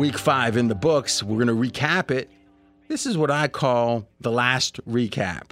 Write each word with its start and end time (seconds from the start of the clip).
week 0.00 0.16
five 0.16 0.56
in 0.56 0.68
the 0.68 0.74
books. 0.74 1.22
We're 1.22 1.44
going 1.44 1.48
to 1.48 1.70
recap 1.70 2.10
it. 2.10 2.30
This 2.88 3.04
is 3.04 3.18
what 3.18 3.30
I 3.30 3.48
call 3.48 4.08
the 4.18 4.32
last 4.32 4.82
recap 4.88 5.50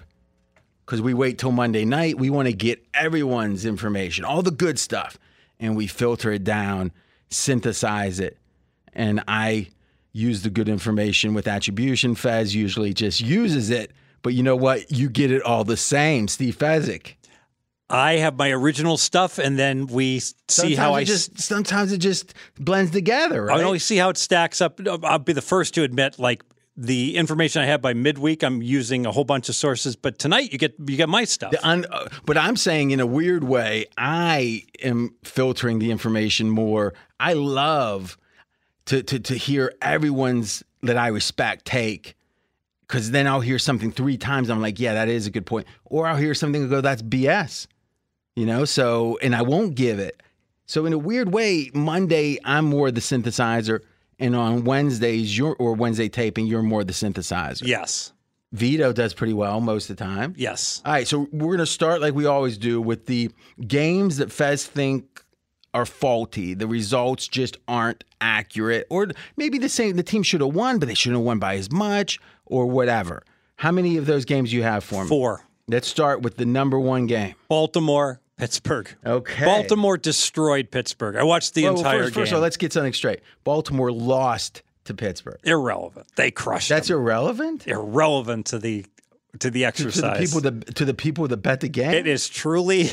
because 0.87 1.03
we 1.03 1.13
wait 1.13 1.37
till 1.37 1.53
Monday 1.53 1.85
night. 1.85 2.19
We 2.19 2.31
want 2.31 2.47
to 2.49 2.55
get 2.55 2.83
everyone's 2.95 3.67
information, 3.67 4.25
all 4.25 4.41
the 4.41 4.51
good 4.51 4.79
stuff, 4.79 5.19
and 5.61 5.77
we 5.77 5.87
filter 5.87 6.33
it 6.33 6.45
down, 6.45 6.93
synthesize 7.29 8.21
it. 8.21 8.39
And 8.95 9.23
I 9.29 9.69
use 10.13 10.41
the 10.41 10.51
good 10.51 10.71
information 10.71 11.35
with 11.35 11.47
attribution. 11.47 12.15
Fez 12.15 12.55
usually 12.55 12.95
just 12.95 13.21
uses 13.21 13.69
it, 13.69 13.91
but 14.23 14.33
you 14.33 14.43
know 14.43 14.57
what? 14.57 14.91
You 14.91 15.11
get 15.11 15.31
it 15.31 15.43
all 15.43 15.65
the 15.65 15.77
same. 15.77 16.27
Steve 16.27 16.57
Fezzik. 16.57 17.17
I 17.91 18.15
have 18.17 18.37
my 18.37 18.51
original 18.51 18.99
stuff, 18.99 19.39
and 19.39 19.59
then 19.59 19.87
we 19.87 20.21
see 20.21 20.35
Sometimes 20.49 20.77
how 20.79 20.95
it 20.95 20.99
I 20.99 21.05
just 21.05 21.41
sometimes 21.41 21.93
it 21.93 21.99
just 21.99 22.35
blends 22.59 22.91
together, 22.91 23.45
right? 23.45 23.61
I 23.61 23.63
always 23.63 23.85
see 23.85 23.97
how 23.97 24.11
it 24.11 24.19
stacks 24.19 24.61
up. 24.61 24.79
I'll 25.05 25.19
be 25.19 25.33
the 25.33 25.41
first 25.41 25.75
to 25.75 25.83
admit, 25.83 26.19
like 26.19 26.45
the 26.77 27.17
information 27.17 27.63
I 27.63 27.67
have 27.67 27.81
by 27.81 27.95
midweek, 27.95 28.45
I'm 28.45 28.63
using 28.63 29.07
a 29.07 29.11
whole 29.11 29.25
bunch 29.25 29.49
of 29.49 29.57
sources. 29.57 29.97
But 29.97 30.19
tonight, 30.19 30.53
you 30.53 30.59
get 30.59 30.75
you 30.79 30.97
get 30.97 31.09
my 31.09 31.25
stuff. 31.25 31.55
Un- 31.63 31.87
but 32.27 32.37
I'm 32.37 32.57
saying 32.57 32.91
in 32.91 33.01
a 33.01 33.07
weird 33.07 33.45
way, 33.45 33.87
I 33.97 34.65
am 34.83 35.15
filtering 35.25 35.79
the 35.79 35.91
information 35.91 36.51
more. 36.51 36.93
I 37.19 37.33
love 37.33 38.19
to 38.87 39.03
to 39.03 39.19
to 39.19 39.35
hear 39.35 39.73
everyone's 39.81 40.63
that 40.83 40.99
I 40.99 41.09
respect 41.09 41.65
take. 41.65 42.17
Cause 42.87 43.11
then 43.11 43.27
I'll 43.27 43.43
hear 43.43 43.59
something 43.59 43.93
three 43.93 44.17
times. 44.17 44.49
I'm 44.49 44.63
like, 44.63 44.81
yeah, 44.81 44.95
that 44.95 45.09
is 45.09 45.27
a 45.27 45.31
good 45.31 45.45
point. 45.45 45.67
Or 45.85 46.07
I'll 46.07 46.17
hear 46.17 46.33
something 46.33 46.63
and 46.63 46.71
go, 46.71 46.81
that's 46.81 47.03
BS. 47.03 47.67
You 48.39 48.47
know, 48.47 48.65
so 48.65 49.19
and 49.21 49.35
I 49.35 49.43
won't 49.43 49.75
give 49.75 49.99
it. 49.99 50.23
So 50.67 50.87
in 50.87 50.93
a 50.93 50.99
weird 50.99 51.33
way, 51.33 51.73
Monday 51.75 52.39
I'm 52.45 52.67
more 52.67 52.93
the 52.93 53.01
synthesizer, 53.01 53.81
and 54.21 54.37
on 54.37 54.63
Wednesdays 54.63 55.37
you're 55.37 55.57
or 55.59 55.75
Wednesday 55.75 56.09
taping, 56.09 56.47
you're 56.47 56.63
more 56.63 56.85
the 56.85 56.93
synthesizer. 56.93 57.67
yes, 57.67 58.13
Vito 58.53 58.93
does 58.93 59.13
pretty 59.13 59.33
well 59.33 59.61
most 59.61 59.91
of 59.91 59.97
the 59.97 60.05
time. 60.05 60.35
yes. 60.37 60.81
All 60.85 60.93
right, 60.93 61.09
so 61.09 61.27
we're 61.33 61.57
going 61.57 61.59
to 61.59 61.67
start 61.67 62.01
like 62.01 62.15
we 62.15 62.27
always 62.27 62.57
do 62.59 62.81
with 62.81 63.07
the 63.07 63.31
games 63.67 64.19
that 64.19 64.31
Fez 64.31 64.65
think 64.65 65.25
are 65.75 65.85
faulty. 65.85 66.55
The 66.55 66.69
results 66.69 67.27
just 67.27 67.57
aren't 67.67 68.05
accurate, 68.21 68.87
or 68.89 69.09
maybe 69.37 69.59
the 69.59 69.69
same. 69.69 69.97
The 69.97 70.05
team 70.05 70.23
should 70.23 70.43
have 70.43 70.55
won, 70.55 70.79
but 70.79 70.87
they 70.87 70.95
shouldn't 70.95 71.19
have 71.19 71.27
won 71.27 71.41
by 71.41 71.57
as 71.57 71.73
much, 71.73 72.21
or 72.47 72.67
whatever. 72.67 73.25
How 73.57 73.73
many 73.73 73.97
of 73.97 74.07
those 74.07 74.25
games 74.25 74.53
you 74.53 74.63
have 74.63 74.85
for 74.85 75.03
me? 75.03 75.09
Four. 75.09 75.45
Let's 75.67 75.89
start 75.89 76.23
with 76.23 76.37
the 76.37 76.47
number 76.47 76.79
one 76.81 77.07
game. 77.07 77.35
Baltimore, 77.49 78.21
Pittsburgh. 78.39 78.89
Okay. 79.05 79.45
Baltimore 79.45 79.99
destroyed 79.99 80.71
Pittsburgh. 80.71 81.17
I 81.17 81.23
watched 81.25 81.55
the 81.55 81.65
Well, 81.65 81.75
well, 81.75 81.81
entire 81.83 81.99
first, 82.05 82.15
game. 82.15 82.23
first 82.23 82.33
of 82.33 82.37
all, 82.37 82.43
let's 82.43 82.57
get 82.57 82.73
something 82.73 82.93
straight. 82.93 83.21
Baltimore 83.45 83.93
lost 83.93 84.63
to 84.85 84.95
Pittsburgh. 84.95 85.39
Irrelevant. 85.45 86.07
They 86.17 86.31
crushed 86.31 86.69
That's 86.71 86.89
them. 86.89 86.99
irrelevant 86.99 87.67
irrelevant 87.67 88.47
to 88.47 88.59
the 88.59 88.87
to 89.41 89.51
the 89.51 89.65
exercise. 89.67 90.01
to 90.01 90.07
exercise. 90.07 90.33
the 90.33 90.41
people 90.41 90.51
that 90.61 90.75
to 90.77 90.85
the 90.87 90.95
people 90.95 91.29
that 91.29 91.37
bet 91.39 91.61
the 91.61 91.69
game. 91.69 91.93
It 91.93 92.07
is 92.07 92.29
truly. 92.29 92.91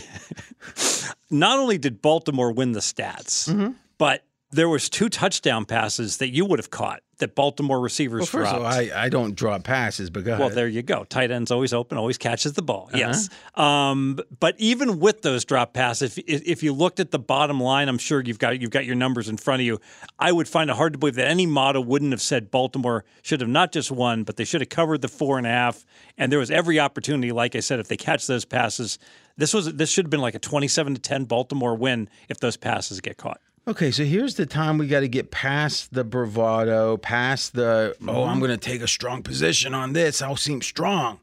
not 1.30 1.60
only 1.60 1.78
did 1.78 2.02
Baltimore 2.02 2.52
win 2.52 2.72
the 2.74 2.80
stats, 2.82 3.48
Mm-hmm. 3.50 3.72
but 3.98 4.24
there 4.56 4.70
was 4.70 4.90
two 4.90 5.10
touchdown 5.10 5.66
passes 5.66 6.18
that 6.18 6.30
you 6.30 6.46
would 6.46 6.60
have 6.60 6.70
caught 6.70 7.02
that 7.18 7.36
Baltimore 7.36 7.80
receivers 7.80 8.22
well, 8.22 8.26
first 8.26 8.52
dropped. 8.52 8.56
of 8.58 8.62
all, 8.62 8.68
I, 8.68 9.06
I 9.06 9.10
don't 9.10 9.36
draw 9.36 9.58
passes, 9.60 10.10
but 10.10 10.24
go 10.26 10.38
well, 10.38 10.50
there 10.50 10.68
you 10.68 10.82
go. 10.82 11.04
Tight 11.06 11.32
end's 11.32 11.52
always 11.52 11.74
open, 11.74 11.98
always 11.98 12.18
catches 12.18 12.54
the 12.54 12.62
ball. 12.62 12.90
Uh-huh. 12.90 12.98
Yes. 12.98 13.30
Um, 13.56 14.20
but 14.40 14.56
even 14.58 15.00
with 15.00 15.22
those 15.22 15.46
drop 15.46 15.74
passes, 15.74 16.18
if, 16.18 16.42
if 16.46 16.64
you 16.64 16.74
looked 16.74 17.00
at 17.00 17.12
the 17.12 17.20
bottom 17.20 17.60
line, 17.60 17.88
I'm 17.88 17.98
sure 17.98 18.22
you've 18.22 18.40
got 18.40 18.60
you've 18.62 18.72
got 18.72 18.86
your 18.86 18.96
numbers 18.96 19.30
in 19.30 19.38
front 19.38 19.62
of 19.62 19.66
you. 19.66 19.80
I 20.20 20.32
would 20.32 20.48
find 20.48 20.70
it 20.70 20.76
hard 20.76 20.94
to 20.94 21.00
believe 21.00 21.16
that 21.16 21.28
any 21.28 21.46
model 21.46 21.84
wouldn't 21.84 22.12
have 22.12 22.22
said 22.22 22.52
Baltimore 22.52 23.06
should 23.22 23.42
have 23.42 23.50
not 23.50 23.72
just 23.72 23.92
won, 23.92 24.24
but 24.24 24.38
they 24.38 24.46
should 24.46 24.62
have 24.62 24.70
covered 24.70 25.02
the 25.02 25.08
four 25.08 25.38
and 25.38 25.48
a 25.48 25.52
half. 25.52 25.86
And 26.18 26.32
there 26.32 26.40
was 26.40 26.52
every 26.52 26.80
opportunity, 26.80 27.32
like 27.32 27.56
I 27.56 27.60
said, 27.62 27.80
if 27.80 27.88
they 27.88 27.98
catch 27.98 28.28
those 28.28 28.46
passes, 28.46 29.00
this 29.38 29.54
was 29.54 29.74
this 29.74 29.90
should 29.90 30.06
have 30.06 30.12
been 30.12 30.22
like 30.22 30.36
a 30.36 30.40
27 30.40 30.96
to 30.96 31.02
10 31.02 31.26
Baltimore 31.26 31.76
win 31.76 32.10
if 32.30 32.40
those 32.40 32.58
passes 32.58 33.02
get 33.02 33.18
caught. 33.18 33.40
Okay, 33.68 33.90
so 33.90 34.04
here's 34.04 34.36
the 34.36 34.46
time 34.46 34.78
we 34.78 34.86
got 34.86 35.00
to 35.00 35.08
get 35.08 35.32
past 35.32 35.92
the 35.92 36.04
bravado, 36.04 36.98
past 36.98 37.54
the, 37.54 37.96
oh, 38.08 38.24
I'm 38.24 38.34
mm-hmm. 38.34 38.40
going 38.40 38.52
to 38.52 38.58
take 38.58 38.82
a 38.82 38.88
strong 38.88 39.24
position 39.24 39.74
on 39.74 39.94
this. 39.94 40.22
I'll 40.22 40.36
seem 40.36 40.62
strong. 40.62 41.20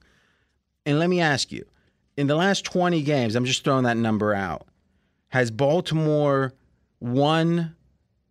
And 0.85 0.99
let 0.99 1.09
me 1.09 1.21
ask 1.21 1.53
you 1.53 1.65
in 2.17 2.27
the 2.27 2.35
last 2.35 2.65
20 2.65 3.03
games, 3.03 3.37
I'm 3.37 3.45
just 3.45 3.63
throwing 3.63 3.85
that 3.85 3.97
number 3.97 4.35
out, 4.35 4.67
has 5.29 5.53
Baltimore 5.53 6.53
won 6.99 7.77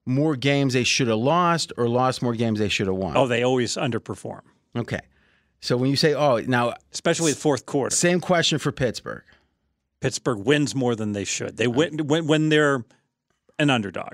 more 0.06 0.36
games 0.36 0.74
they 0.74 0.84
should 0.84 1.08
have 1.08 1.18
lost 1.18 1.72
or 1.78 1.88
lost 1.88 2.22
more 2.22 2.34
games 2.34 2.60
they 2.60 2.70
should 2.70 2.88
have 2.88 2.96
won? 2.98 3.16
Oh, 3.16 3.28
they 3.28 3.44
always 3.44 3.76
underperform, 3.76 4.42
Okay. 4.76 5.02
So 5.64 5.78
when 5.78 5.92
you 5.92 5.96
say, 5.96 6.16
oh, 6.16 6.38
now, 6.38 6.74
especially 6.92 7.34
the 7.34 7.40
fourth 7.40 7.68
quarter. 7.68 7.96
same 7.96 8.20
question 8.20 8.58
for 8.58 8.72
Pittsburgh. 8.72 9.22
Pittsburgh 10.00 10.40
wins 10.40 10.74
more 10.74 10.96
than 10.96 11.12
they 11.12 11.24
should. 11.24 11.58
They 11.58 11.68
win 11.68 12.08
when, 12.08 12.26
when 12.26 12.50
they're 12.50 12.84
an 13.62 13.70
underdog. 13.70 14.14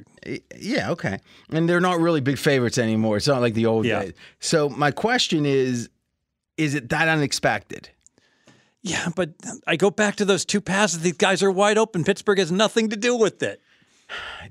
Yeah, 0.58 0.92
okay. 0.92 1.20
And 1.52 1.68
they're 1.68 1.80
not 1.82 2.00
really 2.00 2.22
big 2.22 2.38
favorites 2.38 2.78
anymore. 2.78 3.18
It's 3.18 3.28
not 3.28 3.42
like 3.42 3.54
the 3.54 3.66
old 3.66 3.86
Yeah. 3.86 4.02
days. 4.04 4.14
So 4.40 4.70
my 4.70 4.92
question 4.92 5.46
is 5.46 5.90
is 6.58 6.74
it 6.74 6.90
that 6.90 7.08
unexpected? 7.08 7.90
Yeah, 8.82 9.10
but 9.16 9.32
I 9.68 9.76
go 9.76 9.92
back 9.92 10.16
to 10.18 10.26
those 10.26 10.44
two 10.46 10.62
passes. 10.62 11.00
These 11.02 11.14
guys 11.18 11.44
are 11.44 11.52
wide 11.52 11.78
open. 11.78 12.04
Pittsburgh 12.04 12.40
has 12.40 12.52
nothing 12.52 12.90
to 12.90 12.96
do 12.96 13.16
with 13.16 13.44
it. 13.44 13.62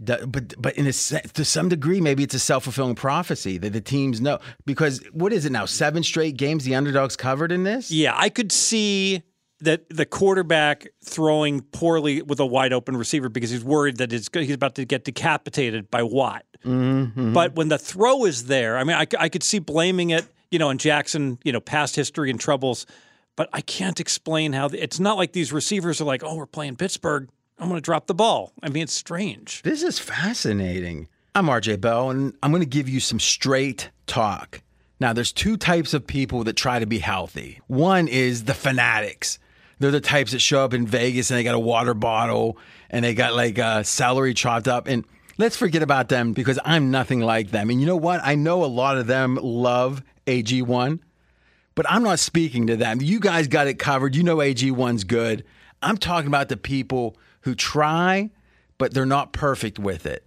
But 0.00 0.60
but 0.60 0.76
in 0.76 0.86
a 0.86 0.92
to 0.92 1.44
some 1.44 1.68
degree, 1.70 2.00
maybe 2.00 2.22
it's 2.22 2.34
a 2.34 2.38
self 2.38 2.64
fulfilling 2.64 2.94
prophecy 2.94 3.56
that 3.58 3.72
the 3.72 3.80
teams 3.80 4.20
know 4.20 4.38
because 4.66 5.00
what 5.12 5.32
is 5.32 5.46
it 5.46 5.52
now? 5.52 5.64
Seven 5.64 6.02
straight 6.02 6.36
games 6.36 6.64
the 6.64 6.74
underdogs 6.74 7.16
covered 7.16 7.50
in 7.50 7.64
this. 7.64 7.90
Yeah, 7.90 8.12
I 8.14 8.28
could 8.28 8.52
see 8.52 9.22
that 9.60 9.88
the 9.88 10.04
quarterback 10.04 10.86
throwing 11.02 11.62
poorly 11.62 12.22
with 12.22 12.40
a 12.40 12.46
wide 12.46 12.72
open 12.72 12.96
receiver 12.96 13.28
because 13.28 13.50
he's 13.50 13.64
worried 13.64 13.96
that 13.96 14.12
it's, 14.12 14.28
he's 14.32 14.52
about 14.52 14.74
to 14.74 14.84
get 14.84 15.04
decapitated 15.04 15.90
by 15.90 16.02
Watt. 16.02 16.44
Mm-hmm. 16.64 17.32
But 17.32 17.54
when 17.54 17.68
the 17.68 17.78
throw 17.78 18.24
is 18.24 18.46
there, 18.46 18.76
I 18.76 18.84
mean, 18.84 18.96
I 18.96 19.28
could 19.28 19.42
see 19.42 19.58
blaming 19.58 20.10
it, 20.10 20.26
you 20.50 20.58
know, 20.58 20.70
in 20.70 20.78
Jackson, 20.78 21.38
you 21.44 21.52
know, 21.52 21.60
past 21.60 21.96
history 21.96 22.30
and 22.30 22.38
troubles. 22.38 22.86
But 23.36 23.48
I 23.52 23.60
can't 23.60 24.00
explain 24.00 24.52
how 24.52 24.68
the, 24.68 24.82
it's 24.82 24.98
not 24.98 25.16
like 25.16 25.32
these 25.32 25.52
receivers 25.52 26.00
are 26.00 26.04
like, 26.04 26.22
oh, 26.24 26.36
we're 26.36 26.46
playing 26.46 26.76
Pittsburgh. 26.76 27.28
I'm 27.58 27.68
going 27.68 27.78
to 27.78 27.84
drop 27.84 28.06
the 28.06 28.14
ball. 28.14 28.52
I 28.62 28.68
mean, 28.68 28.82
it's 28.82 28.92
strange. 28.92 29.62
This 29.62 29.82
is 29.82 29.98
fascinating. 29.98 31.08
I'm 31.34 31.46
RJ 31.46 31.80
Bell, 31.80 32.10
and 32.10 32.34
I'm 32.42 32.50
going 32.50 32.62
to 32.62 32.66
give 32.66 32.88
you 32.88 33.00
some 33.00 33.20
straight 33.20 33.90
talk. 34.06 34.62
Now, 34.98 35.12
there's 35.12 35.32
two 35.32 35.58
types 35.58 35.92
of 35.92 36.06
people 36.06 36.44
that 36.44 36.56
try 36.56 36.78
to 36.78 36.86
be 36.86 36.98
healthy. 36.98 37.60
One 37.66 38.08
is 38.08 38.44
the 38.44 38.54
fanatics. 38.54 39.38
They're 39.78 39.90
the 39.90 40.00
types 40.00 40.32
that 40.32 40.40
show 40.40 40.64
up 40.64 40.72
in 40.72 40.86
Vegas 40.86 41.30
and 41.30 41.38
they 41.38 41.44
got 41.44 41.54
a 41.54 41.60
water 41.60 41.94
bottle 41.94 42.58
and 42.90 43.04
they 43.04 43.14
got 43.14 43.34
like 43.34 43.58
uh, 43.58 43.82
celery 43.82 44.34
chopped 44.34 44.68
up. 44.68 44.88
And 44.88 45.04
let's 45.38 45.56
forget 45.56 45.82
about 45.82 46.08
them 46.08 46.32
because 46.32 46.58
I'm 46.64 46.90
nothing 46.90 47.20
like 47.20 47.50
them. 47.50 47.70
And 47.70 47.80
you 47.80 47.86
know 47.86 47.96
what? 47.96 48.20
I 48.22 48.34
know 48.34 48.64
a 48.64 48.66
lot 48.66 48.96
of 48.96 49.06
them 49.06 49.38
love 49.42 50.02
AG1, 50.26 51.00
but 51.74 51.86
I'm 51.88 52.02
not 52.02 52.18
speaking 52.18 52.66
to 52.68 52.76
them. 52.76 53.00
You 53.02 53.20
guys 53.20 53.48
got 53.48 53.66
it 53.66 53.78
covered. 53.78 54.16
You 54.16 54.22
know 54.22 54.36
AG1's 54.36 55.04
good. 55.04 55.44
I'm 55.82 55.98
talking 55.98 56.28
about 56.28 56.48
the 56.48 56.56
people 56.56 57.16
who 57.42 57.54
try, 57.54 58.30
but 58.78 58.94
they're 58.94 59.06
not 59.06 59.32
perfect 59.32 59.78
with 59.78 60.06
it. 60.06 60.24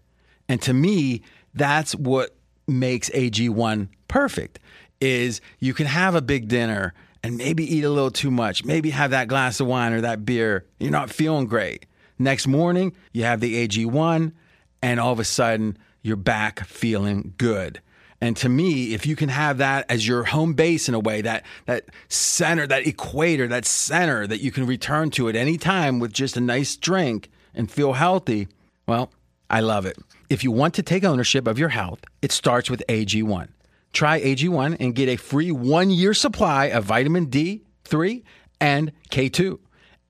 And 0.47 0.61
to 0.61 0.73
me, 0.73 1.23
that's 1.53 1.95
what 1.95 2.35
makes 2.67 3.09
AG1 3.09 3.89
perfect 4.07 4.59
is 5.01 5.41
you 5.59 5.73
can 5.73 5.85
have 5.85 6.15
a 6.15 6.21
big 6.21 6.47
dinner 6.47 6.93
and 7.23 7.37
maybe 7.37 7.63
eat 7.63 7.83
a 7.83 7.89
little 7.89 8.11
too 8.11 8.31
much, 8.31 8.63
maybe 8.63 8.91
have 8.91 9.11
that 9.11 9.27
glass 9.27 9.59
of 9.59 9.67
wine 9.67 9.93
or 9.93 10.01
that 10.01 10.25
beer. 10.25 10.65
You're 10.79 10.91
not 10.91 11.09
feeling 11.09 11.47
great. 11.47 11.85
Next 12.17 12.47
morning, 12.47 12.95
you 13.13 13.23
have 13.23 13.39
the 13.39 13.67
AG1 13.67 14.33
and 14.81 14.99
all 14.99 15.13
of 15.13 15.19
a 15.19 15.23
sudden 15.23 15.77
you're 16.01 16.15
back 16.15 16.65
feeling 16.65 17.33
good. 17.37 17.81
And 18.21 18.35
to 18.37 18.49
me, 18.49 18.93
if 18.93 19.05
you 19.05 19.15
can 19.15 19.29
have 19.29 19.59
that 19.59 19.85
as 19.89 20.05
your 20.05 20.25
home 20.25 20.53
base 20.53 20.89
in 20.89 20.95
a 20.95 20.99
way, 20.99 21.21
that 21.21 21.45
that 21.65 21.85
center, 22.09 22.67
that 22.67 22.85
equator, 22.85 23.47
that 23.47 23.65
center 23.65 24.27
that 24.27 24.41
you 24.41 24.51
can 24.51 24.65
return 24.65 25.09
to 25.11 25.29
at 25.29 25.35
any 25.35 25.57
time 25.57 25.99
with 25.99 26.11
just 26.11 26.35
a 26.35 26.41
nice 26.41 26.75
drink 26.75 27.29
and 27.53 27.71
feel 27.71 27.93
healthy, 27.93 28.49
well, 28.87 29.11
I 29.49 29.61
love 29.61 29.85
it. 29.85 29.97
If 30.29 30.43
you 30.43 30.51
want 30.51 30.73
to 30.75 30.83
take 30.83 31.03
ownership 31.03 31.47
of 31.47 31.57
your 31.57 31.69
health, 31.69 32.01
it 32.21 32.31
starts 32.31 32.69
with 32.69 32.83
AG1. 32.89 33.47
Try 33.93 34.21
AG1 34.21 34.77
and 34.79 34.95
get 34.95 35.09
a 35.09 35.15
free 35.15 35.51
one 35.51 35.89
year 35.89 36.13
supply 36.13 36.65
of 36.65 36.85
vitamin 36.85 37.27
D3 37.27 38.23
and 38.61 38.91
K2 39.09 39.59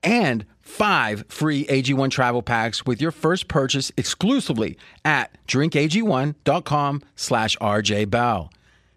and 0.02 0.44
five 0.60 1.24
free 1.28 1.64
AG1 1.66 2.10
travel 2.10 2.42
packs 2.42 2.86
with 2.86 3.00
your 3.00 3.10
first 3.10 3.48
purchase 3.48 3.90
exclusively 3.96 4.78
at 5.04 5.36
drinkag1.com 5.46 7.02
slash 7.16 7.56
rjbell. 7.58 8.50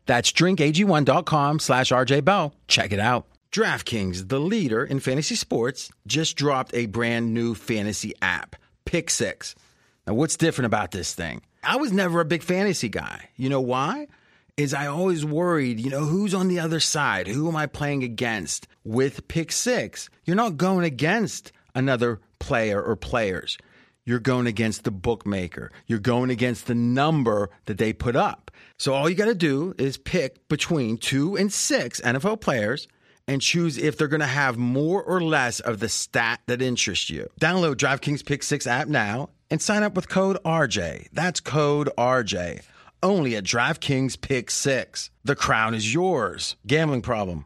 That's 0.06 0.32
drinkag1.com 0.32 1.60
slash 1.60 1.92
rjbell. 1.92 2.54
Check 2.68 2.92
it 2.92 3.00
out. 3.00 3.26
DraftKings, 3.52 4.30
the 4.30 4.40
leader 4.40 4.84
in 4.84 5.00
fantasy 5.00 5.36
sports, 5.36 5.92
just 6.08 6.36
dropped 6.36 6.74
a 6.74 6.88
brand 6.88 7.34
new 7.34 7.54
fantasy 7.54 8.14
app, 8.20 8.56
Pick 8.84 9.12
Six. 9.12 9.54
Now, 10.08 10.16
what's 10.16 10.36
different 10.36 10.66
about 10.66 10.90
this 10.92 11.14
thing? 11.14 11.44
I 11.64 11.78
was 11.78 11.92
never 11.92 12.20
a 12.20 12.26
big 12.26 12.42
fantasy 12.42 12.90
guy. 12.90 13.30
You 13.38 13.50
know 13.50 13.62
why? 13.62 14.08
Is 14.56 14.72
I 14.72 14.86
always 14.86 15.26
worried, 15.26 15.80
you 15.80 15.90
know, 15.90 16.06
who's 16.06 16.36
on 16.36 16.48
the 16.48 16.60
other 16.60 16.80
side? 16.80 17.26
Who 17.26 17.48
am 17.48 17.56
I 17.56 17.66
playing 17.66 18.04
against? 18.04 18.68
With 18.84 19.28
pick 19.28 19.52
six, 19.52 20.12
you're 20.26 20.36
not 20.36 20.58
going 20.58 20.86
against 20.86 21.52
another 21.74 22.22
player 22.38 22.80
or 22.80 22.96
players. 22.96 23.58
You're 24.06 24.20
going 24.20 24.46
against 24.46 24.84
the 24.84 24.92
bookmaker. 24.92 25.72
You're 25.88 25.98
going 25.98 26.30
against 26.30 26.68
the 26.68 26.76
number 26.76 27.50
that 27.66 27.80
they 27.80 27.94
put 27.94 28.16
up. 28.16 28.52
So 28.78 28.94
all 28.94 29.10
you 29.10 29.16
got 29.16 29.26
to 29.26 29.34
do 29.34 29.74
is 29.80 29.98
pick 29.98 30.48
between 30.50 31.00
two 31.00 31.36
and 31.36 31.52
six 31.52 32.00
NFL 32.02 32.40
players 32.40 32.88
and 33.28 33.42
choose 33.42 33.80
if 33.80 33.98
they're 33.98 34.08
going 34.08 34.20
to 34.20 34.28
have 34.28 34.58
more 34.58 35.02
or 35.02 35.20
less 35.20 35.62
of 35.62 35.80
the 35.80 35.90
stat 35.90 36.42
that 36.46 36.62
interests 36.62 37.10
you. 37.10 37.28
Download 37.42 37.74
DraftKings 37.74 38.24
Pick 38.24 38.44
6 38.44 38.68
app 38.68 38.88
now 38.88 39.30
and 39.50 39.60
sign 39.60 39.82
up 39.82 39.96
with 39.96 40.10
code 40.10 40.38
RJ. 40.46 41.08
That's 41.12 41.40
code 41.40 41.90
RJ. 41.98 42.62
Only 43.04 43.36
at 43.36 43.44
DraftKings 43.44 44.20
Pick 44.22 44.50
6. 44.50 45.10
The 45.26 45.36
crown 45.36 45.74
is 45.74 45.94
yours. 45.94 46.56
Gambling 46.66 47.02
problem? 47.02 47.46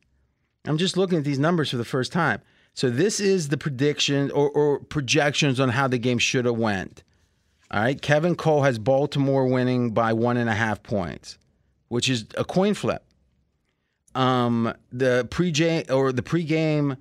I'm 0.65 0.77
just 0.77 0.97
looking 0.97 1.17
at 1.17 1.23
these 1.23 1.39
numbers 1.39 1.69
for 1.71 1.77
the 1.77 1.85
first 1.85 2.11
time. 2.11 2.41
So 2.73 2.89
this 2.89 3.19
is 3.19 3.49
the 3.49 3.57
prediction 3.57 4.31
or, 4.31 4.49
or 4.49 4.79
projections 4.79 5.59
on 5.59 5.69
how 5.69 5.87
the 5.87 5.97
game 5.97 6.17
should 6.17 6.45
have 6.45 6.57
went. 6.57 7.03
All 7.69 7.81
right, 7.81 8.01
Kevin 8.01 8.35
Cole 8.35 8.63
has 8.63 8.79
Baltimore 8.79 9.47
winning 9.47 9.91
by 9.91 10.13
one 10.13 10.37
and 10.37 10.49
a 10.49 10.53
half 10.53 10.83
points, 10.83 11.37
which 11.87 12.09
is 12.09 12.25
a 12.37 12.43
coin 12.43 12.73
flip. 12.73 13.03
Um, 14.13 14.73
the 14.91 15.27
pre 15.31 15.51
or 15.89 16.11
the 16.11 16.21
pregame 16.21 16.97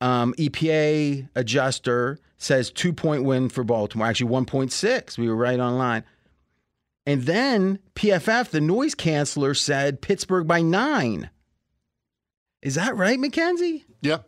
um, 0.00 0.34
EPA 0.34 1.28
adjuster 1.36 2.18
says 2.38 2.70
two 2.70 2.92
point 2.92 3.22
win 3.22 3.48
for 3.48 3.62
Baltimore. 3.62 4.08
Actually, 4.08 4.30
one 4.30 4.46
point 4.46 4.72
six. 4.72 5.16
We 5.16 5.28
were 5.28 5.36
right 5.36 5.60
on 5.60 5.78
line. 5.78 6.02
And 7.06 7.22
then 7.22 7.78
PFF, 7.94 8.50
the 8.50 8.60
noise 8.60 8.94
canceller, 8.94 9.56
said 9.56 10.00
Pittsburgh 10.00 10.46
by 10.46 10.60
nine. 10.60 11.30
Is 12.62 12.74
that 12.74 12.96
right, 12.96 13.18
Mackenzie? 13.18 13.84
Yeah. 14.02 14.18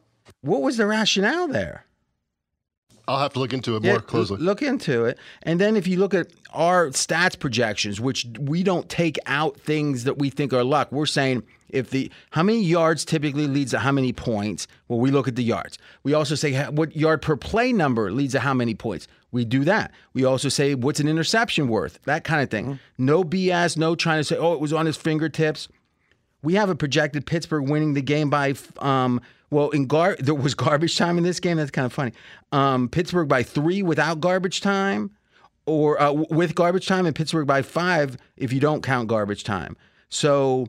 What 0.40 0.62
was 0.62 0.76
the 0.76 0.87
rationale 0.87 1.49
there? 1.49 1.87
I'll 3.08 3.19
have 3.19 3.32
to 3.32 3.40
look 3.40 3.52
into 3.52 3.76
it 3.76 3.82
more 3.82 3.94
Yeah, 3.94 4.00
closely. 4.00 4.38
Look 4.38 4.62
into 4.62 5.05
it. 5.05 5.19
And 5.43 5.61
then 5.61 5.76
if 5.76 5.87
you 5.87 5.99
look 5.99 6.14
at 6.14 6.29
our 6.52 6.88
stats 6.88 7.38
projections, 7.38 8.00
which 8.00 8.26
we 8.38 8.62
don't 8.62 8.88
take 8.88 9.19
out 9.26 9.58
things 9.61 10.05
that 10.05 10.19
we 10.19 10.31
think 10.31 10.52
are 10.52 10.62
luck, 10.62 10.93
we're 10.93 11.06
saying 11.06 11.43
if 11.69 11.90
the 11.90 12.11
how 12.31 12.43
many 12.43 12.62
yards 12.62 13.05
typically 13.05 13.46
leads 13.46 13.73
to 13.73 13.81
how 13.81 13.93
many 13.93 14.12
points. 14.12 14.69
Well, 14.88 15.00
we 15.00 15.11
look 15.11 15.26
at 15.26 15.37
the 15.37 15.43
yards. 15.43 15.79
We 16.05 16.14
also 16.14 16.34
say 16.34 16.55
what 16.67 16.94
yard 16.96 17.23
per 17.23 17.37
play 17.37 17.73
number 17.73 18.12
leads 18.12 18.34
to 18.34 18.40
how 18.40 18.55
many 18.55 18.75
points. 18.75 19.08
We 19.32 19.44
do 19.44 19.64
that. 19.64 19.90
We 20.12 20.25
also 20.25 20.49
say 20.49 20.75
what's 20.75 21.00
an 21.00 21.08
interception 21.08 21.69
worth, 21.69 21.99
that 22.05 22.23
kind 22.23 22.43
of 22.43 22.50
thing. 22.50 22.67
Mm-hmm. 22.67 23.05
No 23.06 23.25
BS, 23.25 23.76
no 23.76 23.94
trying 23.94 24.20
to 24.20 24.25
say, 24.25 24.37
oh, 24.37 24.52
it 24.52 24.61
was 24.61 24.73
on 24.73 24.87
his 24.87 24.96
fingertips. 24.96 25.69
We 26.43 26.55
have 26.55 26.71
a 26.71 26.75
projected 26.75 27.25
Pittsburgh 27.27 27.69
winning 27.69 27.94
the 27.94 28.03
game 28.03 28.29
by, 28.31 28.55
um, 28.79 29.21
well, 29.50 29.71
in 29.71 29.87
gar 29.87 30.17
there 30.19 30.35
was 30.35 30.55
garbage 30.55 30.97
time 30.97 31.19
in 31.19 31.25
this 31.25 31.41
game. 31.41 31.56
That's 31.56 31.71
kind 31.71 31.87
of 31.87 31.93
funny. 31.93 32.12
Um, 32.50 32.89
Pittsburgh 32.89 33.29
by 33.29 33.43
three 33.43 33.83
without 33.83 34.21
garbage 34.21 34.61
time, 34.61 35.11
or 35.67 36.00
uh, 36.00 36.12
with 36.12 36.55
garbage 36.55 36.87
time, 36.87 37.06
and 37.06 37.15
Pittsburgh 37.15 37.47
by 37.47 37.62
five 37.62 38.17
if 38.37 38.53
you 38.53 38.61
don't 38.61 38.83
count 38.83 39.09
garbage 39.09 39.44
time. 39.44 39.77
So, 40.09 40.67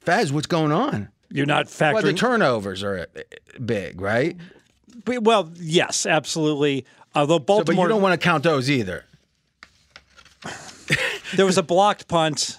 Fez, 0.00 0.32
what's 0.32 0.46
going 0.46 0.72
on? 0.72 1.08
You're 1.30 1.46
not 1.46 1.66
factoring. 1.66 1.92
Well, 1.94 2.02
the 2.02 2.12
turnovers 2.14 2.82
are 2.82 3.00
uh, 3.00 3.20
big, 3.64 4.00
right? 4.00 4.36
But- 5.04 5.22
well, 5.22 5.50
yes, 5.56 6.06
absolutely. 6.06 6.86
Although 7.14 7.38
So, 7.46 7.64
but 7.64 7.76
you 7.76 7.88
don't 7.88 8.02
want 8.02 8.18
to 8.18 8.24
count 8.24 8.42
those 8.44 8.70
either. 8.70 9.04
there 11.36 11.44
was 11.46 11.58
a 11.58 11.62
blocked 11.62 12.08
punt. 12.08 12.58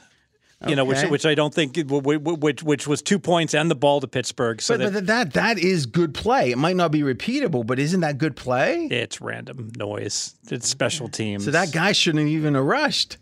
You 0.68 0.76
know, 0.76 0.86
which 0.86 1.04
which 1.04 1.26
I 1.26 1.36
don't 1.36 1.54
think 1.54 1.78
which 1.90 2.64
which 2.64 2.88
was 2.88 3.02
two 3.02 3.20
points 3.20 3.54
and 3.54 3.70
the 3.70 3.76
ball 3.76 4.00
to 4.02 4.08
Pittsburgh. 4.08 4.62
So 4.62 4.78
But, 4.78 4.84
that 4.84 4.94
but 4.94 5.08
that 5.08 5.34
that 5.34 5.58
is 5.60 5.86
good 5.86 6.14
play. 6.14 6.52
It 6.52 6.58
might 6.58 6.76
not 6.76 6.92
be 6.92 7.02
repeatable, 7.02 7.66
but 7.66 7.80
isn't 7.80 8.00
that 8.02 8.18
good 8.18 8.36
play? 8.36 8.86
it's 8.92 9.20
random 9.22 9.72
noise. 9.78 10.36
It's 10.50 10.68
special 10.68 11.08
teams. 11.10 11.46
So 11.46 11.52
that 11.52 11.72
guy 11.74 11.92
shouldn't 11.92 12.30
even 12.30 12.56
have 12.56 12.64
rushed. 12.64 13.18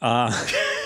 Uh, 0.00 0.30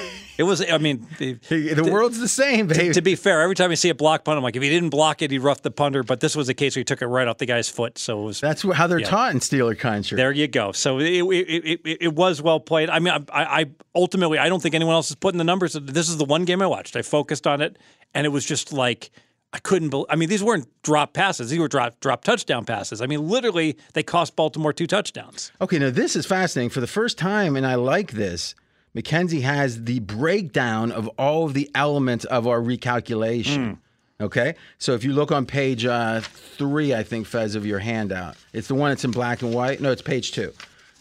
it 0.42 0.46
was. 0.46 0.60
I 0.68 0.78
mean, 0.78 1.06
the, 1.18 1.34
The 1.74 1.88
world's 1.90 2.18
the 2.18 2.28
same, 2.28 2.66
baby. 2.66 2.92
to 2.92 3.00
be 3.00 3.14
fair, 3.14 3.40
every 3.42 3.54
time 3.54 3.70
I 3.70 3.74
see 3.74 3.88
a 3.90 3.94
block 3.94 4.24
punt, 4.24 4.36
I'm 4.36 4.42
like, 4.42 4.56
if 4.56 4.62
he 4.62 4.68
didn't 4.68 4.90
block 4.90 5.22
it, 5.22 5.30
he 5.30 5.38
roughed 5.38 5.62
the 5.62 5.70
punter. 5.70 6.02
But 6.02 6.20
this 6.20 6.34
was 6.34 6.48
a 6.48 6.54
case 6.54 6.74
where 6.74 6.80
he 6.80 6.84
took 6.84 7.00
it 7.00 7.06
right 7.06 7.28
off 7.28 7.38
the 7.38 7.46
guy's 7.46 7.68
foot. 7.68 7.96
So 7.96 8.20
it 8.22 8.24
was 8.24 8.40
That's 8.40 8.62
how 8.62 8.86
they're 8.88 9.00
taught 9.00 9.32
in 9.32 9.38
Steeler 9.38 9.78
country. 9.78 10.16
There 10.16 10.32
you 10.32 10.48
go. 10.48 10.72
So 10.72 10.98
it, 10.98 11.04
it, 11.04 11.80
it, 11.84 11.98
it 12.02 12.14
was 12.14 12.42
well 12.42 12.60
played. 12.60 12.90
I 12.90 12.98
mean, 12.98 13.14
I, 13.32 13.60
I 13.60 13.70
ultimately 13.94 14.38
I 14.38 14.48
don't 14.48 14.60
think 14.60 14.74
anyone 14.74 14.94
else 14.94 15.10
is 15.10 15.16
putting 15.16 15.38
the 15.38 15.44
numbers. 15.44 15.74
This 15.80 16.08
is 16.08 16.16
the 16.16 16.24
one 16.24 16.44
game 16.44 16.60
I 16.60 16.66
watched. 16.66 16.96
I 16.96 17.02
focused 17.02 17.46
on 17.46 17.60
it, 17.60 17.78
and 18.14 18.26
it 18.26 18.30
was 18.30 18.44
just 18.44 18.72
like 18.72 19.10
I 19.52 19.58
couldn't. 19.58 19.90
believe 19.90 20.06
I 20.08 20.16
mean, 20.16 20.28
these 20.28 20.42
weren't 20.42 20.66
drop 20.82 21.12
passes; 21.12 21.50
these 21.50 21.58
were 21.58 21.68
drop 21.68 22.00
drop 22.00 22.24
touchdown 22.24 22.64
passes. 22.64 23.00
I 23.02 23.06
mean, 23.06 23.28
literally, 23.28 23.76
they 23.92 24.02
cost 24.02 24.34
Baltimore 24.34 24.72
two 24.72 24.86
touchdowns. 24.86 25.52
Okay, 25.60 25.78
now 25.78 25.90
this 25.90 26.16
is 26.16 26.24
fascinating. 26.26 26.70
For 26.70 26.80
the 26.80 26.86
first 26.86 27.18
time, 27.18 27.54
and 27.56 27.66
I 27.66 27.74
like 27.74 28.12
this, 28.12 28.54
Mackenzie 28.94 29.40
has 29.40 29.84
the 29.84 30.00
breakdown 30.00 30.92
of 30.92 31.08
all 31.18 31.46
of 31.46 31.54
the 31.54 31.70
elements 31.74 32.24
of 32.26 32.46
our 32.46 32.60
recalculation. 32.60 33.78
Okay, 34.20 34.54
so 34.78 34.94
if 34.94 35.02
you 35.02 35.12
look 35.12 35.32
on 35.32 35.46
page 35.46 35.84
uh, 35.84 36.20
three, 36.20 36.94
I 36.94 37.02
think, 37.02 37.26
Fez, 37.26 37.54
of 37.56 37.66
your 37.66 37.80
handout, 37.80 38.36
it's 38.52 38.68
the 38.68 38.74
one 38.74 38.90
that's 38.90 39.04
in 39.04 39.10
black 39.10 39.42
and 39.42 39.52
white. 39.52 39.80
No, 39.80 39.90
it's 39.90 40.02
page 40.02 40.30
two. 40.30 40.52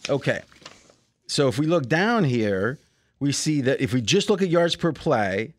Okay, 0.10 0.42
so 1.28 1.48
if 1.48 1.60
we 1.60 1.68
look 1.68 1.88
down 1.88 2.24
here, 2.24 2.80
we 3.20 3.32
see 3.32 3.62
that 3.62 3.80
if 3.80 3.94
we 3.94 4.02
just 4.02 4.30
look 4.30 4.42
at 4.42 4.50
yards 4.50 4.76
per 4.76 4.92
play, 4.92 5.54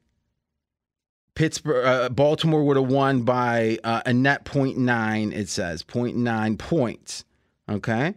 Pittsburgh, 1.35 1.87
uh, 1.87 2.09
Baltimore 2.09 2.65
would 2.65 2.77
have 2.77 2.89
won 2.89 3.23
by 3.23 3.79
uh, 3.85 4.03
a 4.05 4.13
net 4.13 4.45
0.9, 4.45 5.33
it 5.33 5.49
says 5.49 5.83
0.9 5.83 6.59
points. 6.59 7.25
Okay. 7.71 8.15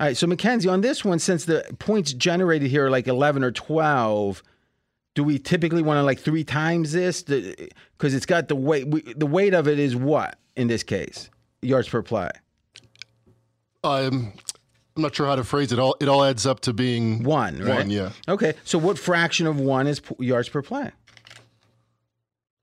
All 0.00 0.06
right, 0.06 0.16
so 0.16 0.26
Mackenzie, 0.26 0.66
on 0.68 0.80
this 0.80 1.04
one, 1.04 1.18
since 1.18 1.44
the 1.44 1.62
points 1.78 2.14
generated 2.14 2.70
here 2.70 2.86
are 2.86 2.90
like 2.90 3.06
11 3.06 3.44
or 3.44 3.50
12, 3.52 4.42
do 5.14 5.22
we 5.22 5.38
typically 5.38 5.82
want 5.82 5.98
to 5.98 6.02
like 6.02 6.18
three 6.18 6.42
times 6.42 6.92
this? 6.92 7.22
Because 7.22 8.14
it's 8.14 8.24
got 8.24 8.48
the 8.48 8.56
weight. 8.56 8.88
We, 8.88 9.02
the 9.02 9.26
weight 9.26 9.52
of 9.52 9.68
it 9.68 9.78
is 9.78 9.94
what 9.94 10.38
in 10.56 10.68
this 10.68 10.82
case? 10.82 11.28
Yards 11.60 11.86
per 11.86 12.00
play. 12.00 12.30
I'm, 13.84 14.32
I'm 14.96 15.02
not 15.02 15.14
sure 15.14 15.26
how 15.26 15.36
to 15.36 15.44
phrase 15.44 15.70
it. 15.70 15.78
All 15.78 15.94
it 16.00 16.08
all 16.08 16.24
adds 16.24 16.46
up 16.46 16.60
to 16.60 16.72
being 16.72 17.22
One, 17.22 17.58
right? 17.58 17.80
One, 17.80 17.90
yeah. 17.90 18.12
Okay, 18.26 18.54
so 18.64 18.78
what 18.78 18.98
fraction 18.98 19.46
of 19.46 19.60
one 19.60 19.86
is 19.86 20.00
p- 20.00 20.14
yards 20.18 20.48
per 20.48 20.62
play? 20.62 20.92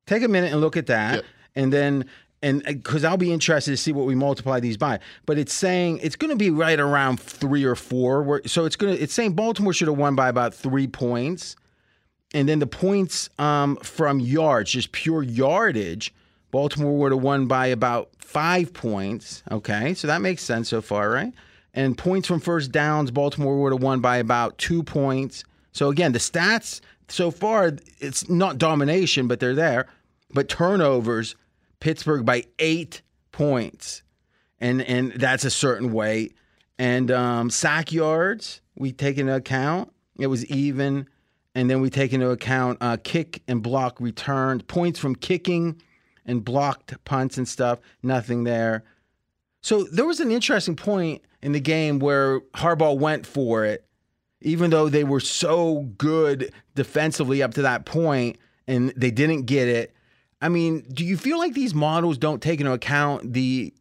Take 0.07 0.23
a 0.23 0.27
minute 0.27 0.51
and 0.51 0.59
look 0.61 0.75
at 0.75 0.87
that, 0.87 1.15
Yep. 1.15 1.25
and 1.55 1.71
then 1.73 2.05
and 2.41 2.63
because 2.63 3.03
I'll 3.03 3.17
be 3.17 3.33
interested 3.33 3.71
to 3.71 3.77
see 3.77 3.91
what 3.91 4.05
we 4.05 4.15
multiply 4.15 4.59
these 4.59 4.77
by. 4.77 4.99
But 5.25 5.37
it's 5.37 5.53
saying 5.53 5.99
it's 6.03 6.15
going 6.15 6.29
to 6.29 6.37
be 6.37 6.49
right 6.49 6.79
around 6.79 7.19
three 7.19 7.63
or 7.63 7.75
four. 7.75 8.41
So 8.45 8.65
it's 8.65 8.75
going 8.75 8.95
to 8.95 9.01
it's 9.01 9.13
saying 9.13 9.33
Baltimore 9.33 9.73
should 9.73 9.87
have 9.87 9.97
won 9.97 10.15
by 10.15 10.29
about 10.29 10.53
three 10.53 10.87
points, 10.87 11.55
and 12.33 12.47
then 12.47 12.59
the 12.59 12.67
points 12.67 13.29
um, 13.39 13.77
from 13.77 14.19
yards, 14.19 14.71
just 14.71 14.91
pure 14.91 15.23
yardage, 15.23 16.13
Baltimore 16.51 16.97
would 16.97 17.11
have 17.11 17.21
won 17.21 17.47
by 17.47 17.67
about 17.67 18.09
five 18.19 18.73
points. 18.73 19.43
Okay, 19.51 19.93
so 19.93 20.07
that 20.07 20.21
makes 20.21 20.43
sense 20.43 20.69
so 20.69 20.81
far, 20.81 21.09
right? 21.09 21.33
And 21.73 21.97
points 21.97 22.27
from 22.27 22.39
first 22.39 22.71
downs, 22.71 23.11
Baltimore 23.11 23.61
would 23.61 23.71
have 23.71 23.83
won 23.83 23.99
by 23.99 24.17
about 24.17 24.57
two 24.57 24.83
points. 24.83 25.43
So 25.73 25.89
again, 25.89 26.11
the 26.11 26.19
stats 26.19 26.81
so 27.07 27.31
far, 27.31 27.73
it's 27.99 28.29
not 28.29 28.57
domination, 28.57 29.27
but 29.27 29.39
they're 29.39 29.55
there. 29.55 29.87
But 30.33 30.49
turnovers, 30.49 31.35
Pittsburgh 31.79 32.25
by 32.25 32.45
eight 32.59 33.01
points, 33.31 34.03
and 34.59 34.81
and 34.81 35.11
that's 35.13 35.45
a 35.45 35.51
certain 35.51 35.91
way. 35.91 36.31
And 36.79 37.11
um, 37.11 37.49
sack 37.49 37.91
yards, 37.91 38.61
we 38.75 38.91
take 38.91 39.17
into 39.17 39.35
account. 39.35 39.91
It 40.19 40.27
was 40.27 40.45
even, 40.45 41.07
and 41.55 41.69
then 41.69 41.81
we 41.81 41.89
take 41.89 42.13
into 42.13 42.29
account 42.29 42.77
uh, 42.81 42.97
kick 43.03 43.41
and 43.47 43.61
block 43.61 43.99
returned 43.99 44.67
points 44.67 44.99
from 44.99 45.15
kicking 45.15 45.81
and 46.25 46.43
blocked 46.43 46.93
punts 47.05 47.37
and 47.37 47.47
stuff. 47.47 47.79
Nothing 48.03 48.43
there. 48.43 48.83
So 49.61 49.83
there 49.83 50.05
was 50.05 50.19
an 50.19 50.31
interesting 50.31 50.75
point 50.75 51.23
in 51.41 51.51
the 51.51 51.59
game 51.59 51.99
where 51.99 52.41
Harbaugh 52.55 52.97
went 52.97 53.25
for 53.25 53.65
it, 53.65 53.85
even 54.41 54.69
though 54.69 54.89
they 54.89 55.03
were 55.03 55.19
so 55.19 55.81
good 55.97 56.51
defensively 56.75 57.41
up 57.41 57.53
to 57.55 57.63
that 57.63 57.85
point 57.85 58.37
and 58.67 58.93
they 58.95 59.11
didn't 59.11 59.43
get 59.43 59.67
it. 59.67 59.93
I 60.41 60.49
mean, 60.49 60.85
do 60.93 61.03
you 61.03 61.17
feel 61.17 61.37
like 61.39 61.53
these 61.53 61.73
models 61.73 62.17
don't 62.17 62.41
take 62.41 62.59
into 62.59 62.71
account 62.71 63.33
the 63.33 63.73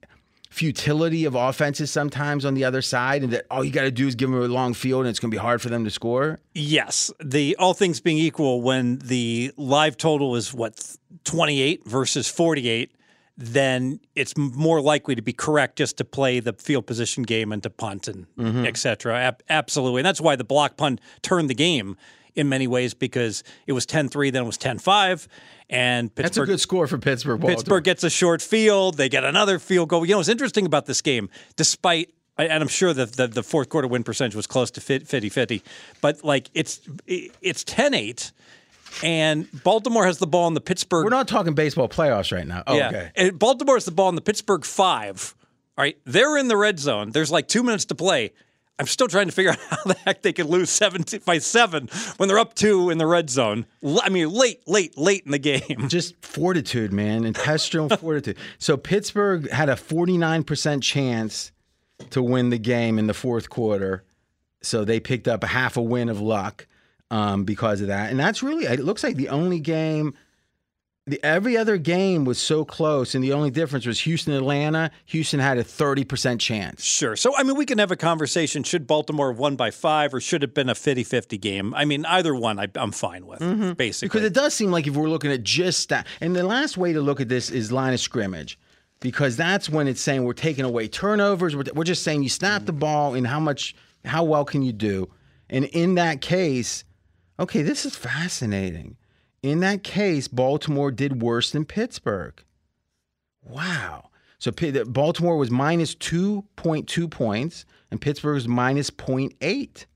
futility 0.51 1.27
of 1.27 1.35
offenses 1.35 1.91
sometimes 1.91 2.45
on 2.47 2.55
the 2.55 2.65
other 2.65 2.81
side 2.81 3.23
and 3.23 3.31
that 3.33 3.45
all 3.51 3.63
you 3.63 3.71
got 3.71 3.83
to 3.83 3.91
do 3.91 4.07
is 4.09 4.15
give 4.15 4.31
them 4.31 4.41
a 4.41 4.47
long 4.47 4.73
field 4.73 5.01
and 5.03 5.11
it's 5.11 5.19
going 5.19 5.31
to 5.31 5.35
be 5.35 5.39
hard 5.41 5.61
for 5.61 5.69
them 5.69 5.85
to 5.85 5.91
score? 5.91 6.39
Yes, 6.55 7.13
the 7.23 7.55
all 7.59 7.75
things 7.75 8.01
being 8.01 8.17
equal, 8.17 8.63
when 8.63 8.99
the 9.01 9.53
live 9.59 9.99
total 9.99 10.35
is 10.35 10.55
what 10.55 10.97
twenty 11.25 11.61
eight 11.61 11.85
versus 11.87 12.27
forty 12.27 12.71
eight, 12.71 12.93
then 13.37 14.01
it's 14.15 14.35
more 14.37 14.81
likely 14.81 15.15
to 15.15 15.21
be 15.21 15.35
correct 15.35 15.77
just 15.77 15.99
to 15.99 16.05
play 16.07 16.41
the 16.41 16.55
field 16.55 16.87
position 16.87 17.23
game 17.23 17.53
and 17.53 17.63
to 17.63 17.69
punt 17.69 18.09
and 18.09 18.27
Mm-hmm. 18.39 18.65
et 18.65 18.79
cetera. 18.79 19.19
Ab- 19.19 19.43
absolutely, 19.51 20.01
and 20.01 20.07
that's 20.07 20.23
why 20.23 20.37
the 20.37 20.45
block 20.45 20.79
punt 20.79 21.03
turned 21.21 21.51
the 21.51 21.55
game 21.55 21.99
in 22.37 22.49
many 22.49 22.67
ways 22.67 22.95
because 22.95 23.43
it 23.67 23.73
was 23.73 23.87
10-3, 23.87 24.33
then 24.33 24.43
it 24.43 24.47
was 24.47 24.59
10-5, 24.59 25.27
and 25.69 26.11
That's 26.15 26.37
a 26.37 26.45
good 26.45 26.61
score 26.61 26.87
for 26.87 26.99
Pittsburgh. 26.99 27.41
Baltimore. 27.41 27.57
Pittsburgh 27.57 27.85
gets 27.85 28.05
a 28.05 28.11
short 28.11 28.41
field. 28.41 28.97
They 28.97 29.09
get 29.09 29.25
another 29.25 29.59
field 29.59 29.89
goal. 29.89 30.07
You 30.07 30.15
know 30.15 30.21
it's 30.21 30.29
interesting 30.29 30.67
about 30.67 30.87
this 30.87 31.03
game, 31.03 31.29
despite 31.57 32.13
and 32.39 32.63
I'm 32.63 32.69
sure 32.69 32.93
that 32.93 33.13
the, 33.13 33.27
the 33.27 33.43
fourth 33.43 33.71
quarter 33.71 33.89
win 33.89 34.05
percentage 34.05 34.35
was 34.35 34.47
close 34.47 34.71
to 34.73 34.81
50-50, 34.81 35.63
but 36.01 36.23
like 36.23 36.51
it's 36.55 36.81
it's 37.07 37.65
10-8 37.65 38.33
and 39.03 39.49
Baltimore 39.63 40.07
has 40.07 40.19
the 40.19 40.27
ball 40.27 40.47
in 40.49 40.55
the 40.55 40.61
Pittsburgh 40.61 41.05
We're 41.05 41.11
not 41.11 41.29
talking 41.29 41.55
baseball 41.55 41.89
playoffs 41.89 42.33
right 42.33 42.47
now. 42.47 42.63
Oh, 42.67 42.77
yeah. 42.77 42.89
okay. 42.89 43.11
And 43.17 43.39
Baltimore 43.39 43.77
has 43.77 43.85
the 43.85 43.91
ball 43.91 44.09
in 44.09 44.15
the 44.15 44.21
Pittsburgh 44.21 44.65
5. 44.65 45.35
All 45.79 45.83
right, 45.83 45.99
they're 46.05 46.39
in 46.39 46.49
the 46.49 46.57
red 46.57 46.79
zone. 46.79 47.11
There's 47.11 47.31
like 47.31 47.49
2 47.49 47.63
minutes 47.63 47.87
to 47.87 47.95
play. 47.95 48.33
I'm 48.79 48.87
still 48.87 49.09
trying 49.09 49.27
to 49.27 49.33
figure 49.33 49.53
out 49.53 49.59
how 49.71 49.83
the 49.85 49.97
heck 50.05 50.23
they 50.23 50.33
could 50.33 50.47
lose 50.47 50.71
17 50.71 51.21
by 51.25 51.39
7 51.39 51.89
when 52.19 52.29
they're 52.29 52.39
up 52.39 52.55
2 52.55 52.91
in 52.91 52.99
the 52.99 53.07
red 53.07 53.31
zone. 53.31 53.67
I 54.03 54.09
mean, 54.09 54.31
late, 54.31 54.67
late, 54.69 54.97
late 54.99 55.25
in 55.25 55.33
the 55.33 55.39
game. 55.39 55.89
Just 55.89 56.15
fortitude, 56.25 56.93
man, 56.93 57.25
intestinal 57.25 57.89
fortitude. 57.89 58.37
So 58.59 58.77
Pittsburgh 58.77 59.51
had 59.51 59.69
a 59.69 59.75
49% 59.75 60.83
chance 60.83 61.53
to 62.11 62.23
win 62.23 62.51
the 62.51 62.59
game 62.59 62.99
in 62.99 63.07
the 63.07 63.15
fourth 63.15 63.49
quarter. 63.49 64.05
So 64.63 64.85
they 64.85 65.01
picked 65.01 65.29
up 65.29 65.43
a 65.45 65.49
half 65.49 65.77
a 65.77 65.83
win 65.83 66.09
of 66.09 66.21
luck 66.21 66.67
um, 67.11 67.45
because 67.45 67.81
of 67.81 67.87
that. 67.87 68.11
And 68.11 68.21
that's 68.21 68.43
really, 68.43 68.67
it 68.67 68.81
looks 68.81 69.03
like 69.03 69.17
the 69.17 69.29
only 69.29 69.61
game, 69.61 70.15
the, 71.07 71.25
every 71.25 71.57
other 71.57 71.77
game 71.77 72.25
was 72.25 72.39
so 72.39 72.65
close. 72.65 73.15
And 73.15 73.23
the 73.23 73.33
only 73.33 73.51
difference 73.51 73.87
was 73.87 74.01
Houston, 74.01 74.33
Atlanta. 74.33 74.91
Houston 75.07 75.39
had 75.39 75.57
a 75.57 75.65
30% 75.65 76.41
chance. 76.41 76.83
Sure. 76.83 77.15
So, 77.15 77.33
I 77.37 77.45
mean, 77.45 77.57
we 77.57 77.65
can 77.65 77.79
have 77.79 77.93
a 77.93 77.97
conversation. 77.97 78.65
Should 78.65 78.87
Baltimore 78.87 79.31
have 79.31 79.39
won 79.39 79.55
by 79.55 79.71
five 79.71 80.13
or 80.13 80.21
should 80.21 80.43
it 80.43 80.49
have 80.49 80.55
been 80.55 80.69
a 80.69 80.75
50 80.75 81.05
50 81.05 81.39
game? 81.39 81.75
I 81.75 81.85
mean, 81.85 82.05
either 82.07 82.35
one 82.35 82.59
I, 82.59 82.67
I'm 82.75 82.91
fine 82.91 83.27
with, 83.27 83.41
mm-hmm. 83.41 83.73
basically. 83.75 84.09
Because 84.09 84.25
it 84.25 84.35
does 84.35 84.53
seem 84.53 84.73
like 84.73 84.87
if 84.87 84.97
we're 84.97 85.09
looking 85.09 85.31
at 85.31 85.45
just 85.45 85.89
that, 85.91 86.07
and 86.21 86.35
the 86.35 86.43
last 86.43 86.77
way 86.77 86.93
to 86.93 87.01
look 87.01 87.21
at 87.21 87.29
this 87.29 87.51
is 87.51 87.71
line 87.71 87.95
of 87.95 88.01
scrimmage, 88.01 88.59
because 88.99 89.37
that's 89.37 89.69
when 89.69 89.87
it's 89.87 90.01
saying 90.01 90.25
we're 90.25 90.33
taking 90.33 90.65
away 90.65 90.89
turnovers. 90.89 91.55
We're, 91.55 91.65
we're 91.75 91.85
just 91.85 92.03
saying 92.03 92.25
you 92.25 92.29
snap 92.29 92.65
the 92.65 92.73
ball 92.73 93.15
and 93.15 93.27
how 93.27 93.39
much, 93.39 93.77
how 94.05 94.25
well 94.25 94.45
can 94.45 94.63
you 94.63 94.73
do? 94.73 95.09
And 95.49 95.67
in 95.67 95.95
that 95.95 96.21
case, 96.21 96.83
okay, 97.39 97.63
this 97.63 97.87
is 97.87 97.95
fascinating. 97.95 98.97
In 99.43 99.61
that 99.61 99.83
case, 99.83 100.29
Baltimore 100.29 100.91
did 100.91 101.23
worse 101.23 101.51
than 101.51 101.65
Pittsburgh. 101.65 102.43
Wow. 103.43 104.11
So 104.39 104.51
Baltimore 104.85 105.37
was 105.37 105.51
minus 105.51 105.95
2.2 105.95 107.11
points 107.11 107.65
and 107.91 108.01
Pittsburgh 108.01 108.35
was 108.35 108.49
minus 108.49 108.91
0.8. 108.91 109.87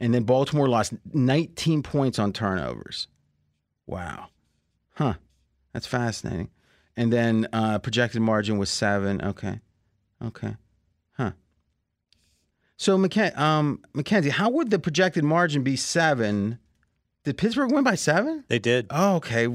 And 0.00 0.12
then 0.12 0.24
Baltimore 0.24 0.68
lost 0.68 0.94
19 1.12 1.82
points 1.82 2.18
on 2.18 2.32
turnovers. 2.32 3.06
Wow. 3.86 4.28
Huh. 4.94 5.14
That's 5.72 5.86
fascinating. 5.86 6.50
And 6.96 7.12
then 7.12 7.48
uh, 7.52 7.78
projected 7.78 8.22
margin 8.22 8.58
was 8.58 8.70
seven. 8.70 9.20
Okay. 9.22 9.60
Okay. 10.24 10.56
Huh. 11.12 11.32
So, 12.76 12.98
McKen- 12.98 13.36
um, 13.38 13.82
Mackenzie, 13.92 14.30
how 14.30 14.50
would 14.50 14.70
the 14.70 14.78
projected 14.78 15.24
margin 15.24 15.62
be 15.62 15.76
seven? 15.76 16.58
Did 17.24 17.36
Pittsburgh 17.38 17.72
win 17.72 17.84
by 17.84 17.94
seven? 17.94 18.44
they 18.48 18.58
did. 18.58 18.86
Oh, 18.90 19.16
okay. 19.16 19.46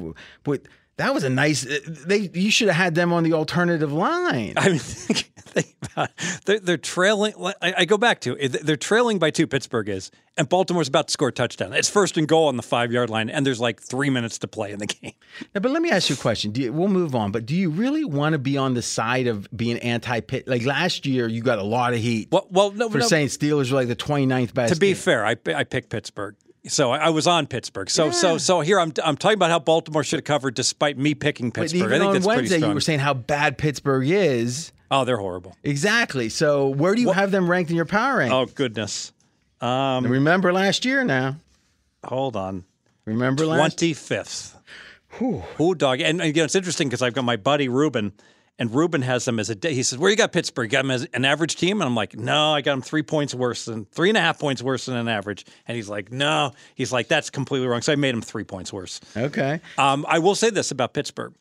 But 0.44 0.64
that 0.98 1.14
was 1.14 1.24
a 1.24 1.30
nice. 1.30 1.66
Uh, 1.66 1.80
they 2.06 2.30
you 2.34 2.52
should 2.52 2.68
have 2.68 2.76
had 2.78 2.96
them 2.96 3.14
on 3.14 3.24
the 3.24 3.34
alternative 3.34 3.94
line. 3.94 4.54
I 4.58 4.70
mean, 4.70 4.80
think, 4.80 5.76
about 5.82 6.10
it. 6.18 6.42
They're, 6.46 6.60
they're 6.60 6.78
trailing. 6.78 7.34
I, 7.62 7.74
I 7.78 7.86
go 7.86 7.98
back 7.98 8.20
to 8.22 8.36
it. 8.38 8.66
They're 8.66 8.76
trailing 8.76 9.18
by 9.18 9.32
two. 9.32 9.48
Pittsburgh 9.48 9.88
is, 9.88 10.12
and 10.36 10.50
Baltimore's 10.50 10.90
about 10.90 11.08
to 11.08 11.12
score 11.14 11.30
a 11.30 11.32
touchdown. 11.32 11.72
It's 11.72 11.90
first 11.90 12.18
and 12.18 12.28
goal 12.28 12.48
on 12.50 12.58
the 12.58 12.64
five 12.64 12.92
yard 12.92 13.10
line, 13.10 13.30
and 13.30 13.46
there's 13.46 13.62
like 13.62 13.80
three 13.82 14.10
minutes 14.10 14.40
to 14.40 14.48
play 14.50 14.72
in 14.72 14.80
the 14.80 14.88
game. 14.88 15.14
Yeah, 15.54 15.60
but 15.62 15.72
let 15.72 15.82
me 15.82 15.90
ask 15.90 16.10
you 16.10 16.16
a 16.16 16.20
question. 16.20 16.52
Do 16.52 16.62
you, 16.64 16.74
we'll 16.74 16.90
move 16.90 17.16
on, 17.16 17.32
but 17.32 17.46
do 17.46 17.56
you 17.56 17.70
really 17.70 18.04
want 18.04 18.34
to 18.34 18.40
be 18.40 18.58
on 18.58 18.74
the 18.74 18.82
side 18.82 19.28
of 19.28 19.48
being 19.56 19.78
anti 19.80 20.20
Pitt? 20.20 20.50
Like 20.50 20.66
last 20.66 21.06
year, 21.06 21.28
you 21.30 21.42
got 21.42 21.60
a 21.60 21.64
lot 21.64 21.94
of 21.94 22.00
heat 22.00 22.28
Well, 22.30 22.46
well, 22.50 22.72
no, 22.72 22.90
for 22.90 22.98
no, 22.98 23.08
saying 23.08 23.28
Steelers 23.28 23.72
were 23.72 23.78
like 23.78 23.88
the 23.88 23.96
29th 23.96 24.54
best. 24.54 24.74
to 24.74 24.80
be 24.80 24.88
team. 24.88 24.96
fair, 24.98 25.26
I 25.26 25.38
I 25.56 25.64
picked 25.64 25.90
Pittsburgh. 25.90 26.36
So 26.68 26.92
I 26.92 26.98
I 26.98 27.10
was 27.10 27.26
on 27.28 27.48
Pittsburgh. 27.48 27.90
So 27.90 28.12
so 28.12 28.38
so 28.38 28.62
here 28.62 28.80
I'm 28.80 28.92
I'm 29.04 29.16
talking 29.18 29.36
about 29.38 29.50
how 29.50 29.60
Baltimore 29.60 30.04
should 30.04 30.18
have 30.20 30.26
covered 30.26 30.56
despite 30.56 30.98
me 30.98 31.16
picking 31.16 31.52
Pittsburgh. 31.52 31.84
I 31.84 31.98
think 32.00 32.04
on 32.04 32.14
that's 32.14 32.26
pretty 32.26 32.40
Wednesday, 32.42 32.58
strong. 32.58 32.72
you 32.72 32.76
were 32.76 32.82
saying 32.82 33.00
how 33.00 33.14
bad 33.14 33.58
Pittsburgh 33.58 34.08
is. 34.10 34.72
oh, 34.92 35.06
they're 35.06 35.18
horrible. 35.18 35.56
Exactly. 35.64 36.30
So 36.30 36.68
where 36.70 36.96
do 36.96 37.02
you 37.02 37.12
have 37.12 37.32
them 37.32 37.50
ranked 37.50 37.70
in 37.70 37.76
your 37.78 37.86
power 37.86 38.18
rank? 38.18 38.34
Oh 38.34 38.46
goodness. 38.46 39.14
Um, 39.62 40.06
remember 40.08 40.52
last 40.54 40.86
year 40.86 41.04
now. 41.04 41.38
Hold 42.06 42.36
on. 42.36 42.64
Remember 43.06 43.46
last. 43.46 43.60
Twenty 43.78 43.94
fifth. 43.94 44.56
Who 45.14 45.76
dog? 45.76 46.02
And 46.02 46.22
again, 46.22 46.46
it's 46.46 46.56
interesting 46.56 46.88
because 46.88 47.02
I've 47.02 47.14
got 47.14 47.24
my 47.26 47.36
buddy 47.36 47.68
Ruben, 47.68 48.14
and 48.60 48.74
Ruben 48.76 49.02
has 49.02 49.26
them 49.26 49.40
as 49.40 49.50
a. 49.50 49.56
Day. 49.56 49.74
He 49.74 49.82
says, 49.82 49.98
"Where 49.98 50.12
you 50.12 50.16
got 50.18 50.32
Pittsburgh? 50.32 50.66
You 50.72 50.78
got 50.78 50.82
them 50.84 50.92
as 50.92 51.06
an 51.14 51.26
average 51.26 51.56
team?" 51.56 51.82
And 51.82 51.88
I'm 51.88 51.96
like, 51.96 52.16
"No, 52.16 52.54
I 52.54 52.62
got 52.62 52.74
them 52.74 52.82
three 52.84 53.02
points 53.02 53.34
worse 53.34 53.66
than 53.66 53.86
three 53.86 54.10
and 54.10 54.18
a 54.18 54.22
half 54.22 54.38
points 54.40 54.62
worse 54.62 54.86
than 54.86 54.96
an 54.98 55.08
average." 55.08 55.46
And 55.68 55.76
he's 55.76 55.90
like, 55.90 56.12
"No," 56.12 56.52
he's 56.76 56.92
like, 56.92 57.08
"That's 57.08 57.30
completely 57.30 57.68
wrong." 57.68 57.82
So 57.82 57.94
I 57.94 57.96
made 57.96 58.14
him 58.14 58.22
three 58.22 58.44
points 58.44 58.72
worse. 58.72 59.00
Okay. 59.18 59.62
Um, 59.78 60.06
I 60.08 60.20
will 60.20 60.36
say 60.36 60.50
this 60.52 60.70
about 60.72 60.94
Pittsburgh: 60.94 61.34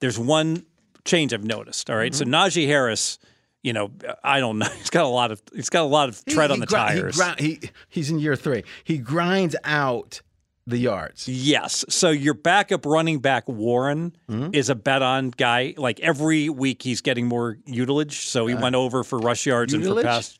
there's 0.00 0.18
one 0.18 0.64
change 1.04 1.32
I've 1.32 1.44
noticed. 1.44 1.90
All 1.90 1.96
right? 1.96 2.14
so 2.14 2.24
Najee 2.24 2.66
Harris. 2.66 3.18
You 3.64 3.72
know, 3.72 3.92
I 4.24 4.40
don't 4.40 4.58
know. 4.58 4.66
He's 4.78 4.90
got 4.90 5.04
a 5.04 5.08
lot 5.08 5.30
of 5.30 5.40
he's 5.54 5.68
got 5.68 5.82
a 5.82 5.86
lot 5.86 6.08
of 6.08 6.24
tread 6.24 6.50
He- 6.50 6.54
on 6.54 6.58
the 6.60 6.66
he 6.66 6.68
gri- 6.68 6.76
tires. 6.78 7.16
He, 7.16 7.22
gri- 7.54 7.60
he 7.62 7.70
he's 7.88 8.10
in 8.10 8.18
year 8.18 8.34
three. 8.34 8.64
He 8.82 8.98
grinds 8.98 9.54
out 9.62 10.20
the 10.66 10.78
yards. 10.78 11.26
Yes. 11.28 11.84
So 11.88 12.10
your 12.10 12.34
backup 12.34 12.86
running 12.86 13.18
back 13.20 13.48
Warren 13.48 14.16
Mm-hmm. 14.30 14.54
is 14.54 14.70
a 14.70 14.74
bet 14.74 15.02
on 15.02 15.30
guy. 15.30 15.74
Like 15.76 16.00
every 16.00 16.48
week 16.48 16.82
he's 16.82 17.00
getting 17.00 17.26
more 17.26 17.58
utilage. 17.66 18.12
So 18.12 18.46
he 18.46 18.54
went 18.54 18.74
over 18.76 19.02
for 19.04 19.18
rush 19.18 19.44
yards 19.46 19.74
and 19.74 19.84
Uh, 19.86 19.94
for 19.94 20.02
pass 20.02 20.38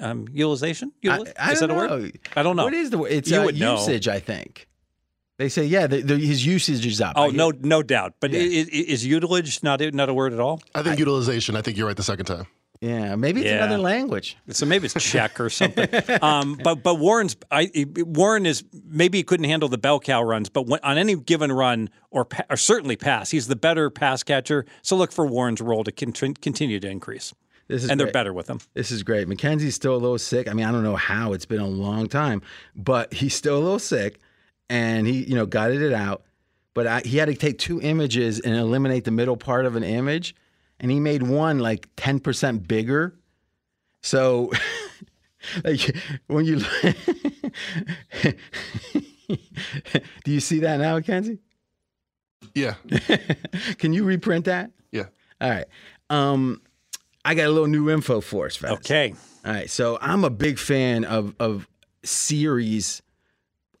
um, 0.00 0.26
utilization. 0.32 0.92
I, 1.02 1.06
Util- 1.08 1.32
I 1.38 1.52
is 1.52 1.60
don't 1.60 1.68
that 1.70 1.74
a 1.74 1.88
know. 1.88 1.96
word? 2.02 2.18
I 2.36 2.42
don't 2.42 2.56
know. 2.56 2.64
What 2.64 2.74
is 2.74 2.90
the 2.90 2.98
word? 2.98 3.12
It's 3.12 3.30
You 3.30 3.40
uh, 3.40 3.44
would 3.46 3.58
know. 3.58 3.76
usage, 3.78 4.06
I 4.06 4.20
think. 4.20 4.66
They 5.38 5.48
say, 5.48 5.64
yeah, 5.64 5.86
the, 5.86 6.02
the, 6.02 6.16
his 6.18 6.44
usage 6.44 6.84
is 6.84 7.00
up. 7.00 7.12
Oh 7.16 7.28
I 7.28 7.30
no, 7.30 7.50
hear- 7.50 7.60
no 7.62 7.82
doubt. 7.82 8.14
But 8.20 8.32
Yeah. 8.32 8.40
i- 8.40 8.42
i- 8.44 8.86
is 8.94 9.06
utilage 9.06 9.62
not 9.62 9.80
not 9.94 10.08
a 10.08 10.14
word 10.14 10.32
at 10.32 10.40
all? 10.40 10.60
I 10.74 10.82
think 10.82 10.98
utilization. 10.98 11.56
I 11.56 11.62
think 11.62 11.76
you're 11.76 11.86
right 11.86 11.96
the 11.96 12.02
second 12.02 12.26
time. 12.26 12.46
Yeah, 12.80 13.16
maybe 13.16 13.40
it's 13.40 13.48
Yeah. 13.50 13.64
another 13.64 13.78
language. 13.78 14.36
So 14.50 14.64
maybe 14.64 14.86
it's 14.86 14.94
Czech 14.94 15.40
or 15.40 15.50
something. 15.50 15.88
um, 16.22 16.58
but 16.62 16.82
but 16.82 16.94
Warren's 16.96 17.36
I, 17.50 17.70
Warren 17.96 18.46
is 18.46 18.64
maybe 18.86 19.18
he 19.18 19.24
couldn't 19.24 19.46
handle 19.46 19.68
the 19.68 19.78
bell 19.78 19.98
cow 19.98 20.22
runs, 20.22 20.48
but 20.48 20.66
when, 20.66 20.78
on 20.84 20.96
any 20.96 21.16
given 21.16 21.50
run 21.50 21.90
or, 22.10 22.24
pa- 22.24 22.44
or 22.48 22.56
certainly 22.56 22.94
pass, 22.96 23.30
he's 23.30 23.48
the 23.48 23.56
better 23.56 23.90
pass 23.90 24.22
catcher. 24.22 24.64
So 24.82 24.96
look 24.96 25.10
for 25.10 25.26
Warren's 25.26 25.60
role 25.60 25.82
to 25.84 25.90
con- 25.92 26.34
continue 26.34 26.78
to 26.78 26.88
increase, 26.88 27.34
This 27.66 27.82
is 27.82 27.90
and 27.90 27.98
they're 27.98 28.12
better 28.12 28.32
with 28.32 28.48
him. 28.48 28.60
This 28.74 28.92
is 28.92 29.02
great. 29.02 29.26
Mackenzie's 29.26 29.74
still 29.74 29.94
a 29.94 29.98
little 29.98 30.18
sick. 30.18 30.48
I 30.48 30.52
mean, 30.52 30.64
I 30.64 30.70
don't 30.70 30.84
know 30.84 30.96
how. 30.96 31.32
It's 31.32 31.46
been 31.46 31.60
a 31.60 31.66
long 31.66 32.06
time, 32.08 32.42
but 32.76 33.12
he's 33.12 33.34
still 33.34 33.56
a 33.58 33.60
little 33.62 33.78
sick, 33.80 34.20
and 34.70 35.06
he, 35.06 35.24
you 35.24 35.34
know, 35.34 35.46
gutted 35.46 35.82
it 35.82 35.92
out. 35.92 36.22
But 36.74 36.86
I, 36.86 37.00
he 37.00 37.16
had 37.16 37.26
to 37.26 37.34
take 37.34 37.58
two 37.58 37.80
images 37.82 38.38
and 38.38 38.54
eliminate 38.54 39.02
the 39.02 39.10
middle 39.10 39.36
part 39.36 39.66
of 39.66 39.74
an 39.74 39.82
image, 39.82 40.36
and 40.80 40.90
he 40.90 41.00
made 41.00 41.22
one 41.22 41.58
like 41.58 41.88
ten 41.96 42.20
percent 42.20 42.66
bigger. 42.66 43.14
So, 44.02 44.50
like 45.64 45.96
when 46.26 46.44
you, 46.44 46.60
do 50.24 50.32
you 50.32 50.40
see 50.40 50.60
that 50.60 50.78
now, 50.78 50.96
Mackenzie? 50.96 51.38
Yeah. 52.54 52.74
Can 53.78 53.92
you 53.92 54.04
reprint 54.04 54.44
that? 54.46 54.70
Yeah. 54.92 55.06
All 55.40 55.50
right. 55.50 55.66
Um, 56.10 56.62
I 57.24 57.34
got 57.34 57.46
a 57.46 57.50
little 57.50 57.66
new 57.66 57.90
info 57.90 58.20
for 58.20 58.46
us, 58.46 58.56
fellas. 58.56 58.78
Okay. 58.78 59.14
All 59.44 59.52
right, 59.52 59.70
so 59.70 59.98
I'm 60.00 60.24
a 60.24 60.30
big 60.30 60.58
fan 60.58 61.04
of 61.04 61.34
of 61.38 61.68
series, 62.04 63.02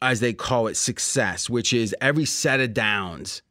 as 0.00 0.20
they 0.20 0.32
call 0.32 0.66
it, 0.68 0.76
success, 0.76 1.50
which 1.50 1.72
is 1.72 1.94
every 2.00 2.24
set 2.24 2.60
of 2.60 2.74
downs 2.74 3.42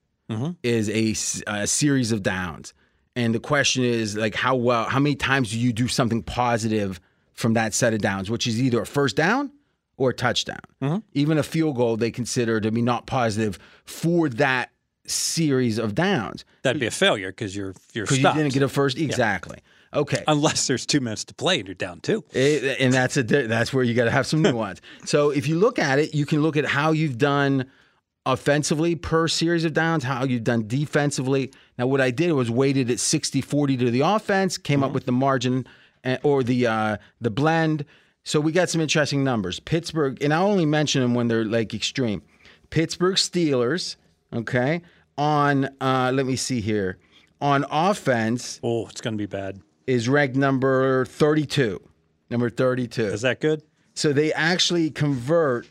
is 0.63 0.89
a, 0.89 1.51
a, 1.51 1.67
series 1.67 2.11
of 2.11 2.21
downs, 2.21 2.73
and 3.17 3.33
the 3.35 3.39
question 3.39 3.83
is 3.83 4.15
like 4.15 4.35
how 4.35 4.55
well, 4.55 4.85
how 4.85 4.99
many 4.99 5.15
times 5.15 5.51
do 5.51 5.59
you 5.59 5.73
do 5.73 5.87
something 5.87 6.21
positive 6.23 7.01
from 7.33 7.53
that 7.53 7.73
set 7.73 7.93
of 7.93 7.99
downs, 8.01 8.29
which 8.29 8.47
is 8.47 8.61
either 8.61 8.81
a 8.81 8.85
first 8.85 9.15
down 9.15 9.51
or 9.97 10.11
a 10.11 10.13
touchdown. 10.13 10.59
Mm-hmm. 10.81 10.97
Even 11.13 11.37
a 11.37 11.43
field 11.43 11.75
goal 11.75 11.97
they 11.97 12.11
consider 12.11 12.61
to 12.61 12.71
be 12.71 12.81
not 12.81 13.07
positive 13.07 13.57
for 13.85 14.29
that 14.29 14.69
series 15.05 15.77
of 15.77 15.95
downs 15.95 16.43
That'd 16.63 16.79
be 16.81 16.87
a 16.87 16.91
failure 16.91 17.31
because 17.31 17.55
you're 17.55 17.73
you're 17.93 18.05
because 18.05 18.19
you 18.19 18.33
didn't 18.33 18.53
get 18.53 18.63
a 18.63 18.69
first. 18.69 18.97
Exactly. 18.97 19.59
Okay. 19.93 20.23
Unless 20.27 20.67
there's 20.67 20.85
two 20.85 20.99
minutes 20.99 21.23
to 21.25 21.33
play 21.33 21.59
and 21.59 21.67
you're 21.67 21.75
down 21.75 22.01
two. 22.01 22.23
It- 22.33 22.79
and 22.79 22.93
that's 22.93 23.17
a 23.17 23.23
that's 23.23 23.73
where 23.73 23.83
you 23.83 23.93
got 23.93 24.05
to 24.05 24.11
have 24.11 24.27
some 24.27 24.41
nuance. 24.43 24.81
so 25.05 25.31
if 25.31 25.47
you 25.47 25.57
look 25.57 25.79
at 25.79 25.97
it, 25.99 26.13
you 26.13 26.25
can 26.25 26.41
look 26.41 26.57
at 26.57 26.65
how 26.65 26.91
you've 26.91 27.17
done 27.17 27.65
offensively 28.31 28.95
per 28.95 29.27
series 29.27 29.65
of 29.65 29.73
downs, 29.73 30.03
how 30.03 30.23
you've 30.23 30.43
done 30.43 30.67
defensively. 30.67 31.51
Now, 31.77 31.87
what 31.87 32.01
I 32.01 32.11
did 32.11 32.31
was 32.33 32.51
weighted 32.51 32.89
it 32.89 32.97
60-40 32.97 33.79
to 33.79 33.91
the 33.91 34.01
offense, 34.01 34.57
came 34.57 34.83
up 34.83 34.91
with 34.91 35.05
the 35.05 35.11
margin 35.11 35.65
uh, 36.03 36.17
or 36.23 36.43
the 36.43 36.67
uh, 36.67 36.97
the 37.21 37.29
blend. 37.31 37.85
So 38.23 38.39
we 38.41 38.51
got 38.51 38.69
some 38.69 38.81
interesting 38.81 39.23
numbers. 39.23 39.59
Pittsburgh, 39.59 40.21
and 40.21 40.33
I 40.33 40.41
only 40.41 40.65
mention 40.65 41.01
them 41.01 41.13
when 41.15 41.27
they're 41.29 41.45
like 41.45 41.73
extreme. 41.73 42.21
Pittsburgh 42.69 43.15
Steelers, 43.15 43.95
okay, 44.33 44.81
on 45.17 45.69
uh, 45.79 46.11
let 46.13 46.25
me 46.25 46.35
see 46.35 46.59
here. 46.61 46.97
On 47.39 47.65
offense 47.71 48.59
Oh, 48.63 48.87
it's 48.87 48.99
going 48.99 49.13
to 49.13 49.17
be 49.17 49.27
bad. 49.27 49.61
is 49.85 50.09
ranked 50.09 50.35
number 50.35 51.05
32. 51.05 51.79
Number 52.29 52.49
32. 52.49 53.05
Is 53.05 53.21
that 53.21 53.39
good? 53.39 53.61
So 53.93 54.11
they 54.11 54.33
actually 54.33 54.89
convert 54.89 55.67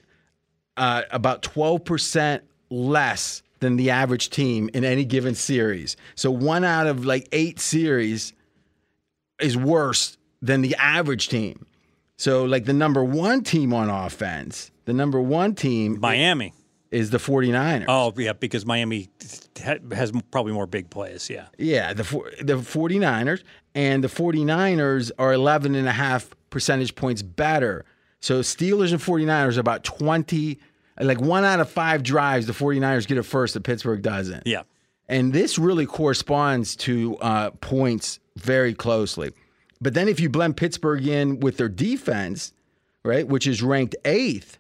uh, 0.77 1.03
about 1.11 1.43
12% 1.43 2.41
less 2.71 3.43
than 3.61 3.77
the 3.77 3.91
average 3.91 4.31
team 4.31 4.69
in 4.75 4.85
any 4.85 5.05
given 5.05 5.35
series. 5.35 5.97
So 6.15 6.31
one 6.31 6.65
out 6.65 6.87
of 6.87 7.05
like 7.05 7.29
eight 7.33 7.59
series 7.59 8.33
is 9.41 9.57
worse 9.57 10.19
than 10.43 10.63
the 10.63 10.75
average 10.77 11.29
team. 11.29 11.67
So, 12.19 12.45
like 12.45 12.65
the 12.65 12.73
number 12.73 13.05
one 13.05 13.43
team 13.43 13.75
on 13.75 13.91
offense, 13.91 14.71
the 14.87 14.95
number 14.95 15.21
one 15.21 15.55
team 15.55 16.01
Miami. 16.01 16.55
is 16.91 17.11
the 17.11 17.19
49ers. 17.19 17.85
Oh, 17.89 18.13
yeah, 18.17 18.33
because 18.33 18.65
Miami 18.65 19.11
has 19.93 20.13
probably 20.31 20.53
more 20.53 20.67
big 20.67 20.89
plays. 20.89 21.29
Yeah. 21.29 21.47
Yeah, 21.59 21.93
the 21.93 22.05
the 22.41 22.55
49ers 22.55 23.43
and 23.75 24.03
the 24.03 24.09
49ers 24.09 25.11
are 25.19 25.35
11 25.35 25.75
and 25.75 25.87
a 25.87 25.93
half 25.93 26.31
percentage 26.49 26.95
points 26.95 27.21
better. 27.21 27.85
So 28.27 28.41
Steelers 28.41 28.91
and 28.91 29.01
49ers 29.01 29.57
are 29.57 29.61
about 29.61 29.85
20 29.85 30.59
like 30.99 31.21
one 31.21 31.45
out 31.45 31.61
of 31.61 31.71
5 31.71 32.03
drives 32.03 32.47
the 32.47 32.53
49ers 32.53 33.07
get 33.07 33.19
it 33.19 33.23
first 33.23 33.55
the 33.55 33.61
Pittsburgh 33.61 34.03
doesn't. 34.03 34.49
Yeah. 34.49 34.63
And 35.09 35.33
this 35.33 35.61
really 35.61 35.87
corresponds 35.87 36.75
to 36.77 37.17
uh, 37.19 37.51
points 37.61 38.19
very 38.35 38.75
closely. 38.75 39.31
But 39.81 39.95
then 39.95 40.09
if 40.09 40.19
you 40.19 40.29
blend 40.29 40.57
Pittsburgh 40.57 41.07
in 41.07 41.39
with 41.39 41.57
their 41.57 41.69
defense, 41.69 42.53
right, 43.05 43.29
which 43.29 43.47
is 43.47 43.63
ranked 43.63 43.95
8th, 44.03 44.59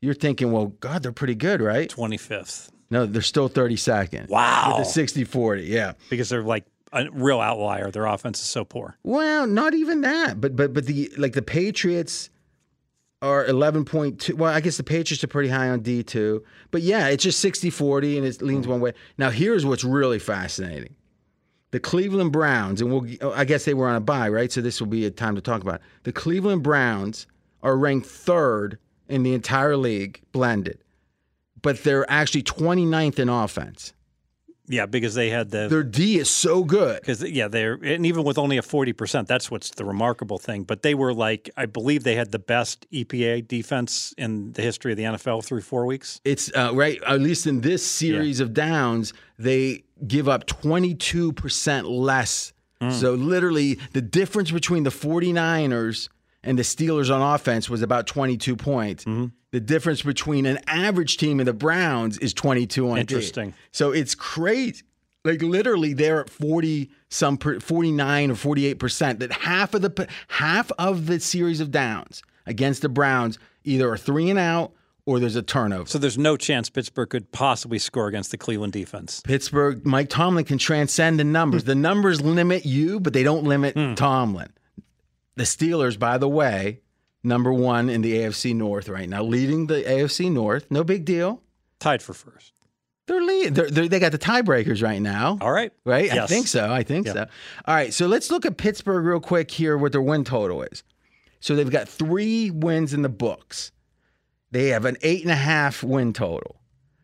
you're 0.00 0.14
thinking, 0.14 0.50
well, 0.50 0.68
god, 0.80 1.02
they're 1.02 1.12
pretty 1.12 1.34
good, 1.34 1.60
right? 1.60 1.90
25th. 1.90 2.70
No, 2.88 3.04
they're 3.04 3.20
still 3.20 3.50
32nd. 3.50 4.30
Wow. 4.30 4.76
With 4.78 4.94
the 4.94 5.02
60-40, 5.02 5.68
yeah. 5.68 5.92
Because 6.08 6.30
they're 6.30 6.42
like 6.42 6.64
a 6.94 7.10
real 7.10 7.42
outlier. 7.42 7.90
Their 7.90 8.06
offense 8.06 8.40
is 8.40 8.46
so 8.46 8.64
poor. 8.64 8.96
Well, 9.02 9.46
not 9.46 9.74
even 9.74 10.00
that. 10.00 10.40
But 10.40 10.56
but 10.56 10.72
but 10.72 10.86
the 10.86 11.12
like 11.18 11.32
the 11.34 11.42
Patriots 11.42 12.30
are 13.22 13.46
11.2. 13.46 14.34
Well, 14.34 14.52
I 14.52 14.60
guess 14.60 14.76
the 14.76 14.82
Patriots 14.82 15.22
are 15.22 15.28
pretty 15.28 15.48
high 15.48 15.68
on 15.68 15.80
D2. 15.80 16.42
But 16.72 16.82
yeah, 16.82 17.06
it's 17.06 17.22
just 17.22 17.42
60-40 17.42 18.18
and 18.18 18.26
it 18.26 18.42
leans 18.42 18.66
one 18.66 18.80
way. 18.80 18.92
Now, 19.16 19.30
here's 19.30 19.64
what's 19.64 19.84
really 19.84 20.18
fascinating. 20.18 20.96
The 21.70 21.80
Cleveland 21.80 22.32
Browns, 22.32 22.82
and 22.82 22.92
we'll 22.92 23.06
oh, 23.22 23.32
I 23.32 23.46
guess 23.46 23.64
they 23.64 23.72
were 23.72 23.88
on 23.88 23.94
a 23.94 24.00
bye, 24.00 24.28
right? 24.28 24.52
So 24.52 24.60
this 24.60 24.78
will 24.80 24.88
be 24.88 25.06
a 25.06 25.10
time 25.10 25.36
to 25.36 25.40
talk 25.40 25.62
about. 25.62 25.76
It. 25.76 25.82
The 26.02 26.12
Cleveland 26.12 26.62
Browns 26.62 27.26
are 27.62 27.78
ranked 27.78 28.08
3rd 28.08 28.76
in 29.08 29.22
the 29.22 29.32
entire 29.32 29.76
league 29.76 30.20
blended. 30.32 30.82
But 31.62 31.84
they're 31.84 32.10
actually 32.10 32.42
29th 32.42 33.20
in 33.20 33.28
offense. 33.28 33.94
Yeah, 34.68 34.86
because 34.86 35.14
they 35.14 35.28
had 35.30 35.50
the 35.50 35.66
Their 35.68 35.82
D 35.82 36.18
is 36.18 36.30
so 36.30 36.62
good. 36.64 37.00
because 37.00 37.22
yeah 37.22 37.48
they're 37.48 37.74
and 37.74 38.06
even 38.06 38.22
with 38.24 38.38
only 38.38 38.58
a 38.58 38.62
40% 38.62 39.26
that's 39.26 39.50
what's 39.50 39.70
the 39.70 39.84
remarkable 39.84 40.38
thing 40.38 40.62
but 40.62 40.82
they 40.82 40.94
were 40.94 41.12
like 41.12 41.50
i 41.56 41.66
believe 41.66 42.04
they 42.04 42.14
had 42.14 42.30
the 42.30 42.38
best 42.38 42.86
epa 42.92 43.46
defense 43.46 44.14
in 44.16 44.52
the 44.52 44.62
history 44.62 44.92
of 44.92 44.96
the 44.98 45.04
nfl 45.04 45.44
through 45.44 45.62
four 45.62 45.84
weeks 45.86 46.20
It's 46.24 46.50
uh, 46.54 46.70
right, 46.74 47.02
at 47.06 47.20
least 47.20 47.46
in 47.46 47.60
this 47.60 47.84
series 47.84 48.38
of 48.40 48.54
downs, 48.54 49.12
they 49.38 49.82
give 50.06 50.28
up 50.28 50.46
22% 50.46 51.84
less. 51.88 52.52
So, 52.90 53.14
literally, 53.14 53.78
the 53.92 54.02
difference 54.02 54.50
between 54.50 54.82
the 54.82 54.90
49ers 54.90 56.08
and 56.42 56.58
the 56.58 56.62
Steelers 56.62 57.14
on 57.14 57.34
offense 57.34 57.70
was 57.70 57.82
about 57.82 58.06
22 58.06 58.56
points. 58.56 59.04
Mm-hmm. 59.04 59.26
The 59.52 59.60
difference 59.60 60.02
between 60.02 60.46
an 60.46 60.58
average 60.66 61.18
team 61.18 61.40
and 61.40 61.46
the 61.46 61.52
Browns 61.52 62.18
is 62.18 62.32
22 62.32 62.90
on. 62.90 62.98
Interesting. 62.98 63.54
So, 63.70 63.92
it's 63.92 64.14
crazy. 64.14 64.82
Like 65.24 65.40
literally, 65.40 65.92
they're 65.92 66.22
at 66.22 66.30
forty 66.30 66.90
some 67.08 67.38
forty 67.38 67.92
nine 67.92 68.32
or 68.32 68.34
forty 68.34 68.66
eight 68.66 68.80
percent. 68.80 69.20
That 69.20 69.30
half 69.30 69.72
of 69.72 69.82
the 69.82 70.08
half 70.26 70.72
of 70.80 71.06
the 71.06 71.20
series 71.20 71.60
of 71.60 71.70
downs 71.70 72.24
against 72.44 72.82
the 72.82 72.88
Browns 72.88 73.38
either 73.62 73.88
are 73.88 73.96
three 73.96 74.30
and 74.30 74.38
out 74.38 74.72
or 75.04 75.18
there's 75.18 75.36
a 75.36 75.42
turnover. 75.42 75.86
so 75.86 75.98
there's 75.98 76.18
no 76.18 76.36
chance 76.36 76.70
pittsburgh 76.70 77.10
could 77.10 77.30
possibly 77.32 77.78
score 77.78 78.06
against 78.06 78.30
the 78.30 78.38
cleveland 78.38 78.72
defense 78.72 79.20
Pittsburgh, 79.24 79.84
Mike 79.84 80.08
Tomlin 80.08 80.44
can 80.44 80.58
transcend 80.58 81.18
the 81.18 81.24
numbers. 81.24 81.62
Hmm. 81.62 81.68
the 81.68 81.74
numbers 81.74 82.20
limit 82.20 82.64
you, 82.64 83.00
but 83.00 83.12
they 83.12 83.22
don't 83.22 83.44
limit 83.44 83.74
hmm. 83.74 83.94
Tomlin. 83.94 84.52
The 85.36 85.44
Steelers, 85.44 85.98
by 85.98 86.18
the 86.18 86.28
way, 86.28 86.80
number 87.22 87.52
one 87.52 87.88
in 87.88 88.02
the 88.02 88.14
AFC 88.18 88.54
North 88.54 88.88
right 88.88 89.08
now, 89.08 89.22
leading 89.22 89.66
the 89.66 89.82
AFC 89.82 90.30
North. 90.30 90.70
No 90.70 90.84
big 90.84 91.04
deal. 91.04 91.40
tied 91.80 92.02
for 92.02 92.12
first 92.14 92.52
They're 93.06 93.22
lead. 93.22 93.54
They're, 93.54 93.70
they're, 93.70 93.88
they 93.88 93.98
got 93.98 94.12
the 94.12 94.18
tiebreakers 94.18 94.82
right 94.82 95.00
now. 95.00 95.38
all 95.40 95.50
right 95.52 95.72
Right? 95.84 96.10
I 96.12 96.26
think 96.26 96.46
so. 96.46 96.70
I 96.70 96.82
think 96.82 97.06
Yeah. 97.06 97.12
so. 97.14 97.26
All 97.66 97.74
right. 97.74 97.92
So 97.94 98.06
let's 98.06 98.30
look 98.30 98.44
at 98.46 98.56
Pittsburgh 98.56 99.04
real 99.04 99.20
quick 99.20 99.50
here, 99.50 99.76
what 99.78 99.92
their 99.92 100.02
win 100.02 100.24
total 100.24 100.62
is. 100.62 100.82
So 101.40 101.56
they've 101.56 101.68
got 101.70 101.88
three 101.88 102.50
wins 102.50 102.94
in 102.94 103.02
the 103.02 103.08
books. 103.08 103.72
They 104.52 104.68
have 104.68 104.84
an 104.84 104.96
eight 105.02 105.22
and 105.22 105.30
a 105.32 105.34
half 105.36 105.82
win 105.82 106.12
total. 106.12 106.60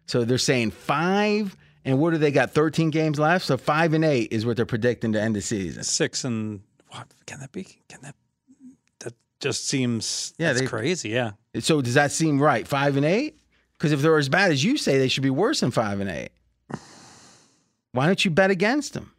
So 0.06 0.24
they're 0.24 0.38
saying 0.38 0.70
five, 0.72 1.56
and 1.84 1.98
what 1.98 2.10
do 2.10 2.18
they 2.18 2.30
got? 2.30 2.50
13 2.52 2.90
games 2.90 3.18
left. 3.18 3.44
So 3.46 3.56
five 3.56 3.94
and 3.94 4.04
eight 4.04 4.32
is 4.32 4.44
what 4.46 4.56
they're 4.56 4.66
predicting 4.66 5.12
to 5.14 5.20
end 5.20 5.34
the 5.34 5.40
season. 5.40 5.82
six 5.82 6.24
and 6.24 6.60
what 6.90 7.06
can 7.26 7.40
that 7.40 7.52
be 7.52 7.64
can 7.88 8.00
that 8.02 8.14
that 9.00 9.14
just 9.40 9.66
seems 9.68 10.34
Yeah, 10.38 10.48
that's 10.48 10.60
they- 10.60 10.66
crazy 10.66 11.10
yeah 11.10 11.32
So 11.60 11.80
does 11.82 11.94
that 11.94 12.12
seem 12.12 12.40
right? 12.40 12.66
Five 12.66 12.96
and 12.96 13.04
eight? 13.04 13.38
Because 13.76 13.92
if 13.92 14.00
they're 14.02 14.16
as 14.18 14.28
bad 14.28 14.50
as 14.50 14.62
you 14.64 14.76
say, 14.76 14.98
they 14.98 15.08
should 15.08 15.22
be 15.22 15.30
worse 15.30 15.60
than 15.60 15.70
five 15.70 16.00
and 16.00 16.10
eight. 16.10 16.30
Why 17.92 18.06
don't 18.06 18.24
you 18.24 18.30
bet 18.30 18.50
against 18.50 18.92
them? 18.94 19.12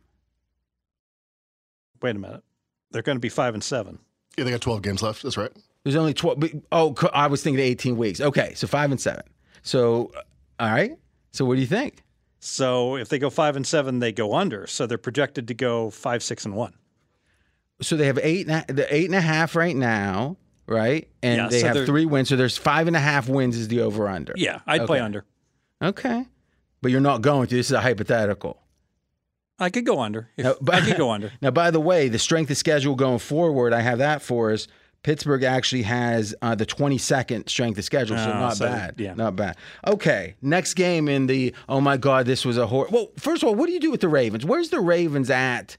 wait 2.02 2.16
a 2.16 2.20
minute 2.20 2.44
they're 2.92 3.02
going 3.02 3.18
to 3.18 3.22
be 3.22 3.30
five 3.30 3.54
and 3.54 3.64
seven 3.64 4.00
Yeah, 4.38 4.46
they 4.46 4.52
got 4.52 4.62
12 4.62 4.82
games 4.82 5.02
left. 5.04 5.22
That's 5.24 5.38
right. 5.38 5.52
There's 5.84 5.96
only 5.96 6.14
12. 6.14 6.44
Oh, 6.72 6.96
I 7.14 7.28
was 7.28 7.44
thinking 7.44 7.64
18 7.64 7.98
weeks. 7.98 8.20
Okay, 8.22 8.54
so 8.56 8.68
five 8.68 8.90
and 8.92 9.00
seven. 9.00 9.24
So, 9.64 10.12
uh, 10.16 10.22
all 10.64 10.72
right. 10.72 10.98
So, 11.32 11.46
what 11.46 11.56
do 11.56 11.62
you 11.62 11.68
think? 11.68 12.04
so 12.42 12.96
if 12.96 13.10
they 13.10 13.20
go 13.20 13.30
five 13.30 13.58
and 13.58 13.68
seven 13.68 14.00
they 14.00 14.14
go 14.14 14.34
under 14.34 14.66
so 14.66 14.88
they're 14.88 14.98
projected 14.98 15.46
to 15.50 15.54
go 15.54 15.90
five 15.90 16.24
six 16.24 16.46
and 16.46 16.56
one 16.56 16.74
So 17.82 17.96
they 17.96 18.08
have 18.08 18.20
eight, 18.22 18.48
the 18.48 18.86
eight 18.90 19.06
and 19.06 19.16
a 19.16 19.22
half 19.22 19.56
right 19.56 19.76
now, 19.76 20.38
right? 20.68 21.08
And 21.24 21.38
Yeah, 21.38 21.48
they 21.48 21.62
so 21.62 21.68
have 21.68 21.86
three 21.86 22.06
wins. 22.06 22.30
So 22.30 22.36
there's 22.36 22.58
five 22.58 22.88
and 22.88 22.96
a 22.96 23.00
half 23.00 23.30
wins 23.30 23.56
is 23.58 23.68
the 23.70 23.82
over 23.82 24.08
under. 24.08 24.34
yeah 24.36 24.60
i'd 24.68 24.86
play 24.86 25.00
under 25.00 25.26
Okay, 25.82 26.26
but 26.82 26.92
you're 26.92 27.00
not 27.00 27.22
going 27.22 27.48
to. 27.48 27.56
This 27.56 27.68
is 27.68 27.72
a 27.72 27.80
hypothetical. 27.82 28.58
I 29.58 29.70
could 29.70 29.86
go 29.86 30.00
under. 30.02 30.30
If, 30.38 30.46
No, 30.46 30.56
but- 30.62 30.76
I 30.76 30.82
could 30.82 30.98
go 31.06 31.12
under. 31.12 31.32
Now, 31.42 31.52
by 31.52 31.72
the 31.72 31.80
way, 31.80 32.10
the 32.10 32.20
strength 32.20 32.52
of 32.52 32.58
schedule 32.58 32.96
going 32.96 33.20
forward, 33.20 33.74
I 33.74 33.82
have 33.82 34.00
that 34.00 34.22
for 34.22 34.52
us. 34.52 34.68
Pittsburgh 35.02 35.44
actually 35.44 35.84
has 35.84 36.36
uh, 36.42 36.56
the 36.56 36.66
22nd 36.66 37.48
strength 37.50 37.78
of 37.78 37.86
schedule, 37.86 38.18
so 38.18 38.26
Oh, 38.30 38.34
not 38.34 38.58
so, 38.58 38.66
bad. 38.66 38.96
yeah. 38.98 39.14
Not 39.14 39.38
bad. 39.38 39.56
Okay, 39.88 40.36
next 40.42 40.74
game 40.74 41.08
in 41.08 41.28
the, 41.28 41.56
oh 41.70 41.80
my 41.80 41.96
God, 41.96 42.26
this 42.26 42.44
was 42.44 42.58
a 42.58 42.68
horror. 42.68 42.88
Well, 42.92 43.10
first 43.18 43.42
of 43.42 43.48
all, 43.48 43.56
what 43.56 43.68
do 43.68 43.72
you 43.72 43.80
do 43.80 43.92
with 43.92 44.02
the 44.02 44.10
Ravens? 44.10 44.44
Where's 44.44 44.70
the 44.70 44.82
Ravens 44.82 45.30
at 45.30 45.78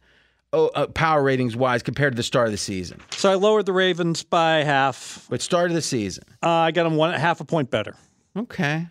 oh, 0.52 0.68
uh, 0.68 0.86
power 0.88 1.22
ratings 1.22 1.56
wise 1.56 1.82
compared 1.82 2.12
to 2.12 2.16
the 2.16 2.22
start 2.22 2.46
of 2.46 2.52
the 2.52 2.58
season? 2.58 3.00
So 3.12 3.30
I 3.30 3.34
lowered 3.34 3.66
the 3.66 3.72
Ravens 3.72 4.22
by 4.22 4.62
half. 4.64 5.26
But 5.30 5.42
start 5.42 5.70
of 5.70 5.74
the 5.74 5.82
season. 5.82 6.24
Uh, 6.42 6.48
I 6.50 6.70
got 6.70 6.84
them 6.84 6.96
one 6.96 7.12
half 7.14 7.40
a 7.40 7.44
point 7.44 7.70
better. 7.70 7.94
Okay. 8.36 8.86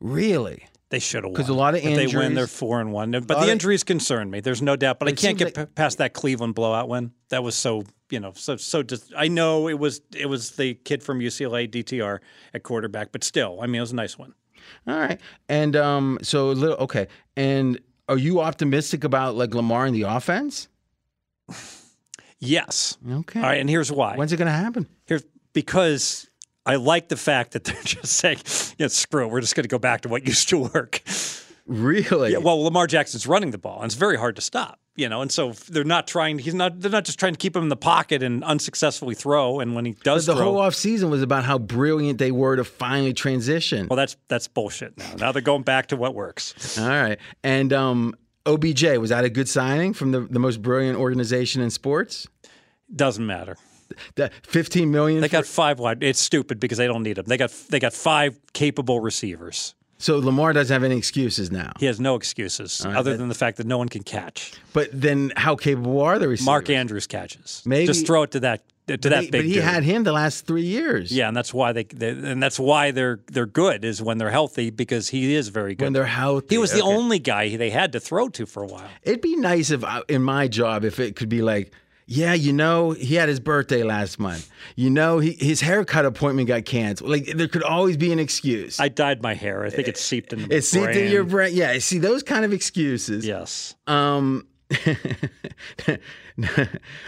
Really? 0.00 0.66
They 0.88 1.00
should 1.00 1.24
have 1.24 1.32
won 1.32 1.34
'Cause 1.34 1.48
a 1.48 1.54
lot 1.54 1.74
of 1.74 1.78
If 1.78 1.84
they 1.84 1.90
win, 1.90 2.00
injuries. 2.06 2.34
they're 2.36 2.46
four 2.46 2.80
and 2.80 2.92
one. 2.92 3.10
But 3.10 3.28
lot 3.30 3.40
the 3.40 3.46
of- 3.46 3.48
injuries 3.48 3.82
concern 3.82 4.30
me. 4.30 4.38
There's 4.40 4.62
no 4.62 4.76
doubt. 4.76 5.00
But 5.00 5.08
I 5.08 5.10
It 5.10 5.16
can't 5.16 5.38
seems 5.38 5.50
get 5.52 5.56
like- 5.56 5.68
p- 5.68 5.72
past 5.74 5.98
that 5.98 6.12
Cleveland 6.12 6.54
blowout 6.54 6.88
win. 6.88 7.10
That 7.30 7.42
was 7.42 7.56
so 7.56 7.82
you 8.08 8.20
know 8.20 8.32
so 8.36 8.56
so. 8.56 8.84
Just, 8.84 9.12
I 9.16 9.26
know 9.26 9.68
it 9.68 9.78
was 9.80 10.00
it 10.14 10.26
was 10.26 10.52
the 10.52 10.74
kid 10.74 11.02
from 11.02 11.18
UCLA 11.20 11.66
DTR 11.66 12.20
at 12.54 12.62
quarterback, 12.62 13.10
but 13.10 13.24
still, 13.24 13.58
I 13.60 13.66
mean, 13.66 13.76
it 13.76 13.80
was 13.80 13.90
a 13.92 13.96
nice 13.96 14.16
one. 14.16 14.32
All 14.86 14.96
right. 14.96 15.20
And 15.48 15.74
um, 15.74 16.18
so 16.22 16.50
a 16.50 16.52
little, 16.52 16.76
okay. 16.76 17.08
And 17.36 17.80
are 18.08 18.16
you 18.18 18.40
optimistic 18.40 19.02
about 19.02 19.34
like 19.34 19.54
Lamar 19.54 19.86
and 19.86 19.94
the 19.94 20.02
offense? 20.02 20.68
Yes. 22.38 22.98
Okay. 23.10 23.40
All 23.40 23.46
right, 23.46 23.60
and 23.60 23.68
here's 23.68 23.90
why. 23.90 24.16
When's 24.16 24.32
it 24.32 24.36
going 24.36 24.46
to 24.46 24.52
happen? 24.52 24.86
Here's 25.06 25.24
because 25.52 26.28
I 26.66 26.76
like 26.76 27.08
the 27.08 27.16
fact 27.16 27.52
that 27.52 27.64
they're 27.64 27.80
just 27.84 28.12
saying, 28.12 28.38
yeah, 28.78 28.88
screw 28.88 29.24
it, 29.24 29.30
we're 29.30 29.40
just 29.40 29.54
going 29.54 29.64
to 29.64 29.68
go 29.68 29.78
back 29.78 30.02
to 30.02 30.08
what 30.08 30.26
used 30.26 30.48
to 30.50 30.58
work. 30.58 31.02
Really? 31.66 32.32
Yeah, 32.32 32.38
well, 32.38 32.62
Lamar 32.62 32.86
Jackson's 32.86 33.26
running 33.26 33.50
the 33.50 33.58
ball, 33.58 33.76
and 33.80 33.86
it's 33.86 33.94
very 33.94 34.16
hard 34.16 34.36
to 34.36 34.42
stop. 34.42 34.78
You 34.98 35.10
know, 35.10 35.20
and 35.20 35.30
so 35.30 35.52
they're 35.68 35.84
not 35.84 36.06
trying. 36.06 36.38
He's 36.38 36.54
not. 36.54 36.80
They're 36.80 36.90
not 36.90 37.04
just 37.04 37.18
trying 37.18 37.34
to 37.34 37.38
keep 37.38 37.54
him 37.54 37.64
in 37.64 37.68
the 37.68 37.76
pocket 37.76 38.22
and 38.22 38.42
unsuccessfully 38.42 39.14
throw. 39.14 39.60
And 39.60 39.74
when 39.74 39.84
he 39.84 39.92
does 39.92 40.24
the 40.24 40.34
throw, 40.34 40.44
whole 40.44 40.56
offseason 40.56 41.10
was 41.10 41.20
about 41.20 41.44
how 41.44 41.58
brilliant 41.58 42.18
they 42.18 42.30
were 42.30 42.56
to 42.56 42.64
finally 42.64 43.12
transition. 43.12 43.88
well, 43.90 43.98
that's 43.98 44.16
that's 44.28 44.48
bullshit. 44.48 44.96
Now, 44.96 45.14
now 45.18 45.32
they're 45.32 45.42
going 45.42 45.64
back 45.64 45.88
to 45.88 45.96
what 45.96 46.14
works. 46.14 46.78
All 46.78 46.88
right. 46.88 47.18
And 47.42 47.74
um, 47.74 48.14
OBJ, 48.46 48.84
was 48.98 49.10
that 49.10 49.24
a 49.24 49.28
good 49.30 49.48
signing 49.48 49.92
from 49.92 50.12
the, 50.12 50.20
the 50.20 50.38
most 50.38 50.62
brilliant 50.62 50.98
organization 50.98 51.60
in 51.62 51.70
sports? 51.70 52.26
Doesn't 52.94 53.26
matter. 53.26 53.56
The 54.16 54.30
15 54.44 54.90
million. 54.90 55.20
They 55.20 55.28
for- 55.28 55.32
got 55.32 55.46
five 55.46 55.78
wide. 55.78 56.02
It's 56.02 56.18
stupid 56.20 56.58
because 56.60 56.78
they 56.78 56.86
don't 56.86 57.02
need 57.02 57.16
them. 57.16 57.26
They 57.26 57.36
got 57.36 57.50
they 57.70 57.78
got 57.78 57.92
five 57.92 58.38
capable 58.52 59.00
receivers. 59.00 59.74
so 59.98 60.18
Lamar 60.18 60.52
doesn't 60.52 60.72
have 60.74 60.82
any 60.82 60.96
excuses 60.98 61.50
now. 61.50 61.72
He 61.78 61.86
has 61.86 61.98
no 62.00 62.16
excuses 62.16 62.84
other 62.84 63.16
than 63.16 63.28
the 63.28 63.34
fact 63.34 63.56
that 63.58 63.66
no 63.66 63.78
one 63.78 63.88
can 63.88 64.02
catch. 64.02 64.52
But 64.72 64.88
then 64.92 65.32
how 65.36 65.54
capable 65.56 66.00
are 66.02 66.18
the 66.18 66.28
receivers? 66.28 66.46
Mark 66.46 66.68
Andrews 66.70 67.06
catches. 67.06 67.62
Maybe- 67.64 67.86
just 67.86 68.06
throw 68.06 68.22
it 68.24 68.32
to 68.32 68.40
that 68.40 68.62
to 68.88 68.96
that 68.96 69.24
He- 69.24 69.30
big 69.30 69.40
but 69.40 69.44
he 69.44 69.54
dude. 69.54 69.64
had 69.64 69.82
him 69.82 70.04
the 70.04 70.12
last 70.12 70.46
three 70.46 70.62
years. 70.64 71.10
yeah, 71.12 71.26
and 71.28 71.36
that's 71.36 71.52
why 71.52 71.72
they, 71.72 71.84
they 71.84 72.10
and 72.10 72.42
that's 72.42 72.58
why 72.58 72.92
they're 72.92 73.20
they're 73.32 73.46
good 73.46 73.84
is 73.84 74.00
when 74.00 74.18
they're 74.18 74.30
healthy 74.30 74.70
because 74.70 75.08
he 75.08 75.34
is 75.34 75.48
very 75.48 75.74
good. 75.74 75.84
When 75.84 75.92
they're 75.92 76.04
healthy. 76.06 76.46
he 76.50 76.58
was 76.58 76.72
the 76.72 76.82
Okay. 76.82 76.88
only 76.96 77.18
guy 77.18 77.56
they 77.56 77.70
had 77.70 77.92
to 77.92 78.00
throw 78.00 78.28
to 78.30 78.46
for 78.46 78.62
a 78.62 78.66
while. 78.66 78.88
It'd 79.02 79.20
be 79.22 79.36
nice 79.36 79.70
if, 79.70 79.82
I, 79.84 80.02
in 80.08 80.22
my 80.22 80.46
job, 80.48 80.84
if 80.84 81.00
it 81.00 81.16
could 81.16 81.28
be 81.28 81.42
like, 81.42 81.72
yeah, 82.08 82.34
you 82.34 82.52
know, 82.52 82.92
he 82.92 83.16
had 83.16 83.28
his 83.28 83.40
birthday 83.40 83.82
last 83.82 84.20
month. 84.20 84.48
You 84.76 84.90
know, 84.90 85.18
he, 85.18 85.32
his 85.32 85.60
haircut 85.60 86.06
appointment 86.06 86.46
got 86.46 86.64
canceled. 86.64 87.10
Like, 87.10 87.24
there 87.26 87.48
could 87.48 87.64
always 87.64 87.96
be 87.96 88.12
an 88.12 88.20
excuse. 88.20 88.78
I 88.78 88.86
dyed 88.86 89.20
my 89.20 89.34
hair. 89.34 89.64
I 89.64 89.70
think 89.70 89.88
it 89.88 89.96
seeped 89.98 90.36
my 90.36 90.46
it 90.48 90.62
seeped 90.62 90.94
in 90.94 91.10
your 91.10 91.24
brain. 91.24 91.50
Yeah, 91.56 91.76
see 91.80 91.98
those 91.98 92.22
kind 92.22 92.44
of 92.44 92.52
excuses. 92.52 93.26
Yes. 93.26 93.74
Um. 93.88 94.46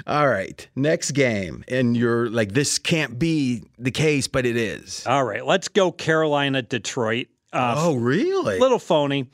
all 0.07 0.29
right, 0.29 0.69
next 0.77 1.11
game, 1.13 1.65
and 1.69 1.97
you're 1.97 2.29
like, 2.31 2.53
this 2.53 2.79
can't 2.79 3.19
be 3.19 3.65
the 3.79 3.91
case, 3.91 4.29
but 4.29 4.47
it 4.47 4.57
is. 4.57 5.05
All 5.07 5.25
right. 5.25 5.45
Let's 5.45 5.69
go 5.69 5.91
Carolina 5.91 6.63
Detroit. 6.63 7.27
Uh, 7.53 7.75
oh, 7.79 7.95
really? 7.95 8.59
little 8.59 8.79
phony. 8.79 9.29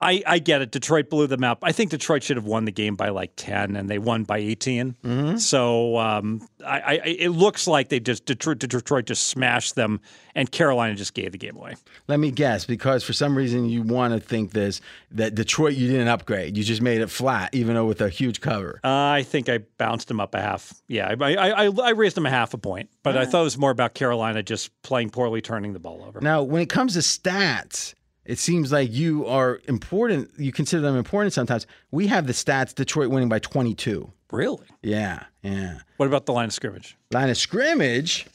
I, 0.00 0.22
I 0.26 0.38
get 0.38 0.60
it. 0.60 0.72
Detroit 0.72 1.08
blew 1.08 1.26
them 1.26 1.42
out. 1.42 1.58
I 1.62 1.72
think 1.72 1.90
Detroit 1.90 2.22
should 2.22 2.36
have 2.36 2.44
won 2.44 2.66
the 2.66 2.72
game 2.72 2.96
by 2.96 3.08
like 3.08 3.32
ten, 3.36 3.76
and 3.76 3.88
they 3.88 3.98
won 3.98 4.24
by 4.24 4.38
18 4.38 4.76
Mm-hmm. 4.76 5.36
So 5.38 5.96
um, 5.96 6.46
I, 6.64 6.80
I, 6.80 6.92
it 7.04 7.30
looks 7.30 7.66
like 7.66 7.88
they 7.88 8.00
just 8.00 8.26
Detroit, 8.26 8.58
Detroit 8.58 9.06
just 9.06 9.28
smashed 9.28 9.74
them, 9.74 10.00
and 10.34 10.50
Carolina 10.50 10.94
just 10.94 11.14
gave 11.14 11.32
the 11.32 11.38
game 11.38 11.56
away. 11.56 11.76
Let 12.08 12.20
me 12.20 12.30
guess, 12.30 12.66
because 12.66 13.04
for 13.04 13.12
some 13.14 13.36
reason 13.36 13.68
you 13.68 13.82
want 13.82 14.12
to 14.12 14.20
think 14.20 14.52
this 14.52 14.80
that 15.12 15.34
Detroit 15.34 15.74
you 15.74 15.88
didn't 15.88 16.08
upgrade, 16.08 16.56
you 16.56 16.64
just 16.64 16.82
made 16.82 17.00
it 17.00 17.08
flat, 17.08 17.54
even 17.54 17.74
though 17.74 17.86
with 17.86 18.00
a 18.02 18.10
huge 18.10 18.40
cover. 18.40 18.80
Uh, 18.84 18.88
I 18.88 19.22
think 19.22 19.48
I 19.48 19.58
bounced 19.78 20.08
them 20.08 20.20
up 20.20 20.34
a 20.34 20.40
half. 20.40 20.74
Yeah, 20.88 21.14
I, 21.18 21.34
I, 21.34 21.66
I, 21.66 21.70
I 21.70 21.90
raised 21.90 22.16
them 22.16 22.26
a 22.26 22.30
half 22.30 22.52
a 22.52 22.58
point, 22.58 22.90
but 23.02 23.16
I 23.16 23.24
thought 23.24 23.40
it 23.40 23.44
was 23.44 23.58
more 23.58 23.70
about 23.70 23.94
Carolina 23.94 24.42
just 24.42 24.70
playing 24.82 25.10
poorly, 25.10 25.40
turning 25.40 25.72
the 25.72 25.78
ball 25.80 26.04
over. 26.06 26.20
Now, 26.20 26.42
when 26.42 26.60
it 26.60 26.68
comes 26.68 26.94
to 26.94 27.00
stats, 27.00 27.94
it 28.26 28.38
seems 28.38 28.72
like 28.72 28.92
you 28.92 29.26
are 29.26 29.60
important. 29.68 30.30
You 30.38 30.52
consider 30.52 30.82
them 30.82 30.96
important 30.96 31.32
sometimes. 31.32 31.66
We 31.90 32.06
have 32.08 32.26
the 32.26 32.32
stats 32.32 32.74
Detroit 32.74 33.10
winning 33.10 33.28
by 33.28 33.38
22. 33.38 34.12
Really? 34.32 34.66
Yeah, 34.82 35.24
yeah. 35.42 35.78
What 35.98 36.06
about 36.06 36.26
the 36.26 36.32
line 36.32 36.46
of 36.46 36.52
scrimmage? 36.52 36.96
Line 37.12 37.30
of 37.30 37.36
scrimmage. 37.36 38.26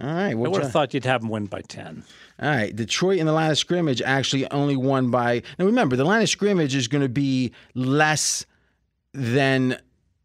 All 0.00 0.08
right. 0.08 0.30
I 0.30 0.34
What 0.34 0.50
would 0.50 0.62
have 0.62 0.72
thought 0.72 0.92
you'd 0.92 1.04
have 1.04 1.20
them 1.20 1.30
win 1.30 1.46
by 1.46 1.60
ten. 1.62 2.02
all 2.42 2.48
right. 2.50 2.74
Detroit 2.74 3.18
in 3.18 3.26
the 3.26 3.32
line 3.32 3.50
of 3.52 3.58
scrimmage 3.58 4.02
actually 4.02 4.50
only 4.50 4.76
won 4.76 5.10
by. 5.12 5.42
Now, 5.58 5.66
remember, 5.66 5.94
the 5.94 6.04
line 6.04 6.20
of 6.20 6.28
scrimmage 6.28 6.74
is 6.74 6.88
going 6.88 7.02
to 7.02 7.08
be 7.08 7.52
less 7.74 8.44
than 9.12 9.78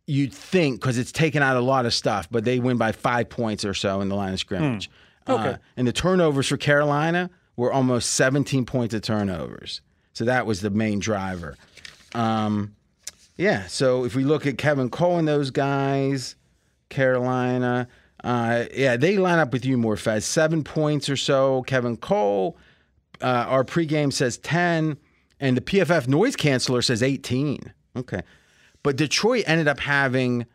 you'd 0.08 0.34
think 0.34 0.82
because 0.82 0.98
it's 0.98 1.12
taken 1.12 1.44
out 1.44 1.56
a 1.56 1.62
lot 1.62 1.86
of 1.86 1.94
stuff, 1.94 2.28
but 2.32 2.44
they 2.46 2.58
win 2.58 2.78
by 2.78 2.92
five 2.92 3.30
points 3.30 3.64
or 3.64 3.76
so 3.76 4.02
in 4.02 4.10
the 4.10 4.16
line 4.16 4.34
of 4.34 4.40
scrimmage. 4.40 4.90
Okay. 5.28 5.50
Uh, 5.50 5.58
and 5.78 5.88
the 5.88 5.94
turnovers 5.94 6.48
for 6.48 6.58
Carolina 6.58 7.30
were 7.60 7.74
almost 7.74 8.12
17 8.12 8.66
points 8.66 8.94
of 8.94 9.02
turnovers. 9.02 9.82
So 10.14 10.24
that 10.24 10.46
was 10.46 10.62
the 10.62 10.70
main 10.70 11.00
driver. 11.00 11.58
Um, 12.16 12.74
yeah. 13.36 13.68
So 13.68 14.06
if 14.06 14.16
we 14.16 14.24
look 14.24 14.48
at 14.48 14.58
Kevin 14.58 14.90
Cole 14.90 15.18
and 15.18 15.28
those 15.28 15.52
guys, 15.52 16.38
Carolina, 16.88 17.90
uh, 18.24 18.64
yeah, 18.74 18.96
they 18.96 19.18
line 19.18 19.40
up 19.40 19.52
with 19.52 19.66
you 19.66 19.78
more, 19.78 19.98
Fez. 19.98 20.24
Seven 20.26 20.64
points 20.64 21.10
or 21.10 21.18
so. 21.18 21.64
Kevin 21.64 21.98
Cole, 21.98 22.58
uh, 23.22 23.46
our 23.50 23.66
pregame 23.66 24.14
says 24.14 24.38
10, 24.38 24.98
and 25.42 25.58
the 25.58 25.62
PFF 25.62 26.08
noise 26.08 26.38
canceller 26.38 26.82
says 26.82 27.04
18. 27.04 27.74
Okay. 27.98 28.22
But 28.84 28.96
Detroit 28.96 29.44
ended 29.48 29.68
up 29.68 29.82
having 29.82 30.46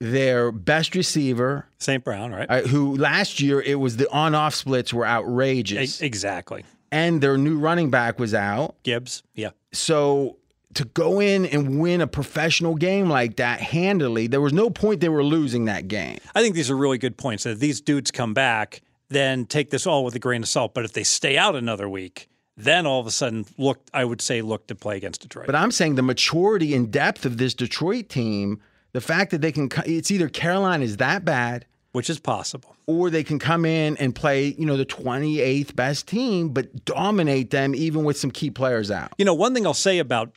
their 0.00 0.50
best 0.50 0.94
receiver, 0.94 1.66
St. 1.78 2.02
Brown, 2.02 2.32
right? 2.32 2.46
uh, 2.50 2.62
who 2.62 2.96
last 2.96 3.40
year 3.40 3.60
it 3.60 3.76
was 3.76 3.96
the 3.98 4.10
on 4.10 4.34
off 4.34 4.54
splits 4.54 4.92
were 4.94 5.06
outrageous, 5.06 6.02
E- 6.02 6.06
exactly. 6.06 6.64
and 6.90 7.20
their 7.20 7.36
new 7.36 7.58
running 7.58 7.90
back 7.90 8.18
was 8.18 8.34
out. 8.34 8.76
Gibbs. 8.82 9.22
Yeah. 9.34 9.50
So 9.72 10.38
to 10.74 10.84
go 10.84 11.20
in 11.20 11.44
and 11.46 11.80
win 11.80 12.00
a 12.00 12.06
professional 12.06 12.74
game 12.76 13.08
like 13.08 13.36
that 13.36 13.60
handily, 13.60 14.26
there 14.26 14.40
was 14.40 14.52
no 14.52 14.70
point 14.70 15.00
they 15.00 15.08
were 15.08 15.24
losing 15.24 15.66
that 15.66 15.86
game. 15.88 16.18
I 16.34 16.42
think 16.42 16.54
these 16.54 16.70
are 16.70 16.76
really 16.76 16.98
good 16.98 17.16
points. 17.16 17.44
That 17.44 17.50
if 17.50 17.58
these 17.58 17.80
dudes 17.80 18.10
come 18.10 18.32
back, 18.34 18.80
then 19.08 19.44
take 19.46 19.70
this 19.70 19.86
all 19.86 20.04
with 20.04 20.14
a 20.14 20.18
grain 20.18 20.42
of 20.42 20.48
salt. 20.48 20.72
But 20.72 20.84
if 20.84 20.92
they 20.92 21.02
stay 21.02 21.36
out 21.36 21.56
another 21.56 21.88
week, 21.88 22.28
then 22.56 22.86
all 22.86 23.00
of 23.00 23.06
a 23.06 23.10
sudden 23.10 23.44
look, 23.58 23.80
I 23.92 24.04
would 24.04 24.20
say, 24.20 24.40
look 24.42 24.66
to 24.68 24.74
play 24.74 24.96
against 24.96 25.22
Detroit. 25.22 25.46
But 25.46 25.56
I'm 25.56 25.72
saying 25.72 25.96
the 25.96 26.02
maturity 26.02 26.74
and 26.74 26.90
depth 26.90 27.26
of 27.26 27.36
this 27.36 27.52
Detroit 27.52 28.08
team, 28.08 28.60
the 28.92 29.00
fact 29.00 29.30
that 29.30 29.40
they 29.40 29.52
can, 29.52 29.68
it's 29.86 30.10
either 30.10 30.28
Carolina 30.28 30.84
is 30.84 30.96
that 30.98 31.24
bad 31.24 31.66
which 31.92 32.08
is 32.08 32.20
possible. 32.20 32.76
or 32.86 33.10
they 33.10 33.24
can 33.24 33.38
come 33.40 33.64
in 33.64 33.96
and 33.96 34.14
play, 34.14 34.54
you 34.56 34.64
know, 34.64 34.76
the 34.76 34.86
28th 34.86 35.74
best 35.74 36.06
team, 36.06 36.48
but 36.50 36.84
dominate 36.84 37.50
them 37.50 37.74
even 37.74 38.04
with 38.04 38.16
some 38.16 38.30
key 38.30 38.48
players 38.50 38.90
out. 38.92 39.12
You 39.18 39.24
know, 39.24 39.34
one 39.34 39.54
thing 39.54 39.66
I'll 39.66 39.74
say 39.74 39.98
about 39.98 40.32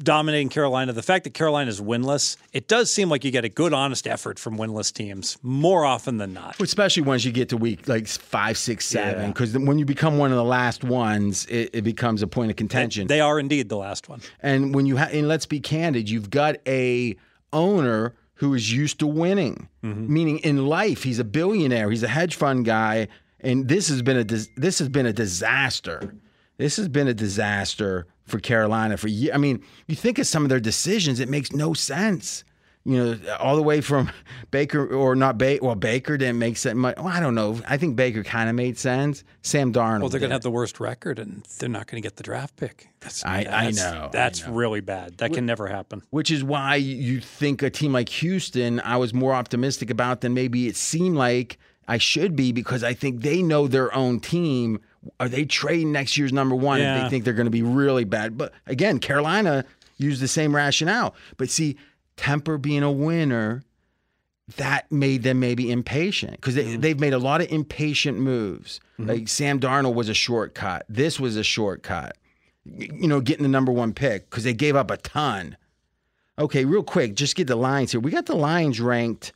dominating 0.00 0.48
Carolina, 0.48 0.92
the 0.92 1.02
fact 1.02 1.24
that 1.24 1.34
Carolina 1.34 1.68
is 1.68 1.80
winless, 1.80 2.36
it 2.52 2.66
does 2.68 2.90
seem 2.90 3.08
like 3.08 3.24
you 3.24 3.30
get 3.30 3.44
a 3.44 3.48
good, 3.48 3.72
honest 3.72 4.06
effort 4.06 4.38
from 4.38 4.56
winless 4.58 4.92
teams 4.92 5.38
more 5.42 5.84
often 5.84 6.18
than 6.18 6.32
not. 6.32 6.60
Especially 6.60 7.02
once 7.02 7.24
you 7.24 7.32
get 7.32 7.48
to 7.50 7.56
week 7.56 7.86
like 7.88 8.06
five, 8.08 8.56
six, 8.56 8.84
seven, 8.86 9.22
Yeah. 9.22 9.26
because 9.28 9.56
when 9.58 9.78
you 9.78 9.84
become 9.84 10.18
one 10.18 10.30
of 10.30 10.36
the 10.36 10.44
last 10.44 10.82
ones, 10.84 11.46
it, 11.46 11.70
it 11.72 11.82
becomes 11.82 12.22
a 12.22 12.26
point 12.26 12.50
of 12.50 12.56
contention. 12.56 13.06
They 13.06 13.20
are 13.20 13.38
indeed 13.38 13.68
the 13.68 13.76
last 13.76 14.08
one. 14.08 14.20
And 14.40 14.74
when 14.74 14.86
you 14.86 14.96
have, 14.96 15.12
and 15.12 15.28
let's 15.28 15.46
be 15.46 15.60
candid, 15.60 16.08
you've 16.10 16.30
got 16.30 16.56
a 16.66 17.16
owner 17.52 18.14
who 18.34 18.54
is 18.54 18.72
used 18.72 18.98
to 18.98 19.06
winning, 19.06 19.68
mm-hmm. 19.84 20.12
meaning 20.12 20.38
in 20.38 20.66
life 20.66 21.04
he's 21.04 21.18
a 21.18 21.24
billionaire, 21.24 21.90
he's 21.90 22.02
a 22.02 22.08
hedge 22.08 22.34
fund 22.34 22.64
guy, 22.64 23.08
and 23.40 23.68
this 23.68 23.88
has 23.88 24.02
been 24.02 24.16
a 24.16 24.24
this 24.24 24.78
has 24.78 24.88
been 24.88 25.06
a 25.06 25.12
disaster. 25.12 26.14
This 26.58 26.76
has 26.76 26.88
been 26.88 27.08
a 27.08 27.14
disaster 27.14 28.06
for 28.24 28.38
Carolina 28.38 28.96
for 28.96 29.08
years. 29.08 29.34
I 29.34 29.38
mean, 29.38 29.64
you 29.86 29.96
think 29.96 30.18
of 30.18 30.26
some 30.26 30.44
of 30.44 30.48
their 30.48 30.60
decisions, 30.60 31.18
it 31.18 31.28
makes 31.28 31.52
no 31.52 31.72
sense. 31.74 32.44
You 32.84 32.96
know, 33.04 33.36
all 33.38 33.54
the 33.54 33.62
way 33.62 33.80
from 33.80 34.10
Baker 34.50 34.86
or 34.92 35.14
not 35.14 35.38
Baker. 35.38 35.64
Well, 35.64 35.74
Baker 35.76 36.16
didn't 36.18 36.38
make 36.40 36.56
sense. 36.56 36.76
Much. 36.76 36.96
Well, 36.96 37.06
I 37.08 37.20
don't 37.20 37.34
know. 37.36 37.60
I 37.68 37.76
think 37.76 37.94
Baker 37.94 38.24
kind 38.24 38.48
of 38.50 38.56
made 38.56 38.76
sense. 38.76 39.22
Sam 39.42 39.72
Darnold. 39.72 40.00
Well, 40.00 40.08
they're 40.08 40.18
going 40.18 40.30
to 40.30 40.34
have 40.34 40.42
the 40.42 40.50
worst 40.50 40.80
record, 40.80 41.18
and 41.20 41.44
they're 41.58 41.68
not 41.68 41.86
going 41.86 42.02
to 42.02 42.04
get 42.06 42.16
the 42.16 42.24
draft 42.24 42.56
pick. 42.56 42.88
That's, 43.00 43.24
I- 43.24 43.38
I 43.40 43.44
that's- 43.44 43.76
know, 43.76 44.04
I 44.06 44.08
That's 44.08 44.48
really 44.48 44.80
bad. 44.80 45.18
That 45.18 45.32
can 45.32 45.46
never 45.46 45.68
happen. 45.68 46.02
which 46.10 46.30
is 46.32 46.42
why 46.42 46.74
you 46.76 47.20
think 47.20 47.62
a 47.62 47.70
team 47.70 47.92
like 47.92 48.08
Houston, 48.08 48.80
I 48.80 48.96
was 48.96 49.14
more 49.14 49.32
optimistic 49.32 49.88
about 49.90 50.20
than 50.22 50.34
maybe 50.34 50.66
it 50.66 50.74
seemed 50.76 51.16
like 51.16 51.58
I 51.86 51.98
should 51.98 52.34
be 52.34 52.50
because 52.52 52.82
I 52.82 52.94
think 52.94 53.22
they 53.22 53.42
know 53.42 53.68
their 53.68 53.94
own 53.94 54.18
team. 54.18 54.80
Are 55.20 55.28
they 55.28 55.44
trading 55.44 55.92
next 55.92 56.16
year's 56.16 56.32
number 56.32 56.54
one 56.56 56.80
if 56.80 57.02
they 57.04 57.08
think 57.10 57.24
they're 57.24 57.32
going 57.34 57.46
to 57.46 57.50
be 57.50 57.62
really 57.62 58.04
bad? 58.04 58.36
But 58.36 58.52
again, 58.66 58.98
Carolina 58.98 59.64
used 59.98 60.20
the 60.22 60.28
same 60.28 60.54
rationale. 60.54 61.14
But 61.36 61.48
see, 61.50 61.76
Tepper 62.16 62.60
being 62.60 62.82
a 62.82 62.92
winner, 62.92 63.64
that 64.56 64.90
made 64.90 65.22
them 65.22 65.40
maybe 65.40 65.70
impatient 65.70 66.32
because 66.32 66.54
they, 66.54 66.76
they've 66.76 67.00
made 67.00 67.12
a 67.12 67.18
lot 67.18 67.40
of 67.40 67.50
impatient 67.50 68.18
moves. 68.18 68.80
Mm-hmm. 68.98 69.08
Like 69.08 69.28
Sam 69.28 69.60
Darnold 69.60 69.94
was 69.94 70.08
a 70.08 70.14
shortcut. 70.14 70.84
This 70.88 71.18
was 71.18 71.36
a 71.36 71.44
shortcut. 71.44 72.16
You 72.64 73.08
know, 73.08 73.20
getting 73.20 73.42
the 73.42 73.48
number 73.48 73.72
one 73.72 73.92
pick 73.92 74.28
because 74.30 74.44
they 74.44 74.54
gave 74.54 74.76
up 74.76 74.90
a 74.90 74.96
ton. 74.96 75.56
Okay, 76.38 76.64
real 76.64 76.82
quick, 76.82 77.14
just 77.14 77.36
get 77.36 77.46
the 77.46 77.56
Lions 77.56 77.92
here. 77.92 78.00
We 78.00 78.10
got 78.10 78.26
the 78.26 78.36
Lions 78.36 78.80
ranked 78.80 79.32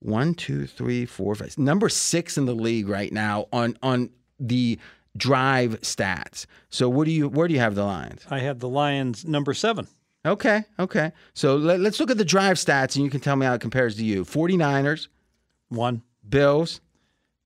one, 0.00 0.34
two, 0.34 0.66
three, 0.66 1.06
four, 1.06 1.34
five, 1.34 1.56
number 1.58 1.88
six 1.88 2.36
in 2.36 2.44
the 2.44 2.54
league 2.54 2.88
right 2.88 3.12
now 3.12 3.46
on 3.52 3.76
on 3.82 4.10
the 4.38 4.78
drive 5.16 5.80
stats. 5.82 6.46
So 6.70 6.88
what 6.88 7.04
do 7.04 7.12
you 7.12 7.28
where 7.28 7.48
do 7.48 7.54
you 7.54 7.60
have 7.60 7.74
the 7.74 7.84
Lions? 7.84 8.24
I 8.30 8.40
have 8.40 8.58
the 8.58 8.68
Lions 8.68 9.24
number 9.24 9.54
seven. 9.54 9.86
Okay, 10.24 10.64
okay. 10.78 11.10
So 11.34 11.56
let, 11.56 11.80
let's 11.80 11.98
look 11.98 12.10
at 12.10 12.18
the 12.18 12.24
drive 12.24 12.56
stats 12.56 12.94
and 12.96 13.04
you 13.04 13.10
can 13.10 13.20
tell 13.20 13.34
me 13.36 13.44
how 13.46 13.54
it 13.54 13.60
compares 13.60 13.96
to 13.96 14.04
you. 14.04 14.24
49ers, 14.24 15.08
One. 15.68 16.02
Bills, 16.28 16.80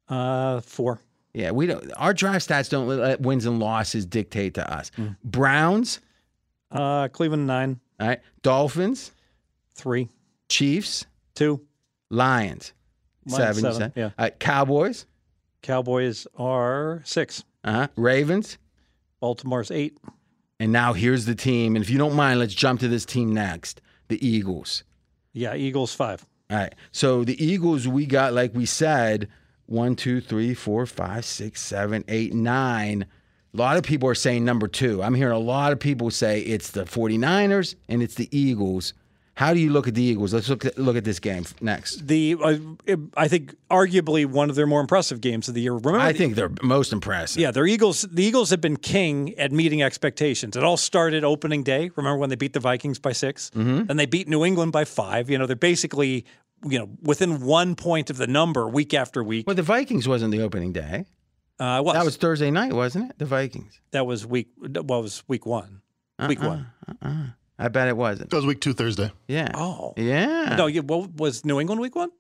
Uh, 0.09 0.61
four. 0.61 1.01
Yeah, 1.33 1.51
we 1.53 1.67
don't. 1.67 1.91
Our 1.97 2.12
drive 2.15 2.43
stats 2.43 2.69
don't 2.71 2.87
let 2.89 3.21
wins 3.21 3.47
and 3.47 3.59
losses 3.59 4.05
dictate 4.07 4.55
to 4.55 4.73
us. 4.73 4.91
Browns, 5.25 6.01
Uh, 6.71 7.09
Cleveland 7.09 7.47
nine, 7.47 7.81
all 8.01 8.09
right. 8.09 8.21
Dolphins, 8.43 9.12
three, 9.75 10.09
Chiefs, 10.49 11.07
two. 11.35 11.61
Lions, 12.11 12.73
Lions, 13.27 13.57
seven. 13.59 13.73
seven, 13.73 13.93
yeah. 13.97 14.05
All 14.05 14.12
right, 14.27 14.39
Cowboys, 14.39 15.07
Cowboys 15.62 16.27
are 16.37 17.01
six. 17.05 17.43
uh-huh. 17.65 17.89
Ravens, 17.97 18.59
Baltimore's 19.21 19.71
eight. 19.71 19.97
And 20.59 20.73
now 20.73 20.92
here's 20.92 21.25
the 21.25 21.35
team. 21.35 21.77
And 21.77 21.85
if 21.85 21.90
you 21.90 21.99
don't 21.99 22.14
mind, 22.14 22.40
let's 22.40 22.55
jump 22.55 22.81
to 22.81 22.88
this 22.88 23.05
team 23.05 23.33
next. 23.33 23.81
The 24.09 24.25
Eagles. 24.27 24.85
Yeah, 25.33 25.55
Eagles 25.55 25.95
five. 25.95 26.25
All 26.51 26.57
right. 26.57 26.75
So 26.92 27.25
the 27.25 27.42
Eagles, 27.45 27.88
we 27.88 28.07
got, 28.07 28.33
like 28.33 28.55
we 28.55 28.66
said, 28.66 29.29
one, 29.66 29.97
two, 29.97 30.21
three, 30.21 30.55
four, 30.55 30.87
five, 30.87 31.25
six, 31.25 31.61
seven, 31.61 32.05
eight, 32.09 32.33
nine. 32.33 33.07
A 33.53 33.57
lot 33.57 33.77
of 33.77 33.83
people 33.83 34.09
are 34.09 34.14
saying 34.14 34.45
number 34.45 34.69
two. 34.69 35.03
I'm 35.03 35.14
hearing 35.14 35.35
a 35.35 35.38
lot 35.38 35.73
of 35.73 35.81
people 35.81 36.11
say 36.11 36.40
it's 36.40 36.71
the 36.71 36.85
49ers 36.85 37.75
and 37.88 38.03
it's 38.03 38.14
the 38.14 38.29
Eagles. 38.37 38.92
How 39.37 39.53
do 39.53 39.61
you 39.61 39.68
look 39.70 39.87
at 39.87 39.94
the 39.94 40.03
Eagles? 40.03 40.33
Let's 40.33 40.49
look 40.49 40.64
at, 40.64 40.79
look 40.79 40.96
at 40.96 41.05
this 41.05 41.20
game 41.20 41.44
next. 41.61 42.07
The 42.09 42.37
uh, 42.42 42.96
I 43.18 43.29
think 43.29 43.55
arguably 43.70 44.25
one 44.25 44.49
of 44.49 44.57
their 44.57 44.66
more 44.66 44.81
impressive 44.81 45.20
games 45.20 45.46
of 45.46 45.55
the 45.55 45.61
year. 45.61 45.75
Remember, 45.75 45.99
I 45.99 46.14
think 46.14 46.37
they're 46.37 46.51
most 46.62 46.90
impressive. 46.90 47.38
Yeah, 47.38 47.51
their 47.51 47.66
Eagles. 47.66 48.01
The 48.11 48.25
Eagles 48.25 48.49
have 48.49 48.62
been 48.62 48.79
king 48.79 49.38
at 49.38 49.53
meeting 49.53 49.83
expectations. 49.83 50.57
It 50.57 50.64
all 50.64 50.79
started 50.79 51.22
opening 51.22 51.62
day. 51.62 51.90
Remember 51.96 52.16
when 52.16 52.31
they 52.31 52.37
beat 52.37 52.55
the 52.55 52.61
Vikings 52.61 52.99
by 52.99 53.12
6 53.12 53.51
mm-hmm. 53.51 53.90
and 53.90 54.01
they 54.01 54.07
beat 54.07 54.27
New 54.27 54.42
England 54.42 54.72
by 54.72 54.87
five. 54.87 55.29
You 55.29 55.37
know, 55.37 55.44
they're 55.44 55.55
basically 55.55 56.25
you 56.64 56.79
know 56.79 56.88
within 57.03 57.42
one 57.44 57.75
point 57.75 58.09
of 58.09 58.16
the 58.16 58.27
number 58.27 58.66
week 58.66 58.94
after 58.94 59.22
week. 59.22 59.46
Well, 59.46 59.57
the 59.57 59.62
Vikings 59.62 60.09
wasn't 60.09 60.33
the 60.33 60.40
opening 60.40 60.72
day. 60.72 61.05
Uh, 61.61 61.83
was. 61.85 61.92
That 61.92 62.07
was 62.07 62.16
Thursday 62.16 62.51
night, 62.51 62.72
wasn't 62.72 63.11
it? 63.11 63.18
The 63.18 63.27
Vikings. 63.27 63.83
that 63.90 64.07
was 64.07 64.25
week. 64.25 64.49
Well, 64.59 65.01
it 65.01 65.03
was 65.03 65.25
week 65.29 65.44
one. 65.44 65.83
Week 66.27 66.40
one. 66.40 66.68
Uh-uh. 66.88 67.27
I 67.59 67.69
bet 67.69 67.88
it 67.88 67.97
wasn't. 67.97 68.31
That 68.31 68.37
was 68.37 68.47
week 68.47 68.61
two 68.61 68.73
Thursday. 68.75 69.11
Yeah. 69.29 69.49
Oh 69.55 69.95
Yeah. 69.97 70.57
no, 70.57 70.66
you, 70.66 70.83
well, 70.83 71.09
was 71.16 71.45
New 71.45 71.59
England 71.61 71.81
week 71.81 71.95
one? 71.97 72.11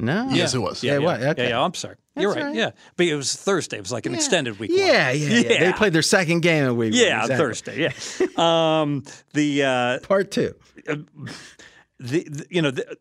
No. 0.00 0.28
Yes, 0.30 0.52
it 0.52 0.58
was. 0.58 0.82
Yeah, 0.82 0.94
it 0.96 1.02
was. 1.02 1.20
yeah, 1.22 1.30
Okay. 1.30 1.48
yeah. 1.50 1.62
I'm 1.62 1.74
sorry. 1.74 1.94
You're 2.16 2.34
That's 2.34 2.44
right. 2.46 2.54
Yeah, 2.54 2.70
but 2.96 3.06
it 3.06 3.14
was 3.14 3.34
Thursday. 3.34 3.76
It 3.78 3.82
was 3.82 3.92
like 3.92 4.04
an 4.04 4.14
extended 4.14 4.58
week. 4.58 4.70
one. 4.70 4.80
Yeah, 4.80 5.12
yeah, 5.12 5.38
yeah, 5.38 5.60
They 5.60 5.72
played 5.72 5.92
their 5.92 6.02
second 6.02 6.40
game 6.40 6.64
in 6.64 6.76
week 6.76 6.92
one. 6.92 7.00
Yeah, 7.00 7.20
Exactly. 7.22 7.36
Thursday. 7.36 7.82
Yeah. 8.36 8.80
um, 8.80 9.04
the 9.32 9.62
uh, 9.62 9.98
Part 10.00 10.30
two. 10.32 10.54
the, 10.86 11.06
the 11.98 12.46
you 12.50 12.60
know 12.62 12.70
the, 12.72 12.96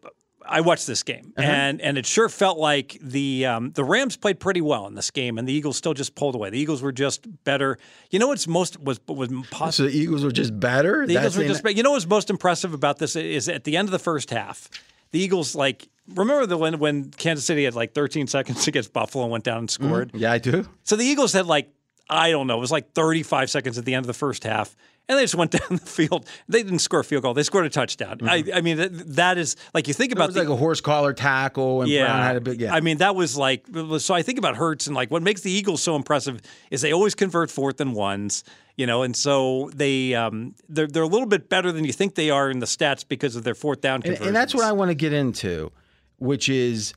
I 0.47 0.61
watched 0.61 0.87
this 0.87 1.03
game 1.03 1.33
Uh-huh. 1.37 1.47
and 1.47 1.81
and 1.81 1.97
it 1.97 2.05
sure 2.05 2.29
felt 2.29 2.57
like 2.57 2.97
the 3.01 3.45
um, 3.45 3.71
the 3.71 3.83
Rams 3.83 4.17
played 4.17 4.39
pretty 4.39 4.61
well 4.61 4.87
in 4.87 4.95
this 4.95 5.11
game 5.11 5.37
and 5.37 5.47
the 5.47 5.53
Eagles 5.53 5.77
still 5.77 5.93
just 5.93 6.15
pulled 6.15 6.35
away. 6.35 6.49
The 6.49 6.59
Eagles 6.59 6.81
were 6.81 6.91
just 6.91 7.25
better. 7.43 7.77
You 8.09 8.19
know 8.19 8.27
what's 8.27 8.47
most 8.47 8.79
was 8.79 8.99
was 9.07 9.29
possible. 9.51 9.71
So 9.71 9.83
the 9.83 9.97
Eagles 9.97 10.23
were 10.23 10.31
just 10.31 10.59
better. 10.59 11.05
The 11.05 11.13
Eagles 11.13 11.37
were 11.37 11.43
just 11.45 11.63
better. 11.63 11.75
You 11.75 11.83
know 11.83 11.91
what's 11.91 12.07
most 12.07 12.29
impressive 12.29 12.73
about 12.73 12.97
this 12.99 13.15
is 13.15 13.47
at 13.49 13.63
the 13.63 13.77
end 13.77 13.87
of 13.87 13.91
the 13.91 13.99
first 13.99 14.29
half, 14.31 14.69
the 15.11 15.19
Eagles 15.19 15.55
like 15.55 15.87
remember 16.15 16.45
the 16.45 16.57
when 16.57 16.79
when 16.79 17.11
Kansas 17.11 17.45
City 17.45 17.63
had 17.63 17.75
like 17.75 17.93
13 17.93 18.27
seconds 18.27 18.67
against 18.71 18.91
Buffalo 18.93 19.23
and 19.25 19.31
went 19.31 19.43
down 19.43 19.59
and 19.59 19.69
scored. 19.69 20.11
Yeah, 20.13 20.31
I 20.31 20.39
do. 20.39 20.67
So 20.83 20.95
the 20.95 21.05
Eagles 21.05 21.33
had 21.33 21.45
like, 21.45 21.69
I 22.11 22.29
don't 22.31 22.47
know, 22.47 22.57
it 22.57 22.61
was 22.61 22.71
like 22.71 22.93
35 22.93 23.49
seconds 23.49 23.77
at 23.77 23.85
the 23.85 23.93
end 23.95 24.03
of 24.03 24.07
the 24.07 24.13
first 24.13 24.43
half. 24.43 24.75
And 25.09 25.17
they 25.17 25.23
just 25.23 25.35
went 25.35 25.51
down 25.59 25.61
the 25.71 25.77
field. 25.77 26.25
They 26.47 26.63
didn't 26.63 26.79
score 26.79 26.99
a 26.99 27.03
field 27.03 27.23
goal. 27.23 27.33
They 27.33 27.43
scored 27.43 27.65
a 27.65 27.69
touchdown. 27.69 28.19
I, 28.23 28.43
I 28.53 28.61
mean, 28.61 28.77
that, 28.77 29.15
that 29.15 29.37
is 29.37 29.57
like 29.73 29.87
you 29.87 29.93
think 29.93 30.11
It 30.11 30.17
about 30.17 30.27
was 30.27 30.35
the, 30.35 30.41
like 30.41 30.49
a 30.49 30.55
horse 30.55 30.79
collar 30.79 31.11
tackle, 31.11 31.81
and 31.81 31.89
yeah, 31.89 32.05
Brown 32.05 32.23
had 32.23 32.35
a 32.35 32.41
big. 32.41 32.61
Yeah, 32.61 32.73
I 32.73 32.79
mean, 32.81 32.99
that 32.99 33.15
was 33.15 33.35
like 33.35 33.65
so. 33.97 34.13
I 34.13 34.21
think 34.21 34.37
about 34.37 34.55
Hurts, 34.55 34.87
and 34.87 34.95
like 34.95 35.09
what 35.11 35.21
makes 35.23 35.41
the 35.41 35.51
Eagles 35.51 35.81
so 35.81 35.95
impressive 35.95 36.39
is 36.69 36.81
they 36.81 36.93
always 36.93 37.15
convert 37.15 37.49
fourth 37.51 37.81
and 37.81 37.93
ones, 37.93 38.43
you 38.77 38.85
know, 38.85 39.01
and 39.01 39.15
so 39.15 39.69
they 39.73 40.13
um, 40.13 40.55
they're 40.69 40.87
they're 40.87 41.03
a 41.03 41.07
little 41.07 41.27
bit 41.27 41.49
better 41.49 41.71
than 41.73 41.83
you 41.83 41.91
think 41.91 42.15
they 42.15 42.29
are 42.29 42.49
in 42.49 42.59
the 42.59 42.65
stats 42.67 43.05
because 43.05 43.35
of 43.35 43.43
their 43.43 43.55
fourth 43.55 43.81
down 43.81 44.03
and, 44.05 44.17
and 44.21 44.35
that's 44.35 44.53
what 44.53 44.63
I 44.63 44.71
want 44.71 44.89
to 44.91 44.95
get 44.95 45.11
into, 45.13 45.71
which 46.19 46.47
is, 46.47 46.93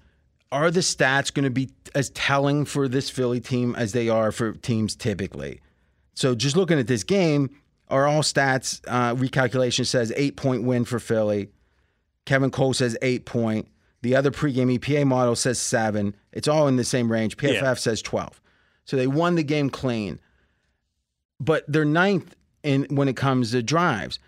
are 0.54 0.70
the 0.70 0.80
stats 0.80 1.34
going 1.34 1.44
to 1.44 1.50
be 1.50 1.70
as 1.94 2.10
telling 2.10 2.64
for 2.64 2.86
this 2.88 3.10
Philly 3.10 3.40
team 3.40 3.74
as 3.76 3.92
they 3.92 4.08
are 4.08 4.30
for 4.32 4.52
teams 4.52 4.94
typically? 4.94 5.60
So 6.14 6.34
just 6.34 6.56
looking 6.56 6.78
at 6.78 6.86
this 6.86 7.02
game, 7.02 7.50
our 7.88 8.06
all 8.06 8.22
stats 8.22 8.80
uh, 8.86 9.14
recalculation 9.16 9.84
says 9.84 10.12
eight 10.16 10.36
point 10.36 10.62
win 10.62 10.84
for 10.84 10.98
Philly. 11.00 11.48
Kevin 12.24 12.50
Cole 12.50 12.72
says 12.72 12.96
eight 13.02 13.26
point. 13.26 13.68
The 14.02 14.14
other 14.16 14.30
pregame 14.30 14.78
EPA 14.78 15.06
model 15.06 15.34
says 15.34 15.58
seven. 15.58 16.14
It's 16.32 16.46
all 16.46 16.68
in 16.68 16.76
the 16.76 16.84
same 16.84 17.10
range. 17.10 17.36
PFF 17.36 17.62
Yeah. 17.62 17.74
says 17.74 18.02
12. 18.02 18.40
So 18.84 18.96
they 18.96 19.06
won 19.06 19.34
the 19.34 19.42
game 19.42 19.70
clean. 19.70 20.18
But 21.40 21.64
they're 21.66 21.84
ninth 21.84 22.34
in 22.62 22.84
when 22.90 23.08
it 23.08 23.16
comes 23.16 23.50
to 23.52 23.62
drives. 23.62 24.18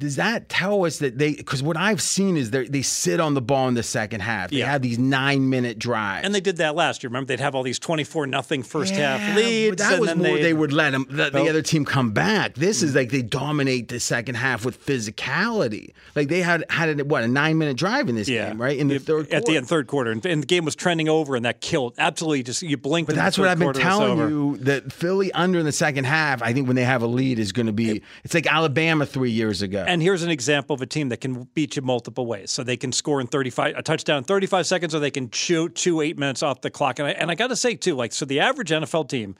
Does 0.00 0.16
that 0.16 0.48
tell 0.48 0.86
us 0.86 0.98
that 1.00 1.18
they? 1.18 1.34
Because 1.34 1.62
what 1.62 1.76
I've 1.76 2.00
seen 2.00 2.38
is 2.38 2.50
they 2.50 2.66
they 2.66 2.80
sit 2.80 3.20
on 3.20 3.34
the 3.34 3.42
ball 3.42 3.68
in 3.68 3.74
the 3.74 3.82
second 3.82 4.20
half. 4.20 4.48
They 4.50 4.56
Yeah. 4.56 4.72
have 4.72 4.80
these 4.80 4.98
nine 4.98 5.50
minute 5.50 5.78
drives. 5.78 6.24
and 6.24 6.34
they 6.34 6.40
did 6.40 6.56
that 6.56 6.74
last 6.74 7.02
year. 7.02 7.08
Remember, 7.08 7.26
they'd 7.26 7.40
have 7.40 7.54
all 7.54 7.62
these 7.62 7.78
twenty-four 7.78 8.26
nothing 8.26 8.62
first 8.62 8.94
Yeah, 8.94 9.18
half 9.18 9.34
but 9.34 9.44
leads. 9.44 9.76
That 9.76 9.92
and 9.92 10.00
was 10.00 10.08
then 10.08 10.18
more 10.18 10.38
they 10.38 10.54
would 10.54 10.72
let 10.72 10.92
them 10.92 11.06
the, 11.10 11.28
the 11.28 11.50
other 11.50 11.60
team 11.60 11.84
come 11.84 12.12
back. 12.12 12.54
This 12.54 12.82
is 12.82 12.92
mm. 12.92 12.96
like 12.96 13.10
they 13.10 13.20
dominate 13.20 13.88
the 13.88 14.00
second 14.00 14.36
half 14.36 14.64
with 14.64 14.84
physicality. 14.86 15.92
Like 16.16 16.28
they 16.28 16.40
had 16.40 16.64
had 16.70 16.98
a, 16.98 17.04
what 17.04 17.22
a 17.22 17.28
nine 17.28 17.58
minute 17.58 17.76
drive 17.76 18.08
in 18.08 18.14
this 18.14 18.26
Yeah, 18.26 18.48
game, 18.48 18.60
right? 18.60 18.78
In 18.78 18.88
the 18.88 18.98
third 18.98 19.30
at 19.30 19.44
the 19.44 19.58
end, 19.58 19.68
third 19.68 19.86
quarter, 19.86 20.10
and, 20.10 20.24
and 20.24 20.42
the 20.42 20.46
game 20.46 20.64
was 20.64 20.74
trending 20.74 21.10
over, 21.10 21.36
and 21.36 21.44
that 21.44 21.60
killed 21.60 21.94
absolutely. 21.98 22.42
Just 22.42 22.62
you 22.62 22.78
blinked. 22.78 23.08
But 23.08 23.16
that's 23.16 23.36
what 23.36 23.48
I've 23.48 23.58
been 23.58 23.74
telling 23.74 24.18
you 24.18 24.56
that 24.58 24.92
Philly 24.92 25.30
under 25.32 25.58
in 25.58 25.66
the 25.66 25.72
second 25.72 26.04
half. 26.04 26.42
I 26.42 26.54
think 26.54 26.66
when 26.66 26.76
they 26.76 26.84
have 26.84 27.02
a 27.02 27.06
lead 27.06 27.38
is 27.38 27.52
going 27.52 27.66
to 27.66 27.72
be. 27.72 28.00
It's 28.24 28.32
like 28.32 28.50
Alabama 28.50 29.04
three 29.04 29.30
years 29.30 29.60
ago. 29.60 29.84
And 29.90 30.00
here's 30.02 30.22
an 30.22 30.30
example 30.30 30.74
of 30.74 30.80
a 30.82 30.86
team 30.86 31.08
that 31.08 31.20
can 31.20 31.44
beat 31.54 31.74
you 31.76 31.82
multiple 31.82 32.24
ways. 32.26 32.50
So 32.52 32.62
they 32.62 32.76
can 32.76 32.92
score 32.92 33.20
in 33.20 33.26
35 33.26 33.74
a 33.76 33.82
touchdown 33.82 34.18
in 34.18 34.24
35 34.24 34.66
seconds, 34.66 34.94
or 34.94 35.00
they 35.00 35.10
can 35.10 35.30
chew 35.30 35.68
two 35.68 36.00
eight 36.00 36.16
minutes 36.18 36.42
off 36.42 36.60
the 36.60 36.70
clock. 36.70 36.98
And 37.00 37.08
I, 37.08 37.10
and 37.12 37.30
I 37.30 37.34
got 37.34 37.48
to 37.48 37.56
say 37.56 37.74
too, 37.74 37.94
like 37.96 38.12
so, 38.12 38.24
the 38.24 38.40
average 38.40 38.70
NFL 38.70 39.08
team, 39.08 39.34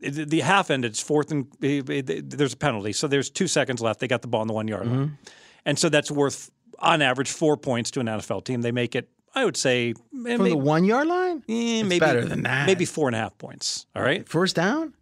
the, 0.00 0.24
the 0.26 0.40
half 0.40 0.70
end, 0.70 0.84
it's 0.84 1.00
fourth 1.00 1.30
and 1.30 1.46
eh, 1.62 1.80
eh, 1.88 2.02
there's 2.22 2.52
a 2.52 2.56
penalty, 2.56 2.92
so 2.92 3.06
there's 3.08 3.30
two 3.30 3.46
seconds 3.46 3.80
left. 3.80 4.00
They 4.00 4.08
got 4.08 4.20
the 4.22 4.28
ball 4.28 4.42
on 4.42 4.46
the 4.46 4.52
one 4.52 4.68
yard 4.68 4.84
Mm-hmm. 4.84 4.96
line, 4.98 5.18
and 5.64 5.78
so 5.78 5.88
that's 5.88 6.10
worth 6.10 6.50
on 6.80 7.00
average 7.00 7.30
four 7.30 7.56
points 7.56 7.90
to 7.92 8.00
an 8.00 8.06
NFL 8.06 8.44
team. 8.44 8.60
They 8.60 8.72
make 8.72 8.94
it. 8.94 9.08
I 9.34 9.44
would 9.44 9.56
say 9.56 9.90
eh, 9.90 9.92
From 10.10 10.22
maybe, 10.22 10.50
the 10.50 10.56
one 10.56 10.84
yard 10.84 11.06
line, 11.08 11.38
eh, 11.48 11.80
it's 11.80 11.88
maybe 11.88 12.00
better 12.00 12.24
than 12.26 12.42
that. 12.42 12.66
Maybe 12.66 12.84
four 12.84 13.08
and 13.08 13.16
a 13.16 13.18
half 13.18 13.38
points. 13.38 13.86
All 13.96 14.02
right. 14.02 14.28
first 14.28 14.54
down. 14.54 14.92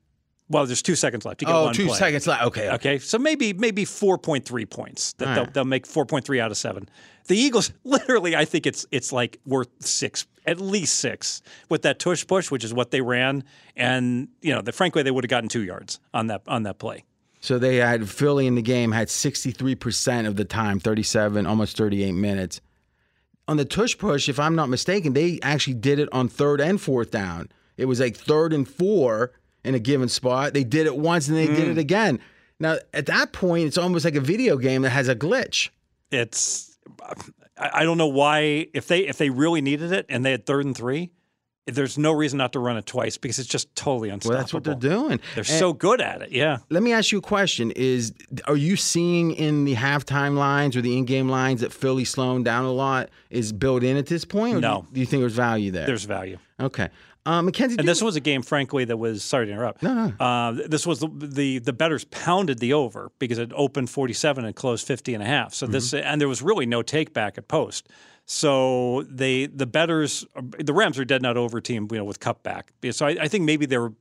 Well, 0.49 0.67
there's 0.67 0.83
two 0.83 0.97
seconds 0.97 1.25
left. 1.25 1.41
You 1.41 1.47
get 1.47 1.55
Oh, 1.55 1.65
one 1.67 1.75
two 1.75 1.87
play. 1.87 1.99
seconds 1.99 2.27
left. 2.27 2.45
Okay, 2.45 2.67
okay. 2.67 2.75
Okay, 2.75 2.99
so 2.99 3.19
maybe 3.19 3.53
maybe 3.53 3.85
four 3.85 4.19
point 4.19 4.45
three 4.45 4.67
points. 4.67 5.15
That 5.15 5.35
they'll, 5.35 5.45
right. 5.45 5.55
they'll 5.55 5.65
make 5.65 5.87
four 5.87 6.05
point 6.05 6.25
three 6.25 6.41
out 6.41 6.51
of 6.51 6.57
seven. 6.57 6.89
The 7.27 7.37
Eagles, 7.37 7.73
literally, 7.85 8.37
I 8.37 8.45
think 8.45 8.67
it's 8.67 8.85
it's 8.91 9.13
like 9.13 9.39
worth 9.47 9.69
six, 9.81 10.27
at 10.47 10.61
least 10.61 10.99
six, 10.99 11.41
with 11.69 11.83
that 11.83 11.99
tush 11.99 12.27
push, 12.27 12.51
which 12.51 12.65
is 12.65 12.75
what 12.75 12.91
they 12.91 13.01
ran, 13.01 13.45
and 13.77 14.29
you 14.43 14.53
know, 14.55 14.61
the, 14.61 14.73
frankly, 14.73 15.03
they 15.03 15.11
would 15.11 15.25
have 15.25 15.31
gotten 15.31 15.49
two 15.49 15.63
yards 15.63 16.01
on 16.13 16.27
that 16.27 16.43
on 16.47 16.65
that 16.65 16.79
play. 16.79 17.05
So 17.41 17.59
they 17.59 17.77
had 17.77 18.09
Philly 18.09 18.47
in 18.47 18.55
the 18.55 18.63
game 18.63 18.93
had 18.93 19.09
63% 19.09 20.27
of 20.29 20.37
the 20.37 20.45
time, 20.45 20.79
37, 20.79 21.45
almost 21.45 21.77
38 21.77 22.13
minutes. 22.13 22.61
On 23.49 23.57
the 23.57 23.65
tush 23.65 23.99
push, 23.99 24.29
if 24.29 24.39
I'm 24.39 24.55
not 24.55 24.69
mistaken, 24.69 25.13
they 25.13 25.41
actually 25.43 25.75
did 25.75 25.99
it 25.99 26.09
on 26.13 26.29
third 26.29 26.61
and 26.61 26.81
fourth 26.81 27.11
down. 27.11 27.49
It 27.77 27.87
was 27.87 27.99
like 27.99 28.17
third 28.17 28.53
and 28.53 28.69
four 28.69 29.33
in 29.65 29.75
a 29.75 29.79
given 29.79 30.09
spot. 30.09 30.53
They 30.55 30.65
did 30.65 30.87
it 30.87 30.97
once 30.97 31.29
and 31.29 31.37
they 31.37 31.47
did 31.47 31.67
Mm. 31.67 31.71
it 31.73 31.79
again. 31.79 32.19
Now, 32.61 32.77
at 32.95 33.07
that 33.07 33.33
point, 33.33 33.67
it's 33.67 33.79
almost 33.79 34.05
like 34.05 34.15
a 34.15 34.21
video 34.21 34.57
game 34.57 34.83
that 34.83 34.91
has 34.91 35.09
a 35.09 35.17
glitch. 35.17 35.71
It's 36.11 36.77
I, 37.59 37.85
don't 37.85 37.99
know 37.99 38.07
why 38.09 38.67
if 38.75 38.89
they 38.89 39.01
if 39.07 39.19
they 39.19 39.31
really 39.31 39.61
needed 39.61 39.93
it 39.93 40.07
and 40.09 40.25
they 40.25 40.31
had 40.33 40.47
third 40.47 40.65
and 40.65 40.77
three, 40.77 41.11
there's 41.67 41.97
no 41.97 42.11
reason 42.13 42.39
not 42.39 42.53
to 42.55 42.59
run 42.59 42.77
it 42.77 42.87
twice 42.87 43.17
because 43.19 43.39
it's 43.39 43.49
just 43.49 43.75
totally 43.77 44.09
unstoppable. 44.11 44.35
Well, 44.35 44.43
that's 44.43 44.53
what 44.55 44.65
they're 44.65 44.75
doing. 44.75 45.21
They're 45.35 45.39
And- 45.43 45.47
so 45.47 45.73
good 45.73 46.01
at 46.01 46.23
it. 46.23 46.33
Yeah. 46.33 46.59
Let 46.71 46.83
me 46.83 46.93
ask 46.93 47.13
you 47.13 47.19
a 47.19 47.23
question: 47.23 47.71
Is 47.73 48.13
are 48.47 48.57
you 48.57 48.77
seeing 48.77 49.31
in 49.33 49.65
the 49.65 49.75
halftime 49.77 50.37
lines 50.37 50.77
or 50.77 50.83
the 50.83 50.97
in-game 50.99 51.29
lines 51.29 51.61
that 51.61 51.73
Philly 51.73 52.05
slowing 52.05 52.43
down 52.43 52.65
a 52.65 52.73
lot 52.73 53.11
is 53.31 53.53
built 53.53 53.85
in 53.85 53.97
at 53.97 54.07
this 54.07 54.25
point? 54.25 54.55
Or 54.57 54.61
do 54.61 54.67
No. 54.67 54.77
you, 54.91 54.95
do 54.95 55.01
you 55.01 55.07
think 55.07 55.23
there's 55.23 55.35
value 55.35 55.71
there? 55.71 55.87
There's 55.87 56.05
value. 56.05 56.39
okay. 56.61 56.89
Um, 57.25 57.45
Mackenzie, 57.47 57.77
And 57.79 57.87
this 57.87 58.03
was 58.03 58.17
a 58.17 58.21
game, 58.21 58.43
frankly, 58.43 58.85
that 58.85 58.97
was 58.97 59.23
sorry 59.23 59.47
to 59.47 59.53
interrupt. 59.53 59.83
No, 59.83 59.95
no. 60.09 60.25
Uh, 60.25 60.53
this 60.67 60.87
was 60.87 60.99
the, 61.01 61.09
the 61.09 61.59
the 61.61 61.73
bettors 61.73 62.05
pounded 62.07 62.59
the 62.59 62.73
over 62.73 63.13
because 63.21 63.39
it 63.39 63.53
opened 63.55 63.91
47 63.91 64.45
and 64.45 64.57
closed 64.57 64.87
50 64.87 65.15
and 65.15 65.23
a 65.23 65.27
half. 65.27 65.55
So 65.55 65.67
this 65.67 65.93
Mm-hmm. 65.93 66.05
and 66.07 66.21
there 66.21 66.29
was 66.29 66.43
really 66.43 66.67
no 66.67 66.83
take 66.83 67.13
back 67.13 67.39
at 67.39 67.47
post. 67.49 67.89
So 68.25 69.03
they 69.09 69.47
the 69.47 69.67
bettors 69.67 70.25
the 70.59 70.73
Rams 70.73 70.99
are 70.99 71.05
dead 71.05 71.23
not 71.23 71.37
over 71.37 71.61
team 71.61 71.89
you 71.91 71.99
know 71.99 72.05
with 72.05 72.21
cutback. 72.21 72.65
So 72.93 73.07
I, 73.07 73.11
I 73.23 73.29
think 73.29 73.45
maybe 73.45 73.67
they 73.67 73.79
were 73.79 73.93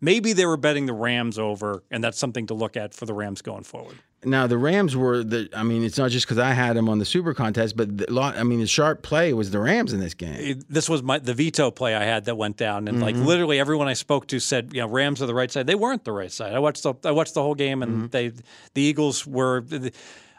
maybe 0.00 0.32
they 0.32 0.46
were 0.46 0.56
betting 0.58 0.86
the 0.86 0.92
Rams 0.92 1.38
over, 1.38 1.82
and 1.90 2.02
that's 2.04 2.18
something 2.18 2.46
to 2.48 2.54
look 2.54 2.76
at 2.76 2.94
for 2.94 3.06
the 3.06 3.14
Rams 3.14 3.42
going 3.42 3.64
forward. 3.64 3.96
Now 4.24 4.46
the 4.46 4.58
Rams 4.58 4.96
were 4.96 5.22
the. 5.22 5.48
I 5.54 5.62
mean, 5.62 5.84
it's 5.84 5.98
not 5.98 6.10
just 6.10 6.26
because 6.26 6.38
I 6.38 6.52
had 6.52 6.76
them 6.76 6.88
on 6.88 6.98
the 6.98 7.04
Super 7.04 7.34
Contest, 7.34 7.76
but 7.76 7.98
the, 7.98 8.12
lot. 8.12 8.36
I 8.36 8.42
mean, 8.42 8.60
the 8.60 8.66
sharp 8.66 9.02
play 9.02 9.32
was 9.32 9.50
the 9.50 9.58
Rams 9.58 9.92
in 9.92 10.00
this 10.00 10.14
game. 10.14 10.34
It- 10.34 10.68
this 10.68 10.88
was 10.88 11.02
my 11.02 11.18
the 11.18 11.34
veto 11.34 11.70
play 11.70 11.94
I 11.94 12.04
had 12.04 12.24
that 12.24 12.36
went 12.36 12.56
down, 12.56 12.88
and 12.88 13.00
like 13.00 13.14
mm-hmm. 13.14 13.24
literally 13.24 13.60
everyone 13.60 13.88
I 13.88 13.92
spoke 13.94 14.26
to 14.28 14.40
said, 14.40 14.70
you 14.72 14.80
know, 14.80 14.88
Rams 14.88 15.22
are 15.22 15.26
the 15.26 15.34
right 15.34 15.50
side. 15.50 15.66
They 15.66 15.74
weren't 15.74 16.04
the 16.04 16.12
right 16.12 16.32
side. 16.32 16.54
I 16.54 16.58
watched 16.58 16.82
the 16.82 16.94
I 17.04 17.10
watched 17.10 17.34
the 17.34 17.42
whole 17.42 17.54
game, 17.54 17.82
and 17.82 17.92
mm-hmm. 17.92 18.06
they 18.08 18.28
the 18.28 18.82
Eagles 18.82 19.26
were. 19.26 19.64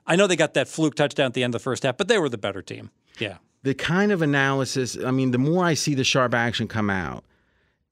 I 0.07 0.15
know 0.15 0.27
they 0.27 0.35
got 0.35 0.53
that 0.53 0.67
fluke 0.67 0.95
touchdown 0.95 1.27
at 1.27 1.33
the 1.33 1.43
end 1.43 1.55
of 1.55 1.61
the 1.61 1.63
first 1.63 1.83
half, 1.83 1.97
but 1.97 2.07
they 2.07 2.17
were 2.19 2.29
the 2.29 2.37
better 2.37 2.61
team. 2.61 2.91
Yeah. 3.17 3.37
the 3.63 3.73
kind 3.73 4.11
of 4.11 4.21
analysis. 4.21 4.97
I 5.03 5.11
mean, 5.11 5.31
the 5.31 5.37
more 5.39 5.65
I 5.65 5.73
see 5.73 5.95
the 5.95 6.03
sharp 6.03 6.33
action 6.33 6.67
come 6.67 6.89
out, 6.89 7.23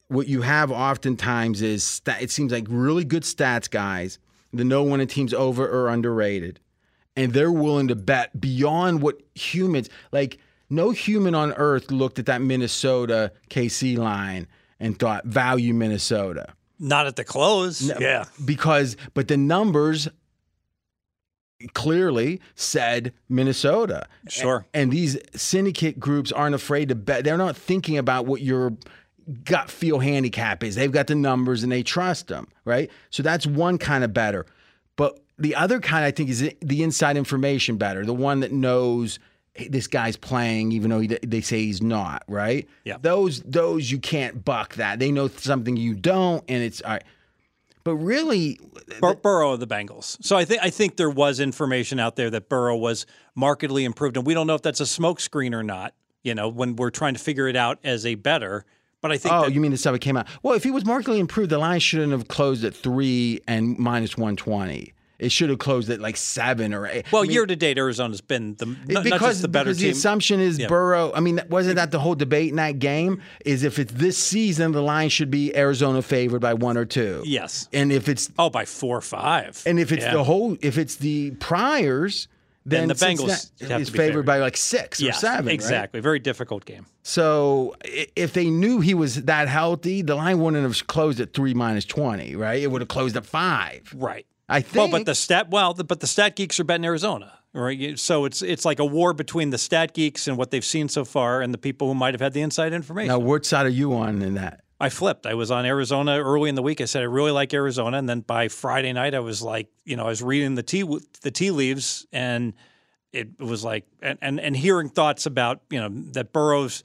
what 0.07 0.27
you 0.27 0.41
have 0.41 0.71
oftentimes 0.71 1.61
is 1.61 1.83
sta 1.83 2.15
it 2.21 2.31
seems 2.31 2.51
like 2.51 2.65
really 2.69 3.03
good 3.03 3.23
stats 3.23 3.69
guys 3.69 4.19
that 4.53 4.63
know 4.63 4.83
when 4.83 4.99
a 4.99 5.05
team's 5.05 5.33
over 5.33 5.67
or 5.67 5.89
underrated, 5.89 6.59
and 7.15 7.33
they're 7.33 7.51
willing 7.51 7.87
to 7.89 7.95
bet 7.95 8.39
beyond 8.39 9.01
what 9.01 9.21
humans 9.35 9.89
like. 10.11 10.37
No 10.69 10.89
human 10.89 11.35
on 11.35 11.53
earth 11.53 11.91
looked 11.91 12.17
at 12.17 12.25
that 12.25 12.41
Minnesota 12.41 13.31
KC 13.51 13.95
line 13.97 14.47
and 14.79 14.97
thought 14.97 15.23
value 15.25 15.71
Minnesota 15.73 16.47
Not 16.79 17.05
at 17.05 17.15
the 17.15 17.23
close. 17.23 17.81
Yeah. 17.99 18.25
because 18.43 18.97
but 19.13 19.27
the 19.27 19.37
numbers 19.37 20.07
clearly 21.73 22.41
said 22.55 23.13
Minnesota. 23.29 24.07
Sure. 24.27 24.65
And 24.73 24.91
these 24.91 25.17
syndicate 25.35 25.99
groups 25.99 26.31
aren't 26.31 26.55
afraid 26.55 26.89
to 26.89 26.95
bet. 26.95 27.23
They're 27.23 27.37
not 27.37 27.55
thinking 27.55 27.97
about 27.97 28.25
what 28.25 28.41
your 28.41 28.73
gut 29.43 29.69
feel 29.69 29.99
handicap 29.99 30.63
is. 30.63 30.75
They've 30.75 30.91
got 30.91 31.07
the 31.07 31.15
numbers 31.15 31.63
and 31.63 31.71
they 31.71 31.83
trust 31.83 32.27
them, 32.27 32.47
right? 32.65 32.89
So 33.09 33.23
that's 33.23 33.45
one 33.45 33.77
kind 33.77 34.03
of 34.03 34.13
better. 34.13 34.45
But 34.95 35.19
the 35.37 35.55
other 35.55 35.79
kind 35.79 36.05
I 36.05 36.11
think 36.11 36.29
is 36.29 36.49
the 36.61 36.83
inside 36.83 37.17
information 37.17 37.77
better, 37.77 38.05
the 38.05 38.13
one 38.13 38.41
that 38.41 38.51
knows 38.51 39.19
hey, 39.53 39.67
this 39.67 39.87
guy's 39.87 40.17
playing 40.17 40.71
even 40.71 40.89
though 40.89 40.99
he, 40.99 41.07
they 41.07 41.41
say 41.41 41.63
he's 41.63 41.81
not, 41.81 42.23
right? 42.27 42.67
Yeah. 42.83 42.97
Those 43.01 43.41
those 43.41 43.91
you 43.91 43.99
can't 43.99 44.43
buck 44.43 44.75
that. 44.75 44.99
They 44.99 45.11
know 45.11 45.27
something 45.27 45.77
you 45.77 45.93
don't 45.93 46.43
and 46.47 46.63
it's 46.63 46.81
all 46.81 46.91
right. 46.91 47.03
But 47.83 47.95
really 47.97 48.59
Bur- 49.01 49.15
Burrow 49.15 49.53
of 49.53 49.59
the 49.59 49.67
Bengals. 49.67 50.23
So 50.23 50.37
I 50.37 50.45
think 50.45 50.63
I 50.63 50.69
think 50.69 50.95
there 50.95 51.09
was 51.09 51.39
information 51.39 51.99
out 51.99 52.15
there 52.15 52.29
that 52.29 52.49
Burrow 52.49 52.77
was 52.77 53.05
markedly 53.35 53.83
improved, 53.83 54.15
and 54.15 54.25
we 54.25 54.33
don't 54.33 54.47
know 54.47 54.55
if 54.55 54.61
that's 54.61 54.79
a 54.79 54.85
smokescreen 54.85 55.53
or 55.53 55.63
not. 55.63 55.93
You 56.23 56.33
know, 56.33 56.47
when 56.47 56.77
we're 56.77 56.91
trying 56.91 57.15
to 57.15 57.19
figure 57.19 57.47
it 57.47 57.55
out 57.55 57.79
as 57.83 58.05
a 58.05 58.15
better. 58.15 58.65
But 59.03 59.11
I 59.11 59.17
think 59.19 59.35
Oh, 59.35 59.41
that, 59.43 59.53
you 59.53 59.59
mean 59.61 59.69
the 59.71 59.77
stuff 59.77 59.93
that 59.93 59.99
came 59.99 60.17
out? 60.17 60.25
Well, 60.41 60.55
if 60.55 60.63
he 60.63 60.71
was 60.71 60.85
markedly 60.85 61.19
improved, 61.19 61.51
the 61.51 61.59
line 61.59 61.79
shouldn't 61.79 62.11
have 62.13 62.27
closed 62.29 62.63
at 62.63 62.73
three 62.73 63.41
and 63.47 63.77
minus 63.77 64.17
one 64.17 64.35
twenty. 64.35 64.93
It 65.19 65.31
should 65.31 65.49
have 65.51 65.59
closed 65.59 65.89
at 65.89 66.01
like 66.01 66.17
seven 66.17 66.73
or 66.73 66.85
eight. 66.87 67.05
well, 67.11 67.21
I 67.21 67.25
mean, 67.25 67.31
year 67.33 67.45
to 67.45 67.55
date, 67.55 67.77
Arizona's 67.77 68.19
been 68.19 68.55
the 68.55 68.65
not, 68.65 68.77
not 68.87 69.03
because 69.03 69.19
just 69.21 69.41
the 69.43 69.47
better 69.47 69.65
because 69.65 69.77
team. 69.77 69.87
the 69.87 69.91
assumption 69.91 70.39
is 70.41 70.59
Burrow. 70.67 71.13
I 71.13 71.19
mean, 71.21 71.39
wasn't 71.49 71.75
that 71.75 71.91
the 71.91 71.99
whole 71.99 72.15
debate 72.15 72.49
in 72.49 72.55
that 72.57 72.79
game? 72.79 73.21
Is 73.45 73.63
if 73.63 73.77
it's 73.79 73.93
this 73.93 74.17
season, 74.17 74.71
the 74.73 74.81
line 74.81 75.09
should 75.09 75.29
be 75.31 75.55
Arizona 75.55 76.01
favored 76.01 76.39
by 76.41 76.53
one 76.55 76.77
or 76.77 76.83
two. 76.85 77.21
yes. 77.25 77.69
and 77.71 77.91
if 77.91 78.09
it's 78.09 78.31
Oh, 78.39 78.49
by 78.49 78.65
four 78.65 78.97
or 78.97 79.01
five. 79.01 79.61
and 79.65 79.79
if 79.79 79.91
it's 79.93 80.03
Yeah. 80.03 80.13
the 80.13 80.23
whole, 80.25 80.57
if 80.61 80.77
it's 80.77 80.95
the 80.95 81.31
priors, 81.31 82.27
then, 82.65 82.87
the 82.87 82.93
Bengals 82.93 83.29
is 83.29 83.49
to 83.59 83.67
be 83.67 83.83
favored 83.85 83.91
favored. 83.91 84.25
by 84.25 84.37
like 84.39 84.55
six 84.57 85.01
or 85.01 85.05
Yes, 85.05 85.21
seven. 85.21 85.47
right? 85.47 85.53
exactly. 85.53 85.99
Very 85.99 86.19
difficult 86.19 86.65
game. 86.65 86.85
So 87.03 87.75
if 87.83 88.33
they 88.33 88.49
knew 88.49 88.79
he 88.79 88.93
was 88.93 89.23
that 89.23 89.47
healthy, 89.47 90.01
the 90.01 90.15
line 90.15 90.39
wouldn't 90.39 90.63
have 90.63 90.87
closed 90.87 91.19
at 91.19 91.33
three 91.33 91.53
minus 91.53 91.85
twenty, 91.85 92.35
right? 92.35 92.61
It 92.61 92.71
would 92.71 92.81
have 92.81 92.87
closed 92.89 93.17
at 93.17 93.25
five. 93.25 93.93
Right. 93.95 94.25
I 94.49 94.61
think. 94.61 94.75
Well, 94.91 94.99
but 94.99 95.05
the 95.05 95.15
stat 95.15 95.49
well, 95.49 95.73
the, 95.73 95.83
but 95.83 95.99
the 95.99 96.07
stat 96.07 96.35
geeks 96.35 96.59
are 96.59 96.63
betting 96.63 96.85
Arizona, 96.85 97.39
right? 97.53 97.97
So 97.99 98.25
it's 98.25 98.41
it's 98.41 98.65
like 98.65 98.79
a 98.79 98.85
war 98.85 99.13
between 99.13 99.49
the 99.51 99.57
stat 99.57 99.93
geeks 99.93 100.27
and 100.27 100.37
what 100.37 100.51
they've 100.51 100.65
seen 100.65 100.89
so 100.89 101.05
far, 101.05 101.41
and 101.41 101.53
the 101.53 101.57
people 101.57 101.87
who 101.87 101.95
might 101.95 102.13
have 102.13 102.21
had 102.21 102.33
the 102.33 102.41
inside 102.41 102.73
information. 102.73 103.07
now, 103.09 103.19
what 103.19 103.45
side 103.45 103.65
are 103.65 103.69
you 103.69 103.93
on 103.93 104.21
in 104.21 104.35
that? 104.35 104.61
I 104.79 104.89
flipped. 104.89 105.25
I 105.25 105.33
was 105.33 105.51
on 105.51 105.65
Arizona 105.65 106.19
early 106.19 106.49
in 106.49 106.55
the 106.55 106.61
week. 106.63 106.81
I 106.81 106.85
said 106.85 107.01
I 107.01 107.05
really 107.05 107.31
like 107.31 107.53
Arizona, 107.53 107.97
and 107.97 108.09
then 108.09 108.21
by 108.21 108.47
Friday 108.47 108.91
night, 108.91 109.13
I 109.13 109.19
was 109.19 109.41
like, 109.41 109.67
you 109.85 109.95
know, 109.95 110.05
I 110.05 110.09
was 110.09 110.21
reading 110.21 110.55
the 110.55 110.63
tea 110.63 110.83
the 111.21 111.31
tea 111.31 111.51
leaves, 111.51 112.05
and 112.11 112.53
it 113.11 113.39
was 113.39 113.63
like, 113.63 113.85
and 114.01 114.17
and, 114.21 114.39
and 114.39 114.57
hearing 114.57 114.89
thoughts 114.89 115.25
about 115.25 115.61
you 115.69 115.79
know 115.79 115.89
that 116.13 116.33
Burrow's. 116.33 116.83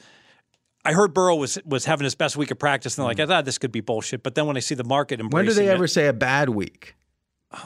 I 0.85 0.92
heard 0.92 1.12
Burrow 1.12 1.35
was 1.35 1.59
was 1.64 1.85
having 1.87 2.05
his 2.05 2.14
best 2.14 2.37
week 2.37 2.51
of 2.51 2.59
practice, 2.59 2.96
and 2.98 3.05
like 3.07 3.18
I 3.20 3.27
thought 3.27 3.44
this 3.44 3.59
could 3.59 3.72
be 3.72 3.81
bullshit. 3.81 4.22
But 4.22 4.35
then 4.35 4.46
when 4.46 4.57
I 4.57 4.61
see 4.61 4.74
the 4.74 4.85
market 4.85 5.18
Mm. 5.20 5.33
When 5.33 5.44
do 5.44 5.53
they 5.53 5.66
it, 5.66 5.70
ever 5.70 5.87
say 5.87 6.07
a 6.07 6.12
bad 6.12 6.51
week? 6.51 6.94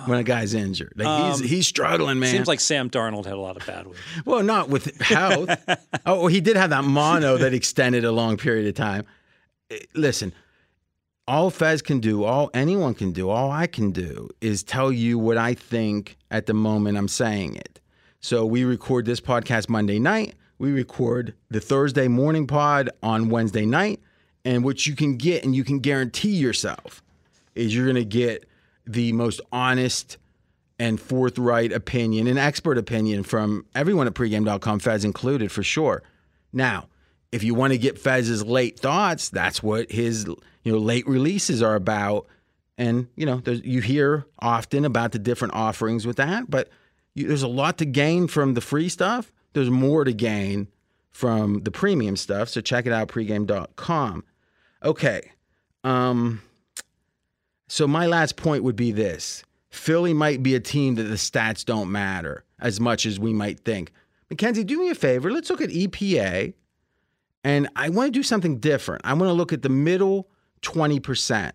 When 0.07 0.19
a 0.21 0.23
guy's 0.23 0.55
injured, 0.55 0.93
like 0.97 1.33
he's 1.33 1.51
he's 1.51 1.67
struggling, 1.67 2.21
man. 2.21 2.29
Um, 2.29 2.37
seems 2.37 2.47
like 2.47 2.61
Sam 2.61 2.89
Darnold 2.89 3.25
had 3.25 3.35
a 3.35 3.41
lot 3.41 3.57
of 3.57 3.67
bad 3.67 3.89
weeks. 3.89 3.99
well, 4.25 4.41
not 4.43 4.69
with 4.69 4.99
health. 5.01 5.51
oh, 6.07 6.29
he 6.29 6.41
did 6.41 6.57
have 6.57 6.71
that 6.71 6.85
mono 6.85 7.37
that 7.37 7.53
extended 7.53 8.05
a 8.05 8.13
long 8.13 8.37
period 8.37 8.69
of 8.69 8.75
time. 8.75 9.05
Listen, 9.95 10.33
all 11.27 11.51
Fez 11.51 11.83
can 11.83 12.01
do, 12.01 12.25
all 12.25 12.51
anyone 12.53 12.95
can 12.95 13.13
do, 13.13 13.31
all 13.31 13.51
I 13.51 13.67
can 13.67 13.91
do 13.93 14.29
is 14.41 14.63
tell 14.63 14.91
you 14.91 15.19
what 15.19 15.37
I 15.37 15.55
think 15.55 16.17
at 16.31 16.47
the 16.47 16.55
moment 16.55 16.99
I'm 16.99 17.09
saying 17.09 17.57
it. 17.57 17.81
So 18.21 18.45
we 18.47 18.65
record 18.65 19.05
this 19.05 19.21
podcast 19.21 19.69
Monday 19.69 19.99
night. 19.99 20.35
We 20.59 20.71
record 20.71 21.35
the 21.51 21.61
Thursday 21.61 22.09
morning 22.09 22.47
pod 22.47 22.91
on 23.03 23.31
Wednesday 23.31 23.67
night. 23.67 24.01
And 24.45 24.65
what 24.65 24.87
you 24.87 24.97
can 24.97 25.17
get 25.17 25.45
and 25.45 25.55
you 25.55 25.65
can 25.65 25.79
guarantee 25.79 26.37
yourself 26.37 27.03
is 27.55 27.75
you're 27.75 27.87
going 27.87 27.97
to 27.97 28.05
get 28.05 28.49
the 28.87 29.13
most 29.13 29.41
honest 29.53 30.19
and 30.79 31.01
forthright 31.01 31.73
opinion 31.73 32.27
and 32.27 32.39
expert 32.39 32.79
opinion 32.79 33.23
from 33.23 33.65
everyone 33.75 34.07
at 34.07 34.15
pregame.com, 34.15 34.81
Fez 34.81 35.05
included 35.05 35.53
for 35.53 35.63
sure. 35.63 36.03
Now, 36.53 36.89
if 37.33 37.43
you 37.43 37.55
want 37.55 37.73
to 37.73 37.79
get 37.79 37.99
Fez's 37.99 38.45
late 38.45 38.79
thoughts, 38.79 39.31
that's 39.31 39.63
what 39.63 39.91
his 39.91 40.27
you 40.63 40.73
know 40.73 40.79
late 40.79 41.07
releases 41.09 41.63
are 41.63 41.75
about. 41.75 42.27
And 42.79 43.09
you 43.17 43.27
know, 43.27 43.43
you 43.47 43.81
hear 43.81 44.27
often 44.39 44.85
about 44.85 45.13
the 45.13 45.19
different 45.19 45.55
offerings 45.55 46.07
with 46.07 46.17
that, 46.17 46.51
but 46.51 46.69
you, 47.15 47.27
there's 47.27 47.43
a 47.43 47.49
lot 47.49 47.79
to 47.79 47.85
gain 47.85 48.29
from 48.29 48.55
the 48.55 48.61
free 48.61 48.89
stuff. 48.89 49.33
There's 49.55 49.71
more 49.71 50.05
to 50.05 50.13
gain 50.13 50.69
from 51.11 51.63
the 51.63 51.71
premium 51.71 52.17
stuff. 52.17 52.49
So 52.49 52.61
check 52.61 52.87
it 52.87 52.93
out, 52.93 53.09
pregame.com. 53.09 54.25
Okay. 54.83 55.33
Um, 55.85 56.43
so 57.69 57.87
my 57.87 58.07
last 58.07 58.37
point 58.37 58.65
would 58.65 58.77
be 58.77 58.93
this. 58.93 59.45
Philly 59.71 60.13
might 60.13 60.43
be 60.43 60.55
a 60.55 60.61
team 60.61 60.97
that 60.97 61.05
the 61.05 61.15
stats 61.15 61.65
don't 61.65 61.91
matter 61.91 62.45
as 62.59 62.81
much 62.81 63.07
as 63.07 63.19
we 63.19 63.33
might 63.33 63.61
think. 63.61 63.93
Mackenzie, 64.31 64.65
do 64.65 64.79
me 64.79 64.91
a 64.91 64.95
favor. 64.95 65.31
Let's 65.31 65.51
look 65.51 65.61
at 65.61 65.71
EPA. 65.71 66.55
And 67.45 67.69
I 67.75 67.89
want 67.89 68.13
to 68.13 68.19
do 68.19 68.23
something 68.23 68.59
different. 68.59 69.03
I 69.05 69.15
want 69.15 69.29
to 69.29 69.33
look 69.33 69.53
at 69.53 69.63
the 69.63 69.69
middle 69.69 70.29
20%. 70.63 71.53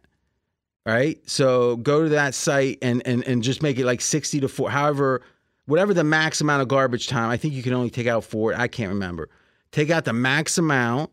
Right? 0.86 1.20
So 1.30 1.78
go 1.78 2.04
to 2.04 2.10
that 2.10 2.34
site 2.34 2.78
and 2.82 3.06
and 3.06 3.22
and 3.28 3.44
just 3.44 3.62
make 3.62 3.78
it 3.78 3.86
like 3.86 4.00
60 4.00 4.40
to 4.40 4.48
4, 4.48 4.70
however, 4.70 5.22
whatever 5.66 5.94
the 5.94 6.06
max 6.06 6.40
amount 6.40 6.62
of 6.62 6.70
garbage 6.70 7.08
time. 7.08 7.30
I 7.30 7.36
think 7.36 7.54
you 7.54 7.62
can 7.62 7.74
only 7.74 7.90
take 7.90 8.08
out 8.08 8.24
four. 8.24 8.56
I 8.56 8.70
can't 8.70 8.90
remember. 8.90 9.30
Take 9.74 9.90
out 9.90 10.06
the 10.06 10.14
max 10.14 10.58
amount 10.58 11.12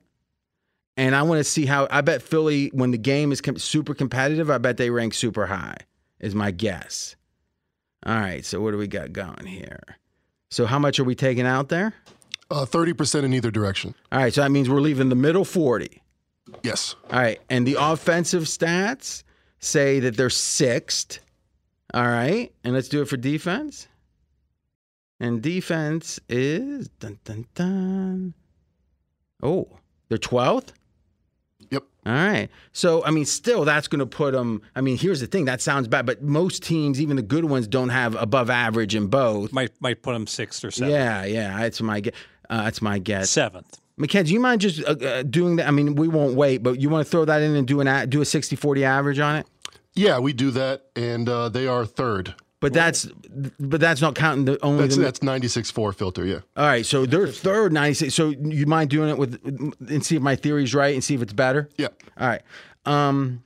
and 0.96 1.14
I 1.16 1.22
want 1.22 1.38
to 1.38 1.44
see 1.44 1.66
how 1.66 1.88
I 1.90 2.00
bet 2.00 2.22
Philly, 2.22 2.70
when 2.72 2.90
the 2.92 2.98
game 2.98 3.32
is 3.32 3.40
com- 3.40 3.58
super 3.58 3.94
competitive, 3.94 4.50
I 4.50 4.58
bet 4.58 4.76
they 4.76 4.90
rank 4.90 5.14
super 5.14 5.46
high, 5.46 5.76
is 6.20 6.34
my 6.34 6.50
guess. 6.50 7.16
All 8.06 8.14
right. 8.14 8.44
So, 8.44 8.60
what 8.60 8.70
do 8.70 8.78
we 8.78 8.86
got 8.86 9.12
going 9.12 9.46
here? 9.46 9.80
So, 10.50 10.66
how 10.66 10.78
much 10.78 11.00
are 11.00 11.04
we 11.04 11.14
taking 11.14 11.46
out 11.46 11.68
there? 11.68 11.94
Uh, 12.54 12.64
30% 12.64 13.24
in 13.24 13.34
either 13.34 13.50
direction. 13.50 13.94
All 14.12 14.20
right. 14.20 14.32
So, 14.32 14.42
that 14.42 14.50
means 14.50 14.70
we're 14.70 14.80
leaving 14.80 15.08
the 15.08 15.16
middle 15.16 15.44
40. 15.44 16.00
Yes. 16.62 16.94
All 17.10 17.18
right. 17.18 17.40
And 17.50 17.66
the 17.66 17.76
offensive 17.80 18.44
stats 18.44 19.24
say 19.58 19.98
that 20.00 20.16
they're 20.16 20.30
sixth. 20.30 21.18
All 21.92 22.06
right. 22.06 22.52
And 22.62 22.74
let's 22.74 22.88
do 22.88 23.02
it 23.02 23.08
for 23.08 23.16
defense. 23.16 23.88
And 25.20 25.42
defense 25.42 26.20
is 26.28 26.88
dun 27.00 27.18
dun 27.24 27.46
dun. 27.54 28.34
Oh, 29.42 29.68
they're 30.08 30.18
12th? 30.18 30.68
Yep. 31.70 31.82
All 32.06 32.12
right. 32.12 32.48
So, 32.72 33.04
I 33.04 33.10
mean, 33.10 33.24
still, 33.24 33.64
that's 33.64 33.88
going 33.88 34.00
to 34.00 34.06
put 34.06 34.32
them. 34.32 34.62
I 34.76 34.80
mean, 34.80 34.98
here's 34.98 35.20
the 35.20 35.26
thing 35.26 35.46
that 35.46 35.60
sounds 35.60 35.88
bad, 35.88 36.04
but 36.06 36.22
most 36.22 36.62
teams, 36.62 37.00
even 37.00 37.16
the 37.16 37.22
good 37.22 37.44
ones, 37.44 37.66
don't 37.66 37.88
have 37.88 38.14
above 38.16 38.50
average 38.50 38.94
in 38.94 39.06
both. 39.06 39.52
Might 39.52 39.70
might 39.80 40.02
put 40.02 40.12
them 40.12 40.26
sixth 40.26 40.64
or 40.64 40.70
seventh. 40.70 40.92
Yeah, 40.92 41.24
yeah. 41.24 41.58
That's 41.58 41.80
my 41.80 42.00
guess. 42.00 42.14
Uh, 42.50 42.64
that's 42.64 42.82
my 42.82 42.98
guess. 42.98 43.30
Seventh. 43.30 43.80
Mackenzie, 43.96 44.34
you 44.34 44.40
mind 44.40 44.60
just 44.60 44.82
uh, 44.84 44.90
uh, 44.92 45.22
doing 45.22 45.56
that? 45.56 45.68
I 45.68 45.70
mean, 45.70 45.94
we 45.94 46.08
won't 46.08 46.34
wait, 46.34 46.62
but 46.62 46.80
you 46.80 46.88
want 46.88 47.06
to 47.06 47.10
throw 47.10 47.24
that 47.24 47.42
in 47.42 47.54
and 47.54 47.66
do 47.66 47.80
an 47.80 47.86
a- 47.86 48.06
do 48.06 48.20
a 48.20 48.24
60-40 48.24 48.82
average 48.82 49.18
on 49.20 49.36
it? 49.36 49.46
Yeah, 49.94 50.18
we 50.18 50.32
do 50.32 50.50
that, 50.50 50.86
and 50.96 51.28
uh, 51.28 51.48
they 51.48 51.68
are 51.68 51.86
third. 51.86 52.34
But 52.60 52.72
that's 52.72 53.04
but 53.60 53.78
that's 53.78 54.00
not 54.00 54.14
counting 54.14 54.46
the 54.46 54.58
only 54.64 54.84
That's 54.84 54.96
the, 54.96 55.02
that's 55.02 55.18
96.4 55.18 55.94
filter. 55.94 56.24
Yeah. 56.24 56.40
All 56.56 56.64
right, 56.64 56.86
so 56.86 57.04
they're 57.04 57.26
third 57.28 57.74
96. 57.74 58.14
So 58.14 58.30
you 58.30 58.64
mind 58.64 58.88
doing 58.88 59.10
it 59.10 59.18
with 59.18 59.38
and 59.86 60.04
see 60.04 60.16
if 60.16 60.22
my 60.22 60.34
theory's 60.34 60.74
right 60.74 60.94
and 60.94 61.04
see 61.04 61.14
if 61.14 61.20
it's 61.20 61.34
better? 61.34 61.68
Yeah. 61.76 61.88
All 62.18 62.26
right. 62.26 62.40
Um, 62.86 63.42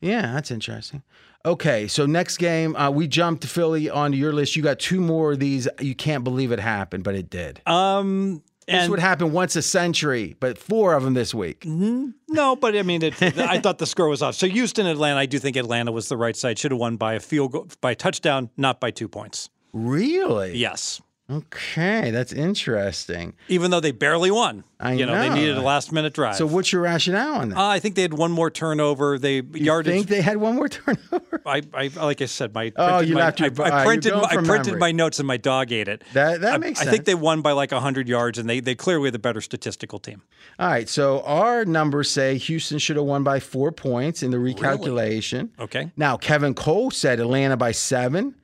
yeah, 0.00 0.32
that's 0.34 0.52
interesting. 0.52 1.02
Okay, 1.46 1.88
so 1.88 2.06
next 2.06 2.38
game, 2.38 2.74
uh, 2.74 2.90
we 2.90 3.06
jumped 3.06 3.42
to 3.42 3.48
Philly 3.48 3.90
onto 3.90 4.16
your 4.16 4.32
list. 4.32 4.56
You 4.56 4.62
got 4.62 4.78
two 4.78 5.00
more 5.00 5.32
of 5.32 5.40
these. 5.40 5.68
You 5.78 5.94
can't 5.94 6.24
believe 6.24 6.52
it 6.52 6.58
happened, 6.60 7.04
but 7.04 7.14
it 7.14 7.28
did. 7.28 7.60
Um, 7.66 8.42
this 8.66 8.88
would 8.88 8.98
happen 8.98 9.32
once 9.32 9.56
a 9.56 9.62
century, 9.62 10.36
but 10.40 10.56
four 10.56 10.94
of 10.94 11.02
them 11.02 11.12
this 11.12 11.34
week. 11.34 11.64
no, 11.66 12.56
but 12.56 12.74
I 12.74 12.82
mean, 12.82 13.02
it, 13.02 13.22
I 13.38 13.60
thought 13.60 13.76
the 13.78 13.86
score 13.86 14.08
was 14.08 14.22
off. 14.22 14.36
So 14.36 14.46
Houston, 14.46 14.86
Atlanta. 14.86 15.20
I 15.20 15.26
do 15.26 15.38
think 15.38 15.56
Atlanta 15.56 15.92
was 15.92 16.08
the 16.08 16.16
right 16.16 16.34
side. 16.36 16.58
Should 16.58 16.70
have 16.70 16.80
won 16.80 16.96
by 16.96 17.14
a 17.14 17.20
field 17.20 17.52
goal, 17.52 17.68
by 17.82 17.92
a 17.92 17.94
touchdown, 17.94 18.48
not 18.56 18.80
by 18.80 18.90
two 18.90 19.08
points. 19.08 19.50
Really? 19.74 20.56
Yes, 20.56 21.02
Okay, 21.30 22.10
that's 22.10 22.34
interesting. 22.34 23.32
even 23.48 23.70
though 23.70 23.80
they 23.80 23.92
barely 23.92 24.30
won. 24.30 24.62
I 24.78 24.92
you 24.92 25.06
know, 25.06 25.18
they 25.18 25.30
needed 25.30 25.56
a 25.56 25.62
last 25.62 25.90
minute 25.90 26.12
drive. 26.12 26.36
So, 26.36 26.44
what's 26.44 26.70
your 26.70 26.82
rationale 26.82 27.36
on 27.36 27.48
that? 27.48 27.56
Uh, 27.58 27.66
I 27.68 27.78
think 27.78 27.94
they 27.94 28.02
had 28.02 28.12
one 28.12 28.30
more 28.30 28.50
turnover. 28.50 29.18
They 29.18 29.36
you 29.36 29.44
yardage. 29.52 29.94
think 29.94 30.08
they 30.08 30.20
had 30.20 30.36
one 30.36 30.56
more 30.56 30.68
turnover? 30.68 31.40
I, 31.46 31.62
I, 31.72 31.90
like 31.96 32.20
I 32.20 32.26
said, 32.26 32.52
my 32.54 32.70
Oh, 32.76 33.00
you 33.00 33.14
my, 33.14 33.20
left 33.20 33.40
your- 33.40 33.48
I, 33.58 33.62
uh, 33.70 33.80
I 33.80 33.84
printed 33.86 34.12
going 34.12 34.22
my, 34.22 34.28
I 34.28 34.34
printed 34.44 34.66
memory. 34.74 34.80
my 34.80 34.92
notes 34.92 35.18
and 35.18 35.26
my 35.26 35.38
dog 35.38 35.72
ate 35.72 35.88
it. 35.88 36.04
That 36.12 36.42
that 36.42 36.54
I, 36.54 36.58
makes 36.58 36.80
sense. 36.80 36.88
I 36.88 36.92
think 36.92 37.06
they 37.06 37.14
won 37.14 37.40
by 37.40 37.52
like 37.52 37.70
hundred 37.72 38.06
yards, 38.06 38.36
and 38.38 38.46
they 38.48 38.60
they 38.60 38.74
clearly 38.74 39.08
the 39.08 39.18
better 39.18 39.40
statistical 39.40 39.98
team. 39.98 40.20
All 40.58 40.68
right, 40.68 40.88
so 40.90 41.22
our 41.22 41.64
numbers 41.64 42.10
say 42.10 42.36
Houston 42.36 42.78
should 42.78 42.96
have 42.96 43.06
won 43.06 43.24
by 43.24 43.40
four 43.40 43.72
points 43.72 44.22
in 44.22 44.30
the 44.30 44.36
recalculation. 44.36 45.48
Okay, 45.58 45.90
Now, 45.96 46.18
Kevin 46.18 46.52
Cole 46.52 46.90
said 46.90 47.18
Atlanta 47.18 47.56
by 47.56 47.72
seven. 47.72 48.34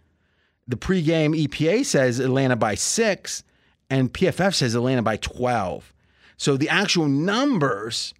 The 0.70 0.76
pregame 0.76 1.34
EPA 1.46 1.84
says 1.84 2.20
Atlanta 2.20 2.54
by 2.54 2.76
six, 2.76 3.42
and 3.90 4.12
PFF 4.12 4.54
says 4.54 4.74
Atlanta 4.76 5.02
by 5.02 5.16
12. 5.16 5.92
So 6.36 6.56
the 6.56 6.68
actual 6.68 7.08
numbers 7.08 8.14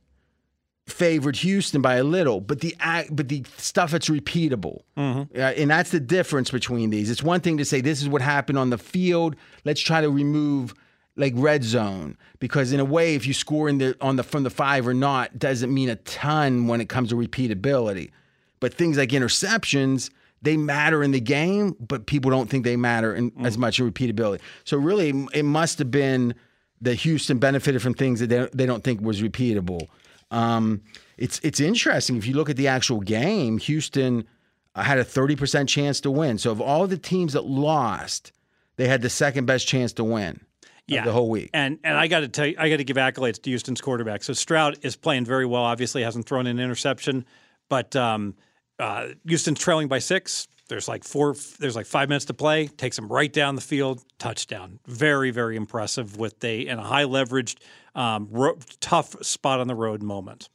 favored 0.86 1.36
Houston 1.36 1.80
by 1.80 1.94
a 1.94 2.02
little, 2.04 2.40
but 2.40 2.60
the 2.60 2.74
but 3.12 3.28
the 3.28 3.44
stuff 3.56 3.92
that's 3.92 4.08
repeatable, 4.08 4.82
Uh, 4.96 5.38
and 5.38 5.70
that's 5.70 5.90
the 5.90 6.00
difference 6.00 6.50
between 6.50 6.90
these. 6.90 7.08
It's 7.08 7.22
one 7.22 7.40
thing 7.40 7.56
to 7.58 7.64
say 7.64 7.80
this 7.80 8.02
is 8.02 8.08
what 8.08 8.20
happened 8.20 8.58
on 8.58 8.70
the 8.70 8.78
field. 8.78 9.36
Let's 9.64 9.80
try 9.80 10.00
to 10.00 10.10
remove 10.10 10.74
like 11.16 11.32
red 11.36 11.62
zone 11.62 12.16
because 12.40 12.72
in 12.72 12.80
a 12.80 12.84
way, 12.84 13.14
if 13.14 13.26
you 13.28 13.32
score 13.32 13.68
in 13.68 13.78
the 13.78 13.96
on 14.00 14.16
the 14.16 14.24
from 14.24 14.42
the 14.42 14.50
five 14.50 14.88
or 14.88 14.94
not, 14.94 15.38
doesn't 15.38 15.72
mean 15.72 15.88
a 15.88 15.96
ton 15.96 16.66
when 16.66 16.80
it 16.80 16.88
comes 16.88 17.10
to 17.10 17.14
repeatability. 17.14 18.10
But 18.58 18.74
things 18.74 18.98
like 18.98 19.10
interceptions, 19.10 20.10
they 20.42 20.56
matter 20.56 21.02
in 21.02 21.10
the 21.10 21.20
game, 21.20 21.76
but 21.78 22.06
people 22.06 22.30
don't 22.30 22.48
think 22.48 22.64
they 22.64 22.76
matter 22.76 23.14
in, 23.14 23.32
as 23.44 23.58
much 23.58 23.78
in 23.78 23.90
repeatability. 23.90 24.40
So 24.64 24.78
really, 24.78 25.10
it 25.32 25.44
must 25.44 25.78
have 25.78 25.90
been 25.90 26.34
that 26.80 26.94
Houston 26.94 27.38
benefited 27.38 27.82
from 27.82 27.94
things 27.94 28.20
that 28.20 28.28
they, 28.28 28.48
they 28.52 28.66
don't 28.66 28.82
think 28.82 29.00
was 29.02 29.20
repeatable. 29.20 29.88
Um, 30.30 30.82
it's 31.18 31.40
it's 31.42 31.60
interesting 31.60 32.16
if 32.16 32.26
you 32.26 32.34
look 32.34 32.48
at 32.48 32.56
the 32.56 32.68
actual 32.68 33.00
game. 33.00 33.58
Houston 33.58 34.26
uh, 34.74 34.82
had 34.82 34.98
a 34.98 35.04
thirty 35.04 35.36
percent 35.36 35.68
chance 35.68 36.00
to 36.00 36.10
win. 36.10 36.38
So 36.38 36.50
of 36.50 36.60
all 36.60 36.86
the 36.86 36.96
teams 36.96 37.34
that 37.34 37.44
lost, 37.44 38.32
they 38.76 38.88
had 38.88 39.02
the 39.02 39.10
second 39.10 39.46
best 39.46 39.66
chance 39.66 39.92
to 39.94 40.04
win. 40.04 40.40
Yeah. 40.86 41.04
the 41.04 41.12
whole 41.12 41.30
week. 41.30 41.50
and 41.54 41.78
and 41.84 41.96
I 41.96 42.08
got 42.08 42.20
to 42.20 42.28
tell 42.28 42.46
you, 42.46 42.56
I 42.58 42.68
got 42.68 42.78
to 42.78 42.84
give 42.84 42.96
accolades 42.96 43.40
to 43.42 43.50
Houston's 43.50 43.80
quarterback. 43.80 44.24
So 44.24 44.32
Stroud 44.32 44.78
is 44.82 44.96
playing 44.96 45.24
very 45.24 45.46
well. 45.46 45.62
Obviously, 45.62 46.02
hasn't 46.02 46.26
thrown 46.26 46.48
an 46.48 46.58
interception, 46.58 47.26
but 47.68 47.94
um, 47.94 48.34
uh, 48.80 49.08
trailing 49.54 49.88
by 49.88 49.98
six. 49.98 50.48
There's 50.68 50.88
like 50.88 51.04
four. 51.04 51.34
There's 51.58 51.76
like 51.76 51.86
five 51.86 52.08
minutes 52.08 52.26
to 52.26 52.34
play. 52.34 52.68
Takes 52.68 52.98
him 52.98 53.08
right 53.08 53.32
down 53.32 53.56
the 53.56 53.60
field, 53.60 54.02
touchdown. 54.18 54.78
Very 54.86 55.30
very 55.30 55.56
impressive 55.56 56.16
with 56.16 56.42
a 56.44 56.68
and 56.68 56.80
a 56.80 56.82
high 56.82 57.04
leveraged, 57.04 57.58
um, 57.94 58.28
ro- 58.30 58.58
tough 58.80 59.22
spot 59.24 59.60
on 59.60 59.66
the 59.66 59.74
road 59.74 60.02
moment. 60.02 60.48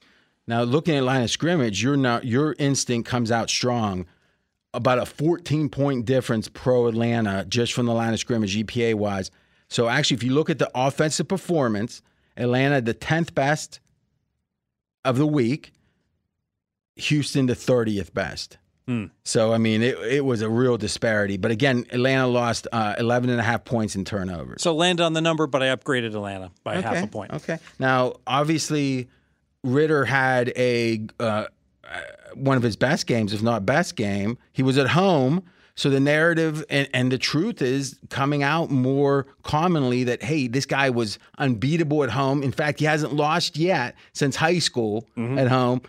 Now, 0.48 0.64
looking 0.64 0.96
at 0.96 1.04
line 1.04 1.24
of 1.24 1.30
scrimmage, 1.30 1.84
your 1.84 1.96
your 2.24 2.56
instinct 2.58 3.08
comes 3.10 3.32
out 3.32 3.50
strong. 3.50 4.06
About 4.74 5.00
a 5.00 5.06
14 5.06 5.70
point 5.70 6.06
difference 6.06 6.50
pro 6.50 6.88
Atlanta 6.88 7.46
just 7.48 7.74
from 7.74 7.86
the 7.86 7.94
line 7.94 8.14
of 8.14 8.20
scrimmage 8.20 8.58
EPA 8.58 8.96
wise. 8.96 9.32
So 9.70 9.88
actually, 9.88 10.16
if 10.16 10.24
you 10.24 10.34
look 10.34 10.50
at 10.50 10.60
the 10.60 10.70
offensive 10.76 11.28
performance, 11.28 12.02
Atlanta 12.38 12.82
the 12.82 12.94
10th 12.94 13.34
best 13.34 13.80
of 15.06 15.18
the 15.18 15.26
week, 15.26 15.72
Houston 16.96 17.46
the 17.46 17.54
30th 17.56 18.14
best. 18.14 18.58
Hmm. 18.88 19.06
So 19.24 19.52
I 19.52 19.58
mean, 19.58 19.82
it, 19.82 19.98
it 20.00 20.24
was 20.26 20.42
a 20.44 20.50
real 20.50 20.78
disparity. 20.78 21.38
But 21.38 21.50
again, 21.52 21.86
Atlanta 21.92 22.28
lost 22.28 22.68
uh, 22.72 22.94
11 23.00 23.30
and 23.32 23.40
a 23.40 23.44
half 23.44 23.66
points 23.66 23.96
in 23.96 24.06
turnovers. 24.06 24.62
So 24.62 24.76
landed 24.76 25.04
on 25.04 25.14
the 25.14 25.22
number, 25.22 25.48
but 25.48 25.64
I 25.64 25.76
upgraded 25.76 26.08
Atlanta 26.08 26.52
by 26.64 26.80
half 26.82 27.04
a 27.04 27.08
point. 27.08 27.34
Okay. 27.34 27.58
Now, 27.80 28.14
obviously, 28.28 29.10
Ridder 29.64 30.06
had 30.06 30.54
a 30.56 31.08
uh, 31.20 31.24
uh, 31.84 32.02
one 32.36 32.58
of 32.58 32.64
his 32.64 32.76
best 32.76 33.08
games, 33.08 33.34
if 33.34 33.42
not 33.42 33.66
best 33.66 33.96
game. 33.96 34.38
He 34.54 34.62
was 34.62 34.78
at 34.78 34.90
home, 34.90 35.42
so 35.74 35.90
the 35.90 36.00
narrative 36.00 36.64
and, 36.70 36.88
and 36.94 37.12
the 37.12 37.18
truth 37.18 37.64
is 37.64 37.98
coming 38.12 38.44
out 38.44 38.70
more 38.70 39.26
commonly 39.42 40.04
that 40.04 40.22
hey, 40.22 40.48
this 40.48 40.68
guy 40.68 40.92
was 40.92 41.18
unbeatable 41.40 42.04
at 42.04 42.12
home. 42.12 42.44
In 42.44 42.52
fact, 42.52 42.78
he 42.80 42.86
hasn't 42.86 43.14
lost 43.14 43.58
yet 43.58 43.96
since 44.14 44.36
high 44.36 44.60
school 44.60 45.08
Mm-hmm. 45.18 45.40
at 45.40 45.48
home, 45.48 45.82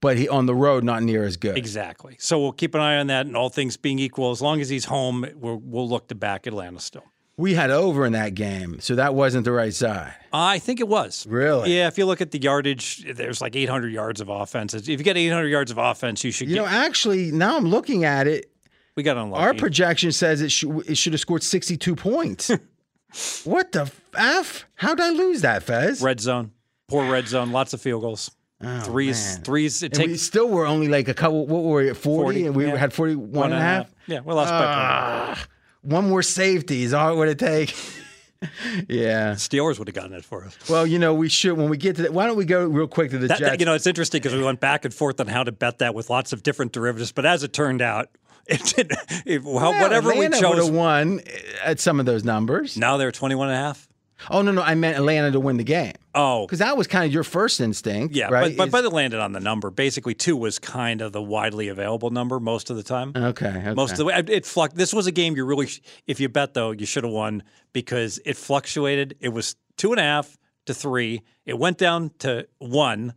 but 0.00 0.16
he 0.18 0.28
on 0.28 0.46
the 0.46 0.54
road 0.54 0.84
not 0.84 1.02
near 1.02 1.24
as 1.24 1.36
good. 1.36 1.56
Exactly. 1.58 2.16
So 2.18 2.40
we'll 2.40 2.52
keep 2.52 2.74
an 2.74 2.80
eye 2.80 2.96
on 2.98 3.06
that, 3.08 3.26
and 3.26 3.36
all 3.36 3.48
things 3.50 3.76
being 3.76 3.98
equal, 3.98 4.30
as 4.30 4.40
long 4.42 4.60
as 4.60 4.68
he's 4.68 4.86
home, 4.86 5.26
we'll, 5.36 5.56
we'll 5.62 5.88
look 5.88 6.08
to 6.08 6.14
back 6.14 6.46
Atlanta 6.46 6.80
still. 6.80 7.04
We 7.36 7.54
had 7.54 7.70
over 7.70 8.04
in 8.04 8.12
that 8.12 8.34
game, 8.34 8.80
so 8.80 8.94
that 8.96 9.14
wasn't 9.14 9.44
the 9.46 9.52
right 9.52 9.72
side. 9.72 10.12
I 10.30 10.58
think 10.58 10.78
it 10.78 10.88
was. 10.88 11.26
Really? 11.26 11.74
Yeah, 11.74 11.86
if 11.88 11.96
you 11.96 12.04
look 12.04 12.20
at 12.20 12.32
the 12.32 12.38
yardage, 12.38 13.02
there's 13.14 13.40
like 13.40 13.56
800 13.56 13.88
yards 13.92 14.20
of 14.20 14.28
offense. 14.28 14.74
If 14.74 14.88
you 14.88 14.98
get 14.98 15.16
800 15.16 15.48
yards 15.48 15.70
of 15.70 15.78
offense, 15.78 16.22
you 16.22 16.32
should 16.32 16.48
You 16.48 16.56
get. 16.56 16.60
know, 16.62 16.66
actually, 16.68 17.30
now 17.30 17.56
I'm 17.56 17.64
looking 17.66 18.04
at 18.04 18.26
it. 18.26 18.50
we 18.94 19.02
got 19.02 19.16
unlucky. 19.16 19.42
Our 19.42 19.54
projection 19.54 20.12
says 20.12 20.42
it 20.42 20.52
should 20.52 20.86
it 20.90 20.96
should 20.98 21.14
have 21.14 21.20
scored 21.20 21.42
62 21.42 21.96
points. 21.96 22.50
what 23.44 23.72
the 23.72 23.90
f? 24.14 24.66
How'd 24.74 25.00
I 25.00 25.08
lose 25.10 25.40
that, 25.40 25.62
Fez? 25.62 26.02
red 26.02 26.20
zone, 26.20 26.52
poor 26.88 27.10
red 27.10 27.26
zone, 27.26 27.52
lots 27.52 27.72
of 27.72 27.80
field 27.80 28.02
goals. 28.02 28.30
Threes, 28.82 29.26
Oh, 29.30 29.34
man. 29.36 29.44
threes. 29.44 29.82
It 29.82 29.96
And 29.98 30.12
we 30.12 30.16
still 30.16 30.48
were 30.48 30.66
only 30.66 30.88
like 30.88 31.08
a 31.08 31.14
couple. 31.14 31.46
What 31.46 31.62
were 31.64 31.82
we 31.82 31.90
at 31.90 31.96
40? 31.96 32.22
40, 32.24 32.46
and 32.46 32.56
we 32.56 32.66
yeah. 32.66 32.76
had 32.76 32.92
41 32.92 33.30
one 33.30 33.44
and 33.52 33.54
a 33.54 33.60
half. 33.60 33.90
Yeah, 34.06 34.20
we 34.20 34.34
lost 34.34 34.50
by 34.50 34.56
Ah, 34.64 35.44
one 35.82 36.08
more 36.08 36.22
safety 36.22 36.82
is 36.82 36.92
all 36.92 37.12
it 37.12 37.16
would 37.16 37.38
take. 37.38 37.74
yeah. 38.88 39.32
Steelers 39.34 39.78
would 39.78 39.88
have 39.88 39.94
gotten 39.94 40.12
it 40.14 40.24
for 40.24 40.44
us. 40.44 40.56
Well, 40.68 40.86
you 40.86 40.98
know, 40.98 41.14
we 41.14 41.28
should 41.28 41.56
when 41.56 41.68
we 41.68 41.76
get 41.76 41.96
to 41.96 42.02
that. 42.02 42.12
Why 42.12 42.26
don't 42.26 42.36
we 42.36 42.44
go 42.44 42.66
real 42.66 42.86
quick 42.88 43.10
to 43.10 43.18
the 43.18 43.28
That, 43.28 43.38
Jets? 43.38 43.50
that- 43.52 43.60
you 43.60 43.66
know, 43.66 43.74
it's 43.74 43.86
interesting 43.86 44.20
because 44.20 44.36
we 44.36 44.42
went 44.42 44.60
back 44.60 44.84
and 44.84 44.92
forth 44.92 45.20
on 45.20 45.26
how 45.26 45.42
to 45.44 45.52
bet 45.52 45.78
that 45.78 45.94
with 45.94 46.10
lots 46.10 46.32
of 46.32 46.42
different 46.42 46.72
derivatives. 46.72 47.12
But 47.12 47.26
as 47.26 47.42
it 47.42 47.52
turned 47.52 47.82
out, 47.82 48.08
it 48.46 48.62
did, 48.64 48.92
it, 49.26 49.44
well, 49.44 49.72
whatever 49.80 50.08
we 50.10 50.24
Atlanta 50.24 50.48
would 50.48 50.56
chose. 50.56 50.66
have 50.66 50.74
won 50.74 51.20
at 51.62 51.78
some 51.80 52.00
of 52.00 52.06
those 52.06 52.24
numbers. 52.24 52.76
Now 52.76 52.96
they're 52.96 53.12
21 53.12 53.48
and 53.48 53.56
a 53.56 53.60
half. 53.60 53.86
Oh 54.28 54.42
no, 54.42 54.52
no, 54.52 54.62
I 54.62 54.74
meant 54.74 54.96
Atlanta 54.96 55.30
to 55.32 55.40
win 55.40 55.56
the 55.56 55.64
game 55.64 55.92
Oh, 56.14 56.44
because 56.46 56.58
that 56.58 56.76
was 56.76 56.86
kind 56.86 57.04
of 57.06 57.12
your 57.12 57.22
first 57.24 57.60
instinct. 57.60 58.14
Yeah, 58.14 58.28
right. 58.28 58.56
but, 58.56 58.70
but 58.70 58.84
it 58.84 58.90
landed 58.92 59.20
on 59.20 59.32
the 59.32 59.40
number. 59.40 59.70
Basically, 59.70 60.12
two 60.14 60.36
was 60.36 60.58
kind 60.58 61.00
of 61.00 61.12
the 61.12 61.22
widely 61.22 61.68
available 61.68 62.10
number 62.10 62.40
most 62.40 62.68
of 62.70 62.76
the 62.76 62.82
time. 62.82 63.12
okay, 63.16 63.48
okay. 63.48 63.74
Most 63.74 63.92
of 63.92 63.98
the 63.98 64.04
way, 64.06 64.14
it 64.14 64.44
fluct. 64.44 64.74
This 64.74 64.92
was 64.92 65.06
a 65.06 65.12
game 65.12 65.36
you 65.36 65.44
really, 65.44 65.68
if 66.06 66.18
you 66.20 66.28
bet 66.28 66.54
though, 66.54 66.72
you 66.72 66.84
should 66.86 67.04
have 67.04 67.12
won 67.12 67.42
because 67.72 68.20
it 68.24 68.36
fluctuated. 68.36 69.16
It 69.20 69.30
was 69.30 69.56
two 69.76 69.92
and 69.92 70.00
a 70.00 70.04
half 70.04 70.36
to 70.66 70.74
three. 70.74 71.22
It 71.46 71.58
went 71.58 71.78
down 71.78 72.10
to 72.18 72.46
one, 72.58 73.14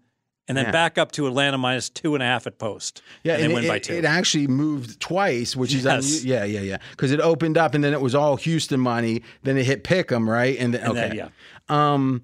and 0.48 0.58
then 0.58 0.66
Yeah. 0.66 0.72
back 0.72 0.98
up 0.98 1.12
to 1.14 1.28
Atlanta 1.28 1.58
minus 1.58 1.89
two 1.89 2.16
and 2.16 2.24
a 2.24 2.26
half 2.26 2.46
at 2.48 2.58
post. 2.60 3.02
Yeah, 3.24 3.34
and, 3.34 3.44
then 3.44 3.52
it, 3.52 3.54
win 3.54 3.68
by 3.68 3.80
two. 3.80 3.94
it 3.94 4.06
actually 4.06 4.48
moved 4.48 5.00
twice, 5.00 5.56
which 5.56 5.74
is 5.74 5.86
Yes. 5.86 6.06
unu- 6.06 6.26
yeah, 6.26 6.44
yeah, 6.44 6.60
yeah. 6.62 6.78
Because 6.91 7.12
it 7.12 7.20
opened 7.20 7.58
up 7.58 7.74
and 7.74 7.84
then 7.84 7.94
it 7.94 8.02
was 8.02 8.14
all 8.14 8.36
Houston 8.38 8.80
money. 8.80 9.24
Then 9.44 9.58
it 9.58 9.66
hit 9.66 9.84
Pick'em, 9.84 10.28
right? 10.28 10.58
And 10.60 10.74
then 10.74 10.82
And 10.82 10.91
okay, 10.91 11.08
then, 11.10 11.16
yeah. 11.16 11.94
Um, 11.94 12.24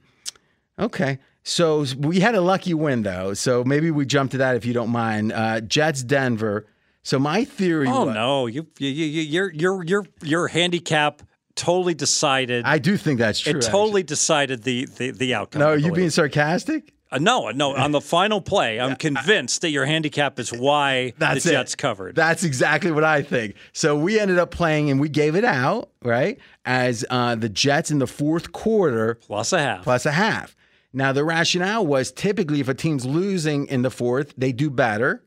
okay. 0.77 1.19
So 1.43 1.85
we 1.97 2.19
had 2.19 2.35
a 2.35 2.41
lucky 2.41 2.73
win 2.73 3.03
though. 3.03 3.33
So 3.33 3.63
maybe 3.63 3.89
we 3.91 4.05
jump 4.05 4.31
to 4.31 4.37
that 4.39 4.55
if 4.55 4.65
you 4.65 4.73
don't 4.73 4.89
mind. 4.89 5.31
Uh, 5.31 5.61
Jets 5.61 6.03
Denver. 6.03 6.67
So 7.03 7.17
my 7.17 7.45
theory. 7.45 7.87
oh 7.87 8.05
was, 8.05 8.13
no, 8.13 8.45
you 8.47 8.67
you 8.77 8.89
you 8.89 9.21
your 9.21 9.51
your 9.53 9.83
your 9.83 10.05
your 10.21 10.47
handicap 10.49 11.23
totally 11.55 11.93
decided. 11.93 12.65
I 12.65 12.77
do 12.77 12.97
think 12.97 13.19
that's 13.19 13.39
true. 13.39 13.57
it 13.57 13.61
totally 13.61 14.03
decided 14.03 14.63
the 14.63 14.85
the 14.97 15.11
the 15.11 15.33
outcome. 15.33 15.61
No, 15.61 15.69
are 15.69 15.77
you 15.77 15.91
being 15.93 16.09
sarcastic? 16.09 16.93
Uh, 17.11 17.17
no, 17.17 17.49
no. 17.49 17.75
On 17.75 17.91
the 17.91 18.01
final 18.01 18.39
play, 18.39 18.79
I'm 18.79 18.95
convinced 18.95 19.61
that 19.61 19.71
your 19.71 19.85
handicap 19.85 20.37
is 20.39 20.53
why 20.53 21.13
That's 21.17 21.43
the 21.43 21.49
it. 21.49 21.53
Jets 21.53 21.75
covered. 21.75 22.15
That's 22.15 22.43
exactly 22.43 22.91
what 22.91 23.03
I 23.03 23.23
think. 23.23 23.55
So 23.73 23.97
we 23.97 24.19
ended 24.19 24.37
up 24.37 24.51
playing 24.51 24.91
and 24.91 24.99
we 24.99 25.09
gave 25.09 25.35
it 25.35 25.43
out 25.43 25.89
right 26.03 26.37
as 26.65 27.03
uh, 27.09 27.33
the 27.35 27.49
Jets 27.49 27.89
in 27.89 27.97
the 27.99 28.05
fourth 28.07 28.51
quarter 28.51 29.15
plus 29.15 29.53
a 29.53 29.59
half. 29.59 29.83
plus 29.83 30.05
a 30.05 30.11
half. 30.11 30.55
Now, 30.93 31.11
the 31.11 31.23
rationale 31.23 31.85
was 31.85 32.11
typically 32.11 32.59
if 32.59 32.67
a 32.67 32.73
team's 32.73 33.05
losing 33.05 33.65
in 33.67 33.81
the 33.81 33.91
fourth, 33.91 34.33
they 34.37 34.51
do 34.51 34.69
better. 34.69 35.23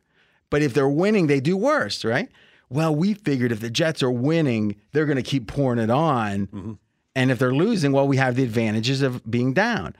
But 0.50 0.62
if 0.62 0.74
they're 0.74 0.88
winning, 0.88 1.26
they 1.28 1.40
do 1.40 1.56
worse, 1.56 2.04
right? 2.04 2.28
Well, 2.68 2.94
we 2.94 3.14
figured 3.14 3.52
if 3.52 3.60
the 3.60 3.70
Jets 3.70 4.02
are 4.02 4.10
winning, 4.10 4.76
they're 4.92 5.06
going 5.06 5.16
to 5.16 5.22
keep 5.22 5.46
pouring 5.46 5.78
it 5.78 5.90
on. 5.90 6.78
And 7.14 7.30
if 7.30 7.38
they're 7.38 7.54
losing, 7.54 7.92
well, 7.92 8.06
we 8.08 8.16
have 8.18 8.36
the 8.36 8.42
advantages 8.44 9.02
of 9.02 9.28
being 9.30 9.52
down. 9.52 9.94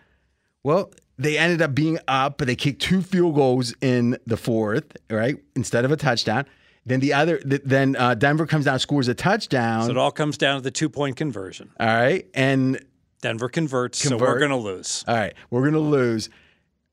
Well, 0.63 0.93
they 1.19 1.37
ended 1.39 1.63
up 1.63 1.75
being 1.75 1.99
up, 2.09 2.39
but 2.39 2.47
they 2.47 2.57
kicked 2.57 2.83
two 2.83 3.03
field 3.03 3.35
goals 3.35 3.75
in 3.81 4.19
the 4.27 4.37
fourth, 4.37 4.97
right? 5.11 5.37
Instead 5.55 5.85
of 5.85 5.93
a 5.93 5.97
touchdown. 5.97 6.47
Then 6.85 6.99
the 7.01 7.13
other, 7.13 7.41
then 7.45 7.95
uh, 7.97 8.15
Denver 8.15 8.45
comes 8.47 8.65
down, 8.65 8.79
scores 8.81 9.07
a 9.07 9.15
touchdown. 9.15 9.85
So 9.85 9.91
it 9.93 9.97
all 9.97 10.11
comes 10.11 10.37
down 10.37 10.57
to 10.57 10.63
the 10.63 10.73
two 10.73 10.89
point 10.89 11.17
conversion. 11.17 11.71
all 11.79 11.87
right, 11.87 12.27
and 12.35 12.85
Denver 13.21 13.49
converts, 13.49 13.99
so 13.99 14.17
we're 14.17 14.39
going 14.41 14.51
to 14.51 14.57
lose. 14.57 15.05
all 15.07 15.15
right, 15.15 15.33
we're 15.51 15.65
gonna 15.65 15.79
lose. 15.79 16.29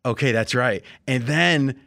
Okay, 0.05 0.31
that's 0.31 0.53
right. 0.53 0.83
And 1.07 1.23
then 1.23 1.79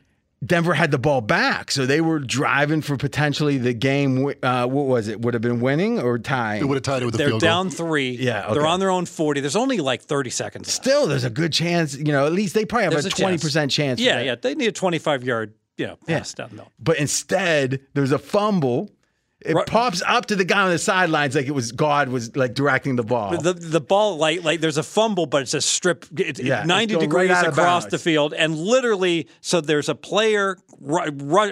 Denver 0.45 0.74
had 0.74 0.90
the 0.90 0.99
ball 0.99 1.20
back, 1.20 1.70
so 1.70 1.86
they 1.86 2.01
were 2.01 2.18
driving 2.18 2.82
for 2.82 2.97
potentially 2.97 3.59
the 3.59 3.72
game. 3.72 4.32
Uh, 4.43 4.66
what 4.66 4.86
was 4.86 5.07
it? 5.07 5.20
Would 5.20 5.34
have 5.34 5.40
been 5.43 5.61
winning 5.61 6.01
or 6.01 6.18
tying? 6.18 6.61
It 6.62 6.64
would 6.64 6.74
have 6.74 6.82
tied 6.82 7.03
it 7.03 7.07
with 7.07 7.14
a 7.14 7.18
They're 7.18 7.28
field 7.28 7.40
down 7.40 7.70
three. 7.70 8.11
Yeah, 8.11 8.53
They're 8.53 8.66
on 8.66 8.80
their 8.80 8.90
own 8.90 9.07
40. 9.07 9.40
There's 9.40 9.55
only 9.55 9.78
like 9.78 10.03
30 10.03 10.30
seconds 10.30 10.66
left. 10.66 10.74
Still, 10.74 11.07
there's 11.07 11.24
a 11.24 11.30
good 11.30 11.53
chance. 11.53 11.97
You 11.97 12.05
know, 12.12 12.26
at 12.26 12.32
least 12.32 12.55
they 12.55 12.64
probably 12.64 12.84
have 12.84 12.93
There's 12.93 13.05
a 13.05 13.09
a 13.09 13.11
twenty 13.12 13.34
chance. 13.34 13.43
percent 13.45 13.70
chance. 13.70 14.01
for 14.01 14.05
Yeah, 14.05 14.20
yeah. 14.20 14.34
They 14.34 14.55
need 14.57 14.66
a 14.66 14.72
25 14.72 15.22
yard, 15.22 15.55
you 15.76 15.86
know, 15.86 15.97
pass 16.09 16.34
down 16.34 16.51
though. 16.55 16.68
But 16.80 16.99
instead, 16.99 17.80
there's 17.95 18.12
a 18.12 18.18
fumble. 18.18 18.90
It 19.45 19.55
Right. 19.55 19.66
pops 19.66 20.03
up 20.07 20.26
to 20.26 20.36
the 20.36 20.45
guy 20.45 20.62
on 20.62 20.70
the 20.70 20.78
sidelines 20.78 21.34
like 21.34 21.47
it 21.47 21.55
was 21.55 21.72
God 21.72 22.09
was 22.09 22.34
like 22.36 22.55
directing 22.55 22.97
the 22.97 23.03
ball. 23.03 23.36
The 23.36 23.53
the 23.55 23.80
ball 23.80 24.16
like 24.16 24.45
like 24.45 24.61
there's 24.61 24.78
a 24.78 24.82
fumble, 24.82 25.26
but 25.26 25.43
it's 25.43 25.55
a 25.55 25.61
strip. 25.61 26.07
It's 26.16 26.38
Yeah, 26.40 26.64
90 26.64 26.95
going 26.95 27.09
degrees 27.09 27.30
right 27.30 27.47
across 27.47 27.86
the 27.86 27.99
field, 27.99 28.34
and 28.34 28.57
literally, 28.57 29.26
so 29.40 29.61
there's 29.61 29.88
a 29.88 29.95
player, 29.95 30.59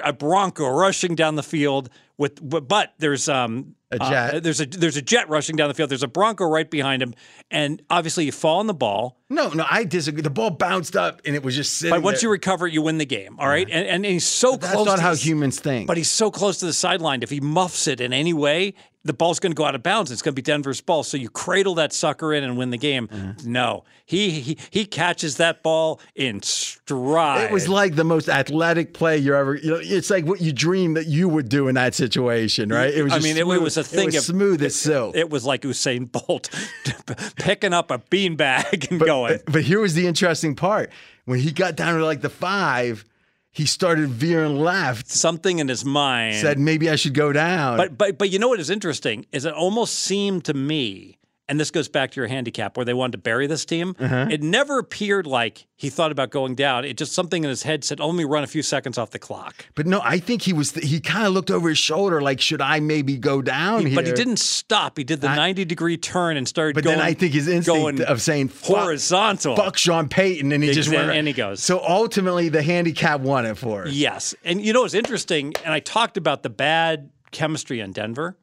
a 0.05 0.13
Bronco 0.13 0.69
rushing 0.69 1.15
down 1.15 1.35
the 1.37 1.43
field 1.43 1.89
with, 2.21 2.39
but 2.49 2.69
but 2.69 2.93
there's 2.99 3.29
um 3.29 3.75
A 3.91 3.99
jet. 3.99 4.35
uh, 4.35 4.41
there's 4.41 4.61
a 4.61 4.67
there's 4.67 4.97
a 4.97 5.03
jet 5.03 5.29
rushing 5.29 5.57
down 5.57 5.69
the 5.69 5.75
field. 5.75 5.91
There's 5.91 6.03
a 6.05 6.09
Bronco 6.09 6.45
right 6.45 6.71
behind 6.71 7.03
him, 7.03 7.15
and 7.51 7.83
obviously 7.91 8.27
you 8.27 8.33
fall 8.33 8.59
on 8.61 8.67
the 8.69 8.75
ball. 8.75 9.19
no, 9.31 9.49
no, 9.49 9.65
I 9.69 9.85
disagree. 9.85 10.23
The 10.23 10.31
ball 10.31 10.51
bounced 10.51 10.95
up 10.97 11.23
and 11.25 11.35
it 11.35 11.43
was 11.43 11.57
just 11.57 11.79
sitting. 11.79 11.97
But 11.97 12.03
once 12.03 12.21
there. 12.21 12.29
you 12.29 12.33
recover, 12.33 12.67
you 12.69 12.83
win 12.83 12.99
the 12.99 13.07
game. 13.07 13.37
All 13.41 13.49
right, 13.49 13.67
and, 13.71 13.87
and 13.89 14.05
he's 14.05 14.27
so 14.27 14.57
that's 14.57 14.73
close. 14.75 14.87
not 14.87 14.97
to 14.97 15.03
how 15.03 15.11
the- 15.15 15.17
humans 15.19 15.59
think. 15.59 15.87
But 15.89 15.97
he's 15.97 16.11
so 16.11 16.31
close 16.31 16.59
to 16.59 16.67
the 16.67 16.73
sideline. 16.75 17.23
If 17.23 17.31
he 17.31 17.41
muffs 17.41 17.89
it 17.89 18.01
in 18.01 18.13
any 18.13 18.35
way, 18.35 18.75
the 19.03 19.13
ball's 19.15 19.41
going 19.41 19.53
to 19.53 19.57
go 19.57 19.65
out 19.65 19.75
of 19.75 19.83
bounds. 19.83 20.11
It's 20.11 20.21
going 20.21 20.33
to 20.33 20.37
be 20.37 20.43
Denver's 20.43 20.81
ball. 20.83 21.03
So 21.03 21.17
you 21.17 21.31
cradle 21.31 21.75
that 21.77 21.93
sucker 21.93 22.35
in 22.35 22.45
and 22.45 22.59
win 22.59 22.69
the 22.71 22.77
game. 22.77 23.09
Mm-hmm. 23.09 23.51
No, 23.51 23.85
he, 24.05 24.31
he 24.41 24.59
he 24.71 24.85
catches 24.85 25.37
that 25.39 25.63
ball 25.63 26.01
in 26.15 26.43
stride. 26.43 27.45
it 27.45 27.51
was 27.51 27.69
like 27.69 27.95
the 27.97 28.05
most 28.05 28.29
athletic 28.29 28.93
play 28.93 29.17
you're 29.17 29.37
ever. 29.37 29.55
You 29.57 29.71
know, 29.71 29.81
it's 29.83 30.11
like 30.11 30.27
what 30.27 30.41
you 30.43 30.53
dream 30.53 30.95
that 30.95 31.07
you 31.07 31.29
would 31.29 31.49
do 31.49 31.69
in 31.69 31.77
that 31.77 31.95
situation, 31.95 32.69
right? 32.69 32.93
It 32.93 33.03
was. 33.03 33.13
I 33.13 33.17
just 33.17 33.25
mean, 33.27 33.37
it 33.39 33.47
was 33.47 33.77
a 33.77 33.85
thing 33.85 34.01
It 34.01 34.07
was 34.07 34.17
of- 34.17 34.25
smooth 34.37 34.63
as 34.63 34.77
silk. 34.77 35.17
it 35.17 35.31
was 35.31 35.45
like 35.47 35.63
Usain 35.63 36.11
Bolt 36.11 36.51
picking 37.37 37.73
up 37.73 37.91
a 37.91 37.99
beanbag 37.99 38.91
and 38.91 39.01
going. 39.01 39.39
But 39.47 39.63
here 39.63 39.81
was 39.81 39.95
the 39.95 40.07
interesting 40.07 40.55
part: 40.55 40.91
when 41.25 41.39
he 41.41 41.53
got 41.53 41.77
down 41.77 41.99
to 41.99 42.05
like 42.05 42.21
the 42.21 42.31
five, 42.31 43.05
he 43.53 43.67
started 43.67 44.09
veering 44.09 44.59
left. 44.59 45.09
Something 45.09 45.59
in 45.59 45.69
his 45.69 45.85
mind 45.85 46.37
Said 46.37 46.59
maybe 46.59 46.89
I 46.91 46.97
should 46.97 47.15
go 47.15 47.33
down. 47.33 47.77
But 47.77 47.97
but 47.97 48.19
but 48.19 48.31
you 48.31 48.39
know 48.39 48.49
what 48.49 48.61
is 48.61 48.71
interesting 48.71 49.27
is 49.33 49.45
it 49.45 49.55
almost 49.55 49.95
seemed 49.99 50.45
to 50.47 50.55
me, 50.55 51.19
and 51.51 51.59
this 51.59 51.71
goes 51.73 51.89
back 51.89 52.13
to 52.13 52.21
your 52.21 52.29
handicap 52.29 52.77
where 52.77 52.87
they 52.87 52.95
wanted 52.95 53.13
to 53.13 53.19
bury 53.19 53.47
this 53.49 53.65
team. 53.65 53.97
Uh-huh. 53.99 54.29
It 54.31 54.41
never 54.43 54.79
appeared 54.79 55.27
like 55.27 55.67
he 55.77 55.91
thought 55.91 56.13
about 56.13 56.31
going 56.31 56.55
down. 56.55 56.85
It 56.85 56.97
just 56.97 57.13
something 57.13 57.43
in 57.43 57.51
his 57.51 57.65
head 57.65 57.83
said, 57.83 58.01
"Oh, 58.01 58.07
"Let 58.07 58.17
me 58.17 58.25
run 58.25 58.45
a 58.45 58.47
few 58.47 58.63
seconds 58.63 58.97
off 58.97 59.11
the 59.11 59.19
clock." 59.19 59.67
But 59.75 59.87
no, 59.87 60.01
I 60.05 60.19
think 60.19 60.43
he 60.43 60.53
was. 60.53 60.73
He 60.73 61.01
kind 61.01 61.27
of 61.27 61.33
looked 61.33 61.51
over 61.51 61.69
his 61.69 61.79
shoulder, 61.79 62.21
like, 62.23 62.41
should 62.41 62.61
I 62.61 62.79
maybe 62.81 63.19
go 63.19 63.43
down 63.43 63.85
here? 63.87 63.97
But 63.97 64.07
he 64.07 64.13
didn't 64.13 64.39
stop. 64.39 64.97
He 64.97 65.05
did 65.05 65.21
the 65.21 65.35
ninety 65.35 65.65
degree 65.65 65.97
turn 65.97 66.37
and 66.37 66.47
started. 66.47 66.75
But 66.75 66.85
going, 66.85 66.99
then 66.99 67.07
I 67.07 67.15
think 67.15 67.35
his 67.35 67.49
instinct 67.49 68.01
of 68.01 68.23
saying 68.23 68.53
horizontal. 68.63 69.57
fuck 69.57 69.77
Sean 69.77 70.09
Payton, 70.09 70.53
and 70.53 70.63
he 70.63 70.73
just 70.73 70.89
went. 70.89 71.11
and 71.11 71.27
he 71.27 71.33
goes. 71.33 71.63
So 71.63 71.81
ultimately, 71.87 72.49
the 72.49 72.63
handicap 72.63 73.21
won 73.21 73.45
it 73.45 73.59
for 73.59 73.85
us. 73.85 73.93
Yes. 73.93 74.35
And 74.45 74.65
you 74.65 74.73
know 74.73 74.83
what's 74.83 74.95
interesting? 74.95 75.53
And 75.65 75.75
I 75.75 75.81
talked 75.81 76.17
about 76.17 76.43
the 76.43 76.51
bad 76.51 77.11
chemistry 77.33 77.81
in 77.81 77.93
Denver. 77.93 78.37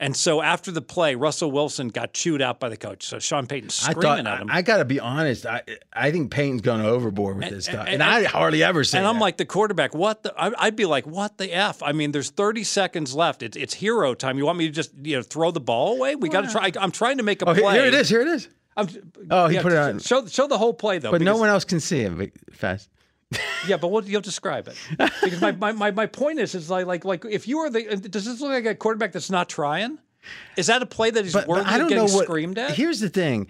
And 0.00 0.16
so 0.16 0.42
after 0.42 0.72
the 0.72 0.82
play, 0.82 1.14
Russell 1.14 1.52
Wilson 1.52 1.88
got 1.88 2.12
chewed 2.12 2.42
out 2.42 2.58
by 2.58 2.68
the 2.68 2.76
coach. 2.76 3.04
So 3.06 3.20
Sean 3.20 3.46
Payton 3.46 3.68
I 3.68 3.92
screaming 3.92 4.24
thought. 4.24 4.26
at 4.26 4.40
him. 4.42 4.48
I, 4.50 4.60
got 4.62 4.78
to 4.78 4.84
be 4.84 4.98
honest. 4.98 5.46
I 5.46 5.62
I 5.92 6.10
think 6.10 6.32
Payton's 6.32 6.62
gone 6.62 6.80
overboard 6.80 7.36
with 7.38 7.48
this 7.48 7.66
stuff, 7.66 7.86
and, 7.86 7.94
and- 7.94 8.02
I 8.02 8.24
hardly 8.24 8.64
ever 8.64 8.82
say. 8.82 8.98
And 8.98 9.06
I'm 9.06 9.14
that. 9.16 9.20
like 9.20 9.36
the 9.36 9.46
quarterback. 9.46 9.94
What 9.94 10.24
the? 10.24 10.34
I- 10.36 10.66
I'd 10.66 10.76
be 10.76 10.84
like, 10.84 11.06
what 11.06 11.38
the 11.38 11.52
f? 11.54 11.80
I 11.82 11.92
mean, 11.92 12.10
there's 12.10 12.30
30 12.30 12.64
seconds 12.64 13.14
left. 13.14 13.42
It's 13.44 13.56
it's 13.56 13.74
hero 13.74 14.14
time. 14.14 14.36
You 14.36 14.44
want 14.46 14.58
me 14.58 14.66
to 14.66 14.72
just 14.72 14.90
you 15.00 15.16
know 15.16 15.22
throw 15.22 15.52
the 15.52 15.60
ball 15.60 15.96
away? 15.96 16.16
We 16.16 16.28
got 16.28 16.42
to 16.42 16.50
try. 16.50 16.72
I'm 16.78 16.90
trying 16.90 17.18
to 17.18 17.22
make 17.22 17.40
a 17.42 17.48
oh, 17.48 17.54
play. 17.54 17.74
here 17.74 17.86
it 17.86 17.94
is. 17.94 18.08
Here 18.08 18.20
it 18.20 18.28
is. 18.28 18.48
I'm, 18.76 18.88
Oh, 19.30 19.46
he 19.46 19.60
put 19.60 19.72
it 19.72 19.78
on. 19.78 20.00
Show 20.00 20.26
show 20.26 20.48
the 20.48 20.58
whole 20.58 20.74
play 20.74 20.98
though. 20.98 21.12
But 21.12 21.22
no 21.22 21.36
one 21.36 21.48
else 21.48 21.64
can 21.64 21.78
see 21.78 22.00
it. 22.00 22.18
but 22.18 22.30
Fast. 22.52 22.90
Yeah, 23.66 23.76
but 23.78 23.88
what 23.88 24.06
you'll 24.06 24.20
describe 24.20 24.68
it 24.68 24.76
because 25.22 25.40
my, 25.40 25.52
my, 25.52 25.72
my, 25.72 25.90
my 25.90 26.06
point 26.06 26.38
is 26.38 26.54
is 26.54 26.68
like 26.70 26.86
like 26.86 27.04
like 27.04 27.24
if 27.24 27.48
you 27.48 27.58
are 27.60 27.70
the 27.70 27.96
does 27.96 28.24
this 28.26 28.40
look 28.40 28.50
like 28.50 28.66
a 28.66 28.74
quarterback 28.74 29.12
that's 29.12 29.30
not 29.30 29.48
trying? 29.48 29.98
Is 30.56 30.66
that 30.68 30.82
a 30.82 30.86
play 30.86 31.10
that 31.10 31.24
he's 31.24 31.32
But, 31.34 31.46
worthy 31.48 31.64
but 31.64 31.72
I 31.72 31.78
don't 31.78 31.88
getting 31.88 32.06
know 32.06 32.12
what. 32.14 32.24
screamed 32.24 32.58
at? 32.58 32.72
Here's 32.72 33.00
the 33.00 33.08
thing. 33.08 33.46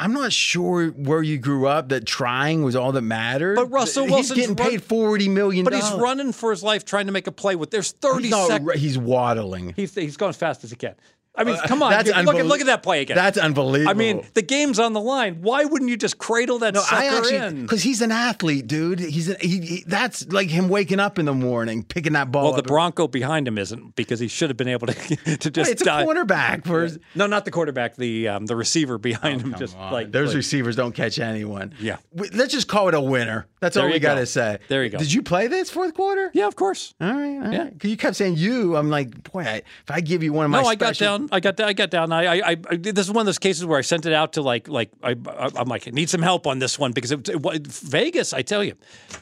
I'm 0.00 0.12
not 0.12 0.32
sure 0.32 0.88
where 0.90 1.22
you 1.22 1.38
grew 1.38 1.66
up 1.66 1.88
that 1.88 2.06
trying 2.06 2.62
was 2.62 2.76
all 2.76 2.92
that 2.92 3.02
mattered. 3.02 3.56
But 3.56 3.66
Russell 3.66 4.04
he's 4.04 4.12
Wilson's 4.12 4.38
getting 4.38 4.54
run- 4.56 4.70
paid 4.70 4.82
forty 4.82 5.28
million. 5.28 5.64
but 5.64 5.74
he's 5.74 5.90
running 5.92 6.32
for 6.32 6.50
his 6.50 6.62
life 6.62 6.84
trying 6.84 7.06
to 7.06 7.12
make 7.12 7.26
a 7.26 7.32
play 7.32 7.56
with 7.56 7.70
there's 7.70 7.90
30 7.92 8.22
He's, 8.22 8.30
not, 8.30 8.46
seconds. 8.48 8.74
he's 8.80 8.96
waddling. 8.96 9.72
He's, 9.76 9.94
he's 9.94 10.16
going 10.16 10.30
as 10.30 10.36
fast 10.36 10.62
as 10.64 10.70
he 10.70 10.76
can. 10.76 10.94
I 11.38 11.44
mean, 11.44 11.56
come 11.66 11.82
on. 11.82 11.90
that's 11.90 12.08
you- 12.08 12.22
look, 12.22 12.36
at, 12.36 12.46
look 12.46 12.60
at 12.60 12.66
that 12.66 12.82
play 12.82 13.02
again. 13.02 13.16
That's 13.16 13.38
unbelievable. 13.38 13.90
I 13.90 13.94
mean, 13.94 14.26
the 14.34 14.42
game's 14.42 14.78
on 14.78 14.92
the 14.92 15.00
line. 15.00 15.40
Why 15.40 15.64
wouldn't 15.64 15.90
you 15.90 15.96
just 15.96 16.18
cradle 16.18 16.58
that 16.60 16.74
No, 16.74 16.80
sucker 16.80 16.96
I 16.96 17.06
actually 17.06 17.36
in? 17.36 17.62
because 17.62 17.82
he's 17.82 18.02
an 18.02 18.12
athlete, 18.12 18.66
dude. 18.66 18.98
He's 19.00 19.28
a, 19.30 19.36
he, 19.40 19.60
he- 19.60 19.84
that's 19.86 20.26
like 20.32 20.48
him 20.48 20.68
waking 20.68 21.00
up 21.00 21.18
in 21.18 21.26
the 21.26 21.34
morning, 21.34 21.82
picking 21.84 22.12
that 22.14 22.30
ball. 22.32 22.44
Well, 22.52 22.52
the. 22.54 22.62
Bronco 22.62 23.08
behind 23.08 23.48
him 23.48 23.56
isn't 23.58 23.96
because 23.96 24.20
he 24.20 24.28
should 24.28 24.50
have 24.50 24.56
been 24.56 24.68
able 24.68 24.88
to 24.88 25.16
to 25.38 25.50
just 25.50 25.70
it's 25.70 25.82
a 25.82 25.84
dive. 25.84 26.06
cornerback. 26.06 26.66
For 26.66 26.88
No, 27.14 27.26
not 27.26 27.44
the 27.44 27.50
quarterback. 27.50 27.96
The 27.96 28.28
um, 28.28 28.46
the 28.46 28.56
receiver 28.56 28.98
behind 28.98 29.40
him. 29.40 29.54
Just 29.58 29.76
like 29.78 30.12
those 30.12 30.28
like- 30.28 30.36
receivers 30.36 30.76
don't 30.76 30.92
catch 30.94 31.18
anyone. 31.18 31.72
Yeah. 31.80 31.96
Let's 32.14 32.52
just 32.52 32.68
call 32.68 32.88
it 32.88 32.94
a 32.94 33.00
winner. 33.00 33.46
That's 33.60 33.76
all 33.76 33.86
we 33.86 33.92
go. 33.98 34.08
got 34.08 34.14
to 34.16 34.26
say. 34.26 34.58
There 34.68 34.84
you 34.84 34.90
go. 34.90 34.98
Did 34.98 35.12
you 35.12 35.22
play 35.22 35.46
this 35.46 35.70
fourth 35.70 35.94
quarter? 35.94 36.30
Yeah, 36.34 36.46
of 36.46 36.56
course. 36.56 36.94
All 37.00 37.12
right. 37.12 37.46
All 37.46 37.52
Yeah. 37.52 37.62
right. 37.64 37.84
you 37.84 37.96
kept 37.96 38.16
saying 38.16 38.36
you. 38.36 38.76
I'm 38.76 38.88
like, 38.90 39.30
boy, 39.32 39.40
I, 39.42 39.54
if 39.56 39.90
I 39.90 40.00
give 40.00 40.22
you 40.22 40.32
one 40.32 40.44
of 40.44 40.50
my 40.50 40.62
No, 40.62 40.68
I 40.68 40.74
got 40.74 40.96
down. 40.96 41.27
I 41.32 41.40
got 41.40 41.60
I 41.60 41.72
got 41.72 41.90
down. 41.90 42.12
I, 42.12 42.38
I, 42.40 42.50
I, 42.50 42.76
this 42.76 43.06
is 43.06 43.10
one 43.12 43.22
of 43.22 43.26
those 43.26 43.38
cases 43.38 43.64
where 43.66 43.78
I 43.78 43.82
sent 43.82 44.06
it 44.06 44.12
out 44.12 44.34
to 44.34 44.42
like, 44.42 44.68
like 44.68 44.90
I, 45.02 45.10
I, 45.26 45.50
I'm 45.56 45.68
like, 45.68 45.86
I 45.88 45.90
need 45.90 46.08
some 46.10 46.22
help 46.22 46.46
on 46.46 46.58
this 46.58 46.78
one 46.78 46.92
because 46.92 47.12
it, 47.12 47.28
it, 47.28 47.66
Vegas. 47.66 48.32
I 48.32 48.42
tell 48.42 48.62
you, 48.64 48.74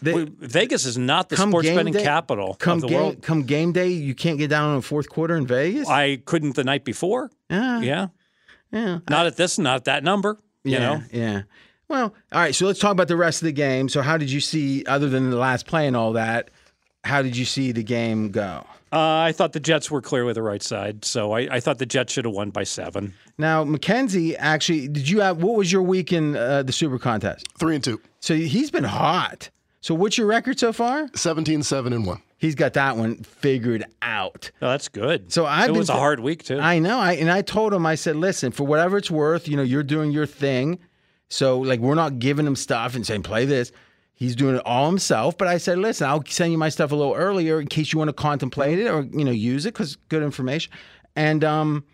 They- 0.03 0.25
Vegas 0.25 0.85
is 0.85 0.97
not 0.99 1.29
the 1.29 1.37
sports 1.37 1.69
betting 1.69 1.93
day- 1.93 2.03
capital 2.03 2.55
Come 2.55 2.77
of 2.79 2.83
the 2.83 2.89
game, 2.89 2.97
world. 2.99 3.23
come 3.23 3.43
game 3.43 3.73
day, 3.73 3.89
you 3.89 4.15
can't 4.15 4.39
get 4.39 4.49
down 4.51 4.71
on 4.71 4.77
the 4.77 4.83
fourth 4.83 5.09
quarter 5.09 5.37
in 5.37 5.47
Vegas. 5.47 5.89
I 5.89 6.17
couldn't 6.25 6.57
the 6.57 6.65
night 6.65 6.85
before. 6.85 7.31
yeah, 7.51 7.81
Yeah, 7.81 8.07
yeah. 8.73 8.99
not 9.09 9.27
at 9.27 9.37
this, 9.37 9.59
not 9.59 9.85
that 9.85 10.05
number. 10.05 10.39
You 10.65 10.73
yeah, 10.73 10.79
know, 10.79 11.03
yeah. 11.13 11.43
Well, 11.89 12.15
all 12.33 12.41
right. 12.41 12.53
So 12.55 12.67
let's 12.67 12.81
talk 12.81 12.91
about 12.91 13.07
the 13.07 13.17
rest 13.17 13.41
of 13.43 13.47
the 13.47 13.53
game. 13.53 13.89
So, 13.89 14.03
how 14.03 14.17
did 14.19 14.29
you 14.31 14.41
see, 14.41 14.85
other 14.87 15.09
than 15.09 15.31
the 15.31 15.37
last 15.37 15.67
play 15.67 15.87
and 15.87 15.95
all 15.97 16.15
that? 16.15 16.51
How 17.05 17.23
did 17.23 17.37
you 17.37 17.45
see 17.45 17.71
the 17.71 17.85
game 17.85 18.33
go? 18.33 18.67
Uh, 18.93 18.99
I 18.99 19.33
thought 19.33 19.53
the 19.53 19.61
Jets 19.61 19.91
were 19.91 20.01
clearly 20.01 20.33
the 20.33 20.43
right 20.43 20.63
side, 20.63 21.05
so 21.05 21.33
I, 21.33 21.57
I 21.57 21.61
thought 21.61 21.79
the 21.79 21.87
Jets 21.87 22.13
should 22.13 22.25
have 22.25 22.35
won 22.35 22.51
by 22.51 22.63
seven. 22.63 23.15
Now, 23.37 23.65
Mackenzie, 23.65 24.37
actually, 24.37 24.87
did 24.89 25.09
you 25.09 25.21
have 25.21 25.43
what 25.43 25.57
was 25.57 25.73
your 25.73 25.83
week 25.83 26.13
in 26.13 26.37
uh, 26.37 26.63
the 26.63 26.73
Super 26.73 26.99
Contest? 26.99 27.47
Three 27.59 27.75
and 27.75 27.83
two. 27.83 28.01
So 28.21 28.35
he's 28.35 28.71
been 28.71 28.85
hot. 28.85 29.51
So 29.81 29.95
what's 29.95 30.17
your 30.19 30.27
record 30.27 30.59
so 30.59 30.73
far? 30.73 31.09
17, 31.15 31.63
7 31.63 31.93
and 31.93 32.07
one. 32.07 32.21
He's 32.39 32.55
got 32.55 32.75
that 32.75 32.97
one 32.97 33.23
figured 33.23 33.85
out. 34.03 34.51
Oh, 34.61 34.69
that's 34.69 34.89
good. 34.89 35.33
So 35.33 35.47
I've 35.47 35.65
it 35.65 35.73
been 35.73 35.79
was 35.79 35.89
a 35.89 35.95
hard 35.95 36.21
week 36.21 36.43
too. 36.45 36.59
I 36.59 36.79
know. 36.79 36.99
I 36.99 37.13
and 37.15 37.31
I 37.31 37.43
told 37.43 37.73
him. 37.73 37.87
I 37.87 37.95
said, 37.95 38.17
listen, 38.17 38.53
for 38.53 38.65
whatever 38.65 38.99
it's 38.99 39.11
worth, 39.11 39.49
you 39.49 39.57
know, 39.57 39.63
you're 39.63 39.83
doing 39.83 40.11
your 40.11 40.27
thing. 40.27 40.79
So 41.29 41.59
like, 41.59 41.81
we're 41.81 41.95
not 41.95 42.19
giving 42.19 42.47
him 42.47 42.57
stuff 42.57 42.95
and 42.95 43.07
saying 43.07 43.23
play 43.23 43.47
this. 43.47 43.73
He's 44.17 44.35
doing 44.35 44.57
it 44.57 44.63
all 44.65 44.87
himself. 44.87 45.37
But 45.37 45.47
I 45.47 45.59
said, 45.59 45.79
listen, 45.79 46.09
I'll 46.09 46.25
send 46.27 46.51
you 46.51 46.59
my 46.59 46.71
stuff 46.71 46.91
a 46.91 46.97
little 46.97 47.15
earlier 47.15 47.61
in 47.61 47.69
case 47.69 47.93
you 47.93 47.99
want 47.99 48.09
to 48.09 48.15
contemplate 48.15 48.79
it 48.79 48.89
or 48.89 49.03
you 49.03 49.25
know 49.25 49.31
use 49.31 49.67
it 49.67 49.75
because 49.75 49.97
good 50.09 50.23
information. 50.23 50.73
And 51.15 51.45
um, 51.45 51.85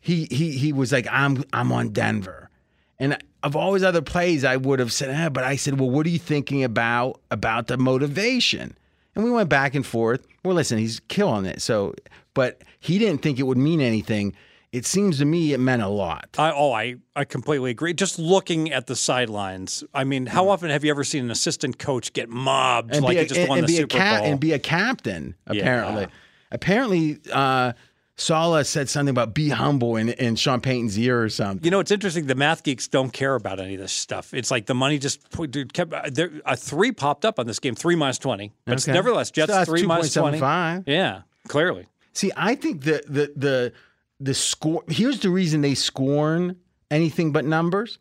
he 0.00 0.26
he 0.30 0.52
he 0.52 0.72
was 0.72 0.92
like, 0.92 1.08
I'm 1.10 1.44
I'm 1.52 1.72
on 1.72 1.90
Denver, 1.90 2.50
and 2.98 3.18
of 3.42 3.56
all 3.56 3.74
his 3.74 3.82
other 3.82 4.02
plays, 4.02 4.44
I 4.44 4.56
would 4.56 4.78
have 4.78 4.92
said, 4.92 5.10
eh, 5.10 5.28
but 5.28 5.44
I 5.44 5.56
said, 5.56 5.78
well, 5.78 5.90
what 5.90 6.06
are 6.06 6.10
you 6.10 6.18
thinking 6.18 6.64
about 6.64 7.20
about 7.30 7.66
the 7.66 7.76
motivation? 7.76 8.76
And 9.14 9.24
we 9.24 9.30
went 9.30 9.48
back 9.48 9.74
and 9.74 9.84
forth. 9.84 10.26
Well, 10.44 10.54
listen, 10.54 10.78
he's 10.78 11.00
killing 11.08 11.46
it. 11.46 11.62
So, 11.62 11.94
but 12.34 12.62
he 12.80 12.98
didn't 12.98 13.22
think 13.22 13.38
it 13.38 13.44
would 13.44 13.58
mean 13.58 13.80
anything. 13.80 14.34
It 14.76 14.84
seems 14.86 15.18
to 15.18 15.24
me 15.24 15.52
it 15.52 15.58
meant 15.60 15.82
a 15.82 15.88
lot. 15.88 16.28
I, 16.38 16.50
oh, 16.52 16.72
I, 16.72 16.96
I 17.14 17.24
completely 17.24 17.70
agree. 17.70 17.94
Just 17.94 18.18
looking 18.18 18.70
at 18.72 18.86
the 18.86 18.96
sidelines, 18.96 19.82
I 19.94 20.04
mean, 20.04 20.26
how 20.26 20.48
often 20.48 20.70
have 20.70 20.84
you 20.84 20.90
ever 20.90 21.04
seen 21.04 21.24
an 21.24 21.30
assistant 21.30 21.78
coach 21.78 22.12
get 22.12 22.28
mobbed 22.28 22.94
And 22.94 23.04
like 23.04 23.16
a, 23.16 23.24
just 23.26 23.40
and, 23.40 23.48
won 23.48 23.58
and 23.58 23.66
the 23.68 23.72
be 23.72 23.76
a 23.78 23.80
Super 23.80 23.96
ca- 23.98 24.18
Bowl? 24.18 24.26
and 24.26 24.40
be 24.40 24.52
a 24.52 24.58
captain. 24.58 25.34
Apparently, 25.46 26.02
Yeah. 26.02 26.08
apparently, 26.52 27.18
uh, 27.32 27.72
Saleh 28.18 28.64
said 28.66 28.88
something 28.88 29.10
about 29.10 29.34
be 29.34 29.50
humble 29.50 29.96
in, 29.96 30.08
in 30.08 30.36
Sean 30.36 30.60
Payton's 30.62 30.98
ear 30.98 31.22
or 31.22 31.28
something. 31.28 31.62
you 31.64 31.70
know, 31.70 31.80
it's 31.80 31.90
interesting. 31.90 32.26
The 32.26 32.34
math 32.34 32.62
geeks 32.62 32.88
don't 32.88 33.12
care 33.12 33.34
about 33.34 33.60
any 33.60 33.74
of 33.74 33.80
this 33.80 33.92
stuff. 33.92 34.32
It's 34.32 34.50
like 34.50 34.64
the 34.64 34.74
money 34.74 34.98
just 34.98 35.28
put- 35.30 35.50
dude, 35.50 35.74
kept. 35.74 35.92
uh, 35.92 36.08
There, 36.10 36.30
a 36.46 36.56
three 36.56 36.92
popped 36.92 37.26
up 37.26 37.38
on 37.38 37.46
this 37.46 37.58
game, 37.58 37.74
three 37.74 37.94
minus 37.94 38.18
twenty, 38.18 38.52
but 38.64 38.72
it's 38.74 38.84
Okay. 38.88 38.94
nevertheless 38.94 39.30
Jets 39.30 39.52
So 39.52 39.64
three 39.66 39.84
minus 39.84 40.14
twenty. 40.14 40.38
2.75. 40.38 40.84
Yeah, 40.86 41.22
Clearly. 41.48 41.86
See, 42.14 42.32
I 42.34 42.54
think 42.54 42.84
the 42.84 43.02
the 43.06 43.32
the 43.36 43.72
the 44.20 44.34
score. 44.34 44.82
Here's 44.88 45.20
the 45.20 45.30
reason 45.30 45.60
they 45.60 45.74
scorn 45.74 46.56
anything 46.90 47.32
but 47.32 47.44
numbers, 47.44 47.98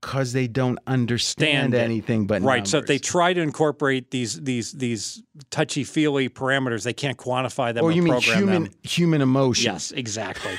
because 0.00 0.32
they 0.32 0.46
don't 0.46 0.78
understand 0.86 1.74
anything 1.74 2.26
but 2.26 2.34
numbers. 2.36 2.46
Right. 2.46 2.56
numbers. 2.58 2.70
So 2.70 2.78
if 2.78 2.86
they 2.86 2.98
try 2.98 3.32
to 3.32 3.40
incorporate 3.40 4.10
these 4.10 4.40
these 4.40 4.72
these 4.72 5.22
touchy 5.50 5.82
feely 5.84 6.28
parameters, 6.28 6.84
they 6.84 6.92
can't 6.92 7.16
quantify 7.16 7.74
them 7.74 7.84
or 7.84 7.88
or 7.88 7.92
you 7.92 8.02
mean 8.02 8.20
human 8.20 8.64
them. 8.64 8.72
human 8.82 9.20
emotion? 9.22 9.72
Yes, 9.72 9.90
exactly. 9.90 10.52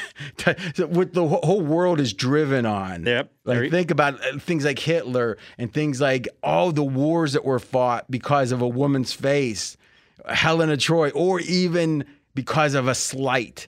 What 0.77 1.13
the 1.13 1.27
whole 1.27 1.61
world 1.61 1.99
is 1.99 2.13
driven 2.13 2.65
on. 2.65 3.05
Yep. 3.05 3.31
Like 3.45 3.63
you- 3.63 3.69
think 3.69 3.91
about 3.91 4.15
uh, 4.25 4.39
things 4.39 4.65
like 4.65 4.79
Hitler 4.79 5.37
and 5.57 5.73
things 5.73 6.01
like 6.01 6.27
all 6.43 6.71
the 6.71 6.83
wars 6.83 7.33
that 7.33 7.45
were 7.45 7.59
fought 7.59 8.09
because 8.11 8.51
of 8.51 8.61
a 8.61 8.67
woman's 8.67 9.13
face, 9.13 9.77
Helena 10.27 10.77
Troy, 10.77 11.09
or 11.11 11.39
even 11.39 12.05
because 12.33 12.73
of 12.73 12.87
a 12.87 12.95
slight. 12.95 13.67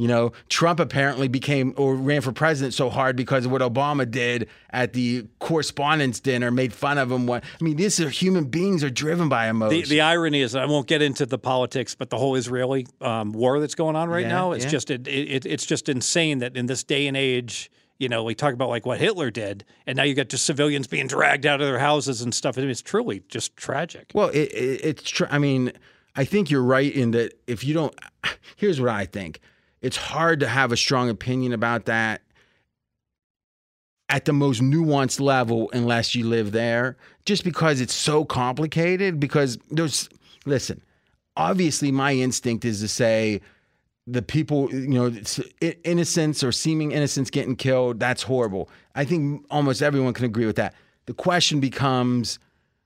You 0.00 0.08
know, 0.08 0.32
Trump 0.48 0.80
apparently 0.80 1.28
became 1.28 1.74
or 1.76 1.94
ran 1.94 2.22
for 2.22 2.32
president 2.32 2.72
so 2.72 2.88
hard 2.88 3.16
because 3.16 3.44
of 3.44 3.52
what 3.52 3.60
Obama 3.60 4.10
did 4.10 4.48
at 4.70 4.94
the 4.94 5.26
correspondence 5.40 6.20
dinner, 6.20 6.50
made 6.50 6.72
fun 6.72 6.96
of 6.96 7.12
him. 7.12 7.26
What 7.26 7.44
I 7.44 7.62
mean, 7.62 7.76
these 7.76 8.00
are 8.00 8.08
human 8.08 8.44
beings 8.44 8.82
are 8.82 8.88
driven 8.88 9.28
by 9.28 9.44
The, 9.44 9.50
emotion. 9.50 9.90
the 9.90 10.00
irony 10.00 10.40
is, 10.40 10.56
I 10.56 10.64
won't 10.64 10.86
get 10.86 11.02
into 11.02 11.26
the 11.26 11.36
politics, 11.36 11.94
but 11.94 12.08
the 12.08 12.16
whole 12.16 12.34
Israeli 12.34 12.86
um, 13.02 13.32
war 13.32 13.60
that's 13.60 13.74
going 13.74 13.94
on 13.94 14.08
right 14.08 14.22
Yeah, 14.22 14.28
now, 14.28 14.52
it's 14.52 14.64
yeah. 14.64 14.70
just 14.70 14.90
it, 14.90 15.06
it, 15.06 15.44
it's 15.44 15.66
just 15.66 15.86
insane 15.90 16.38
that 16.38 16.56
in 16.56 16.64
this 16.64 16.82
day 16.82 17.06
and 17.06 17.14
age, 17.14 17.70
you 17.98 18.08
know, 18.08 18.24
we 18.24 18.34
talk 18.34 18.54
about 18.54 18.70
like 18.70 18.86
what 18.86 18.98
Hitler 18.98 19.30
did, 19.30 19.66
and 19.86 19.98
now 19.98 20.04
you 20.04 20.14
got 20.14 20.30
just 20.30 20.46
civilians 20.46 20.86
being 20.86 21.08
dragged 21.08 21.44
out 21.44 21.60
of 21.60 21.66
their 21.66 21.78
houses 21.78 22.22
and 22.22 22.34
stuff. 22.34 22.56
I 22.56 22.62
mean, 22.62 22.70
it's 22.70 22.80
truly 22.80 23.22
just 23.28 23.54
tragic. 23.54 24.12
Well, 24.14 24.28
it, 24.30 24.50
it, 24.54 24.80
it's 24.82 25.10
true. 25.10 25.26
I 25.30 25.38
mean, 25.38 25.72
I 26.16 26.24
think 26.24 26.50
you're 26.50 26.62
right 26.62 26.90
in 26.90 27.10
that 27.10 27.34
if 27.46 27.64
you 27.64 27.74
don't, 27.74 27.94
here's 28.56 28.80
what 28.80 28.88
I 28.88 29.04
think 29.04 29.40
it's 29.82 29.96
hard 29.96 30.40
to 30.40 30.46
have 30.46 30.72
a 30.72 30.76
strong 30.76 31.08
opinion 31.08 31.52
about 31.52 31.86
that 31.86 32.22
at 34.08 34.24
the 34.24 34.32
most 34.32 34.60
nuanced 34.60 35.20
level 35.20 35.70
unless 35.72 36.14
you 36.14 36.26
live 36.26 36.52
there, 36.52 36.96
just 37.24 37.44
because 37.44 37.80
it's 37.80 37.94
so 37.94 38.24
complicated. 38.24 39.20
Because 39.20 39.58
there's, 39.70 40.08
listen, 40.44 40.82
obviously, 41.36 41.92
my 41.92 42.12
instinct 42.14 42.64
is 42.64 42.80
to 42.80 42.88
say, 42.88 43.40
the 44.06 44.22
people, 44.22 44.72
you 44.72 44.88
know, 44.88 45.14
innocence 45.84 46.42
or 46.42 46.50
seeming 46.50 46.90
innocence 46.90 47.30
getting 47.30 47.54
killed, 47.54 48.00
that's 48.00 48.22
horrible. 48.24 48.68
I 48.96 49.04
think 49.04 49.46
almost 49.50 49.82
everyone 49.82 50.14
can 50.14 50.24
agree 50.24 50.46
with 50.46 50.56
that. 50.56 50.74
The 51.06 51.14
question 51.14 51.60
becomes, 51.60 52.40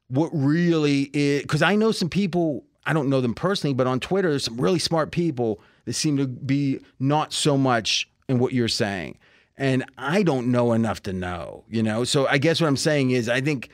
what 0.08 0.28
really 0.34 1.10
is 1.14 1.42
because 1.42 1.62
I 1.62 1.76
know 1.76 1.92
some 1.92 2.10
people, 2.10 2.64
I 2.84 2.92
don't 2.92 3.08
know 3.08 3.22
them 3.22 3.32
personally, 3.32 3.72
but 3.72 3.86
on 3.86 4.00
Twitter, 4.00 4.30
there's 4.30 4.44
some 4.44 4.60
really 4.60 4.78
smart 4.78 5.12
people 5.12 5.60
that 5.84 5.92
seem 5.94 6.16
to 6.16 6.26
be 6.26 6.80
not 6.98 7.32
so 7.32 7.56
much 7.56 8.08
in 8.28 8.38
what 8.38 8.52
you're 8.52 8.68
saying. 8.68 9.18
And 9.56 9.84
I 9.96 10.22
don't 10.22 10.50
know 10.50 10.72
enough 10.72 11.02
to 11.04 11.12
know, 11.12 11.64
you 11.68 11.82
know? 11.82 12.04
So 12.04 12.26
I 12.26 12.38
guess 12.38 12.60
what 12.60 12.66
I'm 12.66 12.76
saying 12.76 13.12
is, 13.12 13.28
I 13.28 13.40
think, 13.40 13.70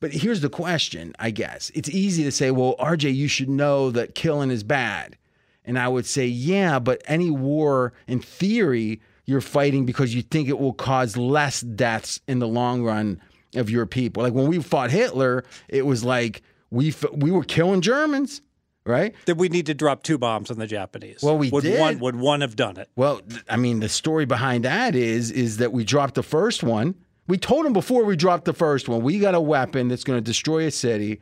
but 0.00 0.12
here's 0.12 0.40
the 0.40 0.50
question, 0.50 1.14
I 1.18 1.30
guess. 1.30 1.70
It's 1.74 1.88
easy 1.88 2.24
to 2.24 2.32
say, 2.32 2.50
well, 2.50 2.76
RJ, 2.78 3.14
you 3.14 3.28
should 3.28 3.48
know 3.48 3.90
that 3.90 4.14
killing 4.14 4.50
is 4.50 4.62
bad. 4.62 5.16
And 5.64 5.78
I 5.78 5.88
would 5.88 6.06
say, 6.06 6.26
yeah, 6.26 6.78
but 6.78 7.02
any 7.06 7.30
war, 7.30 7.92
in 8.06 8.20
theory, 8.20 9.00
you're 9.24 9.40
fighting 9.40 9.86
because 9.86 10.14
you 10.14 10.22
think 10.22 10.48
it 10.48 10.58
will 10.58 10.72
cause 10.72 11.16
less 11.16 11.60
deaths 11.60 12.20
in 12.26 12.40
the 12.40 12.48
long 12.48 12.82
run 12.82 13.20
of 13.54 13.70
your 13.70 13.86
people. 13.86 14.22
Like 14.22 14.32
when 14.32 14.48
we 14.48 14.60
fought 14.60 14.90
Hitler, 14.90 15.44
it 15.68 15.86
was 15.86 16.04
like 16.04 16.42
we 16.70 16.94
we 17.12 17.30
were 17.30 17.44
killing 17.44 17.80
Germans, 17.80 18.42
right? 18.86 19.14
That 19.26 19.36
we 19.36 19.48
need 19.48 19.66
to 19.66 19.74
drop 19.74 20.02
two 20.02 20.18
bombs 20.18 20.50
on 20.50 20.58
the 20.58 20.66
Japanese. 20.66 21.20
Well, 21.22 21.38
we 21.38 21.50
would 21.50 21.64
did. 21.64 21.80
One, 21.80 21.98
would 22.00 22.16
one 22.16 22.40
have 22.40 22.56
done 22.56 22.76
it? 22.76 22.88
Well, 22.96 23.20
I 23.48 23.56
mean, 23.56 23.80
the 23.80 23.88
story 23.88 24.24
behind 24.24 24.64
that 24.64 24.94
is 24.94 25.30
is 25.30 25.58
that 25.58 25.72
we 25.72 25.84
dropped 25.84 26.14
the 26.14 26.22
first 26.22 26.62
one. 26.62 26.94
We 27.28 27.38
told 27.38 27.64
them 27.64 27.72
before 27.72 28.04
we 28.04 28.16
dropped 28.16 28.44
the 28.44 28.52
first 28.52 28.88
one, 28.88 29.02
we 29.02 29.18
got 29.18 29.34
a 29.34 29.40
weapon 29.40 29.88
that's 29.88 30.04
going 30.04 30.18
to 30.18 30.24
destroy 30.24 30.66
a 30.66 30.70
city. 30.70 31.20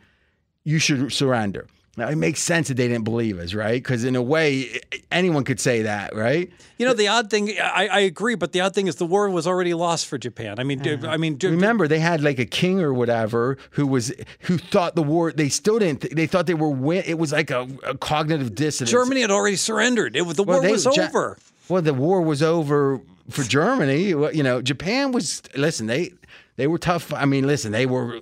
You 0.65 0.79
should 0.79 1.13
surrender. 1.13 1.67
Now 1.97 2.09
it 2.09 2.17
makes 2.17 2.41
sense 2.41 2.69
that 2.69 2.75
they 2.77 2.87
didn't 2.89 3.05
believe 3.05 3.39
us, 3.41 3.53
right? 3.53 3.75
Because 3.83 4.05
in 4.05 4.15
a 4.17 4.23
way, 4.23 4.81
anyone 5.11 5.43
could 5.45 5.59
say 5.61 5.83
that, 5.83 6.15
right? 6.15 6.51
You 6.79 6.87
know, 6.87 6.95
the 6.95 7.09
odd 7.09 7.29
thing, 7.31 7.51
I, 7.61 7.89
I 7.89 7.99
agree, 8.01 8.37
but 8.37 8.53
the 8.53 8.61
odd 8.61 8.75
thing 8.75 8.87
is 8.87 8.97
the 8.97 9.05
war 9.05 9.29
was 9.29 9.47
already 9.47 9.75
lost 9.75 10.07
for 10.07 10.17
Japan. 10.17 10.59
I 10.61 10.65
mean, 10.65 10.79
do- 10.79 11.01
I 11.07 11.17
mean, 11.17 11.37
Remember, 11.43 11.89
they 11.89 11.99
had 11.99 12.23
like 12.23 12.39
a 12.39 12.47
king 12.47 12.81
or 12.81 12.95
whatever 12.95 13.59
who 13.73 13.87
was 13.87 14.13
who 14.43 14.57
thought 14.57 14.95
the 14.95 15.03
war. 15.03 15.33
They 15.33 15.49
still 15.49 15.79
didn't. 15.81 16.15
They 16.15 16.27
thought 16.27 16.47
they 16.47 16.55
were 16.55 16.71
win. 16.71 17.03
It 17.07 17.19
was 17.19 17.33
like 17.33 17.51
a, 17.51 17.69
a 17.85 17.97
cognitive 17.99 18.55
dissonance. 18.55 18.91
Germany 18.93 19.21
had 19.23 19.31
already 19.33 19.57
surrendered. 19.57 20.17
It 20.17 20.23
was 20.23 20.37
the 20.37 20.45
Well, 20.45 20.59
war 20.59 20.67
they- 20.67 20.73
was 20.73 20.87
Ja- 20.87 21.07
over. 21.09 21.39
Well, 21.69 21.83
the 21.83 21.93
war 21.95 22.23
was 22.23 22.43
over 22.43 23.01
for 23.31 23.43
Germany. 23.43 24.05
You 24.05 24.43
know, 24.43 24.63
Japan 24.63 25.11
was. 25.13 25.43
Listen, 25.57 25.87
they 25.87 26.13
they 26.57 26.67
were 26.69 26.79
tough. 26.79 27.13
I 27.13 27.25
mean, 27.27 27.47
listen, 27.49 27.73
they 27.73 27.85
were. 27.87 28.21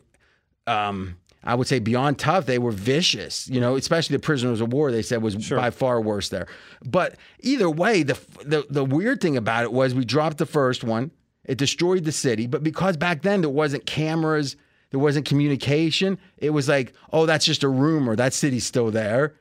Um, 0.66 1.16
I 1.48 1.54
would 1.54 1.66
say 1.66 1.78
beyond 1.78 2.18
tough, 2.18 2.44
they 2.44 2.58
were 2.58 2.72
vicious. 2.72 3.48
You 3.48 3.58
know, 3.60 3.76
especially 3.76 4.16
the 4.16 4.22
prisoners 4.22 4.60
of 4.60 4.72
war. 4.72 4.92
They 4.92 5.02
said 5.02 5.22
was 5.22 5.34
by 5.48 5.70
far 5.70 6.00
worse 6.00 6.28
there. 6.28 6.46
But 6.84 7.16
either 7.40 7.70
way, 7.70 8.02
the, 8.02 8.18
the 8.44 8.66
the 8.68 8.84
weird 8.84 9.22
thing 9.22 9.36
about 9.36 9.64
it 9.64 9.72
was 9.72 9.94
we 9.94 10.04
dropped 10.04 10.36
the 10.36 10.46
first 10.46 10.84
one. 10.84 11.10
It 11.44 11.56
destroyed 11.56 12.04
the 12.04 12.12
city, 12.12 12.46
but 12.46 12.62
because 12.62 12.98
back 12.98 13.22
then 13.22 13.40
there 13.40 13.48
wasn't 13.48 13.86
cameras, 13.86 14.56
there 14.90 15.00
wasn't 15.00 15.24
communication. 15.26 16.18
It 16.36 16.50
was 16.50 16.68
like, 16.68 16.92
oh, 17.14 17.24
that's 17.24 17.46
just 17.46 17.62
a 17.62 17.68
rumor. 17.68 18.14
That 18.14 18.34
city's 18.34 18.66
still 18.66 18.90
there. 18.90 19.34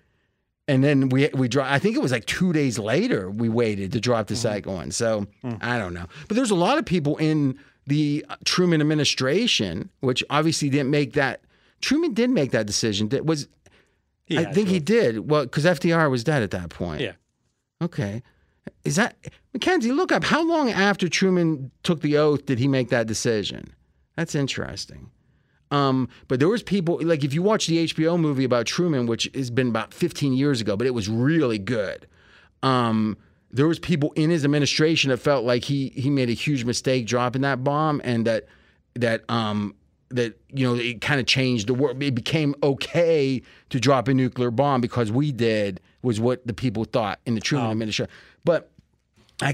And 0.69 0.81
then 0.81 1.09
we 1.09 1.29
we 1.33 1.49
drop. 1.49 1.69
I 1.69 1.77
think 1.77 1.97
it 1.97 2.01
was 2.01 2.13
like 2.13 2.25
two 2.25 2.53
days 2.53 2.79
later 2.79 3.29
we 3.29 3.49
waited 3.49 3.91
to 3.91 3.99
drop 3.99 4.27
the 4.27 4.33
mm-hmm. 4.33 4.41
second 4.41 4.73
one. 4.73 4.91
So 4.91 5.27
mm. 5.43 5.57
I 5.61 5.77
don't 5.77 5.93
know, 5.93 6.05
but 6.29 6.35
there's 6.35 6.51
a 6.51 6.55
lot 6.55 6.77
of 6.77 6.85
people 6.85 7.17
in 7.17 7.59
the 7.85 8.25
Truman 8.45 8.79
administration, 8.79 9.89
which 9.99 10.23
obviously 10.29 10.69
didn't 10.69 10.89
make 10.89 11.13
that. 11.13 11.41
Truman 11.81 12.13
did 12.13 12.29
make 12.29 12.51
that 12.51 12.65
decision. 12.65 13.09
That 13.09 13.25
was, 13.25 13.47
He 14.25 14.37
I 14.37 14.45
think 14.51 14.67
to 14.67 14.73
he 14.73 14.79
did. 14.79 15.29
Well, 15.29 15.43
because 15.43 15.65
FDR 15.65 16.09
was 16.09 16.23
dead 16.23 16.43
at 16.43 16.51
that 16.51 16.69
point. 16.69 17.01
Yeah. 17.01 17.13
Okay. 17.81 18.23
Is 18.83 18.95
that 18.95 19.15
Mackenzie? 19.53 19.91
Look 19.91 20.11
up 20.11 20.23
how 20.23 20.45
long 20.45 20.69
after 20.71 21.07
Truman 21.07 21.71
took 21.83 22.01
the 22.01 22.17
oath 22.17 22.45
did 22.45 22.59
he 22.59 22.67
make 22.67 22.89
that 22.89 23.07
decision? 23.07 23.73
That's 24.15 24.35
interesting. 24.35 25.11
Um, 25.69 26.09
but 26.27 26.39
there 26.39 26.47
was 26.47 26.63
people 26.63 26.99
like 27.03 27.23
if 27.23 27.33
you 27.33 27.41
watch 27.43 27.67
the 27.67 27.85
HBO 27.87 28.19
movie 28.19 28.43
about 28.45 28.65
Truman, 28.65 29.05
which 29.05 29.29
has 29.35 29.49
been 29.49 29.67
about 29.67 29.93
15 29.93 30.33
years 30.33 30.61
ago, 30.61 30.77
but 30.77 30.87
it 30.87 30.93
was 30.93 31.09
really 31.09 31.59
good. 31.59 32.07
Um, 32.63 33.17
there 33.51 33.67
was 33.67 33.79
people 33.79 34.11
in 34.13 34.29
his 34.29 34.43
administration 34.43 35.09
that 35.09 35.17
felt 35.17 35.43
like 35.45 35.63
he 35.63 35.89
he 35.89 36.09
made 36.09 36.29
a 36.29 36.33
huge 36.33 36.63
mistake 36.63 37.05
dropping 37.05 37.41
that 37.41 37.63
bomb, 37.63 38.01
and 38.03 38.25
that 38.25 38.45
that 38.95 39.29
um 39.29 39.75
that 40.09 40.39
you 40.53 40.65
know 40.67 40.75
it 40.75 41.01
kind 41.01 41.19
of 41.19 41.25
changed 41.25 41.67
the 41.67 41.73
world. 41.73 42.01
It 42.01 42.15
became 42.15 42.55
okay 42.63 43.41
to 43.69 43.79
drop 43.79 44.07
a 44.07 44.13
nuclear 44.13 44.51
bomb 44.51 44.81
because 44.81 45.11
we 45.11 45.31
did 45.31 45.79
was 46.01 46.19
what 46.19 46.45
the 46.47 46.53
people 46.53 46.85
thought 46.85 47.19
in 47.25 47.35
the 47.35 47.41
Truman 47.41 47.71
administration. 47.71 48.11
But 48.45 48.69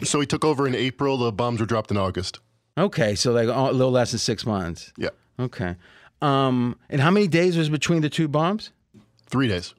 So 0.03 0.19
he 0.19 0.25
took 0.25 0.45
over 0.45 0.67
in 0.67 0.75
April. 0.75 1.17
The 1.17 1.31
bombs 1.31 1.59
were 1.59 1.65
dropped 1.65 1.89
in 1.91 1.97
August. 1.97 2.39
okay, 2.77 3.15
so 3.15 3.31
like 3.31 3.47
a 3.47 3.71
little 3.71 3.91
less 3.91 4.11
than 4.11 4.19
six 4.19 4.45
months. 4.45 4.91
Yeah, 4.97 5.09
Okay. 5.39 5.75
Um, 6.21 6.77
and 6.89 7.01
how 7.01 7.11
many 7.11 7.27
days 7.27 7.57
was 7.57 7.69
between 7.69 8.01
the 8.01 8.09
two 8.09 8.27
bombs? 8.27 8.71
three 9.27 9.47
days. 9.47 9.73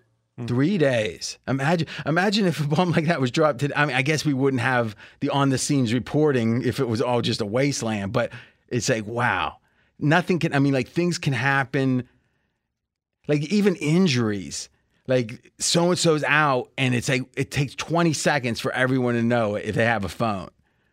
Three 0.49 0.79
days. 0.79 1.39
Imagine, 1.47 1.87
imagine 2.05 2.45
if 2.47 2.59
a 2.61 2.67
bomb 2.67 2.91
like 2.91 3.07
that 3.07 3.21
was 3.21 3.31
dropped. 3.31 3.61
Today. 3.61 3.75
I 3.77 3.87
mean, 3.87 3.95
I 3.95 4.03
guess 4.03 4.25
we 4.25 4.35
wouldn't 4.35 4.61
have 4.63 4.97
the 5.21 5.31
on 5.31 5.51
the 5.51 5.59
scenes 5.59 5.95
reporting 5.95 6.63
if 6.63 6.81
it 6.81 6.89
was 6.89 7.01
all 7.01 7.23
just 7.23 7.41
a 7.41 7.47
wasteland. 7.47 8.13
But 8.13 8.33
it's 8.69 8.89
like, 8.89 9.07
wow, 9.07 9.59
nothing 10.05 10.39
can. 10.39 10.55
I 10.55 10.59
mean, 10.59 10.73
like 10.73 10.89
things 10.89 11.19
can 11.19 11.33
happen. 11.33 12.09
Like 13.27 13.43
even 13.53 13.77
injuries. 13.77 14.69
Like 15.07 15.53
so 15.59 15.91
and 15.91 15.99
so's 15.99 16.25
out, 16.25 16.71
and 16.79 16.95
it's 16.95 17.09
like 17.09 17.23
it 17.37 17.51
takes 17.51 17.75
twenty 17.75 18.13
seconds 18.15 18.61
for 18.61 18.73
everyone 18.73 19.15
to 19.15 19.23
know 19.23 19.55
if 19.57 19.75
they 19.75 19.85
have 19.85 20.05
a 20.05 20.09
phone, 20.09 20.49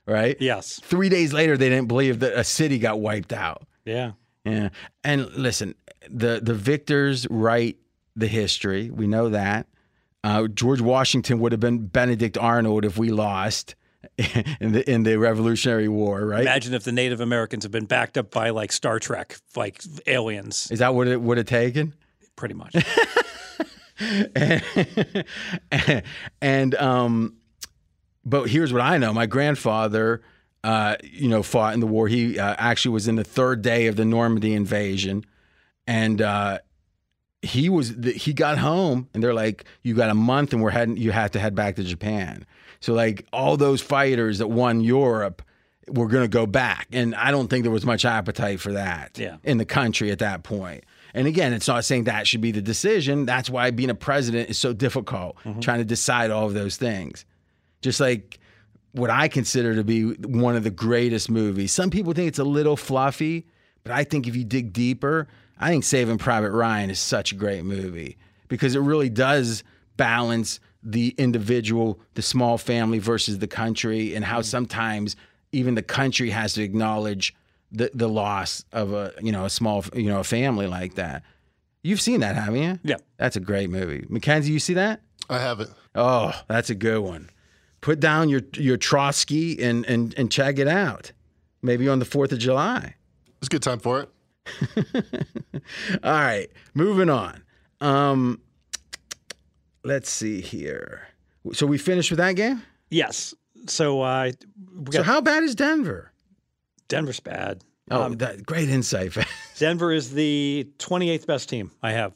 right? 0.06 0.36
Yes. 0.40 0.82
Three 0.84 1.08
days 1.08 1.32
later, 1.32 1.56
they 1.56 1.70
didn't 1.70 1.88
believe 1.88 2.20
that 2.20 2.38
a 2.38 2.44
city 2.44 2.78
got 2.78 3.00
wiped 3.00 3.32
out. 3.32 3.64
Yeah. 3.86 4.12
Yeah. 4.44 4.70
And 5.04 5.32
listen, 5.34 5.76
the 6.10 6.42
the 6.44 6.54
victors 6.54 7.26
write 7.30 7.78
the 8.16 8.28
history. 8.28 8.90
We 8.90 9.08
know 9.08 9.30
that. 9.30 9.68
Uh, 10.24 10.48
George 10.48 10.82
Washington 10.82 11.40
would 11.40 11.52
have 11.52 11.62
been 11.62 11.88
Benedict 11.88 12.38
Arnold 12.38 12.86
if 12.86 12.98
we 12.98 13.10
lost 13.10 13.76
in 14.60 14.72
the 14.72 14.90
in 14.90 15.04
the 15.04 15.18
Revolutionary 15.18 15.88
War, 15.88 16.26
right? 16.26 16.42
Imagine 16.42 16.74
if 16.74 16.84
the 16.84 16.92
Native 16.92 17.22
Americans 17.22 17.64
had 17.64 17.72
been 17.72 17.86
backed 17.86 18.18
up 18.18 18.32
by 18.32 18.50
like 18.50 18.72
Star 18.72 19.00
Trek, 19.00 19.38
like 19.56 19.82
aliens, 20.08 20.70
Is 20.72 20.80
that 20.80 20.96
what 20.96 21.08
it 21.08 21.22
would 21.22 21.38
have 21.38 21.48
taken? 21.48 21.94
pretty 22.36 22.56
much. 22.56 22.76
and 26.42 26.76
um, 26.76 27.36
but 28.26 28.50
here's 28.50 28.74
what 28.74 28.82
I 28.82 28.98
know: 28.98 29.14
my 29.14 29.26
grandfather, 29.26 30.22
uh, 30.64 30.96
you 31.04 31.28
know, 31.28 31.44
fought 31.44 31.74
in 31.74 31.80
the 31.80 31.88
war. 31.88 32.08
He 32.08 32.40
uh, 32.40 32.56
actually 32.58 32.94
was 32.94 33.08
in 33.08 33.16
the 33.16 33.24
third 33.24 33.62
day 33.62 33.88
of 33.88 33.96
the 33.96 34.06
Normandy 34.06 34.54
invasion, 34.54 35.26
and 35.86 36.22
uh, 36.22 36.60
he 37.42 37.70
was 37.70 37.96
the, 37.98 38.12
he 38.12 38.34
got 38.34 38.58
home 38.60 39.10
and 39.14 39.24
they're 39.24 39.34
like, 39.34 39.66
you 39.82 39.94
got 39.96 40.10
a 40.10 40.16
month 40.16 40.54
and 40.54 40.62
we're 40.62 40.72
heading. 40.72 40.98
You 40.98 41.12
have 41.12 41.32
to 41.32 41.40
head 41.40 41.56
back 41.56 41.76
to 41.78 41.84
Japan. 41.84 42.46
So 42.82 42.94
like 42.94 43.26
all 43.32 43.56
those 43.56 43.82
fighters 43.82 44.40
that 44.40 44.48
won 44.48 44.82
Europe 44.82 45.42
were 45.88 46.08
going 46.08 46.24
to 46.24 46.28
go 46.30 46.46
back, 46.46 46.88
and 46.92 47.16
I 47.16 47.32
don't 47.32 47.48
think 47.48 47.64
there 47.64 47.72
was 47.72 47.86
much 47.86 48.06
appetite 48.06 48.60
for 48.60 48.74
that 48.74 49.18
Yeah. 49.18 49.38
in 49.44 49.58
the 49.58 49.66
country 49.66 50.12
at 50.12 50.20
that 50.20 50.44
point. 50.44 50.84
And 51.14 51.28
again, 51.28 51.54
it's 51.54 51.68
not 51.68 51.84
saying 51.86 52.06
that 52.06 52.28
should 52.28 52.42
be 52.42 52.52
the 52.52 52.62
decision. 52.62 53.26
That's 53.26 53.50
why 53.50 53.72
being 53.72 53.90
a 53.90 53.96
president 53.96 54.50
is 54.50 54.58
so 54.58 54.74
difficult, 54.74 55.38
mm-hmm. 55.44 55.60
trying 55.60 55.80
to 55.80 55.86
decide 55.86 56.32
all 56.32 56.46
of 56.46 56.54
those 56.54 56.78
things. 56.78 57.26
Just 57.82 58.00
like 58.00 58.40
what 58.94 59.10
I 59.10 59.28
consider 59.28 59.76
to 59.76 59.84
be 59.84 60.14
one 60.14 60.56
of 60.56 60.64
the 60.64 60.70
greatest 60.70 61.30
movies. 61.30 61.72
Some 61.72 61.90
people 61.90 62.14
think 62.14 62.28
it's 62.28 62.40
a 62.40 62.44
little 62.44 62.78
fluffy, 62.78 63.48
but 63.84 63.92
I 63.92 64.04
think 64.04 64.28
if 64.28 64.36
you 64.36 64.44
dig 64.44 64.74
deeper, 64.74 65.28
I 65.60 65.70
think 65.70 65.84
Saving 65.84 66.18
Private 66.18 66.52
Ryan 66.52 66.90
is 66.90 67.00
such 67.00 67.32
a 67.32 67.36
great 67.36 67.64
movie 67.64 68.18
because 68.48 68.76
it 68.76 68.80
really 68.80 69.10
does 69.10 69.64
balance 69.98 70.60
the 70.84 71.14
individual, 71.18 72.00
the 72.16 72.22
small 72.22 72.58
family 72.58 73.00
versus 73.00 73.40
the 73.40 73.48
country, 73.48 74.16
and 74.16 74.26
how 74.26 74.42
sometimes 74.42 75.16
even 75.52 75.76
the 75.76 75.84
country 75.84 76.30
has 76.30 76.54
to 76.54 76.64
acknowledge 76.64 77.36
the, 77.72 77.92
the 77.94 78.08
loss 78.10 78.66
of 78.72 78.94
a 78.94 79.14
you 79.22 79.32
know 79.32 79.46
a 79.46 79.50
small 79.50 79.84
you 79.96 80.10
know 80.10 80.20
a 80.20 80.24
family 80.24 80.68
like 80.68 80.96
that. 80.96 81.24
You've 81.84 82.02
seen 82.02 82.20
that, 82.20 82.36
haven't 82.36 82.62
you? 82.62 82.80
Yeah. 82.84 82.98
That's 83.18 83.36
a 83.36 83.40
great 83.40 83.70
movie. 83.70 84.06
Mackenzie, 84.08 84.52
you 84.52 84.60
see 84.60 84.76
that? 84.76 85.02
I 85.30 85.40
haven't. 85.40 85.72
Oh, 85.96 86.32
that's 86.48 86.70
a 86.70 86.76
good 86.76 87.00
one. 87.00 87.30
Put 87.80 88.00
down 88.00 88.30
your 88.30 88.42
your 88.56 88.78
Trotsky 88.78 89.62
and 89.62 89.86
and 89.86 90.14
and 90.18 90.32
check 90.32 90.60
it 90.60 90.68
out. 90.68 91.12
Maybe 91.62 91.88
on 91.88 92.00
the 92.00 92.06
Fourth 92.06 92.32
of 92.32 92.40
July. 92.40 92.96
It's 93.38 93.48
a 93.48 93.50
good 93.50 93.64
time 93.64 93.80
for 93.80 94.02
it. 94.02 94.10
All 96.04 96.12
right, 96.12 96.48
moving 96.74 97.10
on. 97.10 97.44
Um, 97.80 98.42
let's 99.84 100.10
see 100.10 100.42
here. 100.42 101.08
So 101.54 101.66
we 101.66 101.78
finished 101.78 102.12
with 102.12 102.20
that 102.20 102.36
game. 102.36 102.62
Yes. 102.90 103.34
So 103.68 104.02
uh, 104.02 104.32
we 104.76 104.92
So 104.92 105.04
how 105.04 105.22
bad 105.22 105.44
is 105.44 105.56
Denver? 105.56 106.12
Denver's 106.88 107.20
bad. 107.20 107.64
Oh, 107.90 108.10
that 108.16 108.46
great 108.46 108.70
insight. 108.70 109.16
Denver 109.58 109.92
is 109.92 110.14
the 110.14 110.68
28th 110.78 111.26
best 111.26 111.50
team 111.50 111.72
I 111.84 111.92
have. 111.92 112.14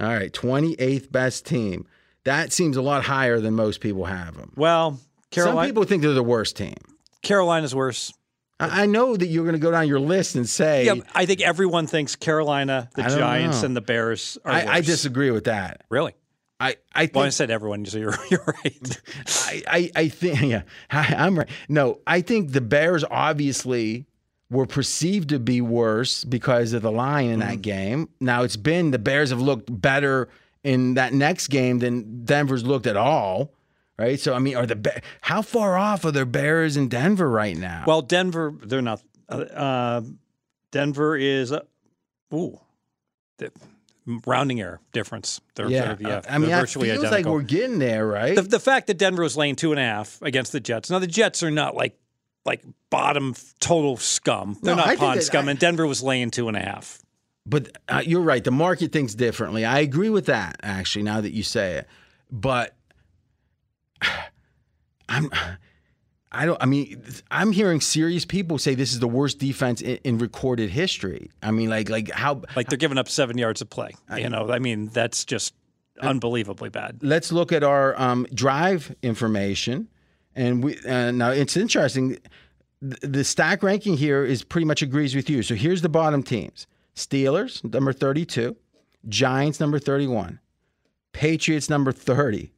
All 0.00 0.08
right, 0.08 0.32
twenty 0.32 0.74
eighth 0.74 1.12
best 1.12 1.46
team. 1.46 1.86
That 2.24 2.52
seems 2.52 2.76
a 2.76 2.82
lot 2.82 3.04
higher 3.04 3.38
than 3.40 3.54
most 3.54 3.80
people 3.80 4.04
have 4.04 4.36
them. 4.36 4.52
Well, 4.56 4.98
Some 5.32 5.64
people 5.64 5.84
think 5.84 6.02
they're 6.02 6.12
the 6.12 6.22
worst 6.24 6.56
team. 6.56 6.74
Carolina's 7.22 7.74
worse. 7.74 8.12
I 8.58 8.82
I 8.82 8.86
know 8.86 9.16
that 9.16 9.26
you're 9.26 9.44
going 9.44 9.54
to 9.54 9.60
go 9.60 9.70
down 9.70 9.86
your 9.86 10.00
list 10.00 10.34
and 10.34 10.48
say 10.48 10.86
Yeah, 10.86 10.96
I 11.14 11.26
think 11.26 11.40
everyone 11.40 11.86
thinks 11.86 12.16
Carolina, 12.16 12.90
the 12.96 13.02
Giants, 13.02 13.62
know. 13.62 13.66
and 13.66 13.76
the 13.76 13.80
Bears 13.80 14.38
are 14.44 14.52
I, 14.52 14.66
I 14.66 14.80
disagree 14.80 15.30
with 15.30 15.44
that. 15.44 15.82
Really? 15.88 16.14
I 16.62 16.76
I 16.94 17.06
think 17.06 17.16
Well, 17.16 17.24
I 17.24 17.30
said 17.30 17.50
everyone, 17.50 17.84
so 17.86 17.98
you're, 17.98 18.14
you're 18.30 18.44
right. 18.64 19.00
I, 19.26 19.62
I, 19.66 19.90
I 19.96 20.08
think, 20.08 20.40
yeah, 20.42 20.62
I, 20.90 21.14
I'm 21.18 21.38
right. 21.38 21.48
No, 21.68 21.98
I 22.06 22.20
think 22.20 22.52
the 22.52 22.60
Bears 22.60 23.04
obviously 23.10 24.06
were 24.50 24.66
perceived 24.66 25.30
to 25.30 25.38
be 25.38 25.60
worse 25.60 26.24
because 26.24 26.72
of 26.72 26.82
the 26.82 26.92
line 26.92 27.30
in 27.30 27.40
that 27.40 27.62
game. 27.62 28.08
Now 28.20 28.42
it's 28.42 28.56
been 28.56 28.90
the 28.90 28.98
Bears 28.98 29.30
have 29.30 29.40
looked 29.40 29.80
better 29.80 30.28
in 30.62 30.94
that 30.94 31.12
next 31.12 31.48
game 31.48 31.78
than 31.80 32.24
Denver's 32.24 32.64
looked 32.64 32.86
at 32.86 32.96
all. 32.96 33.52
Right. 33.98 34.18
So, 34.18 34.34
I 34.34 34.38
mean, 34.38 34.56
are 34.56 34.66
the 34.66 34.76
Be- 34.76 34.90
how 35.20 35.42
far 35.42 35.76
off 35.76 36.04
are 36.04 36.10
the 36.10 36.26
Bears 36.26 36.76
in 36.76 36.88
Denver 36.88 37.28
right 37.30 37.56
now? 37.56 37.84
Well, 37.86 38.02
Denver, 38.02 38.54
they're 38.62 38.82
not. 38.82 39.02
Uh, 39.28 39.34
uh, 39.34 40.00
Denver 40.70 41.16
is, 41.16 41.52
uh, 41.52 41.60
ooh, 42.34 42.58
rounding 44.26 44.60
error 44.60 44.80
difference. 44.92 45.40
They're, 45.54 45.68
yeah. 45.68 45.94
they're- 45.94 46.08
yeah. 46.08 46.20
I 46.28 46.38
mean, 46.38 46.50
it 46.50 46.68
feels 46.68 47.02
like 47.02 47.26
we're 47.26 47.42
getting 47.42 47.78
there, 47.78 48.06
right? 48.06 48.34
the, 48.36 48.42
the 48.42 48.60
fact 48.60 48.86
that 48.88 48.98
Denver 48.98 49.22
was 49.22 49.36
laying 49.36 49.56
two 49.56 49.70
and 49.72 49.80
a 49.80 49.84
half 49.84 50.20
against 50.22 50.52
the 50.52 50.60
Jets. 50.60 50.90
Now 50.90 50.98
the 50.98 51.06
Jets 51.06 51.42
are 51.42 51.50
not 51.50 51.74
like 51.74 51.96
like 52.44 52.64
bottom 52.90 53.34
total 53.60 53.96
scum. 53.96 54.58
They're 54.62 54.74
No, 54.74 54.80
not 54.80 54.88
think 54.88 55.00
pond 55.00 55.20
that- 55.20 55.24
scum, 55.24 55.46
I- 55.46 55.52
and 55.52 55.60
Denver 55.60 55.86
was 55.86 56.02
laying 56.02 56.30
two 56.32 56.48
and 56.48 56.56
a 56.56 56.60
half. 56.60 56.98
But 57.46 57.76
uh, 57.88 58.02
you're 58.04 58.20
right. 58.20 58.42
The 58.42 58.50
market 58.52 58.92
thinks 58.92 59.14
differently. 59.14 59.64
I 59.64 59.80
agree 59.80 60.10
with 60.10 60.26
that, 60.26 60.56
actually, 60.62 61.02
now 61.02 61.20
that 61.20 61.32
you 61.32 61.42
say 61.42 61.74
it. 61.78 61.86
But 62.30 62.74
I'm. 65.08 65.30
I 66.32 66.46
don't. 66.46 66.60
I 66.62 66.66
mean, 66.66 67.02
I'm 67.30 67.52
hearing 67.52 67.80
serious 67.80 68.24
people 68.24 68.58
say 68.58 68.74
this 68.74 68.92
is 68.92 69.00
the 69.00 69.08
worst 69.08 69.38
defense 69.38 69.82
in, 69.82 69.98
in 70.02 70.18
recorded 70.18 70.70
history. 70.70 71.30
I 71.42 71.50
mean, 71.50 71.68
like, 71.68 71.90
like 71.90 72.10
how? 72.10 72.42
Like 72.56 72.68
they're 72.68 72.78
giving 72.78 72.98
up 72.98 73.08
seven 73.08 73.36
yards 73.36 73.60
of 73.60 73.68
play. 73.68 73.90
You 74.16 74.30
know, 74.30 74.50
I 74.50 74.58
mean, 74.58 74.88
that's 74.88 75.24
just 75.24 75.54
unbelievably 76.00 76.70
bad. 76.70 76.98
Let's 77.02 77.32
look 77.32 77.52
at 77.52 77.62
our 77.62 78.00
um, 78.00 78.26
drive 78.32 78.94
information, 79.02 79.88
and 80.34 80.64
we. 80.64 80.78
Uh, 80.78 81.10
now 81.10 81.30
it's 81.30 81.56
interesting. 81.56 82.18
The, 82.80 83.06
the 83.06 83.24
stack 83.24 83.62
ranking 83.62 83.96
here 83.96 84.24
is 84.24 84.42
pretty 84.42 84.64
much 84.64 84.80
agrees 84.80 85.14
with 85.14 85.28
you. 85.28 85.42
So 85.42 85.54
here's 85.54 85.82
the 85.82 85.90
bottom 85.90 86.22
teams: 86.22 86.66
Steelers 86.96 87.62
number 87.70 87.92
32, 87.92 88.56
Giants 89.08 89.60
number 89.60 89.78
31, 89.78 90.40
Patriots 91.12 91.68
number 91.68 91.92
30, 91.92 92.52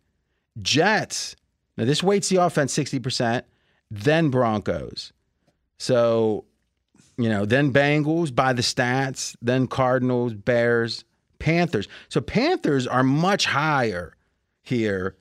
Jets. 0.63 1.35
Now 1.77 1.85
this 1.85 2.05
weights 2.05 2.29
the 2.29 2.37
offense 2.37 2.73
60%, 2.77 3.43
then 3.97 4.31
Broncos. 4.31 5.13
So, 5.79 6.45
you 7.17 7.29
know, 7.29 7.45
then 7.45 7.73
Bengals 7.73 8.35
by 8.35 8.53
the 8.53 8.63
stats, 8.63 9.37
then 9.41 9.67
Cardinals, 9.67 10.35
Bears, 10.35 11.05
Panthers. 11.39 11.89
So 12.09 12.21
Panthers 12.21 12.87
are 12.87 13.03
much 13.03 13.47
higher 13.47 14.15
here. 14.63 15.17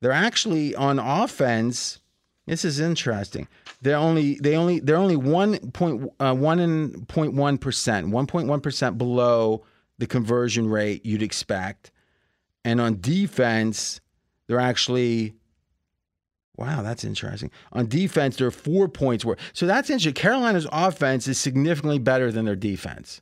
They're 0.00 0.12
actually 0.12 0.74
on 0.74 0.98
offense. 0.98 2.00
This 2.46 2.64
is 2.64 2.78
interesting. 2.78 3.48
They're 3.82 3.96
only 3.96 4.34
they 4.34 4.56
only 4.56 4.80
they're 4.80 4.96
only 4.96 5.16
one 5.16 5.58
point 5.72 6.10
uh, 6.20 6.34
one 6.34 6.60
and 6.60 7.08
point 7.08 7.34
one 7.34 7.58
percent, 7.58 8.08
one 8.08 8.26
point 8.26 8.46
one 8.46 8.60
percent 8.60 8.96
below 8.98 9.64
the 9.98 10.06
conversion 10.06 10.68
rate 10.68 11.04
you'd 11.04 11.22
expect. 11.22 11.90
And 12.64 12.80
on 12.80 13.00
defense, 13.00 14.00
they're 14.46 14.60
actually 14.60 15.34
wow, 16.56 16.82
that's 16.82 17.04
interesting. 17.04 17.50
On 17.72 17.86
defense, 17.86 18.36
they're 18.36 18.50
four 18.50 18.88
points 18.88 19.24
worse. 19.24 19.38
So 19.52 19.66
that's 19.66 19.90
interesting. 19.90 20.14
Carolina's 20.14 20.66
offense 20.72 21.28
is 21.28 21.38
significantly 21.38 21.98
better 21.98 22.32
than 22.32 22.44
their 22.44 22.56
defense, 22.56 23.20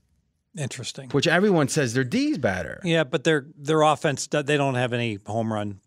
Interesting. 0.56 1.10
which 1.10 1.26
everyone 1.26 1.68
says 1.68 1.94
their 1.94 2.04
D's 2.04 2.38
better. 2.38 2.80
Yeah, 2.84 3.04
but 3.04 3.24
their 3.24 3.46
their 3.56 3.82
offense 3.82 4.26
they 4.26 4.56
don't 4.56 4.76
have 4.76 4.92
any 4.92 5.18
home 5.26 5.52
run 5.52 5.80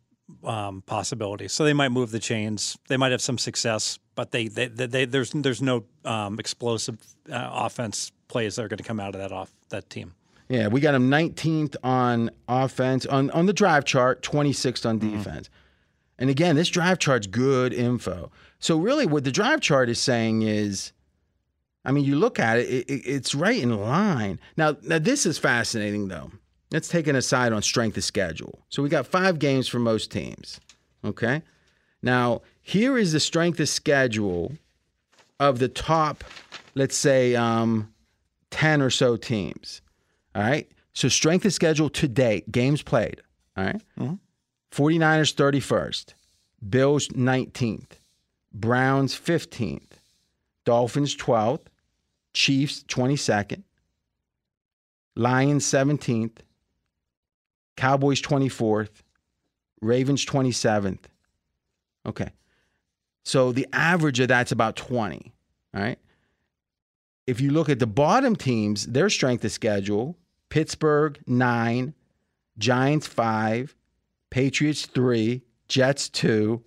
um, 0.44 0.82
possibilities, 0.86 1.54
so 1.54 1.64
they 1.64 1.74
might 1.74 1.90
move 1.90 2.12
the 2.12 2.20
chains. 2.20 2.78
They 2.88 2.98
might 2.98 3.12
have 3.12 3.22
some 3.22 3.38
success, 3.38 3.98
but 4.16 4.32
they 4.32 4.48
they, 4.48 4.68
they, 4.68 4.86
they 4.88 5.06
there's 5.06 5.32
there's 5.32 5.62
no 5.62 5.86
um, 6.04 6.40
explosive 6.40 6.98
uh, 7.32 7.50
offense 7.54 8.12
plays 8.28 8.56
that 8.58 8.66
are 8.66 8.68
going 8.68 8.78
to 8.78 8.84
come 8.84 9.00
out 9.00 9.16
of 9.16 9.22
that 9.22 9.32
off 9.32 9.52
that 9.70 9.90
team. 9.90 10.14
Yeah, 10.50 10.68
we 10.68 10.80
got 10.80 10.96
him 10.96 11.10
19th 11.10 11.76
on 11.84 12.30
offense 12.48 13.06
on 13.06 13.30
on 13.32 13.46
the 13.46 13.54
drive 13.54 13.86
chart, 13.86 14.22
26th 14.22 14.86
on 14.86 15.00
defense. 15.00 15.50
And 16.20 16.30
again, 16.30 16.56
this 16.56 16.70
drive 16.70 17.00
chart's 17.00 17.28
good 17.28 17.74
info. 17.74 18.32
So 18.60 18.78
really, 18.78 19.06
what 19.06 19.24
the 19.24 19.32
drive 19.32 19.62
chart 19.62 19.88
is 19.90 20.00
saying 20.00 20.42
is, 20.42 20.92
I 21.86 21.92
mean, 21.92 22.06
you 22.06 22.16
look 22.18 22.40
at 22.40 22.58
it, 22.60 22.68
it, 22.68 22.90
it- 22.90 23.06
it's 23.06 23.36
right 23.36 23.62
in 23.62 23.76
line. 23.80 24.40
Now, 24.58 24.78
now 24.82 25.00
this 25.00 25.26
is 25.26 25.38
fascinating 25.38 26.08
though. 26.08 26.32
Let's 26.72 26.90
take 26.90 27.08
an 27.08 27.16
aside 27.16 27.54
on 27.54 27.62
strength 27.62 27.96
of 27.98 28.04
schedule. 28.04 28.60
So 28.70 28.84
we 28.84 28.90
got 28.90 29.08
five 29.08 29.40
games 29.40 29.68
for 29.68 29.80
most 29.80 30.12
teams. 30.12 30.60
Okay. 31.06 31.42
Now 32.02 32.42
here 32.62 32.98
is 32.98 33.14
the 33.14 33.20
strength 33.20 33.60
of 33.60 33.70
schedule 33.70 34.54
of 35.40 35.60
the 35.60 35.70
top, 35.70 36.24
let's 36.76 36.96
say, 36.98 37.36
um, 37.36 37.94
10 38.52 38.82
or 38.82 38.90
so 38.90 39.16
teams. 39.18 39.82
All 40.36 40.42
right. 40.42 40.70
So 40.94 41.08
strength 41.10 41.46
of 41.46 41.54
schedule 41.54 41.90
to 41.92 42.08
date, 42.08 42.52
games 42.52 42.82
played. 42.82 43.22
All 43.56 43.66
right? 43.66 43.82
49ers 44.72 45.34
31st, 45.34 46.14
Bills 46.70 47.08
19th, 47.10 48.00
Browns 48.54 49.14
15th, 49.18 49.92
Dolphins 50.66 51.16
12th, 51.16 51.68
Chiefs 52.34 52.84
22nd, 52.88 53.64
Lions 55.16 55.66
17th, 55.66 56.38
Cowboys 57.76 58.22
24th, 58.22 59.04
Ravens 59.82 60.26
27th. 60.26 61.06
Okay. 62.06 62.30
So 63.24 63.52
the 63.52 63.68
average 63.74 64.20
of 64.20 64.28
that's 64.28 64.52
about 64.52 64.76
20. 64.76 65.34
All 65.74 65.82
right. 65.82 66.00
If 67.28 67.42
you 67.42 67.52
look 67.52 67.70
at 67.70 67.80
the 67.80 67.88
bottom 67.88 68.36
teams, 68.36 68.88
their 68.88 69.10
strength 69.10 69.44
of 69.44 69.52
schedule 69.52 70.18
Pittsburgh, 70.50 71.20
nine, 71.28 71.94
Giants, 72.58 73.06
five, 73.06 73.76
Patriots, 74.30 74.86
three, 74.86 75.44
Jets, 75.68 76.10
two. 76.10 76.64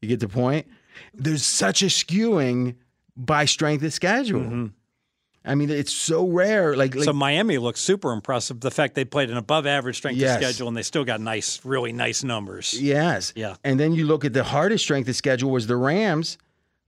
You 0.00 0.08
get 0.08 0.20
the 0.20 0.28
point? 0.28 0.66
There's 1.14 1.44
such 1.44 1.82
a 1.82 1.86
skewing 1.86 2.76
by 3.16 3.44
strength 3.46 3.82
of 3.84 3.92
schedule. 3.92 4.70
I 5.46 5.54
mean, 5.54 5.68
it's 5.70 5.92
so 5.92 6.26
rare. 6.26 6.74
Like, 6.76 6.94
like 6.94 7.04
So 7.04 7.12
Miami 7.12 7.58
looks 7.58 7.80
super 7.80 8.12
impressive. 8.12 8.60
The 8.60 8.70
fact 8.70 8.94
they 8.94 9.04
played 9.04 9.30
an 9.30 9.36
above 9.36 9.66
average 9.66 9.96
strength 9.96 10.16
Yes. 10.18 10.36
of 10.36 10.42
schedule 10.42 10.68
and 10.68 10.76
they 10.76 10.82
still 10.82 11.04
got 11.04 11.20
nice, 11.20 11.62
really 11.64 11.92
nice 11.92 12.24
numbers. 12.24 12.74
yes, 12.80 13.32
Yeah. 13.36 13.56
And 13.62 13.78
then 13.78 13.92
you 13.92 14.06
look 14.06 14.24
at 14.24 14.32
the 14.32 14.44
hardest 14.44 14.84
strength 14.84 15.08
of 15.08 15.16
schedule 15.16 15.50
was 15.50 15.66
the 15.66 15.76
Rams, 15.76 16.38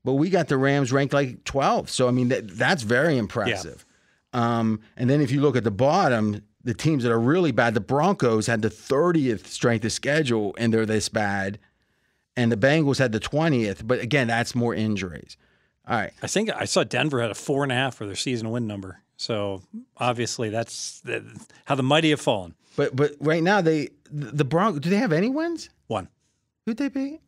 but 0.04 0.14
we 0.14 0.30
got 0.30 0.48
the 0.48 0.56
Rams 0.56 0.90
ranked 0.92 1.12
like 1.12 1.44
12. 1.44 1.90
So 1.90 2.08
I 2.08 2.12
mean, 2.12 2.28
that, 2.28 2.48
that's 2.56 2.82
very 2.82 3.18
impressive. 3.18 3.84
Um, 4.32 4.80
and 4.96 5.08
then 5.10 5.20
if 5.20 5.30
you 5.30 5.40
look 5.42 5.56
at 5.56 5.64
the 5.64 5.70
bottom, 5.70 6.42
the 6.66 6.74
teams 6.74 7.04
that 7.04 7.12
are 7.12 7.20
really 7.20 7.52
bad, 7.52 7.74
the 7.74 7.80
Broncos 7.80 8.48
had 8.48 8.60
the 8.60 8.68
30th 8.68 9.46
strength 9.46 9.84
of 9.84 9.92
schedule, 9.92 10.52
and 10.58 10.74
they're 10.74 10.84
this 10.84 11.08
bad, 11.08 11.60
and 12.36 12.50
the 12.50 12.56
Bengals 12.56 12.98
had 12.98 13.12
the 13.12 13.20
20th. 13.20 13.86
But 13.86 14.00
again, 14.00 14.26
that's 14.26 14.52
more 14.52 14.74
injuries. 14.74 15.36
All 15.86 15.96
right. 15.96 16.12
I 16.22 16.26
think 16.26 16.50
I 16.50 16.64
saw 16.64 16.82
Denver 16.82 17.22
had 17.22 17.30
a 17.30 17.34
four 17.34 17.62
and 17.62 17.70
a 17.70 17.76
half 17.76 17.94
for 17.94 18.04
their 18.04 18.16
season 18.16 18.50
win 18.50 18.66
number. 18.66 19.00
So 19.16 19.62
obviously 19.96 20.50
that's 20.50 21.00
the, 21.02 21.24
how 21.66 21.76
the 21.76 21.84
mighty 21.84 22.10
have 22.10 22.20
fallen. 22.20 22.54
But 22.74 22.94
but 22.94 23.12
right 23.20 23.42
now 23.42 23.60
they 23.60 23.90
the 24.10 24.44
Broncos 24.44 24.80
do 24.80 24.90
they 24.90 24.96
have 24.96 25.12
any 25.12 25.28
wins? 25.30 25.70
One. 25.86 26.08
Who'd 26.66 26.76
they 26.76 26.88
beat? 26.88 27.20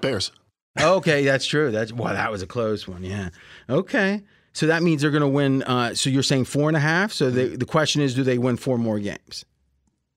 Bears. 0.00 0.30
Okay, 0.80 1.24
that's 1.24 1.44
true. 1.44 1.70
That's 1.70 1.92
well, 1.92 2.14
that 2.14 2.30
was 2.30 2.40
a 2.40 2.46
close 2.46 2.86
one. 2.86 3.02
Yeah. 3.02 3.30
Okay. 3.68 4.22
So 4.56 4.68
that 4.68 4.82
means 4.82 5.02
they're 5.02 5.10
going 5.10 5.20
to 5.20 5.28
win. 5.28 5.62
Uh, 5.64 5.94
so 5.94 6.08
you're 6.08 6.22
saying 6.22 6.46
four 6.46 6.70
and 6.70 6.78
a 6.78 6.80
half. 6.80 7.12
So 7.12 7.28
they, 7.28 7.48
the 7.48 7.66
question 7.66 8.00
is, 8.00 8.14
do 8.14 8.22
they 8.22 8.38
win 8.38 8.56
four 8.56 8.78
more 8.78 8.98
games? 8.98 9.44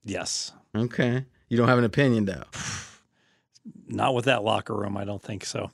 Yes. 0.06 0.54
Okay. 0.74 1.26
You 1.50 1.58
don't 1.58 1.68
have 1.68 1.78
an 1.78 1.84
opinion 1.84 2.24
though. 2.24 2.44
Not 3.90 4.16
with 4.16 4.26
that 4.26 4.46
locker 4.46 4.74
room. 4.74 4.96
I 4.96 5.04
don't 5.04 5.22
think 5.22 5.44
so. 5.44 5.72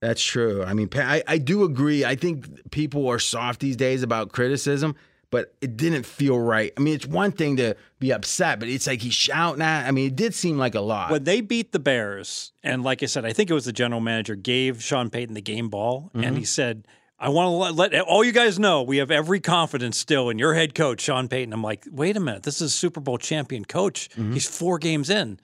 That's 0.00 0.22
true. 0.22 0.62
I 0.62 0.74
mean, 0.74 0.88
I, 0.94 1.24
I 1.26 1.38
do 1.38 1.64
agree. 1.64 2.04
I 2.04 2.14
think 2.14 2.70
people 2.70 3.08
are 3.08 3.18
soft 3.18 3.58
these 3.58 3.74
days 3.74 4.04
about 4.04 4.30
criticism, 4.30 4.94
but 5.32 5.52
it 5.60 5.76
didn't 5.76 6.06
feel 6.06 6.38
right. 6.38 6.72
I 6.76 6.80
mean, 6.82 6.94
it's 6.94 7.06
one 7.06 7.32
thing 7.32 7.56
to 7.56 7.74
be 7.98 8.12
upset, 8.12 8.60
but 8.60 8.68
it's 8.68 8.86
like 8.86 9.02
he's 9.02 9.14
shouting 9.14 9.60
at. 9.60 9.88
I 9.88 9.90
mean, 9.90 10.06
it 10.06 10.14
did 10.14 10.34
seem 10.34 10.56
like 10.56 10.76
a 10.76 10.80
lot. 10.80 11.10
When 11.10 11.24
they 11.24 11.40
beat 11.40 11.72
the 11.72 11.80
Bears, 11.80 12.52
and 12.62 12.84
like 12.84 13.02
I 13.02 13.06
said, 13.06 13.24
I 13.24 13.32
think 13.32 13.50
it 13.50 13.54
was 13.54 13.64
the 13.64 13.72
general 13.72 14.00
manager 14.00 14.36
gave 14.36 14.80
Sean 14.84 15.10
Payton 15.10 15.34
the 15.34 15.42
game 15.42 15.68
ball, 15.68 16.12
and 16.14 16.38
he 16.38 16.44
said, 16.44 16.86
I 17.18 17.28
want 17.28 17.46
to 17.46 17.72
let, 17.74 17.92
let 17.92 18.02
all 18.02 18.24
you 18.24 18.32
guys 18.32 18.58
know 18.58 18.82
we 18.82 18.98
have 18.98 19.10
every 19.10 19.40
confidence 19.40 19.96
still 19.96 20.30
in 20.30 20.38
your 20.38 20.54
head 20.54 20.74
coach, 20.74 21.00
Sean 21.00 21.28
Payton. 21.28 21.52
I'm 21.52 21.62
like, 21.62 21.86
wait 21.90 22.16
a 22.16 22.20
minute, 22.20 22.42
this 22.42 22.56
is 22.56 22.62
a 22.62 22.70
Super 22.70 23.00
Bowl 23.00 23.18
champion 23.18 23.64
coach. 23.64 24.08
He's 24.14 24.46
four 24.46 24.78
games 24.78 25.10
in. 25.10 25.38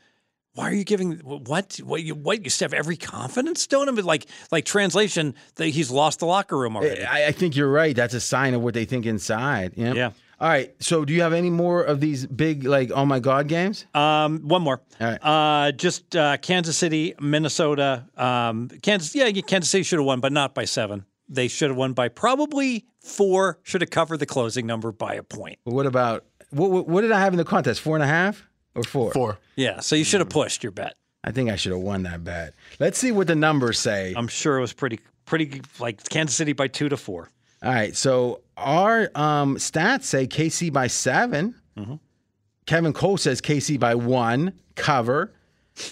Why 0.55 0.69
are 0.69 0.75
you 0.75 0.85
giving 0.85 1.19
what? 1.19 1.79
What 1.85 2.03
you 2.03 2.17
what? 2.17 2.43
You 2.43 2.51
still 2.51 2.67
have 2.67 2.75
every 2.75 2.97
confidence 2.97 3.63
still 3.63 3.83
in 3.83 3.89
him? 3.89 3.95
But 3.95 4.05
like 4.05 4.27
like 4.51 4.65
translation, 4.65 5.37
that 5.55 5.69
he's 5.69 5.93
lost 5.93 6.19
the 6.19 6.27
locker 6.27 6.59
room 6.59 6.77
already. 6.77 7.05
I, 7.05 7.29
I 7.29 7.33
think 7.33 7.55
you're 7.55 7.71
right. 7.71 7.95
That's 7.95 8.15
a 8.15 8.21
sign 8.21 8.55
of 8.55 8.61
what 8.61 8.75
they 8.75 8.85
think 8.85 9.07
inside. 9.07 9.75
Yeah. 9.77 9.93
Yeah. 9.95 10.11
All 10.41 10.49
right. 10.49 10.75
So, 10.83 11.05
do 11.05 11.13
you 11.13 11.23
have 11.23 11.35
any 11.35 11.51
more 11.51 11.83
of 11.83 12.01
these 12.01 12.27
big, 12.27 12.65
like, 12.65 12.91
oh 12.91 13.05
my 13.05 13.21
God 13.21 13.47
games? 13.47 13.85
Um, 13.95 14.41
one 14.41 14.63
more. 14.63 14.81
All 15.01 15.07
right. 15.07 15.19
Uh, 15.23 15.73
just 15.73 16.17
uh, 16.17 16.39
Kansas 16.39 16.77
City, 16.79 17.15
Minnesota. 17.21 18.07
Um, 18.17 18.69
Kansas, 18.83 19.15
yeah, 19.15 19.31
Kansas 19.31 19.71
City 19.71 19.85
should 19.85 19.99
have 19.99 20.07
won, 20.07 20.21
but 20.21 20.33
not 20.33 20.55
by 20.55 20.65
seven. 20.65 21.05
They 21.31 21.49
should 21.49 21.71
have 21.71 21.77
won 21.77 21.93
by 21.93 22.09
probably 22.09 22.85
four. 23.01 23.59
Should 23.63 23.81
have 23.81 23.91
covered 23.91 24.19
the 24.19 24.27
closing 24.27 24.67
number 24.67 24.93
by 24.93 25.15
a 25.15 25.23
point. 25.23 25.59
What 25.65 25.87
about 25.87 26.25
what, 26.51 26.71
what? 26.71 26.89
What 26.89 27.01
did 27.03 27.13
I 27.13 27.21
have 27.21 27.33
in 27.33 27.39
the 27.39 27.45
contest? 27.45 27.81
Four 27.81 27.97
and 27.97 28.03
a 28.03 28.09
half 28.09 28.47
or 28.75 28.83
four? 28.83 29.13
Four. 29.13 29.39
Yeah, 29.57 29.81
so 29.81 29.97
you 29.97 30.05
should 30.05 30.21
have 30.21 30.29
pushed 30.29 30.63
your 30.63 30.73
bet. 30.73 30.95
I 31.23 31.33
think 31.33 31.51
I 31.51 31.57
should 31.57 31.73
have 31.73 31.81
won 31.81 32.03
that 32.03 32.25
bet. 32.25 32.55
Let's 32.79 32.99
see 32.99 33.13
what 33.13 33.27
the 33.27 33.35
numbers 33.35 33.79
say. 33.79 34.15
I'm 34.17 34.29
sure 34.29 34.59
it 34.59 34.61
was 34.61 34.73
pretty, 34.73 35.01
pretty 35.27 35.63
like 35.79 36.09
Kansas 36.09 36.35
City 36.35 36.53
by 36.53 36.67
two 36.67 36.89
to 36.89 36.97
four. 36.97 37.29
All 37.63 37.71
right. 37.71 37.95
So 37.95 38.41
our 38.57 39.11
um, 39.15 39.57
stats 39.57 40.05
say 40.05 40.27
KC 40.27 40.73
by 40.73 40.87
7 40.87 41.55
Kevin 42.67 42.93
Cole 42.93 43.17
says 43.17 43.41
KC 43.41 43.81
by 43.81 43.97
one, 43.97 44.53
cover. 44.77 45.33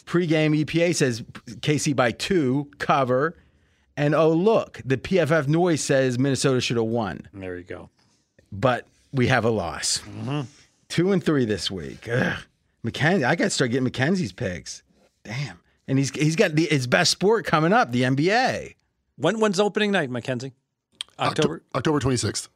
Pre-game 0.04 0.52
EPA 0.52 0.94
says 0.94 1.22
KC 1.22 1.96
by 1.96 2.12
two, 2.12 2.70
cover. 2.78 3.36
And 3.98 4.14
oh 4.14 4.30
look, 4.30 4.80
the 4.84 4.96
PFF 4.96 5.48
noise 5.48 5.82
says 5.82 6.20
Minnesota 6.20 6.60
should 6.60 6.76
have 6.76 6.86
won, 6.86 7.26
There 7.34 7.56
you 7.58 7.64
go. 7.64 7.90
but 8.52 8.86
we 9.12 9.26
have 9.26 9.44
a 9.44 9.50
loss. 9.50 9.98
Mm-hmm. 9.98 10.42
Two 10.88 11.10
and 11.10 11.22
three 11.22 11.44
this 11.44 11.68
week. 11.68 12.08
Ugh. 12.08 12.38
Mackenzie, 12.84 13.24
I 13.24 13.34
got 13.34 13.44
to 13.44 13.50
start 13.50 13.72
getting 13.72 13.82
Mackenzie's 13.84 14.32
picks. 14.32 14.84
Damn. 15.24 15.58
And 15.88 15.98
he's 15.98 16.10
he's 16.10 16.36
got 16.36 16.54
the, 16.54 16.66
his 16.66 16.86
best 16.86 17.10
sport 17.10 17.44
coming 17.44 17.72
up, 17.72 17.90
the 17.90 18.02
NBA. 18.02 18.76
When 19.16 19.40
when's 19.40 19.58
opening 19.58 19.90
night, 19.90 20.10
Mackenzie? 20.10 20.52
October. 21.18 21.64
October 21.74 21.98
26th. 21.98 22.48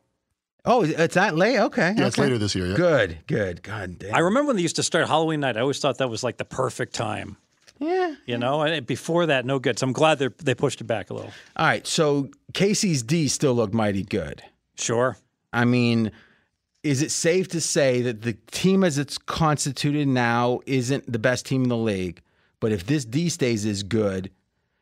Oh, 0.64 0.82
it's 0.84 1.14
that 1.16 1.34
late? 1.34 1.58
Okay. 1.58 1.92
Yeah, 1.96 2.06
it's 2.06 2.18
later 2.18 2.38
this 2.38 2.54
year. 2.54 2.68
Yeah. 2.68 2.76
Good, 2.76 3.18
good. 3.26 3.62
God 3.64 3.98
damn. 3.98 4.14
I 4.14 4.20
remember 4.20 4.46
when 4.48 4.56
they 4.56 4.62
used 4.62 4.76
to 4.76 4.84
start 4.84 5.08
Halloween 5.08 5.40
night. 5.40 5.56
I 5.56 5.60
always 5.60 5.80
thought 5.80 5.98
that 5.98 6.08
was 6.08 6.22
like 6.22 6.36
the 6.36 6.44
perfect 6.44 6.94
time. 6.94 7.36
Yeah. 7.82 8.14
You 8.26 8.38
know, 8.38 8.62
and 8.62 8.86
before 8.86 9.26
that, 9.26 9.44
no 9.44 9.58
good. 9.58 9.78
So 9.78 9.86
I'm 9.86 9.92
glad 9.92 10.18
they 10.18 10.28
they 10.38 10.54
pushed 10.54 10.80
it 10.80 10.84
back 10.84 11.10
a 11.10 11.14
little. 11.14 11.32
All 11.56 11.66
right. 11.66 11.86
So 11.86 12.30
KC's 12.52 13.02
D 13.02 13.28
still 13.28 13.54
looked 13.54 13.74
mighty 13.74 14.04
good. 14.04 14.42
Sure. 14.76 15.16
I 15.52 15.64
mean, 15.64 16.12
is 16.82 17.02
it 17.02 17.10
safe 17.10 17.48
to 17.48 17.60
say 17.60 18.02
that 18.02 18.22
the 18.22 18.34
team 18.50 18.84
as 18.84 18.98
it's 18.98 19.18
constituted 19.18 20.08
now 20.08 20.60
isn't 20.66 21.10
the 21.10 21.18
best 21.18 21.46
team 21.46 21.64
in 21.64 21.68
the 21.68 21.76
league? 21.76 22.22
But 22.60 22.72
if 22.72 22.86
this 22.86 23.04
D 23.04 23.28
stays 23.28 23.66
as 23.66 23.82
good, 23.82 24.30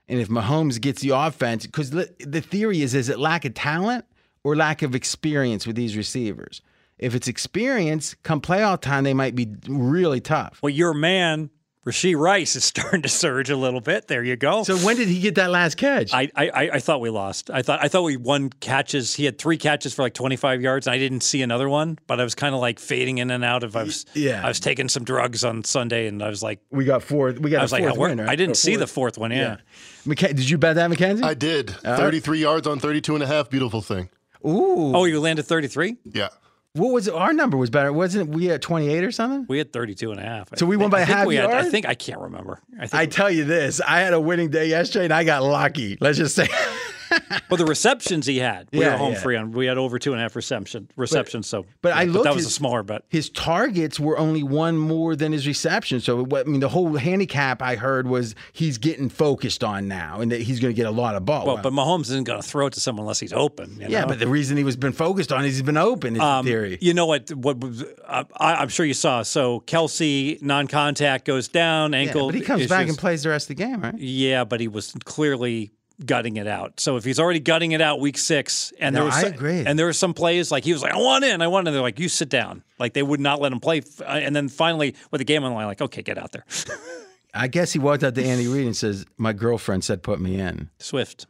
and 0.08 0.20
if 0.20 0.28
Mahomes 0.28 0.80
gets 0.80 1.02
the 1.02 1.10
offense, 1.10 1.66
because 1.66 1.90
the 1.90 2.40
theory 2.40 2.82
is, 2.82 2.94
is 2.94 3.08
it 3.08 3.18
lack 3.18 3.44
of 3.44 3.54
talent 3.54 4.04
or 4.44 4.56
lack 4.56 4.82
of 4.82 4.94
experience 4.94 5.66
with 5.66 5.76
these 5.76 5.96
receivers? 5.96 6.60
If 6.98 7.14
it's 7.14 7.28
experience, 7.28 8.14
come 8.22 8.40
playoff 8.40 8.80
time, 8.80 9.04
they 9.04 9.14
might 9.14 9.34
be 9.34 9.54
really 9.66 10.20
tough. 10.20 10.58
Well, 10.62 10.70
your 10.70 10.92
man, 10.92 11.48
Rashee 11.86 12.14
Rice, 12.18 12.56
is 12.56 12.64
starting 12.74 13.02
to 13.02 13.08
surge 13.08 13.48
a 13.48 13.56
little 13.56 13.80
bit. 13.80 14.06
There 14.06 14.22
you 14.22 14.36
go. 14.36 14.64
So 14.64 14.76
when 14.78 14.96
did 14.96 15.08
he 15.08 15.18
get 15.20 15.36
that 15.36 15.50
last 15.50 15.76
catch? 15.76 16.12
I, 16.12 16.30
I 16.36 16.48
I- 16.50 16.70
I 16.74 16.78
thought 16.80 17.00
we 17.00 17.08
lost. 17.10 17.50
I 17.50 17.62
thought 17.62 17.82
I 17.82 17.88
thought 17.88 18.02
we 18.02 18.16
won 18.18 18.50
catches. 18.50 19.14
He 19.14 19.24
had 19.24 19.38
three 19.38 19.56
catches 19.56 19.94
for 19.94 20.02
like 20.02 20.12
25 20.14 20.60
yards. 20.60 20.86
And 20.86 20.94
I 20.94 20.98
didn't 20.98 21.22
see 21.22 21.40
another 21.42 21.68
one, 21.68 21.98
but 22.06 22.20
I 22.20 22.24
was 22.24 22.34
kind 22.34 22.54
of 22.54 22.60
like 22.60 22.78
fading 22.78 23.18
in 23.18 23.30
and 23.30 23.42
out. 23.44 23.64
If 23.64 23.76
I 23.76 23.84
was, 23.84 24.04
Yeah. 24.14 24.44
I 24.44 24.48
was 24.48 24.60
taking 24.60 24.88
some 24.90 25.04
drugs 25.04 25.42
on 25.44 25.64
Sunday, 25.64 26.06
and 26.06 26.22
I 26.22 26.28
was 26.28 26.42
like, 26.42 26.60
we 26.70 26.84
got 26.84 27.02
four. 27.02 27.32
We 27.32 27.50
got 27.50 27.60
I 27.60 27.62
was 27.62 27.72
a 27.72 27.76
like, 27.76 27.84
fourth 27.84 27.96
where- 27.96 28.08
win, 28.10 28.18
right? 28.20 28.28
I 28.28 28.36
didn't 28.36 28.56
see 28.56 28.76
the 28.76 28.86
fourth. 28.86 29.14
fourth 29.16 29.18
one. 29.18 29.30
Yeah. 29.30 29.56
McK- 30.06 30.28
did 30.36 30.48
you 30.50 30.58
bet 30.58 30.76
that, 30.76 30.88
Mackenzie? 30.90 31.22
I 31.24 31.34
did. 31.34 31.70
33 31.70 32.40
yards 32.40 32.66
on 32.66 32.78
32 32.78 33.14
and 33.14 33.24
a 33.24 33.26
half. 33.26 33.48
Beautiful 33.50 33.80
thing. 33.80 34.10
Ooh. 34.46 34.94
Oh, 34.96 35.04
you 35.04 35.18
landed 35.20 35.44
33. 35.46 35.96
Yeah. 36.04 36.28
What 36.74 36.92
was 36.92 37.08
our 37.08 37.32
number 37.32 37.56
was 37.56 37.68
better? 37.68 37.92
Wasn't 37.92 38.30
we 38.30 38.48
at 38.50 38.62
28 38.62 39.02
or 39.02 39.10
something? 39.10 39.44
We 39.48 39.58
had 39.58 39.72
32 39.72 40.12
and 40.12 40.20
a 40.20 40.22
half. 40.22 40.52
I 40.52 40.56
So 40.56 40.66
we 40.66 40.76
won 40.76 40.88
by 40.88 41.00
I 41.00 41.04
half 41.04 41.26
we 41.26 41.34
had- 41.34 41.50
I 41.50 41.68
think 41.68 41.84
I 41.86 41.94
can't 41.94 42.20
remember. 42.20 42.60
I 42.80 42.88
I 42.92 43.06
tell 43.06 43.28
you 43.30 43.44
this, 43.44 43.80
I 43.80 44.00
had 44.00 44.12
a 44.12 44.20
winning 44.20 44.50
day 44.50 44.66
yesterday 44.68 45.06
and 45.06 45.12
I 45.12 45.24
got 45.24 45.42
lucky. 45.42 45.98
Let's 46.00 46.18
just 46.18 46.36
say. 46.36 46.46
well, 47.50 47.56
the 47.58 47.64
receptions 47.66 48.26
he 48.26 48.38
had, 48.38 48.68
we 48.72 48.80
Yeah, 48.80 48.92
were 48.92 48.96
home 48.98 49.12
yeah. 49.12 49.20
free 49.20 49.36
on. 49.36 49.52
We 49.52 49.66
had 49.66 49.78
over 49.78 49.98
two 49.98 50.12
and 50.12 50.20
a 50.20 50.22
half 50.22 50.36
reception 50.36 50.88
receptions. 50.96 51.46
so, 51.46 51.66
but 51.82 51.92
I 51.94 52.02
yeah, 52.02 52.12
looked 52.12 52.24
that 52.24 52.34
was 52.34 52.44
at- 52.44 52.50
a 52.50 52.54
smaller 52.54 52.82
bet. 52.82 53.02
His 53.08 53.30
targets 53.30 53.98
were 53.98 54.18
only 54.18 54.42
one 54.42 54.76
more 54.78 55.16
than 55.16 55.32
his 55.32 55.46
reception. 55.46 56.00
So 56.00 56.24
what 56.24 56.46
I 56.46 56.50
mean, 56.50 56.60
the 56.60 56.68
whole 56.68 56.96
handicap 56.96 57.62
I 57.62 57.76
heard 57.76 58.06
was 58.06 58.34
he's 58.52 58.78
getting 58.78 59.08
focused 59.08 59.64
on 59.64 59.88
now, 59.88 60.20
and 60.20 60.30
that 60.32 60.40
he's 60.42 60.60
going 60.60 60.72
to 60.74 60.76
get 60.76 60.86
a 60.86 60.90
lot 60.90 61.14
of 61.16 61.24
ball. 61.24 61.46
Well, 61.46 61.58
but 61.62 61.72
Mahomes 61.72 62.02
isn't 62.02 62.24
going 62.24 62.40
to 62.40 62.46
throw 62.46 62.66
it 62.66 62.72
to 62.74 62.80
someone 62.80 63.02
unless 63.04 63.20
he's 63.20 63.32
open. 63.32 63.78
you 63.80 63.86
yeah, 63.88 64.06
but 64.06 64.18
the 64.18 64.28
reason 64.28 64.56
he 64.56 64.64
was 64.64 64.76
been 64.76 64.92
focused 64.92 65.32
on 65.32 65.44
is 65.44 65.54
he's 65.54 65.62
been 65.62 65.76
open. 65.76 66.16
Is 66.16 66.22
Um, 66.22 66.44
the 66.44 66.50
theory? 66.52 66.78
You 66.80 66.94
know 66.94 67.06
what? 67.06 67.30
What 67.34 67.56
uh, 68.06 68.24
I, 68.36 68.54
I'm 68.56 68.68
sure 68.68 68.86
you 68.86 68.94
saw. 68.94 69.22
So 69.22 69.60
Kelce 69.66 70.40
non-contact 70.42 71.24
goes 71.24 71.48
down, 71.48 71.92
Yeah, 71.92 71.98
ankle. 72.00 72.26
but 72.28 72.34
he 72.34 72.40
comes 72.40 72.66
back 72.66 72.88
and 72.88 72.96
plays 72.96 73.22
the 73.22 73.28
rest 73.30 73.50
of 73.50 73.56
the 73.56 73.62
game, 73.64 73.80
right? 73.80 73.96
Yeah, 73.98 74.44
but 74.44 74.60
he 74.60 74.68
was 74.68 74.92
clearly 75.04 75.70
gutting 76.06 76.36
it 76.36 76.46
out. 76.46 76.80
So 76.80 76.96
if 76.96 77.04
he's 77.04 77.18
already 77.20 77.40
gutting 77.40 77.72
it 77.72 77.80
out 77.80 78.00
week 78.00 78.18
six, 78.18 78.72
and 78.80 78.94
No, 78.94 79.00
there 79.00 79.06
was 79.06 79.14
I 79.16 79.22
some- 79.22 79.32
agree. 79.32 79.64
and 79.66 79.78
there 79.78 79.86
were 79.86 79.92
some 79.92 80.14
plays 80.14 80.50
like 80.50 80.64
he 80.64 80.72
was 80.72 80.82
like, 80.82 80.92
I 80.92 80.98
want 80.98 81.24
in, 81.24 81.42
I 81.42 81.46
want 81.48 81.66
in. 81.68 81.74
They're 81.74 81.82
like, 81.82 81.98
you 82.00 82.08
sit 82.08 82.28
down. 82.28 82.62
Like 82.78 82.94
they 82.94 83.02
would 83.02 83.20
not 83.20 83.40
let 83.40 83.52
him 83.52 83.60
play. 83.60 83.82
Uh, 84.00 84.04
And 84.04 84.34
then 84.34 84.48
finally, 84.48 84.94
with 85.10 85.18
the 85.20 85.24
game 85.24 85.44
on 85.44 85.50
the 85.50 85.56
line, 85.56 85.66
like, 85.66 85.80
okay, 85.82 86.02
get 86.02 86.18
out 86.18 86.32
there, 86.32 86.44
I 87.34 87.46
guess 87.48 87.72
he 87.72 87.78
walked 87.78 88.02
out 88.02 88.14
to 88.16 88.24
Andy 88.24 88.48
Reid 88.48 88.66
and 88.66 88.76
says, 88.76 89.06
"My 89.16 89.32
girlfriend 89.32 89.84
said 89.84 90.02
put 90.02 90.20
me 90.20 90.40
in." 90.40 90.68
Swift. 90.78 91.26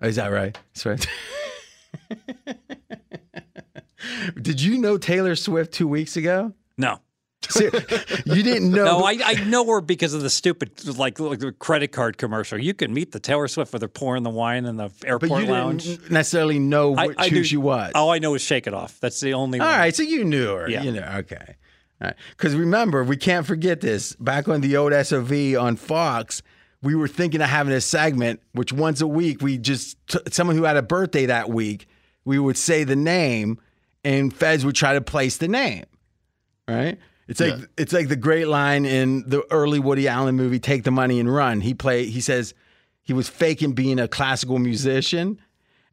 Oh, 0.00 0.06
is 0.08 0.16
that 0.16 0.28
right? 0.28 0.56
Right. 0.84 1.06
Did 4.40 4.60
you 4.60 4.78
know 4.78 4.96
Taylor 4.96 5.34
Swift 5.36 5.72
two 5.72 5.86
weeks 5.88 6.16
ago? 6.16 6.52
No. 6.78 7.00
You 8.26 8.42
didn't 8.42 8.70
know? 8.70 8.84
No, 8.84 9.04
I, 9.04 9.18
I 9.24 9.34
know 9.44 9.64
her 9.66 9.80
because 9.80 10.14
of 10.14 10.22
the 10.22 10.30
stupid 10.30 10.70
like, 10.98 11.18
like 11.18 11.38
the 11.38 11.52
credit 11.52 11.88
card 11.92 12.18
commercial. 12.18 12.58
You 12.58 12.74
can 12.74 12.92
meet 12.92 13.12
the 13.12 13.20
Taylor 13.20 13.48
Swift 13.48 13.72
where 13.72 13.80
they're 13.80 13.88
pouring 13.88 14.22
the 14.22 14.30
wine 14.30 14.66
in 14.66 14.76
the 14.76 14.90
but 15.00 15.08
airport 15.08 15.44
you 15.44 15.50
lounge. 15.50 15.84
didn't 15.84 16.10
necessarily 16.10 16.58
know 16.58 16.94
I- 16.96 17.14
I 17.16 17.28
who 17.28 17.42
she 17.42 17.56
was. 17.56 17.92
All 17.94 18.10
I 18.10 18.18
know 18.18 18.34
is 18.34 18.42
Shake 18.42 18.66
It 18.66 18.74
Off. 18.74 18.98
That's 19.00 19.20
the 19.20 19.34
only 19.34 19.58
All 19.60 19.66
one. 19.66 19.78
right, 19.78 19.94
so 19.94 20.02
you 20.02 20.24
knew 20.24 20.54
her. 20.54 20.68
Yeah. 20.68 20.82
You 20.82 20.92
know, 20.92 21.14
okay. 21.20 21.56
All 22.00 22.08
right. 22.08 22.14
Because 22.36 22.54
remember, 22.54 23.04
we 23.04 23.16
can't 23.16 23.46
forget 23.46 23.80
this. 23.80 24.14
Back 24.16 24.48
on 24.48 24.60
the 24.60 24.76
old 24.76 24.92
SOV 24.92 25.56
on 25.58 25.76
Fox, 25.76 26.42
we 26.82 26.94
were 26.94 27.08
thinking 27.08 27.40
of 27.40 27.48
having 27.48 27.72
a 27.74 27.80
segment 27.80 28.40
which 28.52 28.72
once 28.72 29.00
a 29.00 29.06
week 29.06 29.42
we 29.42 29.58
just 29.58 29.96
t- 30.08 30.18
someone 30.30 30.56
who 30.56 30.64
had 30.64 30.76
a 30.76 30.82
birthday 30.82 31.26
that 31.26 31.50
week 31.50 31.86
we 32.24 32.38
would 32.38 32.56
say 32.56 32.84
the 32.84 32.96
name, 32.96 33.58
and 34.04 34.32
Fez 34.32 34.64
would 34.64 34.74
try 34.76 34.92
to 34.94 35.00
place 35.00 35.38
the 35.38 35.48
name. 35.48 35.84
Right? 36.68 36.98
It's 37.30 37.40
like 37.40 37.56
Yeah. 37.58 37.64
it's 37.78 37.92
like 37.94 38.08
the 38.08 38.16
great 38.16 38.48
line 38.48 38.84
in 38.84 39.24
the 39.26 39.42
early 39.50 39.78
Woody 39.78 40.06
Allen 40.08 40.36
movie, 40.36 40.58
"Take 40.58 40.82
the 40.84 40.90
Money 40.90 41.18
and 41.18 41.32
Run." 41.32 41.62
He 41.62 41.72
play 41.72 42.04
he 42.06 42.20
says 42.20 42.52
he 43.02 43.12
was 43.14 43.28
faking 43.28 43.72
being 43.72 43.98
a 43.98 44.06
classical 44.08 44.58
musician. 44.58 45.40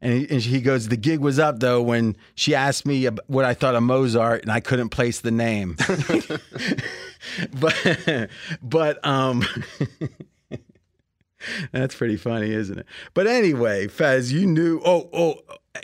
And 0.00 0.12
he, 0.12 0.30
and 0.30 0.40
he 0.40 0.60
goes, 0.60 0.86
the 0.86 0.96
gig 0.96 1.18
was 1.18 1.40
up 1.40 1.58
though 1.58 1.82
when 1.82 2.16
she 2.36 2.54
asked 2.54 2.86
me 2.86 3.06
what 3.26 3.44
I 3.44 3.52
thought 3.54 3.74
of 3.74 3.82
Mozart, 3.82 4.42
and 4.42 4.52
I 4.52 4.60
couldn't 4.60 4.90
place 4.90 5.20
the 5.20 5.32
name. 5.32 5.74
but 7.60 8.30
but 8.62 9.04
um, 9.06 9.44
that's 11.72 11.94
pretty 11.94 12.16
funny, 12.16 12.52
isn't 12.52 12.78
it? 12.78 12.86
But 13.14 13.26
anyway, 13.26 13.88
Fez, 13.88 14.32
you 14.32 14.46
knew. 14.46 14.80
Oh 14.84 15.08
oh, 15.12 15.40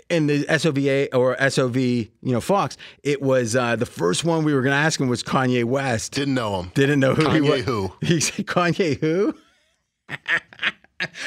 in 0.08 0.26
the 0.26 0.44
SOVA 0.58 1.14
or 1.14 1.36
SOV, 1.50 1.76
you 1.76 2.10
know, 2.22 2.40
Fox, 2.40 2.76
it 3.02 3.22
was 3.22 3.56
uh, 3.56 3.76
the 3.76 3.86
first 3.86 4.24
one 4.24 4.44
we 4.44 4.54
were 4.54 4.62
going 4.62 4.72
to 4.72 4.78
ask 4.78 5.00
him 5.00 5.08
was 5.08 5.22
Kanye 5.22 5.64
West. 5.64 6.12
Didn't 6.12 6.34
know 6.34 6.60
him. 6.60 6.72
Didn't 6.74 7.00
know 7.00 7.14
who 7.14 7.28
he 7.30 7.40
Kanye 7.40 7.50
was. 7.50 7.64
who? 7.64 7.92
He 8.02 8.20
said 8.20 8.46
Kanye 8.46 8.98
who? 8.98 9.34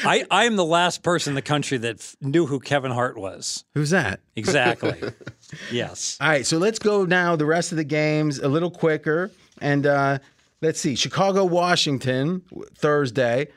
I, 0.04 0.24
I 0.30 0.44
am 0.44 0.56
the 0.56 0.64
last 0.64 1.02
person 1.02 1.32
in 1.32 1.34
the 1.34 1.42
country 1.42 1.78
that 1.78 1.96
f- 2.00 2.16
knew 2.20 2.46
who 2.46 2.58
Kevin 2.58 2.90
Hart 2.90 3.16
was. 3.16 3.64
Who's 3.74 3.90
that? 3.90 4.20
Exactly. 4.34 5.00
yes. 5.72 6.16
All 6.20 6.28
right, 6.28 6.46
so 6.46 6.58
let's 6.58 6.78
go 6.78 7.04
now 7.04 7.36
the 7.36 7.46
rest 7.46 7.70
of 7.72 7.76
the 7.76 7.84
games 7.84 8.38
a 8.38 8.48
little 8.48 8.70
quicker. 8.70 9.30
And 9.60 9.86
uh, 9.86 10.18
let's 10.62 10.80
see, 10.80 10.94
Chicago, 10.96 11.44
Washington, 11.44 12.42
Thursday. 12.74 13.48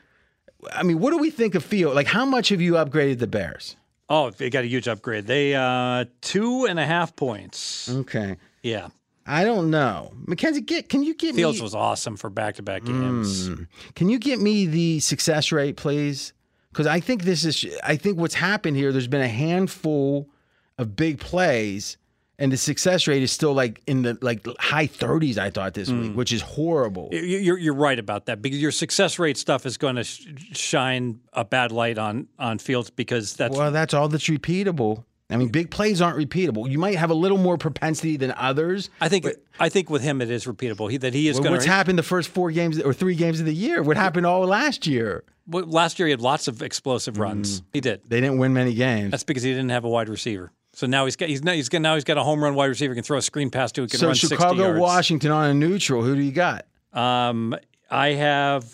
I 0.72 0.82
mean, 0.84 1.00
what 1.00 1.10
do 1.10 1.18
we 1.18 1.30
think 1.30 1.54
of 1.54 1.64
Field? 1.64 1.94
Like, 1.94 2.06
how 2.06 2.24
much 2.24 2.50
have 2.50 2.60
you 2.60 2.74
upgraded 2.74 3.18
the 3.18 3.26
Bears? 3.26 3.76
Oh, 4.08 4.30
they 4.30 4.50
got 4.50 4.64
a 4.64 4.66
huge 4.66 4.88
upgrade. 4.88 5.26
They 5.26 5.54
uh 5.54 6.04
two 6.20 6.66
and 6.66 6.78
a 6.78 6.84
half 6.86 7.16
points. 7.16 7.88
Okay, 7.90 8.36
Yeah. 8.62 8.88
I 9.24 9.44
don't 9.44 9.70
know, 9.70 10.10
Mackenzie. 10.26 10.62
Get 10.62 10.88
can 10.88 11.04
you 11.04 11.14
get 11.14 11.36
Fields 11.36 11.58
me? 11.58 11.62
was 11.62 11.76
awesome 11.76 12.16
for 12.16 12.28
back 12.28 12.56
to 12.56 12.62
back 12.62 12.84
games. 12.84 13.50
Can 13.94 14.08
you 14.08 14.18
get 14.18 14.40
me 14.40 14.66
the 14.66 14.98
success 14.98 15.52
rate, 15.52 15.76
please? 15.76 16.32
Because 16.72 16.88
I 16.88 16.98
think 16.98 17.22
this 17.22 17.44
is. 17.44 17.64
I 17.84 17.94
think 17.94 18.18
what's 18.18 18.34
happened 18.34 18.76
here. 18.76 18.90
There's 18.90 19.06
been 19.06 19.20
a 19.20 19.28
handful 19.28 20.28
of 20.76 20.96
big 20.96 21.20
plays, 21.20 21.98
and 22.42 22.50
the 22.50 22.56
success 22.56 23.06
rate 23.06 23.22
is 23.22 23.30
still 23.30 23.54
like 23.54 23.80
in 23.86 24.02
the 24.02 24.18
like 24.20 24.44
high 24.58 24.88
30s. 24.88 25.38
I 25.38 25.50
thought 25.50 25.74
this 25.74 25.88
week, 25.88 26.10
mm. 26.10 26.14
which 26.16 26.32
is 26.32 26.42
horrible. 26.42 27.08
You- 27.12 27.38
You're, 27.38 27.58
you're 27.58 27.74
right 27.74 27.98
about 27.98 28.26
that 28.26 28.42
because 28.42 28.60
your 28.60 28.72
success 28.72 29.20
rate 29.20 29.36
stuff 29.36 29.64
is 29.64 29.76
going 29.76 29.94
to 29.94 30.02
sh- 30.02 30.26
shine 30.52 31.20
a 31.32 31.44
bad 31.44 31.70
light 31.70 31.98
on 31.98 32.26
on 32.40 32.58
Fields 32.58 32.90
because 32.90 33.34
that's 33.34 33.56
Well, 33.56 33.70
that's 33.70 33.94
all 33.94 34.08
that's 34.08 34.26
repeatable. 34.26 35.04
I 35.30 35.36
mean, 35.36 35.48
big 35.48 35.70
plays 35.70 36.02
aren't 36.02 36.18
repeatable. 36.18 36.68
You 36.68 36.78
might 36.78 36.96
have 36.96 37.10
a 37.10 37.14
little 37.14 37.38
more 37.38 37.56
propensity 37.56 38.16
than 38.16 38.34
others. 38.36 38.90
I 39.00 39.08
think 39.08 39.26
I 39.60 39.68
think 39.68 39.88
with 39.88 40.02
him 40.02 40.20
it 40.20 40.28
is 40.28 40.44
repeatable. 40.44 40.90
He, 40.90 40.96
that 40.96 41.14
he 41.14 41.28
is 41.28 41.36
Well, 41.36 41.44
going 41.44 41.52
what's 41.54 41.64
happened 41.64 41.96
the 41.96 42.02
first 42.02 42.28
four 42.28 42.50
games 42.50 42.80
or 42.80 42.92
three 42.92 43.14
games 43.14 43.38
of 43.38 43.46
the 43.46 43.54
year? 43.54 43.84
What 43.84 43.96
happened 43.96 44.26
all 44.26 44.44
last 44.44 44.84
year? 44.86 45.22
last 45.46 45.98
year 45.98 46.06
he 46.06 46.10
had 46.10 46.20
lots 46.20 46.48
of 46.48 46.60
explosive 46.62 47.18
runs. 47.18 47.60
Mm. 47.60 47.64
He 47.72 47.80
did. 47.80 48.00
They 48.06 48.20
didn't 48.20 48.38
win 48.38 48.52
many 48.52 48.74
games. 48.74 49.10
That's 49.12 49.24
because 49.24 49.42
he 49.44 49.50
didn't 49.50 49.70
have 49.70 49.84
a 49.84 49.88
wide 49.88 50.08
receiver. 50.08 50.52
So 50.74 50.86
now 50.86 51.04
he's 51.04 51.16
got 51.16 51.28
he's 51.28 51.42
now 51.42 51.52
he's 51.52 51.68
got 51.68 51.82
now 51.82 51.94
he's 51.94 52.04
got 52.04 52.16
a 52.16 52.22
home 52.22 52.42
run 52.42 52.54
wide 52.54 52.66
receiver. 52.66 52.94
He 52.94 52.96
can 52.96 53.04
throw 53.04 53.18
a 53.18 53.22
screen 53.22 53.50
pass 53.50 53.72
to. 53.72 53.82
He 53.82 53.88
can 53.88 54.00
so 54.00 54.06
run 54.06 54.14
60 54.14 54.34
Chicago. 54.34 54.78
Washington 54.78 55.30
on 55.30 55.50
a 55.50 55.54
neutral. 55.54 56.02
Who 56.02 56.14
do 56.16 56.22
you 56.22 56.32
got? 56.32 56.66
Um, 56.92 57.54
I 57.90 58.08
have 58.08 58.64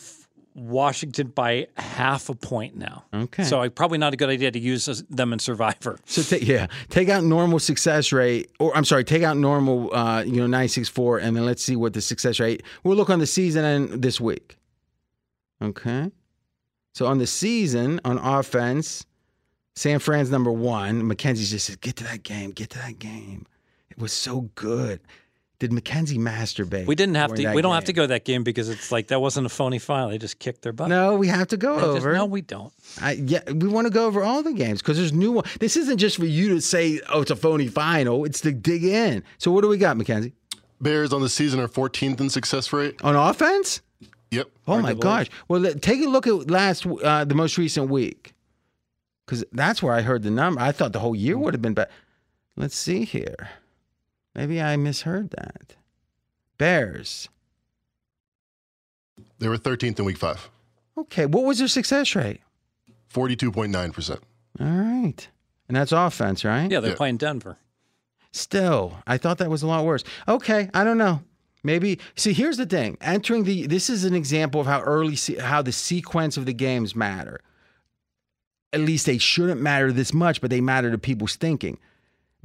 Washington 0.54 1.28
by 1.28 1.68
half 1.76 2.28
a 2.28 2.34
point 2.34 2.76
now. 2.76 3.04
Okay. 3.12 3.44
So 3.44 3.60
I, 3.60 3.68
probably 3.68 3.98
not 3.98 4.14
a 4.14 4.16
good 4.16 4.28
idea 4.28 4.50
to 4.50 4.58
use 4.58 4.86
them 5.10 5.32
in 5.32 5.38
Survivor. 5.38 5.98
So 6.06 6.22
take 6.22 6.46
yeah, 6.46 6.68
take 6.88 7.08
out 7.08 7.24
normal 7.24 7.58
success 7.58 8.12
rate, 8.12 8.50
or 8.58 8.76
I'm 8.76 8.84
sorry, 8.84 9.04
take 9.04 9.22
out 9.22 9.36
normal, 9.36 9.94
uh, 9.94 10.22
you 10.22 10.36
know, 10.40 10.46
nine 10.46 10.68
six 10.68 10.88
four, 10.88 11.18
and 11.18 11.36
then 11.36 11.44
let's 11.44 11.62
see 11.62 11.76
what 11.76 11.92
the 11.92 12.00
success 12.00 12.40
rate. 12.40 12.62
We'll 12.82 12.96
look 12.96 13.10
on 13.10 13.18
the 13.18 13.26
season 13.26 13.64
and 13.64 14.02
this 14.02 14.20
week. 14.20 14.56
Okay. 15.60 16.10
So 16.94 17.06
on 17.06 17.18
the 17.18 17.26
season 17.26 18.00
on 18.04 18.18
offense, 18.18 19.04
San 19.78 19.98
Fran's 20.00 20.30
number 20.30 20.50
one. 20.50 21.06
Mackenzie 21.06 21.44
just 21.44 21.66
said, 21.66 21.80
"Get 21.80 21.96
to 21.96 22.04
that 22.04 22.22
game, 22.22 22.50
get 22.50 22.70
to 22.70 22.78
that 22.78 22.98
game." 22.98 23.46
It 23.90 23.98
was 23.98 24.12
so 24.12 24.50
good. 24.54 25.00
Did 25.60 25.72
Mackenzie 25.72 26.18
masturbate? 26.18 26.86
We 26.86 26.94
didn't 26.94 27.16
have 27.16 27.34
to. 27.34 27.52
We 27.54 27.62
don't 27.62 27.74
have 27.74 27.84
to 27.86 27.92
go 27.92 28.02
to 28.02 28.06
that 28.08 28.24
game 28.24 28.44
because 28.44 28.68
it's 28.68 28.92
like 28.92 29.08
that 29.08 29.20
wasn't 29.20 29.46
a 29.46 29.48
phony 29.48 29.80
file. 29.80 30.08
They 30.08 30.18
just 30.18 30.38
kicked 30.38 30.62
their 30.62 30.72
butt. 30.72 30.88
No, 30.88 31.16
we 31.16 31.26
have 31.26 31.48
to 31.48 31.56
go 31.56 31.74
They 31.76 31.80
just- 31.94 31.96
over. 32.06 32.12
no, 32.14 32.26
we 32.26 32.42
don't. 32.42 32.72
I, 33.00 33.12
yeah, 33.12 33.40
we 33.50 33.66
want 33.66 33.86
to 33.86 33.90
go 33.92 34.06
over 34.06 34.22
all 34.22 34.42
the 34.44 34.52
games 34.52 34.80
because 34.82 34.96
there's 34.98 35.12
new 35.12 35.32
one. 35.32 35.44
This 35.58 35.76
isn't 35.76 35.98
just 35.98 36.16
for 36.16 36.26
you 36.26 36.50
to 36.50 36.60
say, 36.60 37.00
"Oh, 37.08 37.22
it's 37.22 37.30
a 37.32 37.36
phony 37.36 37.66
final." 37.66 38.24
It's 38.24 38.40
to 38.42 38.52
dig 38.52 38.84
in. 38.84 39.24
So 39.38 39.50
what 39.50 39.62
do 39.62 39.68
we 39.68 39.78
got, 39.78 39.96
Mackenzie? 39.96 40.32
Bears 40.80 41.12
on 41.12 41.22
the 41.22 41.28
season 41.28 41.58
are 41.58 41.66
14th 41.66 42.20
in 42.20 42.30
success 42.30 42.72
rate. 42.72 43.02
On 43.02 43.16
offense? 43.16 43.80
Yep. 44.30 44.48
Oh 44.68 44.80
my 44.80 44.94
gosh! 44.94 45.28
Well, 45.48 45.64
take 45.74 46.00
a 46.04 46.08
look 46.08 46.26
at 46.28 46.48
last, 46.50 46.86
uh, 46.86 47.24
the 47.24 47.34
most 47.34 47.58
recent 47.58 47.90
week, 47.90 48.32
because 49.28 49.44
that's 49.52 49.82
where 49.82 49.92
I 49.92 50.00
heard 50.00 50.22
the 50.22 50.30
number. 50.30 50.58
I 50.58 50.72
thought 50.72 50.94
the 50.94 51.00
whole 51.00 51.14
year 51.14 51.36
would 51.36 51.52
have 51.52 51.60
been 51.60 51.74
better. 51.74 51.90
Let's 52.56 52.74
see 52.74 53.04
here. 53.04 53.50
Maybe 54.34 54.58
I 54.62 54.74
misheard 54.76 55.30
that. 55.32 55.76
Bears. 56.56 57.28
They 59.38 59.46
were 59.48 59.58
13th 59.58 59.98
in 59.98 60.06
week 60.06 60.16
five. 60.16 60.48
Okay, 60.96 61.26
what 61.26 61.44
was 61.44 61.58
their 61.58 61.68
success 61.68 62.14
rate? 62.14 62.40
42.9%. 63.12 64.18
All 64.60 64.66
right, 64.66 65.28
and 65.68 65.76
that's 65.76 65.92
offense, 65.92 66.42
right? 66.42 66.70
Yeah, 66.70 66.80
they're 66.80 66.92
Yeah. 66.92 66.96
playing 66.96 67.18
Denver. 67.18 67.58
Still, 68.32 68.96
I 69.06 69.18
thought 69.18 69.36
that 69.38 69.50
was 69.50 69.62
a 69.62 69.66
lot 69.66 69.84
worse. 69.84 70.04
Okay, 70.26 70.70
I 70.72 70.84
don't 70.84 70.98
know. 70.98 71.22
Maybe 71.62 71.98
see. 72.16 72.32
Here's 72.32 72.56
the 72.56 72.66
thing: 72.66 72.96
entering 73.00 73.44
the 73.44 73.66
this 73.66 73.90
is 73.90 74.04
an 74.04 74.14
example 74.14 74.60
of 74.60 74.66
how 74.66 74.80
early 74.82 75.16
how 75.40 75.60
the 75.60 75.72
sequence 75.72 76.36
of 76.36 76.46
the 76.46 76.52
games 76.52 76.94
matter. 76.94 77.40
At 78.72 78.80
least 78.80 79.06
they 79.06 79.18
shouldn't 79.18 79.60
matter 79.60 79.92
this 79.92 80.12
much, 80.12 80.40
but 80.40 80.50
they 80.50 80.60
matter 80.60 80.90
to 80.90 80.98
people's 80.98 81.36
thinking. 81.36 81.78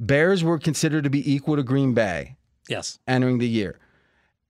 Bears 0.00 0.42
were 0.42 0.58
considered 0.58 1.04
to 1.04 1.10
be 1.10 1.32
equal 1.32 1.56
to 1.56 1.62
Green 1.62 1.92
Bay 1.94 2.36
Yes. 2.68 2.98
entering 3.06 3.38
the 3.38 3.48
year, 3.48 3.78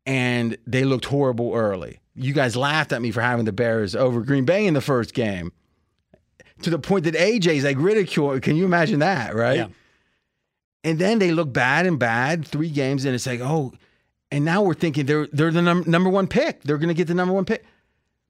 and 0.06 0.56
they 0.66 0.84
looked 0.84 1.06
horrible 1.06 1.52
early. 1.54 2.00
You 2.14 2.32
guys 2.32 2.54
laughed 2.56 2.92
at 2.92 3.02
me 3.02 3.10
for 3.10 3.20
having 3.20 3.44
the 3.44 3.52
Bears 3.52 3.96
over 3.96 4.20
Green 4.22 4.44
Bay 4.44 4.66
in 4.66 4.74
the 4.74 4.80
first 4.80 5.14
game, 5.14 5.52
to 6.62 6.70
the 6.70 6.78
point 6.78 7.04
that 7.04 7.14
AJ's 7.14 7.64
like 7.64 7.76
ridicule. 7.78 8.38
Can 8.40 8.56
you 8.56 8.64
imagine 8.64 9.00
that? 9.00 9.34
Right? 9.34 9.56
Yeah. 9.56 9.66
And 10.84 10.98
then 10.98 11.18
they 11.18 11.32
look 11.32 11.52
bad 11.52 11.86
and 11.86 11.98
bad 11.98 12.46
three 12.46 12.70
games, 12.70 13.04
and 13.04 13.14
it's 13.14 13.26
like, 13.26 13.40
oh, 13.40 13.72
and 14.30 14.44
now 14.44 14.62
we're 14.62 14.74
thinking 14.74 15.06
they're 15.06 15.26
they're 15.32 15.50
the 15.50 15.62
num- 15.62 15.84
number 15.86 16.08
one 16.10 16.26
pick. 16.28 16.62
They're 16.62 16.78
going 16.78 16.88
to 16.88 16.94
get 16.94 17.08
the 17.08 17.14
number 17.14 17.34
one 17.34 17.44
pick. 17.44 17.64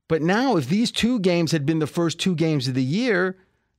But 0.09 0.23
now, 0.23 0.57
if 0.57 0.69
these 0.69 0.91
two 0.91 1.19
games 1.21 1.53
had 1.53 1.65
been 1.65 1.79
the 1.79 1.87
first 1.87 2.19
two 2.21 2.35
games 2.35 2.69
of 2.69 2.75
the 2.75 2.83
year, 2.83 3.37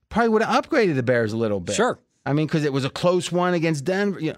probably 0.10 0.30
would 0.30 0.42
have 0.42 0.66
upgraded 0.66 0.96
the 0.96 1.04
Bears 1.04 1.34
a 1.34 1.38
little 1.38 1.60
bit. 1.60 1.76
Sure. 1.76 2.00
I 2.26 2.34
mean, 2.34 2.48
because 2.48 2.64
it 2.66 2.74
was 2.74 2.86
a 2.86 2.90
close 2.90 3.32
one 3.32 3.54
against 3.54 3.86
Denver. 3.86 4.20
You 4.20 4.36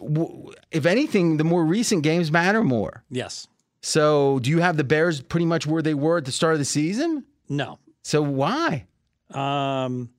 know, 0.00 0.52
if 0.70 0.86
anything, 0.86 1.36
the 1.36 1.44
more 1.44 1.64
recent 1.64 2.02
games 2.02 2.32
matter 2.32 2.64
more. 2.64 3.04
Yes. 3.10 3.46
So, 3.82 4.40
do 4.40 4.50
you 4.50 4.58
have 4.58 4.76
the 4.76 4.84
Bears 4.84 5.20
pretty 5.22 5.46
much 5.46 5.66
where 5.66 5.82
they 5.82 5.94
were 5.94 6.18
at 6.18 6.24
the 6.24 6.32
start 6.32 6.54
of 6.54 6.58
the 6.58 6.64
season? 6.64 7.24
No. 7.48 7.78
So 8.02 8.22
why? 8.22 8.86
Um, 9.30 10.10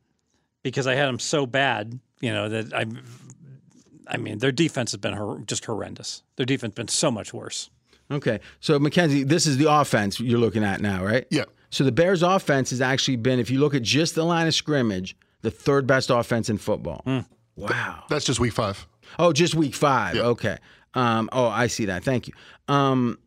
because 0.63 0.87
I 0.87 0.95
had 0.95 1.07
them 1.07 1.19
so 1.19 1.45
bad, 1.45 1.99
you 2.21 2.31
know 2.31 2.49
that 2.49 2.73
I. 2.73 2.85
I 4.07 4.17
mean, 4.17 4.39
their 4.39 4.51
defense 4.51 4.91
has 4.91 4.99
been 4.99 5.13
hor- 5.13 5.39
just 5.45 5.63
horrendous. 5.63 6.23
Their 6.35 6.45
defense 6.45 6.71
has 6.71 6.75
been 6.75 6.87
so 6.89 7.11
much 7.11 7.33
worse. 7.33 7.69
Okay, 8.11 8.39
so 8.59 8.77
Mackenzie, 8.79 9.23
this 9.23 9.45
is 9.47 9.57
the 9.57 9.71
offense 9.71 10.19
you're 10.19 10.39
looking 10.39 10.63
at 10.63 10.81
now, 10.81 11.03
right? 11.03 11.25
Yeah. 11.29 11.45
So 11.69 11.83
the 11.85 11.91
Bears' 11.91 12.21
offense 12.23 12.71
has 12.71 12.81
actually 12.81 13.15
been, 13.15 13.39
if 13.39 13.49
you 13.49 13.59
look 13.59 13.73
at 13.73 13.81
just 13.81 14.15
the 14.15 14.23
line 14.25 14.47
of 14.47 14.53
scrimmage, 14.53 15.15
the 15.41 15.51
third 15.51 15.87
best 15.87 16.09
offense 16.09 16.49
in 16.49 16.57
football. 16.57 17.01
Wow. 17.55 18.03
That's 18.09 18.25
just 18.25 18.39
week 18.39 18.53
five. 18.53 18.85
Oh, 19.17 19.31
just 19.31 19.55
week 19.55 19.73
five. 19.75 20.15
Yeah. 20.15 20.23
Okay. 20.23 20.57
Um, 20.93 21.29
oh, 21.31 21.47
I 21.47 21.67
see 21.67 21.85
that. 21.85 22.03
Thank 22.03 22.27
you. 22.27 22.33
Um, 22.67 23.17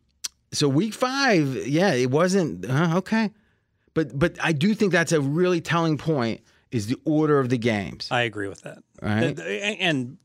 so 0.51 0.67
week 0.69 0.93
five, 0.93 1.67
yeah, 1.67 1.93
it 1.93 2.11
wasn't 2.11 2.69
uh, 2.69 2.93
okay, 2.97 3.31
but 3.95 4.17
but 4.17 4.37
I 4.41 4.51
do 4.51 4.73
think 4.75 4.91
that's 4.91 5.11
a 5.11 5.19
really 5.19 5.61
telling 5.61 5.97
point. 5.97 6.41
Is 6.71 6.87
the 6.87 6.97
order 7.05 7.39
of 7.39 7.49
the 7.49 7.57
games, 7.57 8.09
I 8.11 8.21
agree 8.23 8.47
with 8.49 8.61
that. 8.63 8.79
right? 9.01 9.39
And- 9.39 9.39
And 9.79 10.17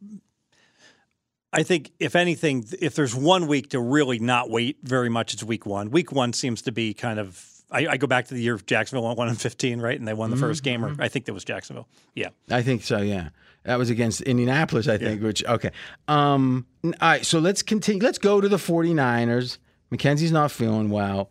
I 1.52 1.62
think, 1.64 1.90
if 1.98 2.14
anything, 2.14 2.64
if 2.80 2.94
there's 2.94 3.14
one 3.14 3.46
week 3.48 3.70
to 3.70 3.80
really 3.80 4.18
not 4.18 4.50
wait 4.50 4.78
very 4.82 5.08
much, 5.08 5.34
it's 5.34 5.42
week 5.42 5.66
one. 5.66 5.90
Week 5.90 6.12
one 6.12 6.32
seems 6.32 6.62
to 6.62 6.72
be 6.72 6.94
kind 6.94 7.18
of. 7.18 7.46
I, 7.72 7.86
I 7.86 7.96
go 7.98 8.06
back 8.08 8.26
to 8.28 8.34
the 8.34 8.40
year 8.42 8.58
Jacksonville 8.58 9.04
went 9.06 9.18
one 9.18 9.28
and 9.28 9.40
fifteen, 9.40 9.80
right, 9.80 9.98
and 9.98 10.06
they 10.06 10.14
won 10.14 10.30
the 10.30 10.36
first 10.36 10.62
game, 10.64 10.84
or 10.84 10.94
I 10.98 11.08
think 11.08 11.26
that 11.26 11.32
was 11.32 11.44
Jacksonville. 11.44 11.88
Yeah, 12.14 12.30
I 12.50 12.62
think 12.62 12.82
so. 12.82 12.98
Yeah, 12.98 13.28
that 13.64 13.78
was 13.78 13.90
against 13.90 14.22
Indianapolis. 14.22 14.88
I 14.88 14.98
think. 14.98 15.22
Which 15.22 15.44
okay. 15.44 15.70
Um, 16.08 16.66
all 16.84 16.92
right. 17.00 17.24
So 17.24 17.38
let's 17.38 17.62
continue. 17.62 18.02
Let's 18.02 18.18
go 18.18 18.40
to 18.40 18.48
the 18.48 18.56
49ers. 18.56 19.58
Mackenzie's 19.90 20.32
not 20.32 20.50
feeling 20.50 20.90
well. 20.90 21.30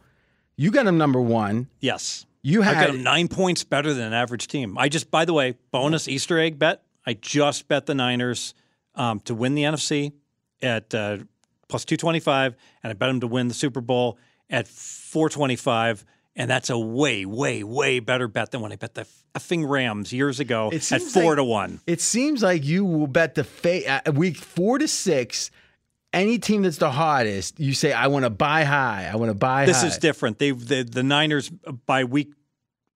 You 0.55 0.72
got 0.72 0.86
him 0.88 0.97
number 0.97 1.22
one. 1.22 1.67
yes. 1.80 2.26
You 2.41 2.61
I 2.61 2.65
got 2.67 2.76
had 2.76 2.89
them 2.91 3.03
nine 3.03 3.28
points 3.28 3.65
better 3.65 3.93
than 3.93 4.05
an 4.05 4.13
average 4.13 4.47
team. 4.47 4.78
I 4.78 4.88
just, 4.88 5.11
by 5.11 5.26
the 5.26 5.34
way, 5.34 5.55
bonus 5.72 6.07
Easter 6.07 6.39
egg 6.39 6.57
bet. 6.57 6.84
I 7.05 7.13
just 7.13 7.67
bet 7.67 7.86
the 7.86 7.93
Niners 7.93 8.53
um, 9.00 9.20
to 9.22 9.34
win 9.34 9.56
the 9.56 9.64
NFC 9.64 10.12
at 10.62 10.93
uh, 10.93 11.18
plus 11.70 11.86
225, 11.86 12.56
and 12.84 12.91
I 12.91 12.93
bet 12.93 13.10
them 13.10 13.22
to 13.22 13.28
win 13.28 13.47
the 13.47 13.54
Super 13.54 13.82
Bowl 13.82 14.20
at 14.50 14.68
425. 14.68 16.06
And 16.36 16.50
that's 16.50 16.70
a 16.70 16.78
way, 16.78 17.26
way, 17.26 17.64
way 17.64 18.00
better 18.00 18.28
bet 18.28 18.52
than 18.52 18.62
when 18.62 18.72
I 18.72 18.76
bet 18.76 18.93
the 18.93 19.08
effing 19.36 19.68
Rams 19.68 20.14
years 20.14 20.39
ago 20.39 20.72
at 20.72 20.84
four 21.02 21.24
like- 21.24 21.36
to 21.38 21.43
one. 21.43 21.82
It 21.88 22.02
seems 22.02 22.43
like 22.43 22.64
you 22.64 22.86
will 22.86 23.08
bet 23.08 23.36
the 23.36 23.43
fa- 23.43 24.04
week 24.14 24.38
four 24.38 24.78
to 24.78 24.88
six. 24.88 25.52
Any 26.14 26.39
team 26.39 26.64
that's 26.64 26.78
the 26.78 26.91
hottest, 26.91 27.60
you 27.60 27.74
say, 27.74 27.91
"I 27.91 28.08
want 28.08 28.24
to 28.26 28.30
buy 28.30 28.64
high. 28.64 29.10
I 29.12 29.16
want 29.16 29.30
to 29.30 29.36
buy 29.36 29.62
high. 29.62 29.66
This 29.68 29.82
high." 29.82 29.88
is 29.88 29.97
different. 29.97 30.39
They 30.39 30.52
the, 30.52 30.84
the 30.84 31.04
Niners 31.04 31.52
uh, 31.68 31.74
by 31.74 32.04
week 32.06 32.32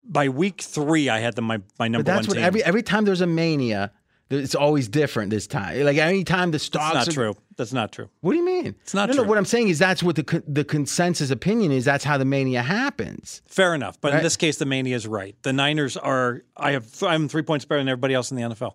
by 0.04 0.28
week 0.28 0.60
three, 0.62 1.08
I 1.08 1.18
had 1.18 1.34
them 1.34 1.44
my 1.44 1.60
my 1.78 1.88
number 1.88 2.04
But 2.04 2.14
that's 2.14 2.28
one 2.28 2.36
what 2.36 2.40
team. 2.40 2.44
every 2.46 2.64
every 2.64 2.82
time 2.82 3.04
there's 3.04 3.20
a 3.20 3.26
mania, 3.26 3.92
it's 4.32 4.54
always 4.54 4.88
different. 4.88 5.30
This 5.30 5.46
time, 5.46 5.84
like 5.84 5.96
any 5.98 6.24
time 6.24 6.50
the 6.50 6.58
stocks. 6.58 6.94
That's 6.94 7.06
not 7.06 7.08
are- 7.08 7.32
true. 7.32 7.42
That's 7.56 7.72
not 7.72 7.92
true. 7.92 8.08
What 8.22 8.32
do 8.32 8.38
you 8.38 8.44
mean? 8.44 8.74
It's 8.82 8.94
not 8.94 9.08
no, 9.10 9.16
No, 9.16 9.22
what 9.24 9.36
I'm 9.38 9.44
saying 9.44 9.68
is 9.68 9.78
that's 9.78 10.02
what 10.02 10.16
the 10.16 10.24
co- 10.24 10.42
the 10.48 10.64
consensus 10.64 11.30
opinion 11.30 11.70
is. 11.70 11.84
That's 11.84 12.02
how 12.04 12.16
the 12.18 12.24
mania 12.24 12.62
happens. 12.62 13.42
Fair 13.46 13.74
enough. 13.74 14.00
But 14.00 14.12
Right. 14.12 14.18
in 14.18 14.22
this 14.24 14.36
case, 14.36 14.56
the 14.56 14.64
mania 14.66 14.96
is 14.96 15.06
right. 15.06 15.36
The 15.42 15.52
Niners 15.52 15.96
are. 15.96 16.42
I 16.56 16.72
have. 16.72 17.02
I'm 17.02 17.28
three 17.28 17.42
points 17.42 17.64
better 17.64 17.80
than 17.80 17.88
everybody 17.88 18.14
else 18.14 18.30
in 18.30 18.36
the 18.36 18.42
NFL. 18.44 18.74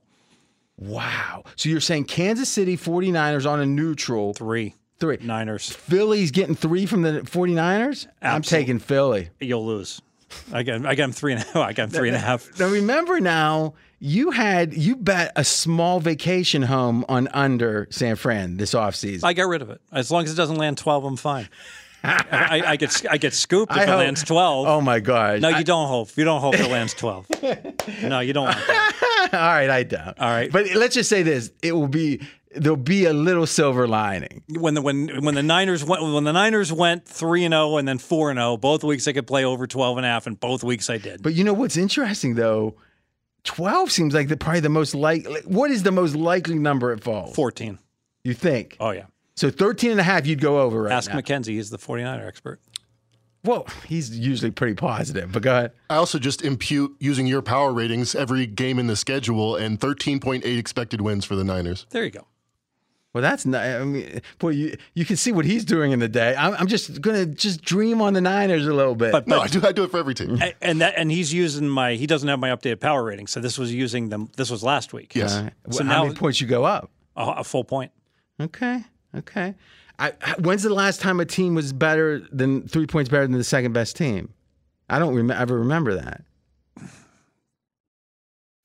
Wow. 0.77 1.43
So 1.55 1.69
you're 1.69 1.79
saying 1.81 2.05
Kansas 2.05 2.49
City 2.49 2.77
49ers 2.77 3.49
on 3.49 3.59
a 3.59 3.65
neutral 3.65 4.33
Three 4.33 4.75
three. 4.99 5.17
Niners. 5.21 5.69
Philly's 5.71 6.31
getting 6.31 6.55
three 6.55 6.85
from 6.85 7.01
the 7.03 7.21
49ers? 7.21 8.07
I'm 8.21 8.41
taking 8.41 8.79
Philly. 8.79 9.29
You'll 9.39 9.65
lose. 9.65 10.01
I 10.51 10.63
got. 10.63 10.85
I 10.85 10.93
got 10.95 11.03
them 11.05 11.11
three 11.13 11.33
and 11.33 11.41
a 11.41 11.45
half. 11.45 11.55
I 11.55 11.73
got 11.73 11.83
him 11.85 11.89
three 11.89 12.09
and 12.09 12.15
a 12.15 12.19
half. 12.19 12.59
Now 12.59 12.67
remember 12.67 13.19
now, 13.19 13.73
you 13.99 14.31
had 14.31 14.73
you 14.73 14.95
bet 14.95 15.31
a 15.35 15.43
small 15.43 15.99
vacation 15.99 16.61
home 16.63 17.03
on 17.09 17.27
under 17.29 17.87
San 17.89 18.15
Fran 18.15 18.57
this 18.57 18.73
offseason. 18.73 19.23
I 19.23 19.33
got 19.33 19.47
rid 19.47 19.61
of 19.61 19.69
it. 19.69 19.81
As 19.91 20.11
long 20.11 20.23
as 20.23 20.31
it 20.31 20.35
doesn't 20.35 20.57
land 20.57 20.77
twelve, 20.77 21.03
I'm 21.03 21.17
fine. 21.17 21.49
I, 22.03 22.61
I 22.65 22.75
get. 22.75 23.05
I 23.09 23.17
get 23.17 23.33
scooped 23.33 23.71
if 23.75 23.77
I 23.79 23.83
it 23.83 23.89
hope- 23.89 23.97
lands 23.99 24.23
twelve. 24.23 24.67
Oh 24.67 24.81
my 24.81 24.99
god. 24.99 25.41
no, 25.41 25.49
you 25.49 25.63
don't 25.63 25.87
hope. 25.87 26.15
You 26.15 26.23
don't 26.25 26.41
hope 26.41 26.53
it 26.55 26.69
lands 26.69 26.93
twelve. 26.93 27.25
no, 28.03 28.19
you 28.19 28.33
don't 28.33 28.45
want 28.45 28.57
that. 28.67 29.29
All 29.33 29.39
right, 29.39 29.69
I 29.69 29.83
don't. 29.83 30.17
All 30.19 30.29
right. 30.29 30.51
But 30.51 30.73
let's 30.75 30.93
just 30.93 31.09
say 31.09 31.23
this, 31.23 31.51
it 31.61 31.71
will 31.73 31.87
be 31.87 32.21
there'll 32.55 32.77
be 32.77 33.05
a 33.05 33.13
little 33.13 33.45
silver 33.45 33.87
lining. 33.87 34.43
when 34.49 34.73
the 34.75 34.81
when 34.81 35.23
when 35.23 35.35
the 35.35 35.43
Niners 35.43 35.83
went 35.83 36.01
when 36.03 36.23
the 36.23 36.33
Niners 36.33 36.71
went 36.71 37.05
three 37.05 37.43
and 37.43 37.51
zero 37.51 37.77
and 37.77 37.87
then 37.87 37.97
four 37.97 38.29
and 38.29 38.37
zero, 38.37 38.57
both 38.57 38.83
weeks 38.83 39.07
I 39.07 39.13
could 39.13 39.27
play 39.27 39.43
over 39.43 39.65
12 39.67 39.97
and 39.97 40.05
a 40.05 40.09
half, 40.09 40.27
and 40.27 40.39
both 40.39 40.63
weeks 40.63 40.89
I 40.89 40.97
did. 40.99 41.23
But 41.23 41.33
you 41.33 41.43
know 41.43 41.53
what's 41.53 41.77
interesting 41.77 42.35
though? 42.35 42.75
12 43.43 43.91
seems 43.91 44.13
like 44.13 44.27
the 44.27 44.37
probably 44.37 44.59
the 44.59 44.69
most 44.69 44.93
likely 44.93 45.41
what 45.45 45.71
is 45.71 45.83
the 45.83 45.91
most 45.91 46.15
likely 46.15 46.59
number 46.59 46.91
it 46.91 47.03
falls? 47.03 47.35
14. 47.35 47.79
You 48.23 48.33
think? 48.33 48.77
Oh 48.79 48.91
yeah. 48.91 49.05
So 49.35 49.49
13 49.49 49.91
and 49.91 49.99
a 49.99 50.03
half 50.03 50.25
you'd 50.25 50.41
go 50.41 50.59
over 50.61 50.83
right 50.83 50.91
Ask 50.91 51.09
now. 51.09 51.17
Mackenzie. 51.17 51.55
He's 51.55 51.69
the 51.69 51.77
49er 51.77 52.27
expert. 52.27 52.59
Well, 53.43 53.67
he's 53.85 54.17
usually 54.17 54.51
pretty 54.51 54.73
positive, 54.73 55.31
but 55.31 55.41
go 55.41 55.51
ahead. 55.51 55.71
I 55.89 55.95
also 55.95 56.19
just 56.19 56.41
impute 56.41 56.97
using 56.99 57.27
your 57.27 57.41
power 57.41 57.71
ratings 57.71 58.13
every 58.15 58.45
game 58.45 58.77
in 58.79 58.87
the 58.87 58.95
schedule 58.95 59.55
and 59.55 59.79
13.8 59.79 60.43
expected 60.57 60.99
wins 60.99 61.23
for 61.23 61.35
the 61.35 61.45
Niners. 61.45 61.85
There 61.91 62.03
you 62.03 62.11
go. 62.11 62.27
Well, 63.17 63.23
that's 63.23 63.47
not. 63.47 63.65
I 63.65 63.83
mean, 63.83 64.21
boy, 64.37 64.49
you 64.49 64.77
you 64.93 65.03
can 65.05 65.15
see 65.15 65.31
what 65.31 65.43
he's 65.43 65.65
doing 65.65 65.91
in 65.91 65.97
the 65.97 66.07
day. 66.07 66.35
I'm, 66.37 66.53
I'm 66.53 66.67
just 66.67 67.01
gonna 67.01 67.25
just 67.25 67.63
dream 67.63 67.99
on 67.99 68.13
the 68.13 68.21
Niners 68.21 68.67
a 68.67 68.73
little 68.73 68.93
bit. 68.93 69.11
But 69.11 69.25
No, 69.27 69.39
I 69.39 69.47
do. 69.47 69.59
I 69.65 69.71
do 69.71 69.83
it 69.83 69.89
for 69.89 69.97
every 69.97 70.13
team. 70.13 70.37
a- 70.39 70.53
and 70.61 70.81
that 70.81 70.93
and 70.97 71.11
he's 71.11 71.33
using 71.33 71.67
my. 71.67 71.95
He 71.95 72.05
doesn't 72.05 72.29
have 72.29 72.37
my 72.39 72.49
updated 72.49 72.79
power 72.79 73.03
rating, 73.03 73.25
so 73.25 73.39
this 73.39 73.57
was 73.57 73.73
using 73.73 74.09
them. 74.09 74.29
This 74.37 74.51
was 74.51 74.61
last 74.63 74.93
week. 74.93 75.15
Yes. 75.15 75.33
Uh, 75.33 75.49
So 75.71 75.83
how 75.83 75.89
now- 75.89 76.03
many 76.03 76.15
points 76.15 76.39
you 76.39 76.45
go 76.45 76.63
up? 76.63 76.91
a, 77.15 77.23
a 77.37 77.43
full 77.43 77.63
point. 77.63 77.91
Okay, 78.39 78.83
okay. 79.15 79.55
I, 79.97 80.13
I- 80.21 80.35
when's 80.37 80.61
the 80.61 80.69
last 80.73 81.01
time 81.01 81.19
a 81.19 81.25
team 81.25 81.55
was 81.55 81.73
better 81.73 82.19
than 82.31 82.67
three 82.67 82.85
points 82.85 83.09
better 83.09 83.25
than 83.25 83.35
the 83.35 83.43
second 83.43 83.73
best 83.73 83.95
team? 83.95 84.31
I 84.91 84.99
don't 84.99 85.15
rem- 85.15 85.31
ever 85.31 85.57
remember 85.57 85.95
that. 85.95 86.21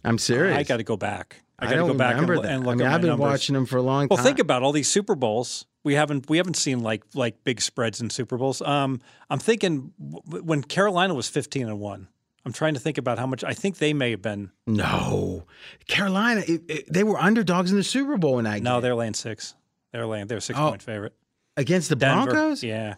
I'm 0.05 0.19
serious. 0.19 0.57
I 0.59 0.63
got 0.65 0.77
to 0.79 0.83
go 0.85 0.97
back. 0.99 1.43
I 1.63 1.67
I 1.67 1.69
got 1.69 1.71
to 1.71 1.77
don't 1.77 1.89
go 1.93 1.95
back 1.95 2.13
and, 2.13 2.21
remember 2.29 2.37
lo- 2.37 2.43
that. 2.43 2.53
and 2.53 2.63
I 2.63 2.67
look 2.67 2.77
mean, 2.79 2.87
at 2.87 2.93
I've 2.93 2.93
my 2.93 2.99
been 3.03 3.09
numbers. 3.11 3.31
watching 3.31 3.55
them 3.55 3.67
for 3.67 3.77
a 3.79 3.83
long 3.83 4.09
time. 4.09 4.17
Well, 4.17 4.25
think 4.25 4.39
about 4.39 4.63
all 4.63 4.73
these 4.73 4.89
Super 4.91 5.15
Bowls. 5.15 5.65
We 5.85 5.95
haven't 5.95 6.29
we 6.31 6.37
haven't 6.37 6.57
seen 6.57 6.81
like 6.81 7.03
like 7.15 7.43
big 7.45 7.61
spreads 7.61 8.01
in 8.01 8.11
Super 8.11 8.37
Bowls. 8.39 8.63
Um, 8.63 9.01
I'm 9.31 9.39
thinking 9.39 9.93
when 10.27 10.63
Carolina 10.63 11.15
was 11.15 11.29
15 11.29 11.69
and 11.69 11.81
one. 11.81 12.09
I'm 12.45 12.53
trying 12.53 12.75
to 12.75 12.81
think 12.81 12.99
about 12.99 13.19
how 13.19 13.27
much. 13.27 13.45
I 13.45 13.53
think 13.55 13.79
they 13.79 13.93
may 13.93 14.11
have 14.11 14.23
been. 14.23 14.51
no, 14.67 15.45
Carolina. 15.89 16.43
It, 16.47 16.63
it- 16.69 16.93
they 16.93 17.05
were 17.05 17.19
underdogs 17.19 17.71
in 17.71 17.77
the 17.77 17.85
Super 17.85 18.17
Bowl 18.19 18.39
in 18.39 18.45
that 18.45 18.63
No, 18.63 18.75
game 18.77 18.83
they're 18.83 18.95
laying 18.95 19.15
six. 19.15 19.55
They're 19.93 20.07
laying. 20.07 20.27
They're 20.27 20.39
a 20.39 20.41
six 20.41 20.59
Oh, 20.59 20.71
point 20.71 20.83
favorite. 20.83 21.15
against 21.57 21.89
the 21.89 21.97
Denver. 21.97 22.31
Broncos. 22.33 22.63
Yeah, 22.65 22.95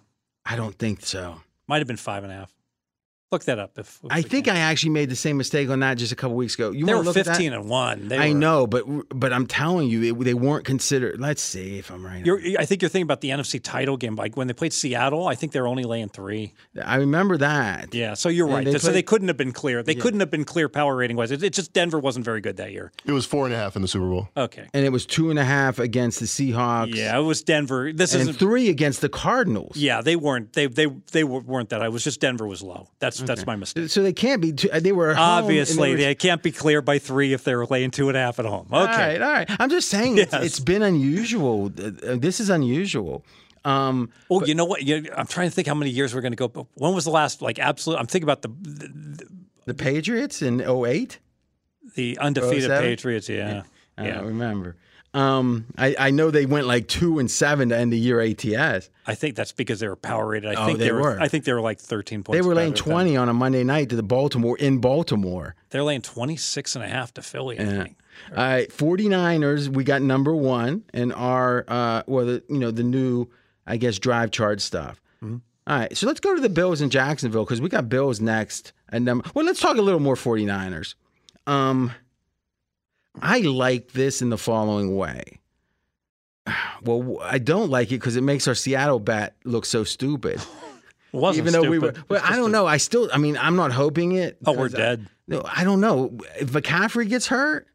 I 0.47 0.57
don't 0.57 0.79
think 0.79 1.05
so. 1.05 1.41
might 1.67 1.79
have 1.79 1.87
been 1.87 1.97
five 1.97 2.23
and 2.25 2.33
a 2.33 2.37
half. 2.37 2.55
Look 3.35 3.45
that 3.47 3.59
up. 3.59 3.77
If, 3.79 3.99
if 4.05 4.11
I 4.13 4.23
think 4.23 4.45
can. 4.45 4.55
I 4.57 4.61
actually 4.61 4.91
made 4.91 5.11
the 5.11 5.17
same 5.17 5.37
mistake 5.37 5.69
on 5.71 5.81
that 5.81 5.95
just 5.99 6.13
a 6.13 6.15
couple 6.15 6.37
weeks 6.37 6.55
ago. 6.55 6.71
You 6.71 6.87
they 6.87 6.95
were 6.95 7.01
look 7.03 7.17
at 7.17 7.25
that? 7.25 7.33
15 7.37 7.53
and 7.53 7.69
one. 7.69 8.07
They 8.07 8.17
I 8.17 8.29
were- 8.29 8.35
know, 8.39 8.67
but 8.69 8.85
but 9.09 9.33
I'm 9.33 9.47
telling 9.49 9.89
you, 9.89 10.15
it, 10.15 10.25
they 10.25 10.35
weren't 10.35 10.65
considered. 10.65 11.19
Let's 11.21 11.43
see 11.43 11.79
if 11.79 11.91
I'm 11.91 12.07
right. 12.07 12.25
You're, 12.25 12.41
I 12.61 12.65
think 12.65 12.81
you're 12.81 12.89
thinking 12.89 13.07
about 13.07 13.23
the 13.23 13.31
NFC 13.31 13.61
title 13.61 13.97
game. 13.97 14.15
Like 14.15 14.37
when 14.37 14.47
they 14.47 14.53
played 14.55 14.73
Seattle, 14.73 15.27
I 15.27 15.35
think 15.35 15.51
they're 15.51 15.67
only 15.67 15.83
laying 15.83 16.09
three. 16.11 16.55
I 16.81 16.95
remember 16.97 17.37
that. 17.39 17.93
Yeah, 17.93 18.15
so 18.15 18.29
you're 18.29 18.49
Yeah, 18.49 18.55
right. 18.55 18.65
they 18.65 18.73
so 18.75 18.79
played- 18.79 18.95
they 18.95 19.03
couldn't 19.03 19.27
have 19.29 19.37
been 19.37 19.51
clear. 19.53 19.83
They 19.83 19.97
couldn't 19.97 20.21
have 20.21 20.31
been 20.31 20.45
clear 20.45 20.69
power 20.69 20.95
rating 20.95 21.17
wise. 21.17 21.33
It, 21.33 21.43
it 21.43 21.53
just 21.53 21.73
Denver 21.73 21.99
wasn't 21.99 22.25
very 22.25 22.41
good 22.41 22.57
that 22.59 22.71
year. 22.71 22.93
It 23.05 23.11
was 23.13 23.27
four 23.27 23.47
and 23.47 23.53
a 23.55 23.59
half 23.59 23.75
in 23.75 23.83
the 23.83 23.89
Super 23.89 24.09
Bowl. 24.09 24.29
Okay. 24.37 24.69
And 24.73 24.85
it 24.87 24.91
was 24.93 25.05
two 25.07 25.31
and 25.31 25.39
a 25.41 25.45
half 25.45 25.81
against 25.81 26.21
the 26.21 26.27
Seahawks. 26.27 26.95
Yeah, 26.95 27.19
it 27.19 27.23
was 27.23 27.43
Denver. 27.43 27.93
This 27.93 28.13
and 28.15 28.23
isn't. 28.23 28.35
three 28.35 28.69
against 28.69 29.01
the 29.01 29.09
Cardinals. 29.09 29.77
Yeah, 29.77 30.01
they 30.03 30.15
weren't. 30.15 30.53
They 30.53 30.67
they 30.69 30.87
they 31.11 31.25
weren't 31.25 31.71
that. 31.71 31.83
I 31.83 31.89
was 31.89 32.05
just 32.05 32.21
Denver 32.21 32.47
was 32.47 32.63
low. 32.63 32.89
That's 33.01 33.21
that's 33.27 33.47
my 33.47 33.57
mistake. 33.57 33.89
So 33.91 34.03
they 34.03 34.13
can't 34.13 34.41
be. 34.43 34.53
Two, 34.53 34.69
they 34.69 34.93
were 34.93 35.11
at 35.11 35.17
home 35.17 35.25
and 35.39 35.45
Obviously, 35.45 35.91
were- 35.93 35.97
they 35.97 36.15
can't 36.15 36.43
be 36.43 36.53
clear 36.53 36.83
by 36.83 36.99
three 36.99 37.33
if 37.33 37.45
they 37.45 37.55
were 37.55 37.67
laying 37.67 37.91
two 37.91 38.09
and 38.09 38.17
a 38.17 38.21
half 38.21 38.39
at 38.39 38.45
home. 38.47 38.67
Okay. 38.73 38.77
All 38.79 38.87
right, 38.87 39.23
all 39.23 39.33
right. 39.33 39.51
I'm 39.61 39.71
just 39.71 39.89
saying 39.89 40.19
it's, 40.19 40.33
it's 40.35 40.61
been 40.61 40.83
unusual. 40.83 41.73
Uh, 41.79 41.83
uh, 42.07 42.17
This 42.17 42.41
is 42.41 42.51
unusual. 42.51 43.25
Um, 43.65 44.11
Oh, 44.31 44.45
you 44.45 44.55
know 44.55 44.65
what? 44.67 44.83
You, 44.83 45.09
I'm 45.17 45.27
trying 45.27 45.49
to 45.49 45.55
think 45.55 45.67
how 45.67 45.75
many 45.75 45.91
years 45.91 46.15
we're 46.15 46.21
going 46.21 46.33
to 46.33 46.37
go. 46.37 46.49
But 46.49 46.67
when 46.75 46.95
was 46.95 47.05
the 47.05 47.11
last 47.11 47.41
like 47.43 47.59
absolute? 47.59 47.97
I'm 47.99 48.07
thinking 48.07 48.29
about 48.29 48.43
the 48.43 48.49
the, 48.49 49.27
the 49.67 49.75
Patriots 49.75 50.43
in 50.43 50.61
08? 50.61 51.19
the 51.95 52.19
undefeated 52.19 52.65
07? 52.65 52.83
Patriots. 52.83 53.29
Yeah. 53.29 53.63
I 53.97 54.07
Yeah. 54.07 54.15
don't 54.15 54.27
remember. 54.27 54.77
Um, 55.15 55.67
I, 55.79 55.95
I 55.99 56.11
know 56.11 56.31
they 56.33 56.45
went 56.45 56.67
like 56.67 56.89
two 56.89 57.19
and 57.21 57.31
seven 57.31 57.69
to 57.69 57.77
end 57.79 57.93
the 57.93 57.99
year 57.99 58.21
ATS. 58.21 58.91
I 59.07 59.15
think 59.15 59.37
that's 59.37 59.53
because 59.53 59.79
they 59.81 59.87
were 59.89 59.95
power 59.97 60.27
rated. 60.27 60.51
I 60.51 60.63
Oh, 60.63 60.67
think 60.67 60.79
they 60.81 60.87
they, 60.87 60.93
were, 60.93 61.01
were. 61.03 61.21
I 61.21 61.29
think 61.29 61.45
they 61.45 61.53
were 61.53 61.61
like 61.61 61.79
13 61.79 62.25
points. 62.25 62.37
They 62.37 62.47
were 62.47 62.55
laying 62.55 62.75
20 62.75 63.17
on 63.17 63.29
a 63.29 63.33
Monday 63.33 63.63
night 63.63 63.91
to 63.91 63.97
the 63.97 64.03
Baltimore 64.03 64.59
in 64.59 64.79
Baltimore. 64.79 65.55
They're 65.71 65.85
laying 65.85 66.03
26 66.03 66.75
and 66.75 66.85
a 66.85 66.89
half 66.89 67.15
to 67.15 67.23
Philly. 67.23 67.59
I 67.61 67.63
Yeah. 67.63 67.83
think. 67.85 67.97
All 68.31 68.37
right, 68.45 68.69
49ers, 68.71 69.69
we 69.69 69.83
got 69.85 70.03
number 70.03 70.35
one 70.35 70.85
in 70.93 71.11
our, 71.13 71.65
uh, 71.69 72.03
well, 72.07 72.27
the, 72.27 72.43
you 72.49 72.59
know, 72.59 72.71
the 72.71 72.85
new, 72.85 73.27
I 73.67 73.77
guess, 73.77 73.99
drive 73.99 74.31
chart 74.31 74.61
stuff. 74.61 75.01
Mm-hmm. 75.23 75.37
All 75.67 75.79
right, 75.79 75.97
so 75.97 76.07
let's 76.07 76.21
go 76.21 76.35
to 76.35 76.41
the 76.41 76.49
Bills 76.49 76.81
in 76.81 76.91
Jacksonville 76.91 77.45
because 77.45 77.61
we 77.61 77.69
got 77.69 77.89
Bills 77.89 78.21
next. 78.21 78.73
And 78.89 79.09
um, 79.09 79.23
well, 79.35 79.45
let's 79.45 79.61
talk 79.61 79.79
a 79.79 79.83
little 79.83 79.99
more 80.01 80.15
49ers. 80.15 80.95
Um, 81.47 81.93
I 83.23 83.39
like 83.41 83.93
this 83.93 84.21
in 84.23 84.31
the 84.31 84.39
following 84.39 84.97
way. 84.97 85.41
Well, 86.83 87.19
I 87.23 87.39
don't 87.39 87.71
like 87.71 87.89
it 87.89 87.95
because 88.01 88.17
it 88.17 88.21
makes 88.21 88.47
our 88.47 88.55
Seattle 88.55 88.99
bat 89.01 89.35
look 89.45 89.65
so 89.65 89.85
stupid. 89.85 90.39
Wasn't 91.13 91.47
Even 91.47 91.53
though 91.55 91.71
we 91.71 91.79
were, 91.79 91.93
stupid. 91.93 92.11
well, 92.11 92.21
I 92.23 92.37
don't 92.37 92.53
know. 92.53 92.67
I 92.67 92.77
still, 92.77 93.09
I 93.11 93.17
mean, 93.17 93.39
I'm 93.39 93.57
not 93.57 93.73
hoping 93.73 94.13
it. 94.13 94.37
Oh, 94.45 94.53
we're 94.53 94.69
'cause 94.69 94.75
I- 94.75 94.79
dead. 94.79 95.09
no, 95.27 95.43
I 95.47 95.65
don't 95.65 95.81
know. 95.81 96.19
If 96.39 96.51
McCaffrey 96.51 97.09
gets 97.09 97.29
hurt, 97.29 97.67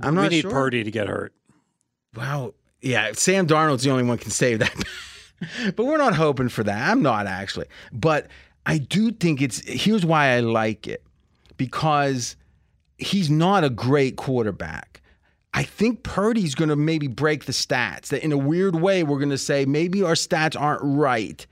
I'm 0.00 0.14
we 0.14 0.22
not 0.22 0.30
need 0.30 0.42
sure. 0.42 0.50
Purdy 0.52 0.84
to 0.84 0.90
get 0.92 1.08
hurt. 1.08 1.34
Well, 2.14 2.54
yeah, 2.80 3.10
Sam 3.14 3.48
Darnold's 3.48 3.82
the 3.82 3.90
only 3.90 4.04
one 4.04 4.18
can 4.18 4.30
save 4.30 4.60
that. 4.60 4.84
but 5.74 5.84
we're 5.84 5.96
not 5.98 6.14
hoping 6.14 6.48
for 6.50 6.62
that. 6.62 6.88
I'm 6.90 7.02
not 7.02 7.26
actually. 7.26 7.66
But 7.92 8.28
I 8.64 8.78
do 8.78 9.10
think 9.10 9.42
it's 9.42 9.60
here's 9.66 10.06
why 10.06 10.36
I 10.36 10.40
like 10.40 10.86
it. 10.86 11.02
Because 11.56 12.36
he's 13.04 13.30
not 13.30 13.64
a 13.64 13.70
great 13.70 14.16
quarterback. 14.16 15.00
I 15.52 15.62
think 15.62 16.02
Purdy's 16.02 16.54
going 16.54 16.70
to 16.70 16.76
maybe 16.76 17.06
break 17.06 17.44
the 17.44 17.52
stats. 17.52 18.08
That 18.08 18.24
in 18.24 18.32
a 18.32 18.38
weird 18.38 18.74
way, 18.74 19.04
we're 19.04 19.18
going 19.18 19.30
to 19.30 19.38
say 19.38 19.64
maybe 19.64 20.02
our 20.02 20.14
stats 20.14 20.60
aren't 20.60 20.80
right 20.82 21.46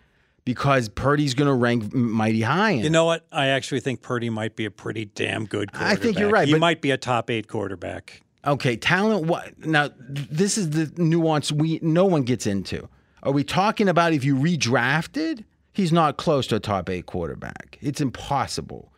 because 0.45 0.89
Purdy's 0.89 1.35
going 1.35 1.47
to 1.47 1.55
rank 1.55 1.95
mighty 1.95 2.43
high. 2.43 2.73
In 2.73 2.85
You 2.85 2.91
know 2.91 3.05
what? 3.05 3.27
I 3.31 3.49
actually 3.49 3.81
think 3.81 4.03
Purdy 4.03 4.29
might 4.29 4.57
be 4.57 4.65
a 4.65 4.71
pretty 4.71 5.05
damn 5.05 5.45
good 5.47 5.73
quarterback. 5.73 5.99
I 5.99 6.01
think 6.01 6.19
you're 6.19 6.31
right, 6.31 6.49
He 6.49 6.55
might 6.57 6.83
be 6.83 6.91
a 6.91 6.97
top 6.97 7.31
eight 7.31 7.47
quarterback. 7.47 8.23
Okay, 8.45 8.77
talent. 8.77 9.27
What 9.27 9.57
now? 9.65 9.91
This 9.99 10.59
is 10.59 10.71
the 10.71 10.93
nuance 11.01 11.53
we 11.53 11.79
no 11.81 12.05
one 12.05 12.23
gets 12.23 12.45
into. 12.45 12.89
Are 13.23 13.31
we 13.31 13.45
talking 13.45 13.89
about 13.89 14.13
if 14.13 14.25
you 14.25 14.35
redrafted? 14.35 15.45
He's 15.73 15.93
not 15.93 16.17
close 16.17 16.49
to 16.49 16.57
a 16.57 16.61
top 16.61 16.91
eight 16.91 17.07
quarterback. 17.07 17.79
It's 17.81 18.01
impossible. 18.01 18.92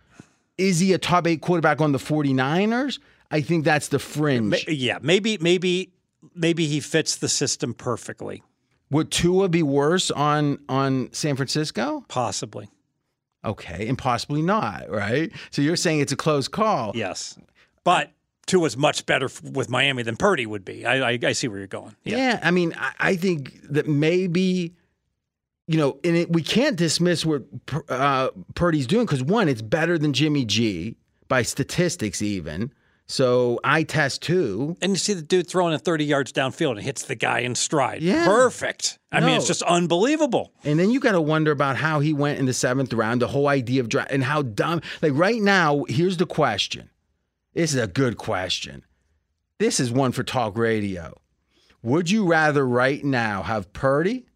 Is 0.58 0.78
he 0.80 0.92
a 0.92 0.98
top 0.98 1.26
eight 1.26 1.40
quarterback 1.40 1.80
on 1.80 1.92
the 1.92 1.98
49ers? 1.98 2.98
I 3.30 3.40
think 3.40 3.64
that's 3.64 3.88
the 3.88 3.98
fringe. 3.98 4.64
Yeah, 4.68 4.98
maybe 5.02 5.38
maybe 5.38 5.90
maybe 6.34 6.66
he 6.66 6.80
fits 6.80 7.16
the 7.16 7.28
system 7.28 7.74
perfectly. 7.74 8.42
Would 8.90 9.10
Tua 9.10 9.48
be 9.48 9.62
worse 9.62 10.10
on 10.10 10.58
on 10.68 11.12
San 11.12 11.34
Francisco? 11.36 12.04
Possibly. 12.08 12.68
Okay, 13.44 13.88
and 13.88 13.98
possibly 13.98 14.40
not, 14.40 14.88
right? 14.90 15.30
So 15.50 15.60
you're 15.62 15.76
saying 15.76 16.00
it's 16.00 16.12
a 16.12 16.16
close 16.16 16.48
call. 16.48 16.92
Yes. 16.94 17.38
But 17.82 18.10
Tua's 18.46 18.76
much 18.76 19.04
better 19.04 19.26
f- 19.26 19.42
with 19.42 19.68
Miami 19.68 20.02
than 20.02 20.16
Purdy 20.16 20.46
would 20.46 20.64
be. 20.64 20.86
I, 20.86 21.10
I, 21.10 21.18
I 21.22 21.32
see 21.32 21.48
where 21.48 21.58
you're 21.58 21.66
going. 21.66 21.94
Yeah. 22.04 22.16
Yeah, 22.16 22.40
I 22.42 22.50
mean, 22.50 22.72
I, 22.78 22.92
I 22.98 23.16
think 23.16 23.60
that 23.70 23.86
maybe, 23.86 24.72
you 25.66 25.78
know, 25.78 25.98
and 26.04 26.16
it, 26.16 26.30
we 26.32 26.42
can't 26.42 26.76
dismiss 26.76 27.24
what 27.24 27.42
uh, 27.88 28.28
Purdy's 28.54 28.86
doing 28.86 29.06
because 29.06 29.22
one, 29.22 29.48
it's 29.48 29.62
better 29.62 29.98
than 29.98 30.12
Jimmy 30.12 30.44
G 30.44 30.96
by 31.28 31.42
statistics, 31.42 32.20
even. 32.20 32.72
So 33.06 33.60
I 33.62 33.82
test 33.82 34.22
too. 34.22 34.76
And 34.80 34.92
you 34.92 34.96
see 34.96 35.12
the 35.12 35.22
dude 35.22 35.48
throwing 35.48 35.74
it 35.74 35.82
30 35.82 36.04
yards 36.04 36.32
downfield 36.32 36.72
and 36.72 36.80
hits 36.80 37.02
the 37.02 37.14
guy 37.14 37.40
in 37.40 37.54
stride. 37.54 38.02
Yeah. 38.02 38.24
Perfect. 38.24 38.98
I 39.12 39.20
mean, 39.20 39.36
it's 39.36 39.46
just 39.46 39.62
unbelievable. 39.62 40.52
And 40.64 40.78
then 40.78 40.90
you 40.90 41.00
got 41.00 41.12
to 41.12 41.20
wonder 41.20 41.52
about 41.52 41.76
how 41.76 42.00
he 42.00 42.12
went 42.12 42.38
in 42.38 42.46
the 42.46 42.54
seventh 42.54 42.92
round, 42.92 43.20
the 43.20 43.28
whole 43.28 43.46
idea 43.46 43.80
of 43.80 43.88
draft, 43.88 44.10
and 44.10 44.24
how 44.24 44.42
dumb. 44.42 44.80
Like 45.02 45.12
right 45.14 45.40
now, 45.40 45.84
here's 45.88 46.16
the 46.16 46.26
question. 46.26 46.90
This 47.52 47.74
is 47.74 47.80
a 47.80 47.86
good 47.86 48.16
question. 48.16 48.84
This 49.58 49.78
is 49.78 49.92
one 49.92 50.12
for 50.12 50.24
talk 50.24 50.58
radio. 50.58 51.14
Would 51.82 52.10
you 52.10 52.26
rather 52.26 52.66
right 52.66 53.04
now 53.04 53.42
have 53.42 53.72
Purdy 53.72 54.26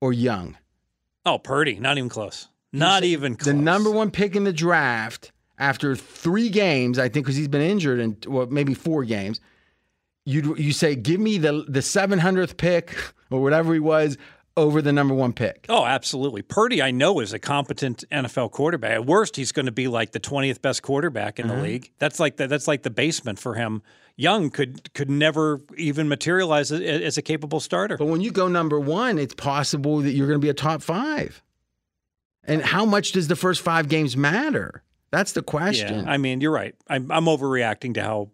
or 0.00 0.12
Young? 0.12 0.56
Oh, 1.24 1.38
Purdy, 1.38 1.78
not 1.78 1.98
even 1.98 2.08
close. 2.08 2.48
Not 2.72 3.04
even 3.04 3.36
close. 3.36 3.46
The 3.46 3.54
number 3.54 3.90
one 3.90 4.10
pick 4.10 4.36
in 4.36 4.44
the 4.44 4.52
draft 4.52 5.32
after 5.58 5.94
three 5.94 6.48
games, 6.48 6.98
I 6.98 7.08
think, 7.08 7.26
because 7.26 7.36
he's 7.36 7.48
been 7.48 7.62
injured 7.62 8.00
and 8.00 8.24
well, 8.26 8.46
maybe 8.46 8.74
four 8.74 9.04
games. 9.04 9.40
You 10.24 10.54
you 10.56 10.72
say, 10.72 10.94
give 10.94 11.20
me 11.20 11.38
the 11.38 11.64
the 11.68 11.82
seven 11.82 12.18
hundredth 12.18 12.56
pick 12.56 12.96
or 13.30 13.42
whatever 13.42 13.74
he 13.74 13.80
was 13.80 14.16
over 14.56 14.82
the 14.82 14.92
number 14.92 15.14
one 15.14 15.32
pick. 15.32 15.66
Oh, 15.68 15.84
absolutely. 15.84 16.42
Purdy, 16.42 16.82
I 16.82 16.90
know, 16.90 17.20
is 17.20 17.32
a 17.32 17.38
competent 17.38 18.04
NFL 18.10 18.50
quarterback. 18.50 18.90
At 18.92 19.06
worst, 19.06 19.36
he's 19.36 19.52
going 19.52 19.66
to 19.66 19.72
be 19.72 19.88
like 19.88 20.12
the 20.12 20.20
20th 20.20 20.60
best 20.60 20.82
quarterback 20.82 21.38
in 21.38 21.46
Uh-huh. 21.50 21.56
the 21.56 21.62
league. 21.62 21.90
That's 21.98 22.18
like 22.20 22.36
the, 22.36 22.46
that's 22.46 22.68
like 22.68 22.82
the 22.82 22.90
basement 22.90 23.38
for 23.38 23.54
him. 23.54 23.82
Young 24.16 24.50
could 24.50 24.92
could 24.92 25.08
never 25.08 25.60
even 25.78 26.08
materialize 26.08 26.70
as, 26.72 26.80
as 26.80 27.16
a 27.16 27.22
capable 27.22 27.58
starter. 27.60 27.96
But 27.96 28.06
when 28.06 28.20
you 28.20 28.30
go 28.30 28.48
number 28.48 28.78
one, 28.78 29.18
it's 29.18 29.34
possible 29.34 30.00
that 30.00 30.10
you're 30.12 30.26
going 30.26 30.40
to 30.40 30.44
be 30.44 30.50
a 30.50 30.54
top 30.54 30.82
five. 30.82 31.42
And 32.44 32.60
how 32.62 32.84
much 32.84 33.12
does 33.12 33.28
the 33.28 33.36
first 33.36 33.62
five 33.62 33.88
games 33.88 34.16
matter? 34.16 34.82
That's 35.10 35.32
the 35.32 35.42
question. 35.42 36.04
Yeah, 36.04 36.10
I 36.10 36.18
mean, 36.18 36.40
you're 36.40 36.52
right. 36.52 36.74
I'm, 36.88 37.10
I'm 37.10 37.24
overreacting 37.26 37.94
to 37.94 38.02
how 38.02 38.30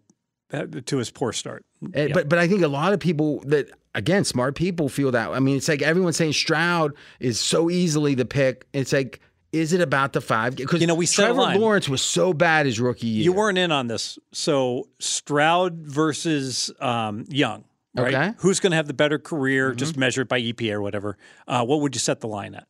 to 0.85 0.97
his 0.97 1.09
poor 1.11 1.31
start. 1.31 1.65
Uh, 1.83 2.07
But 2.13 2.29
but 2.29 2.39
I 2.39 2.47
think 2.47 2.61
a 2.61 2.67
lot 2.67 2.93
of 2.93 2.99
people 2.99 3.39
that 3.47 3.69
again 3.93 4.23
smart 4.23 4.55
people 4.55 4.89
feel 4.89 5.11
that. 5.11 5.29
I 5.29 5.39
mean, 5.39 5.57
it's 5.57 5.67
like 5.67 5.81
everyone's 5.81 6.17
saying 6.17 6.33
Stroud 6.33 6.93
is 7.19 7.39
so 7.39 7.69
easily 7.69 8.15
the 8.15 8.25
pick. 8.25 8.65
It's 8.73 8.93
like, 8.93 9.19
is 9.51 9.73
it 9.73 9.81
about 9.81 10.13
the 10.13 10.21
five? 10.21 10.55
Because 10.55 10.81
You 10.81 10.87
know, 10.87 10.95
we 10.95 11.07
Trevor. 11.07 11.41
Lawrence 11.57 11.87
was 11.87 12.01
so 12.01 12.33
bad 12.33 12.65
his 12.65 12.79
rookie 12.79 13.07
year. 13.07 13.23
You 13.25 13.33
weren't 13.33 13.57
in 13.57 13.71
on 13.71 13.87
this. 13.87 14.17
So 14.33 14.87
Stroud 14.99 15.77
versus 15.79 16.71
um, 16.79 17.25
Young, 17.29 17.63
right? 17.95 18.13
Okay. 18.13 18.23
Mm-hmm. 18.27 18.39
Who's 18.41 18.59
going 18.59 18.71
to 18.71 18.77
have 18.77 18.87
the 18.87 18.93
better 18.93 19.19
career, 19.19 19.73
just 19.73 19.97
measured 19.97 20.27
by 20.27 20.41
EPA 20.41 20.73
or 20.73 20.81
whatever? 20.81 21.17
Uh, 21.47 21.63
what 21.65 21.81
would 21.81 21.95
you 21.95 21.99
set 21.99 22.19
the 22.21 22.27
line 22.27 22.55
at? 22.55 22.67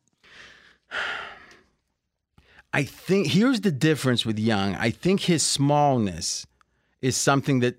I 2.72 2.84
think 2.84 3.28
here's 3.28 3.62
the 3.62 3.72
difference 3.72 4.26
with 4.26 4.38
Young. 4.38 4.74
I 4.74 4.90
think 4.90 5.20
his 5.20 5.42
smallness 5.42 6.46
is 7.00 7.16
something 7.16 7.60
that 7.60 7.76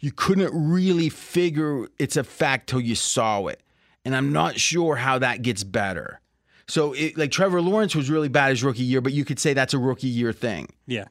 you 0.00 0.12
couldn't 0.12 0.50
really 0.52 1.08
figure 1.08 1.88
it's 1.98 2.16
a 2.16 2.24
fact 2.24 2.68
till 2.68 2.80
you 2.80 2.94
saw 2.94 3.46
it. 3.46 3.60
And 4.04 4.14
I'm 4.14 4.32
not 4.32 4.58
sure 4.58 4.96
how 4.96 5.18
that 5.18 5.42
gets 5.42 5.64
better. 5.64 6.20
So, 6.68 6.92
it, 6.94 7.16
like 7.16 7.30
Trevor 7.30 7.60
Lawrence 7.60 7.94
was 7.94 8.10
really 8.10 8.28
bad 8.28 8.50
his 8.50 8.64
rookie 8.64 8.82
year, 8.82 9.00
but 9.00 9.12
you 9.12 9.24
could 9.24 9.38
say 9.38 9.52
that's 9.52 9.74
a 9.74 9.78
rookie 9.78 10.08
year 10.08 10.32
thing. 10.32 10.68
Yeah. 10.86 11.06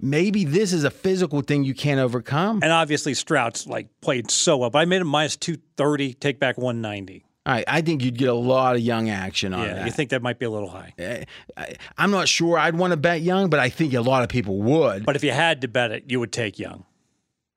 Maybe 0.00 0.44
this 0.44 0.72
is 0.72 0.84
a 0.84 0.90
physical 0.90 1.40
thing 1.40 1.64
you 1.64 1.74
can't 1.74 1.98
overcome. 1.98 2.60
And 2.62 2.72
obviously 2.72 3.14
Stroud's 3.14 3.66
like 3.66 3.88
played 4.00 4.30
so 4.30 4.58
well. 4.58 4.70
But 4.70 4.80
I 4.80 4.84
made 4.84 5.00
him 5.00 5.08
minus 5.08 5.36
230, 5.36 6.14
take 6.14 6.38
back 6.38 6.56
190. 6.56 7.24
Right, 7.48 7.64
I 7.66 7.80
think 7.80 8.04
you'd 8.04 8.18
get 8.18 8.28
a 8.28 8.34
lot 8.34 8.76
of 8.76 8.82
Young 8.82 9.08
action 9.08 9.54
on 9.54 9.64
Yeah. 9.64 9.74
that. 9.76 9.86
You 9.86 9.90
think 9.92 10.10
that 10.10 10.20
might 10.22 10.38
be 10.38 10.44
a 10.46 10.50
little 10.50 10.68
high. 10.68 10.92
I, 10.98 11.24
I- 11.56 11.74
I'm 11.96 12.10
not 12.10 12.28
sure 12.28 12.58
I'd 12.58 12.76
want 12.76 12.90
to 12.92 12.96
bet 12.98 13.22
Young, 13.22 13.48
but 13.48 13.58
I 13.58 13.70
think 13.70 13.94
a 13.94 14.00
lot 14.02 14.22
of 14.22 14.28
people 14.28 14.58
would. 14.58 15.06
But 15.06 15.16
if 15.16 15.24
you 15.24 15.30
had 15.32 15.62
to 15.62 15.68
bet 15.68 15.90
it, 15.90 16.04
you 16.08 16.20
would 16.20 16.30
take 16.32 16.58
Young. 16.58 16.84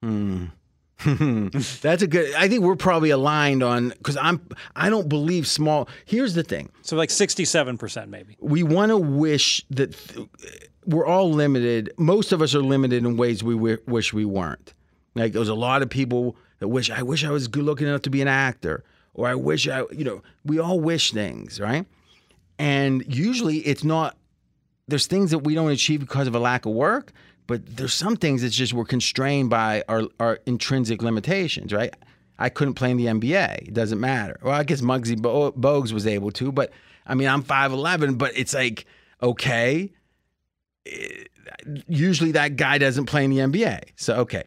Hmm. 0.01 0.45
That's 1.81 2.03
a 2.03 2.07
good. 2.07 2.33
I 2.35 2.47
think 2.47 2.61
we're 2.63 2.75
probably 2.75 3.09
aligned 3.09 3.63
on 3.63 3.89
because 3.89 4.17
I'm. 4.17 4.39
I 4.75 4.89
don't 4.89 5.09
believe 5.09 5.47
small. 5.47 5.89
Here's 6.05 6.35
the 6.35 6.43
thing: 6.43 6.69
So 6.83 6.95
like 6.95 7.09
67% 7.09 8.07
maybe. 8.07 8.37
we 8.39 8.61
want 8.61 8.91
to 8.91 8.97
wish 8.97 9.65
that 9.71 9.93
th- 9.97 10.27
we're 10.85 11.05
all 11.07 11.31
limited. 11.31 11.91
Most 11.97 12.31
of 12.31 12.41
us 12.43 12.53
are 12.53 12.61
limited 12.61 13.03
in 13.03 13.17
ways 13.17 13.43
we 13.43 13.55
wi- 13.55 13.79
wish 13.87 14.13
we 14.13 14.25
weren't. 14.25 14.75
Like 15.15 15.33
there's 15.33 15.49
a 15.49 15.55
lot 15.55 15.81
of 15.81 15.89
people 15.89 16.35
that 16.59 16.67
wish 16.67 16.91
I 16.91 17.01
wish 17.01 17.25
I 17.25 17.31
was 17.31 17.47
good 17.47 17.63
looking 17.63 17.87
enough 17.87 18.03
to 18.03 18.11
be 18.11 18.21
an 18.21 18.27
actor, 18.27 18.83
or 19.13 19.27
I 19.27 19.35
wish 19.35 19.67
I. 19.67 19.83
You 19.91 20.03
know, 20.03 20.23
we 20.45 20.59
all 20.59 20.79
wish 20.79 21.11
things, 21.11 21.59
right? 21.59 21.85
And 22.59 23.03
usually 23.13 23.57
it's 23.59 23.83
not. 23.83 24.17
There's 24.87 25.07
things 25.07 25.31
that 25.31 25.39
we 25.39 25.55
don't 25.55 25.71
achieve 25.71 25.99
because 26.01 26.27
of 26.27 26.35
a 26.35 26.39
lack 26.39 26.65
of 26.65 26.73
work, 26.73 27.13
but 27.47 27.65
there's 27.77 27.93
some 27.93 28.15
things 28.17 28.41
that's 28.41 28.55
just 28.55 28.73
we're 28.73 28.83
constrained 28.85 29.49
by 29.49 29.83
our, 29.87 30.03
our 30.19 30.39
intrinsic 30.45 31.01
limitations, 31.01 31.71
right? 31.71 31.93
I 32.39 32.49
couldn't 32.49 32.73
play 32.73 32.91
in 32.91 32.97
the 32.97 33.05
NBA. 33.05 33.67
It 33.67 33.73
doesn't 33.73 33.99
matter. 33.99 34.37
Well, 34.41 34.53
I 34.53 34.63
guess 34.63 34.81
Muggsy 34.81 35.21
Bo- 35.21 35.51
Bogues 35.53 35.91
was 35.93 36.07
able 36.07 36.31
to, 36.31 36.51
but 36.51 36.71
I 37.05 37.13
mean, 37.15 37.27
I'm 37.27 37.43
5'11, 37.43 38.17
but 38.17 38.35
it's 38.35 38.53
like, 38.53 38.85
okay. 39.21 39.91
eh, 40.87 41.23
Usually 41.87 42.31
that 42.31 42.55
guy 42.55 42.77
doesn't 42.79 43.05
play 43.05 43.23
in 43.25 43.29
the 43.29 43.37
NBA. 43.37 43.81
So, 43.95 44.15
okay. 44.21 44.45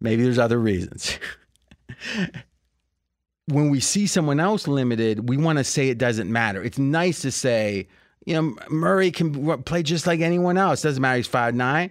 Maybe 0.00 0.22
there's 0.22 0.38
other 0.38 0.58
reasons. 0.58 1.18
when 3.46 3.70
we 3.70 3.80
see 3.80 4.06
someone 4.06 4.40
else 4.40 4.66
limited, 4.66 5.28
we 5.28 5.36
want 5.36 5.58
to 5.58 5.64
say 5.64 5.88
it 5.88 5.98
doesn't 5.98 6.30
matter. 6.30 6.62
It's 6.62 6.78
nice 6.78 7.22
to 7.22 7.30
say, 7.30 7.88
you 8.24 8.34
know, 8.34 8.56
Murray 8.68 9.10
can 9.10 9.62
play 9.62 9.82
just 9.82 10.06
like 10.06 10.20
anyone 10.20 10.58
else. 10.58 10.82
Doesn't 10.82 11.00
matter. 11.00 11.16
He's 11.16 11.26
five 11.26 11.54
nine. 11.54 11.90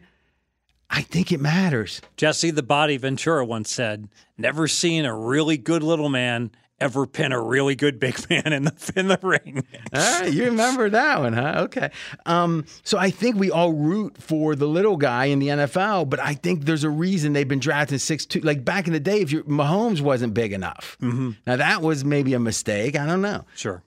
I 0.89 1.01
think 1.01 1.31
it 1.31 1.39
matters. 1.39 2.01
Jesse 2.15 2.51
the 2.51 2.61
Body 2.61 2.97
Ventura 2.97 3.45
once 3.45 3.71
said, 3.71 4.09
"Never 4.37 4.67
seen 4.67 5.05
a 5.05 5.15
really 5.17 5.57
good 5.57 5.81
little 5.81 6.09
man 6.09 6.51
ever 6.79 7.07
pin 7.07 7.31
a 7.31 7.41
really 7.41 7.75
good 7.75 7.99
big 7.99 8.17
man 8.29 8.53
in 8.53 8.63
the 8.65 8.93
in 8.95 9.07
the 9.07 9.19
ring." 9.21 9.65
All 9.93 10.21
right, 10.21 10.31
you 10.31 10.45
remember 10.45 10.89
that 10.89 11.19
one, 11.19 11.33
huh? 11.33 11.61
Okay. 11.65 11.91
Um, 12.25 12.65
so 12.83 12.97
I 12.97 13.09
think 13.09 13.35
we 13.37 13.51
all 13.51 13.73
root 13.73 14.17
for 14.21 14.55
the 14.55 14.67
little 14.67 14.97
guy 14.97 15.25
in 15.25 15.39
the 15.39 15.47
NFL, 15.47 16.09
but 16.09 16.19
I 16.19 16.33
think 16.33 16.65
there's 16.65 16.83
a 16.83 16.89
reason 16.89 17.33
they've 17.33 17.47
been 17.47 17.59
drafting 17.59 17.97
six 17.97 18.25
two. 18.25 18.41
Like 18.41 18.65
back 18.65 18.87
in 18.87 18.93
the 18.93 18.99
day, 18.99 19.21
if 19.21 19.31
your 19.31 19.43
Mahomes 19.43 20.01
wasn't 20.01 20.33
big 20.33 20.53
enough, 20.53 20.97
now 21.01 21.55
that 21.55 21.81
was 21.81 22.03
maybe 22.05 22.33
a 22.33 22.39
mistake. 22.39 22.97
I 22.97 23.05
don't 23.05 23.21
know. 23.21 23.45
Sure. 23.55 23.83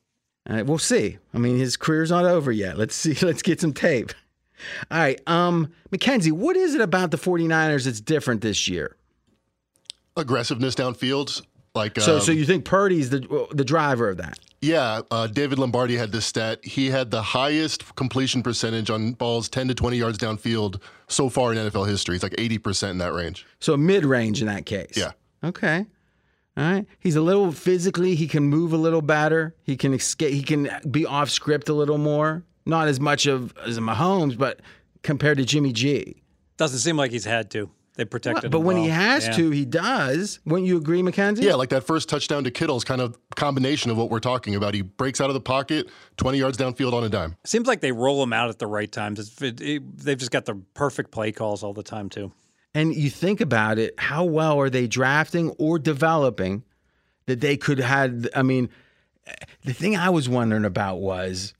Uh, 0.49 0.65
we'll 0.65 0.79
see. 0.79 1.19
I 1.35 1.39
mean, 1.39 1.59
his 1.59 1.77
career's 1.77 2.11
not 2.11 2.25
over 2.25 2.51
yet. 2.51 2.79
Let's 2.79 2.95
see. 2.95 3.15
Let's 3.27 3.43
get 3.43 3.61
some 3.61 3.73
tape. 3.73 4.13
All 4.91 4.99
right. 4.99 5.21
Um, 5.27 5.73
Mackenzie, 5.91 6.33
what 6.33 6.57
is 6.57 6.75
it 6.75 6.81
about 6.81 7.11
the 7.11 7.19
49ers 7.19 7.85
that's 7.85 8.01
different 8.01 8.41
this 8.41 8.67
year? 8.67 8.97
Aggressiveness 10.17 10.75
downfield. 10.75 11.43
Like 11.79 11.99
So, 12.01 12.17
um, 12.17 12.21
so 12.21 12.33
you 12.33 12.45
think 12.45 12.65
Purdy's 12.65 13.11
the 13.11 13.47
the 13.53 13.65
driver 13.65 14.11
of 14.11 14.19
that? 14.19 14.39
Yeah, 14.61 15.03
uh, 15.11 15.29
David 15.29 15.59
Lombardi 15.59 15.97
had 15.97 16.11
this 16.11 16.27
stat. 16.27 16.65
He 16.65 16.91
had 16.91 17.11
the 17.13 17.23
highest 17.23 17.95
completion 17.95 18.43
percentage 18.43 18.91
on 18.91 19.13
balls 19.13 19.49
10 19.49 19.69
to 19.69 19.75
20 19.75 19.97
yards 19.97 20.19
downfield 20.19 20.83
so 21.07 21.29
far 21.29 21.53
in 21.53 21.59
NFL 21.59 21.89
history. 21.89 22.17
It's 22.17 22.25
like 22.25 22.33
80% 22.33 22.91
in 22.91 22.99
that 22.99 23.13
range. 23.13 23.47
So 23.61 23.77
mid 23.77 24.05
range 24.05 24.41
in 24.41 24.49
that 24.49 24.67
case. 24.67 24.97
Yeah. 24.97 25.13
Okay. 25.45 25.87
All 26.57 26.65
right. 26.65 26.87
He's 26.99 27.15
a 27.15 27.21
little 27.21 27.53
physically. 27.53 28.17
He 28.17 28.27
can 28.27 28.43
move 28.43 28.73
a 28.73 28.77
little 28.77 29.03
better. 29.03 29.55
He 29.63 29.77
can 29.77 29.95
escape. 29.95 30.33
He 30.33 30.43
can 30.43 30.69
be 30.91 31.07
off 31.07 31.31
script 31.31 31.69
a 31.69 31.75
little 31.75 31.99
more. 31.99 32.43
Not 32.67 32.89
as 32.89 32.99
much 32.99 33.27
of 33.27 33.57
as 33.65 33.79
a 33.79 33.81
Mahomes, 33.81 34.37
but 34.37 34.61
compared 35.03 35.39
to 35.39 35.45
Jimmy 35.45 35.73
G. 35.73 36.23
Doesn't 36.57 36.81
seem 36.81 36.97
like 36.97 37.13
he's 37.13 37.25
had 37.25 37.49
to. 37.53 37.71
They 37.99 38.05
protected 38.05 38.51
But 38.53 38.59
him 38.59 38.65
when 38.65 38.77
well. 38.77 38.85
he 38.85 38.91
has 38.91 39.27
Yeah. 39.27 39.33
to, 39.33 39.51
he 39.51 39.65
does. 39.65 40.39
Wouldn't 40.47 40.69
you 40.69 40.77
agree, 40.77 41.03
Mackenzie? 41.03 41.43
Yeah, 41.45 41.57
like 41.57 41.69
that 41.71 41.83
first 41.85 42.09
touchdown 42.09 42.45
to 42.45 42.51
Kittle's 42.53 42.85
kind 42.85 43.01
of 43.01 43.19
combination 43.35 43.91
of 43.91 43.97
what 43.97 44.09
we're 44.09 44.21
talking 44.21 44.55
about. 44.55 44.73
He 44.73 44.83
breaks 44.83 45.21
out 45.21 45.29
of 45.31 45.35
the 45.35 45.41
pocket, 45.41 45.89
20 46.17 46.39
yards 46.39 46.57
downfield 46.57 46.93
on 46.93 47.03
a 47.03 47.09
dime. 47.09 47.35
Seems 47.45 47.67
like 47.67 47.81
they 47.81 47.91
roll 47.91 48.23
him 48.23 48.33
out 48.33 48.51
at 48.51 48.61
the 48.61 48.69
right 48.69 48.91
times. 48.91 49.19
It's, 49.19 49.43
it, 49.43 49.61
it- 49.61 49.99
they've 49.99 50.17
just 50.17 50.31
got 50.31 50.45
the 50.45 50.55
perfect 50.75 51.11
play 51.11 51.33
calls 51.33 51.65
all 51.65 51.75
the 51.75 51.83
time 51.83 52.09
too. 52.09 52.31
And 52.73 52.95
you 52.95 53.11
think 53.11 53.41
about 53.41 53.81
it, 53.81 53.95
how 53.99 54.23
well 54.25 54.61
are 54.61 54.71
they 54.71 54.87
drafting 54.87 55.51
or 55.59 55.81
developing 55.81 56.63
that 57.27 57.41
they 57.41 57.57
could 57.57 57.81
had 57.81 58.31
I 58.35 58.43
mean, 58.43 58.69
the 59.65 59.73
thing 59.73 59.97
I 59.97 60.11
was 60.11 60.29
wondering 60.29 60.65
about 60.65 61.01
was 61.01 61.53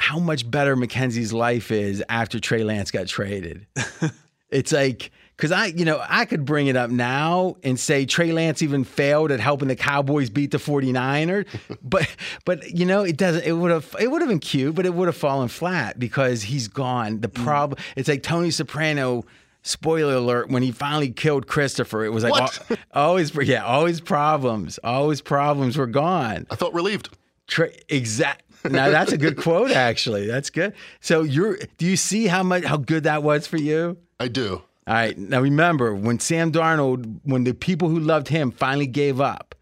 how 0.00 0.18
much 0.18 0.50
better 0.50 0.74
Mackenzie's 0.74 1.32
life 1.32 1.70
is 1.70 2.02
after 2.08 2.40
Trey 2.40 2.64
Lance 2.64 2.90
got 2.90 3.06
traded. 3.06 3.66
it's 4.50 4.72
like 4.72 5.12
Because 5.36 5.50
I, 5.50 5.66
you 5.66 5.84
know, 5.84 6.02
I 6.08 6.26
could 6.26 6.44
bring 6.44 6.68
it 6.68 6.76
up 6.76 6.90
now 6.90 7.56
and 7.64 7.78
say 7.78 8.06
Trey 8.06 8.30
Lance 8.30 8.62
even 8.62 8.84
failed 8.84 9.32
at 9.32 9.40
helping 9.40 9.66
the 9.68 9.74
Cowboys 9.76 10.30
beat 10.30 10.52
the 10.52 10.58
49ers. 10.58 11.46
but, 11.82 12.08
but 12.44 12.70
you 12.70 12.86
know, 12.86 13.02
it 13.02 13.16
doesn't. 13.16 13.44
It 13.44 13.52
would 13.52 13.70
have. 13.70 13.96
It 13.98 14.10
would 14.10 14.22
have 14.22 14.28
been 14.28 14.38
cute, 14.38 14.74
but 14.74 14.86
it 14.86 14.94
would 14.94 15.08
have 15.08 15.16
fallen 15.16 15.48
flat 15.48 15.98
because 15.98 16.42
he's 16.42 16.68
gone. 16.68 17.20
The 17.20 17.28
mm. 17.28 17.44
problem. 17.44 17.80
It's 17.96 18.08
like 18.08 18.22
Tony 18.22 18.50
Soprano. 18.50 19.24
Spoiler 19.66 20.16
alert: 20.16 20.50
When 20.50 20.62
he 20.62 20.72
finally 20.72 21.10
killed 21.10 21.46
Christopher, 21.46 22.04
it 22.04 22.10
was 22.10 22.22
like 22.22 22.32
What? 22.32 22.70
al- 22.70 22.76
always, 23.08 23.34
yeah, 23.34 23.64
always 23.64 23.98
problems. 23.98 24.78
Always 24.84 25.22
problems 25.22 25.78
were 25.78 25.86
gone. 25.86 26.46
I 26.50 26.56
felt 26.56 26.74
relieved. 26.74 27.08
Tra- 27.46 27.70
exact. 27.88 28.42
Now 28.70 28.90
that's 28.90 29.12
a 29.12 29.16
good 29.16 29.38
quote, 29.38 29.70
actually. 29.70 30.26
That's 30.26 30.50
good. 30.50 30.74
So 31.00 31.22
you're. 31.22 31.58
Do 31.78 31.86
you 31.86 31.96
see 31.96 32.26
how 32.26 32.42
much 32.42 32.64
how 32.64 32.76
good 32.76 33.04
that 33.04 33.22
was 33.22 33.46
for 33.46 33.56
you? 33.56 33.96
I 34.20 34.28
do. 34.28 34.62
All 34.86 34.94
right. 34.94 35.16
Now 35.16 35.40
remember, 35.40 35.94
when 35.94 36.20
Sam 36.20 36.52
Darnold, 36.52 37.20
when 37.24 37.44
the 37.44 37.54
people 37.54 37.88
who 37.88 37.98
loved 37.98 38.28
him 38.28 38.50
finally 38.50 38.86
gave 38.86 39.20
up, 39.20 39.54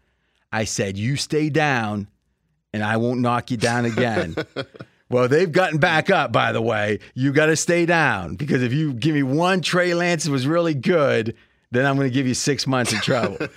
I 0.51 0.65
said, 0.65 0.97
"You 0.97 1.15
stay 1.15 1.49
down, 1.49 2.07
and 2.73 2.83
I 2.83 2.97
won't 2.97 3.21
knock 3.21 3.49
you 3.49 3.57
down 3.57 3.85
again." 3.85 4.35
well, 5.09 5.27
they've 5.27 5.51
gotten 5.51 5.79
back 5.79 6.09
up. 6.09 6.31
By 6.31 6.51
the 6.51 6.61
way, 6.61 6.99
you 7.13 7.31
got 7.31 7.45
to 7.47 7.55
stay 7.55 7.85
down 7.85 8.35
because 8.35 8.61
if 8.61 8.73
you 8.73 8.93
give 8.93 9.15
me 9.15 9.23
one 9.23 9.61
Trey 9.61 9.93
Lance 9.93 10.25
that 10.25 10.31
was 10.31 10.45
really 10.45 10.73
good, 10.73 11.35
then 11.73 11.85
I'm 11.85 11.95
going 11.95 12.07
to 12.07 12.13
give 12.13 12.27
you 12.27 12.35
six 12.35 12.67
months 12.67 12.93
of 12.93 13.01
trouble. 13.01 13.37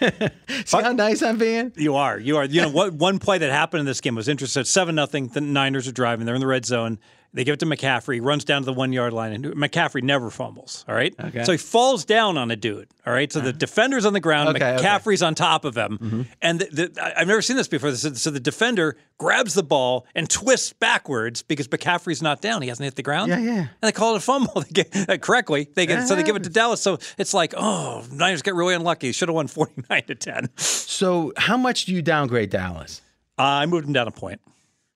see 0.64 0.82
how 0.82 0.92
nice 0.92 1.22
I'm 1.22 1.38
being? 1.38 1.72
You 1.76 1.94
are. 1.94 2.18
You 2.18 2.38
are. 2.38 2.44
You 2.44 2.62
know 2.62 2.70
what? 2.70 2.94
One 2.94 3.18
play 3.18 3.38
that 3.38 3.50
happened 3.50 3.80
in 3.80 3.86
this 3.86 4.00
game 4.00 4.14
was 4.14 4.28
interesting. 4.28 4.64
Seven 4.64 4.94
nothing. 4.94 5.28
The 5.28 5.40
Niners 5.40 5.86
are 5.86 5.92
driving. 5.92 6.26
They're 6.26 6.34
in 6.34 6.40
the 6.40 6.46
red 6.46 6.64
zone. 6.64 6.98
They 7.34 7.44
give 7.44 7.54
it 7.54 7.60
to 7.60 7.66
McCaffrey. 7.66 8.14
He 8.14 8.20
runs 8.20 8.44
down 8.44 8.60
to 8.62 8.66
the 8.66 8.74
one 8.74 8.92
yard 8.92 9.14
line, 9.14 9.32
and 9.32 9.44
McCaffrey 9.54 10.02
never 10.02 10.28
fumbles. 10.28 10.84
All 10.86 10.94
right. 10.94 11.14
Okay. 11.18 11.44
So 11.44 11.52
he 11.52 11.58
falls 11.58 12.04
down 12.04 12.36
on 12.36 12.50
a 12.50 12.56
dude. 12.56 12.88
All 13.06 13.12
right. 13.12 13.32
So 13.32 13.40
the 13.40 13.54
defender's 13.54 14.04
on 14.04 14.12
the 14.12 14.20
ground. 14.20 14.50
Okay, 14.50 14.74
okay. 14.74 14.84
McCaffrey's 14.84 15.22
on 15.22 15.34
top 15.34 15.64
of 15.64 15.74
him, 15.76 16.28
and 16.42 16.60
the, 16.60 16.66
the, 16.66 17.18
I've 17.18 17.26
never 17.26 17.40
seen 17.40 17.56
this 17.56 17.68
before. 17.68 17.94
So, 17.94 18.12
so 18.12 18.30
the 18.30 18.40
defender 18.40 18.98
grabs 19.16 19.54
the 19.54 19.62
ball 19.62 20.06
and 20.14 20.28
twists 20.28 20.74
backwards 20.74 21.42
because 21.42 21.68
McCaffrey's 21.68 22.20
not 22.20 22.42
down. 22.42 22.60
He 22.60 22.68
hasn't 22.68 22.84
hit 22.84 22.96
the 22.96 23.02
ground. 23.02 23.30
Yeah, 23.30 23.38
yeah. 23.38 23.58
And 23.60 23.68
they 23.80 23.92
call 23.92 24.14
it 24.14 24.18
a 24.18 24.20
fumble 24.20 24.60
they 24.60 24.84
get, 24.84 25.08
uh, 25.08 25.16
correctly. 25.16 25.68
They 25.74 25.86
get 25.86 26.06
so 26.06 26.14
they 26.14 26.24
give 26.24 26.36
it 26.36 26.44
to 26.44 26.50
Dallas. 26.50 26.82
So 26.82 26.98
it's 27.16 27.32
like, 27.32 27.54
oh, 27.56 28.04
Niners 28.12 28.42
get 28.42 28.54
really 28.54 28.74
unlucky. 28.74 29.12
Should 29.12 29.28
have 29.30 29.34
won 29.36 29.46
forty 29.48 29.82
nine 29.88 30.04
to 30.04 30.14
ten. 30.14 30.50
So 30.56 31.32
how 31.38 31.56
much 31.56 31.86
do 31.86 31.94
you 31.94 32.02
downgrade 32.02 32.50
Dallas? 32.50 33.00
Uh, 33.38 33.42
I 33.42 33.66
moved 33.66 33.86
him 33.86 33.94
down 33.94 34.06
a 34.06 34.10
point. 34.10 34.40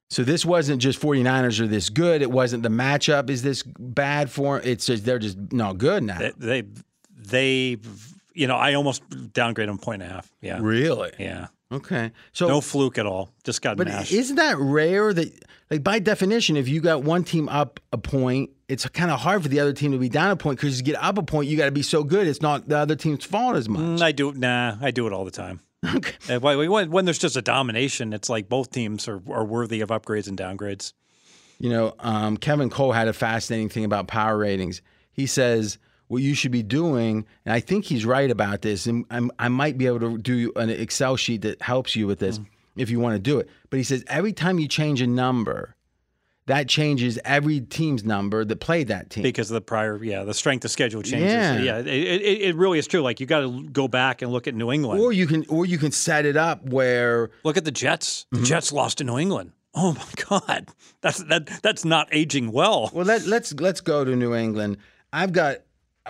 So 0.09 0.23
this 0.23 0.45
wasn't 0.47 0.81
just 0.81 1.01
49ers 1.01 1.59
are 1.61 1.67
this 1.67 1.89
good. 1.89 2.23
It 2.23 2.31
wasn't 2.31 2.63
the 2.63 2.69
matchup 2.69 3.29
is 3.29 3.43
this 3.43 3.63
bad 3.65 4.31
for 4.31 4.59
'em. 4.59 4.63
It's 4.65 4.87
just 4.87 5.05
they're 5.05 5.19
just 5.19 5.37
not 5.53 5.79
good 5.79 6.05
now. 6.05 6.19
They, 6.19 6.33
they, 6.39 6.63
they, 7.11 7.79
you 8.35 8.47
know, 8.47 8.57
I 8.57 8.75
almost 8.75 9.03
downgrade 9.33 9.69
them 9.69 9.79
point 9.79 10.03
and 10.03 10.11
a 10.11 10.15
half. 10.15 10.31
Yeah, 10.41 10.59
really? 10.61 11.13
yeah, 11.19 11.49
Okay. 11.73 12.13
So 12.33 12.47
no 12.47 12.61
fluke 12.61 12.99
at 12.99 13.07
all. 13.07 13.31
Just 13.43 13.63
got 13.63 13.77
but 13.77 13.89
mashed. 13.89 14.13
isn't 14.13 14.37
that 14.37 14.57
rare 14.59 15.13
that 15.13 15.45
like 15.71 15.83
by 15.83 15.99
definition 15.99 16.57
if 16.57 16.69
you 16.69 16.81
got 16.81 17.03
one 17.03 17.25
team 17.25 17.49
up 17.49 17.81
a 17.93 17.99
point, 17.99 18.51
it's 18.69 18.87
kind 18.91 19.11
of 19.11 19.19
hard 19.21 19.43
for 19.43 19.49
the 19.49 19.59
other 19.59 19.73
team 19.73 19.91
to 19.91 19.99
be 19.99 20.09
down 20.09 20.31
a 20.31 20.37
point 20.37 20.61
cuz 20.61 20.79
you 20.79 20.85
get 20.85 21.03
up 21.03 21.19
a 21.19 21.23
point, 21.25 21.49
you 21.49 21.57
got 21.57 21.65
to 21.65 21.73
be 21.73 21.83
so 21.83 22.05
good 22.05 22.29
it's 22.29 22.41
not 22.41 22.69
the 22.69 22.79
other 22.79 22.95
team's 22.95 23.25
fault 23.25 23.57
as 23.57 23.69
much. 23.69 23.81
Mm, 23.81 24.03
I 24.03 24.13
do. 24.13 24.33
Nah, 24.33 24.77
I 24.81 24.93
do 24.93 25.09
it 25.09 25.13
all 25.13 25.25
the 25.25 25.33
time. 25.33 25.59
Okay. 25.85 26.13
When, 26.41 26.91
when, 26.91 27.05
there's 27.05 27.19
just 27.19 27.37
a 27.37 27.43
domination, 27.43 28.13
it's 28.13 28.29
like 28.29 28.49
both 28.49 28.71
teams 28.71 29.07
are, 29.09 29.23
are 29.31 29.45
worthy 29.45 29.81
of 29.81 29.91
upgrades 29.91 30.29
and 30.29 30.37
downgrades. 30.37 30.93
You 31.59 31.71
know, 31.71 31.95
um, 32.01 32.37
Kevin 32.37 32.69
Cole 32.69 32.93
had 32.93 33.09
a 33.09 33.13
fascinating 33.13 33.69
thing 33.69 33.85
about 33.85 34.09
power 34.09 34.37
ratings. 34.37 34.83
He 35.13 35.27
says 35.27 35.79
what 36.09 36.23
you 36.23 36.35
should 36.35 36.53
be 36.53 36.63
doing, 36.63 37.27
and 37.45 37.53
I 37.53 37.61
think 37.61 37.85
he's 37.85 38.05
right 38.05 38.31
about 38.31 38.63
this. 38.63 38.87
And 38.87 39.05
I'm, 39.11 39.31
I 39.39 39.49
might 39.49 39.79
be 39.79 39.87
able 39.87 40.01
to 40.01 40.19
do 40.19 40.53
an 40.57 40.71
Excel 40.71 41.17
sheet 41.17 41.43
that 41.43 41.63
helps 41.63 41.97
you 41.97 42.07
with 42.07 42.19
this 42.19 42.41
if 42.77 42.91
you 42.91 43.01
want 43.01 43.15
to 43.15 43.19
do 43.19 43.39
it. 43.39 43.49
But 43.71 43.79
he 43.79 43.85
says 43.85 44.05
every 44.09 44.33
time 44.33 44.59
you 44.59 44.69
change 44.69 45.01
a 45.01 45.07
number, 45.07 45.76
that 46.47 46.69
changes 46.69 47.19
every 47.25 47.61
team's 47.61 48.05
number 48.05 48.45
that 48.45 48.57
played 48.61 48.89
that 48.89 49.11
team. 49.11 49.23
because 49.23 49.51
of 49.51 49.55
the 49.55 49.61
prior, 49.61 50.03
yeah, 50.03 50.23
the 50.25 50.35
strength 50.35 50.65
of 50.65 50.71
schedule 50.71 51.03
changes. 51.03 51.33
Yeah. 51.33 51.59
Yeah, 51.59 51.79
it, 51.79 51.87
it, 51.87 52.41
it 52.43 52.57
really 52.57 52.79
is 52.79 52.87
true. 52.87 53.03
Like 53.03 53.21
you 53.21 53.27
got 53.27 53.41
to 53.41 53.65
go 53.65 53.89
back 53.89 54.23
and 54.23 54.33
look 54.33 54.47
at 54.47 54.55
New 54.55 54.71
England. 54.73 55.01
or 55.01 55.13
you 55.13 55.27
can, 55.27 55.45
or 55.49 55.67
you 55.67 55.79
can 55.79 55.93
set 55.93 56.25
it 56.25 56.37
up 56.37 56.65
where 56.65 57.31
look 57.45 57.57
at 57.57 57.65
the 57.65 57.71
Jets. 57.73 58.27
Mm-hmm. 58.33 58.45
Jets 58.45 58.73
lost 58.73 58.99
to 58.99 59.05
New 59.05 59.19
England. 59.19 59.53
Oh 59.75 59.93
my 59.93 60.25
God, 60.29 60.69
that's 61.01 61.23
that 61.25 61.47
that's 61.63 61.85
not 61.85 62.09
aging 62.13 62.53
well. 62.53 62.91
Well, 62.93 63.05
let, 63.05 63.27
let's 63.27 63.53
let's 63.55 63.81
go 63.81 64.05
to 64.05 64.17
New 64.17 64.35
England. 64.35 64.79
I've 65.13 65.33
got. 65.33 65.59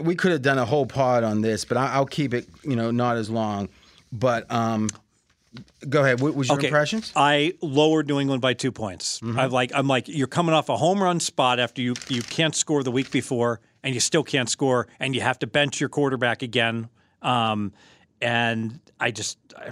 We 0.03 0.15
could 0.15 0.33
have 0.33 0.43
done 0.43 0.59
a 0.59 0.67
whole 0.67 0.85
pod 0.85 1.25
on 1.25 1.41
this, 1.41 1.65
but 1.65 1.79
I, 1.79 1.95
I'll 1.95 2.05
keep 2.05 2.35
it. 2.35 2.47
You 2.63 2.77
know, 2.77 2.91
not 2.91 3.17
as 3.17 3.31
long. 3.31 3.71
But 4.13 4.51
um, 4.53 4.91
go 5.89 6.03
ahead. 6.03 6.21
What 6.21 6.35
was 6.35 6.49
your 6.49 6.61
impressions? 6.61 7.13
I 7.17 7.55
lowered 7.61 8.07
New 8.09 8.21
England 8.21 8.43
by 8.43 8.55
two 8.55 8.73
points. 8.73 9.21
Mm-hmm. 9.21 9.39
I'm 9.39 9.51
like, 9.51 9.73
I'm 9.75 9.89
like, 9.89 10.09
you're 10.09 10.27
coming 10.27 10.55
off 10.55 10.69
a 10.69 10.77
home 10.77 11.03
run 11.03 11.21
spot 11.21 11.59
after 11.61 11.83
you 11.83 11.95
you 12.09 12.23
can't 12.23 12.55
score 12.55 12.83
the 12.83 12.91
week 12.91 13.11
before, 13.11 13.61
and 13.83 13.95
you 13.95 14.01
still 14.01 14.23
can't 14.23 14.49
score, 14.49 14.89
and 15.01 15.15
you 15.15 15.21
have 15.21 15.39
to 15.41 15.47
bench 15.47 15.81
your 15.81 15.89
quarterback 15.89 16.43
again. 16.43 16.89
Um, 17.23 17.73
and 18.21 18.79
I 18.99 19.11
just, 19.11 19.39
I, 19.57 19.71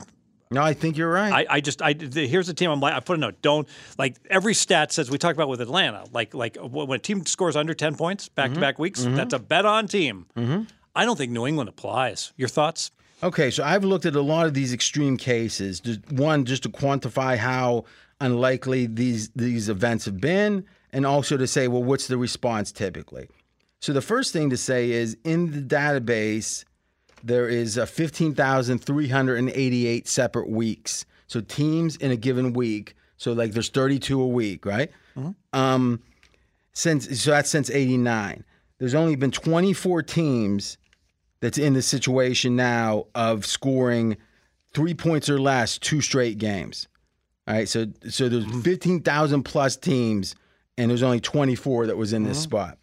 No, 0.51 0.63
I 0.63 0.75
think 0.75 0.97
you're 0.97 1.11
right. 1.11 1.33
I, 1.33 1.57
I 1.57 1.61
just, 1.61 1.81
I 1.83 1.93
the, 1.95 2.27
here's 2.27 2.47
the 2.47 2.55
team. 2.55 2.71
I'm 2.71 2.81
like, 2.81 2.95
I 2.95 3.01
put 3.01 3.17
a 3.17 3.21
note. 3.21 3.41
Don't 3.43 3.69
like 3.99 4.17
every 4.29 4.55
stat 4.55 4.93
says 4.93 5.11
we 5.11 5.19
talked 5.19 5.37
about 5.37 5.49
with 5.49 5.61
Atlanta. 5.61 6.05
Like, 6.13 6.35
like 6.35 6.57
when 6.61 6.91
a 6.91 6.99
team 6.99 7.25
scores 7.27 7.57
under 7.57 7.75
ten 7.75 7.95
points 7.97 8.29
back 8.29 8.53
to 8.55 8.61
back 8.61 8.79
weeks, 8.79 9.05
that's 9.05 9.35
a 9.35 9.39
bet 9.39 9.65
on 9.67 9.89
team. 9.89 10.27
I 10.97 11.05
don't 11.05 11.17
think 11.17 11.33
New 11.33 11.47
England 11.47 11.69
applies. 11.69 12.33
Your 12.37 12.49
thoughts? 12.49 12.91
Okay, 13.25 13.51
so 13.51 13.65
I've 13.65 13.85
looked 13.85 14.05
at 14.05 14.15
a 14.17 14.21
lot 14.21 14.47
of 14.47 14.53
these 14.53 14.75
extreme 14.75 15.17
cases. 15.17 15.81
Just 15.81 16.13
one, 16.13 16.45
just 16.45 16.65
to 16.65 16.69
quantify 16.69 17.39
how 17.39 17.87
unlikely 18.21 18.87
these 18.87 19.31
these 19.31 19.71
events 19.71 20.05
have 20.05 20.21
been, 20.21 20.67
and 20.93 21.07
also 21.07 21.39
to 21.39 21.47
say, 21.47 21.67
well, 21.67 21.83
what's 21.83 22.07
the 22.07 22.19
response 22.19 22.71
typically? 22.71 23.31
So 23.81 23.95
the 23.95 24.03
first 24.03 24.35
thing 24.35 24.51
to 24.51 24.59
say 24.59 24.91
is 24.91 25.17
in 25.25 25.53
the 25.53 25.63
database, 25.63 26.67
there 27.23 27.49
is 27.49 27.79
uh, 27.79 27.87
15,388 27.87 30.07
separate 30.07 30.51
weeks. 30.51 31.07
So 31.27 31.41
teams 31.41 31.97
in 31.97 32.11
a 32.11 32.17
given 32.17 32.53
week. 32.53 32.95
So 33.17 33.33
like 33.33 33.53
there's 33.53 33.71
32 33.71 34.21
a 34.21 34.29
week, 34.29 34.67
right? 34.67 34.91
Um, 35.55 36.03
since 36.75 37.23
so 37.23 37.31
that's 37.31 37.49
since 37.49 37.71
89. 37.71 38.45
There's 38.79 38.95
only 38.95 39.17
been 39.17 39.31
24 39.31 40.03
teams 40.03 40.77
that's 41.45 41.59
in 41.59 41.75
the 41.75 41.83
situation 41.83 42.57
now 42.57 43.05
of 43.15 43.45
scoring 43.45 44.17
three 44.73 44.95
points 44.95 45.29
or 45.29 45.39
less 45.39 45.77
two 45.77 46.01
straight 46.01 46.39
games. 46.39 46.89
All 47.47 47.55
right, 47.55 47.69
so 47.69 47.85
so 48.09 48.31
there's 48.31 48.47
mm-hmm. 48.47 48.63
15,000 48.63 49.43
plus 49.43 49.77
teams, 49.77 50.35
and 50.79 50.91
there's 50.91 51.03
only 51.03 51.21
24 51.21 51.89
that 51.89 51.99
was 51.99 52.15
in 52.15 52.25
this 52.25 52.39
mm-hmm. 52.39 52.45
spot. 52.45 52.79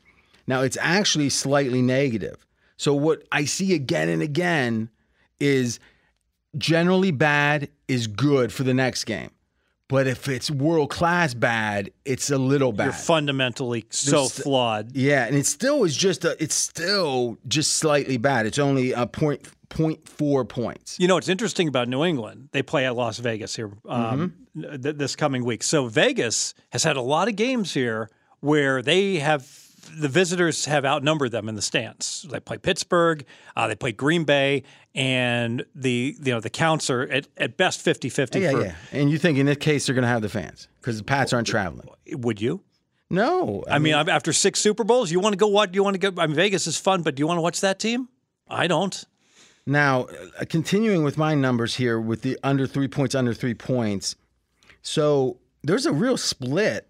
Now 0.45 0.61
it's 0.61 0.77
actually 0.79 1.29
slightly 1.29 1.81
negative. 1.81 2.45
So 2.77 2.93
what 2.93 3.23
I 3.31 3.45
see 3.45 3.73
again 3.73 4.09
and 4.09 4.21
again 4.21 4.91
is 5.39 5.79
generally 6.55 7.09
bad 7.09 7.67
is 7.87 8.05
good 8.05 8.53
for 8.53 8.61
the 8.61 8.75
next 8.75 9.05
game. 9.05 9.31
But 9.91 10.07
if 10.07 10.29
it's 10.29 10.49
world 10.49 10.89
class 10.89 11.33
bad, 11.33 11.91
it's 12.05 12.29
a 12.31 12.37
little 12.37 12.71
bad. 12.71 12.85
You're 12.85 12.93
fundamentally 12.93 13.83
so 13.89 14.11
There's- 14.11 14.39
flawed. 14.39 14.95
Yeah, 14.95 15.25
and 15.25 15.35
it 15.35 15.45
still 15.45 15.83
is 15.83 15.97
just 15.97 16.23
a. 16.23 16.41
It's 16.41 16.55
still 16.55 17.37
just 17.45 17.73
slightly 17.73 18.15
bad. 18.15 18.45
It's 18.45 18.57
only 18.57 18.93
a 18.93 19.05
point 19.05 19.49
point 19.67 20.07
four 20.07 20.45
points. 20.45 20.95
You 20.97 21.09
know, 21.09 21.15
what's 21.15 21.27
interesting 21.27 21.67
about 21.67 21.89
New 21.89 22.05
England. 22.05 22.47
They 22.53 22.61
play 22.63 22.85
at 22.85 22.95
Las 22.95 23.19
Vegas 23.19 23.53
here 23.57 23.69
um, 23.85 24.33
th- 24.55 24.95
this 24.95 25.17
coming 25.17 25.43
week. 25.43 25.61
So 25.61 25.87
Vegas 25.87 26.53
has 26.71 26.83
had 26.85 26.95
a 26.95 27.01
lot 27.01 27.27
of 27.27 27.35
games 27.35 27.73
here 27.73 28.09
where 28.39 28.81
they 28.81 29.15
have 29.19 29.60
the 29.99 30.07
visitors 30.07 30.65
have 30.65 30.85
outnumbered 30.85 31.31
them 31.31 31.49
in 31.49 31.55
the 31.55 31.61
stands. 31.61 32.25
They 32.29 32.39
play 32.39 32.57
Pittsburgh, 32.57 33.25
uh, 33.55 33.67
they 33.67 33.75
play 33.75 33.91
Green 33.91 34.23
Bay, 34.23 34.63
and 34.95 35.65
the 35.75 36.15
you 36.21 36.31
know 36.33 36.39
the 36.39 36.49
counts 36.49 36.89
are 36.89 37.03
at, 37.03 37.27
at 37.37 37.57
best 37.57 37.85
50-50 37.85 38.41
Yeah, 38.41 38.51
for 38.51 38.61
yeah. 38.61 38.75
And 38.91 39.09
you 39.09 39.17
think 39.17 39.37
in 39.37 39.45
this 39.45 39.57
case 39.57 39.85
they're 39.85 39.95
going 39.95 40.03
to 40.03 40.09
have 40.09 40.21
the 40.21 40.29
fans 40.29 40.67
because 40.79 40.97
the 40.97 41.03
Pats 41.03 41.33
aren't 41.33 41.47
traveling. 41.47 41.87
would 42.11 42.41
you? 42.41 42.61
No, 43.09 43.65
I 43.69 43.77
mean, 43.79 43.93
after 43.93 44.31
six 44.31 44.61
Super 44.61 44.85
Bowls, 44.85 45.11
you 45.11 45.19
want 45.19 45.33
to 45.33 45.37
go 45.37 45.47
what? 45.47 45.75
You 45.75 45.83
want 45.83 45.99
to 45.99 46.11
go? 46.11 46.21
I 46.21 46.27
mean, 46.27 46.35
Vegas 46.35 46.65
is 46.65 46.77
fun, 46.77 47.01
but 47.01 47.15
do 47.15 47.19
you 47.19 47.27
want 47.27 47.37
to 47.39 47.41
watch 47.41 47.59
that 47.59 47.77
team? 47.77 48.07
I 48.49 48.67
don't. 48.67 49.03
Now, 49.65 50.07
uh, 50.39 50.45
continuing 50.47 51.03
with 51.03 51.17
my 51.17 51.35
numbers 51.35 51.75
here 51.75 51.99
with 51.99 52.21
the 52.21 52.39
under 52.41 52.65
three 52.65 52.87
points, 52.87 53.13
under 53.13 53.33
three 53.33 53.53
points. 53.53 54.15
So 54.81 55.37
there's 55.61 55.85
a 55.85 55.91
real 55.91 56.15
split 56.17 56.87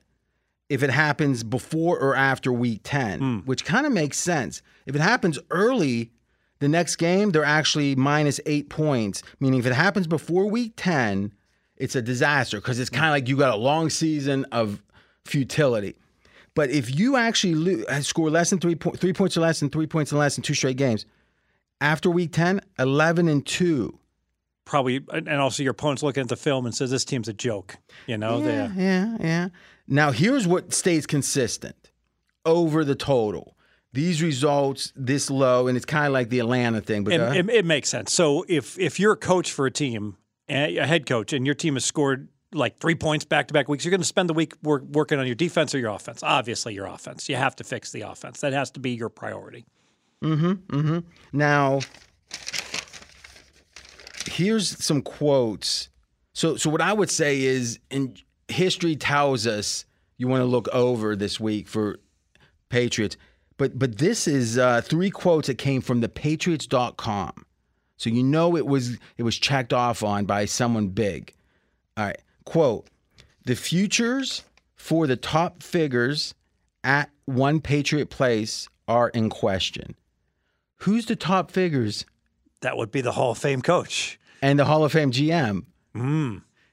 if 0.72 0.82
it 0.84 0.90
happens 0.90 1.44
before 1.44 2.00
or 2.00 2.16
after 2.16 2.52
week 2.52 2.80
10, 2.84 3.44
which 3.46 3.66
kind 3.66 3.86
of 3.86 3.92
makes 3.92 4.18
sense. 4.18 4.62
If 4.86 4.96
it 4.96 5.02
happens 5.02 5.38
early, 5.50 6.12
the 6.60 6.70
next 6.70 6.96
game, 6.96 7.32
they're 7.32 7.44
actually 7.44 7.96
minus 7.96 8.40
eight 8.46 8.70
points, 8.70 9.22
meaning 9.40 9.60
if 9.60 9.66
it 9.66 9.74
happens 9.74 10.08
before 10.08 10.46
week 10.50 10.74
10, 10.78 11.34
it's 11.76 11.96
a 11.96 12.02
disaster 12.02 12.58
because 12.62 12.80
it's 12.80 12.90
kind 12.90 13.06
of 13.08 13.12
like 13.12 13.28
you 13.28 13.36
got 13.36 13.54
a 13.54 13.58
long 13.58 13.90
season 13.90 14.46
of 14.52 14.82
futility. 15.26 15.96
But 16.54 16.70
if 16.70 16.98
you 16.98 17.18
actually 17.18 17.86
uh, 17.88 18.02
score 18.02 18.30
less 18.30 18.50
than 18.50 18.60
three, 18.60 18.76
po- 18.76 18.92
three 18.92 19.14
points 19.14 19.36
or 19.38 19.42
less 19.42 19.62
and 19.62 19.72
three 19.72 19.88
points 19.88 20.14
or 20.14 20.18
less 20.18 20.38
in 20.38 20.44
two 20.44 20.54
straight 20.54 20.78
games, 20.78 21.06
after 21.80 22.10
week 22.10 22.32
10, 22.32 22.62
11 22.80 23.28
and 23.28 23.46
2. 23.46 23.98
Probably, 24.64 25.04
and 25.12 25.28
also 25.30 25.64
your 25.64 25.72
opponent's 25.72 26.04
looking 26.04 26.22
at 26.22 26.30
the 26.30 26.36
film 26.38 26.66
and 26.66 26.74
says 26.74 26.92
this 26.92 27.04
team's 27.04 27.28
a 27.28 27.34
joke. 27.34 27.78
You 28.06 28.18
know, 28.18 28.40
Yeah, 28.42 28.72
yeah, 28.76 29.18
yeah. 29.20 29.48
Now, 29.92 30.12
here's 30.12 30.48
what 30.48 30.74
stays 30.74 31.06
consistent 31.06 31.92
over 32.46 32.86
the 32.86 32.96
total. 32.96 33.58
These 33.92 34.24
results 34.24 34.94
this 34.96 35.30
low, 35.30 35.68
and 35.68 35.76
it's 35.76 35.86
kind 35.86 36.08
of 36.08 36.14
like 36.14 36.30
the 36.30 36.40
Atlanta 36.40 36.80
thing. 36.80 37.04
But 37.04 37.14
and 37.14 37.50
it, 37.50 37.54
it 37.54 37.66
makes 37.66 37.90
sense. 37.90 38.14
So 38.14 38.46
if 38.48 38.80
if 38.80 39.02
you're 39.02 39.12
a 39.12 39.18
coach 39.18 39.52
for 39.52 39.66
a 39.66 39.72
team, 39.72 40.16
a 40.48 40.88
head 40.88 41.06
coach, 41.06 41.34
and 41.34 41.46
your 41.46 41.56
team 41.56 41.74
has 41.74 41.84
scored 41.84 42.30
like 42.54 42.80
three 42.80 42.96
points 42.96 43.26
back 43.26 43.50
to 43.50 43.54
back 43.54 43.68
weeks, 43.68 43.84
you're 43.84 43.90
going 43.90 44.00
to 44.00 44.08
spend 44.08 44.30
the 44.30 44.34
week 44.34 44.54
work, 44.64 44.84
working 44.84 45.20
on 45.20 45.26
your 45.26 45.36
defense 45.36 45.76
or 45.76 45.80
your 45.80 45.92
offense. 45.92 46.24
Obviously, 46.24 46.74
your 46.74 46.86
offense. 46.86 47.28
You 47.28 47.36
have 47.36 47.58
to 47.58 47.66
fix 47.66 47.92
the 47.92 48.02
offense. 48.02 48.40
That 48.40 48.54
has 48.54 48.72
to 48.72 48.80
be 48.80 48.92
your 48.92 49.10
priority. 49.10 49.66
Mm-hmm. 50.24 50.52
Mm-hmm. 50.74 51.00
Now, 51.34 51.82
here's 54.26 54.82
some 54.82 55.02
quotes. 55.02 55.90
So, 56.32 56.56
so 56.56 56.70
what 56.70 56.80
I 56.80 56.94
would 56.94 57.10
say 57.10 57.42
is, 57.42 57.78
in 57.90 58.16
history 58.52 58.96
tells 58.96 59.48
us 59.48 59.86
you 60.18 60.28
want 60.28 60.42
to 60.42 60.46
look 60.46 60.68
over 60.70 61.16
this 61.16 61.40
week 61.40 61.68
for 61.68 62.00
Patriots, 62.70 63.18
but 63.58 63.78
but 63.78 63.98
this 63.98 64.28
is 64.28 64.58
uh, 64.58 64.82
three 64.82 65.10
quotes 65.12 65.48
that 65.48 65.58
came 65.58 65.82
from 65.82 66.02
the 66.02 66.10
Patriots.com. 66.10 67.46
So 67.98 68.10
you 68.10 68.24
know 68.24 68.56
it 68.58 68.66
was 68.66 68.98
it 69.18 69.24
was 69.24 69.38
checked 69.38 69.74
off 69.74 70.04
on 70.04 70.26
by 70.26 70.46
someone 70.46 70.88
big. 70.90 71.34
All 71.98 72.06
right, 72.06 72.22
quote: 72.46 72.88
The 73.46 73.56
futures 73.56 74.44
for 74.76 75.06
the 75.08 75.18
top 75.18 75.62
figures 75.62 76.34
at 76.84 77.10
one 77.26 77.60
Patriot 77.62 78.10
place 78.10 78.68
are 78.88 79.10
in 79.10 79.30
question. 79.30 79.96
Who's 80.78 81.06
the 81.06 81.16
top 81.16 81.52
figures 81.52 82.06
That 82.62 82.76
would 82.78 82.92
be 82.92 83.02
the 83.02 83.12
Hall 83.12 83.32
of 83.32 83.38
Fame 83.38 83.62
coach. 83.62 84.20
and 84.42 84.58
the 84.58 84.66
Hall 84.66 84.84
of 84.84 84.92
Fame 84.92 85.12
GM? 85.12 85.66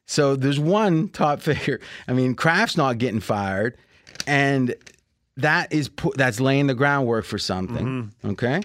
So 0.08 0.34
there's 0.34 0.58
one 0.58 1.10
top 1.10 1.40
figure. 1.42 1.80
I 2.08 2.14
mean, 2.14 2.34
Kraft's 2.34 2.76
not 2.76 2.98
getting 2.98 3.20
fired, 3.20 3.76
and 4.26 4.74
that 5.36 5.72
is 5.72 5.88
pu- 5.88 6.14
that's 6.16 6.40
laying 6.40 6.66
the 6.66 6.74
groundwork 6.74 7.24
for 7.24 7.38
something. 7.38 7.86
Mm-hmm. 8.22 8.30
Okay. 8.30 8.62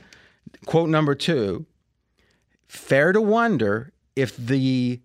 Quote 0.65 0.89
number 0.89 1.13
two: 1.13 1.65
Fair 2.67 3.11
to 3.11 3.21
wonder 3.21 3.91
if 4.15 4.35
the 4.37 5.01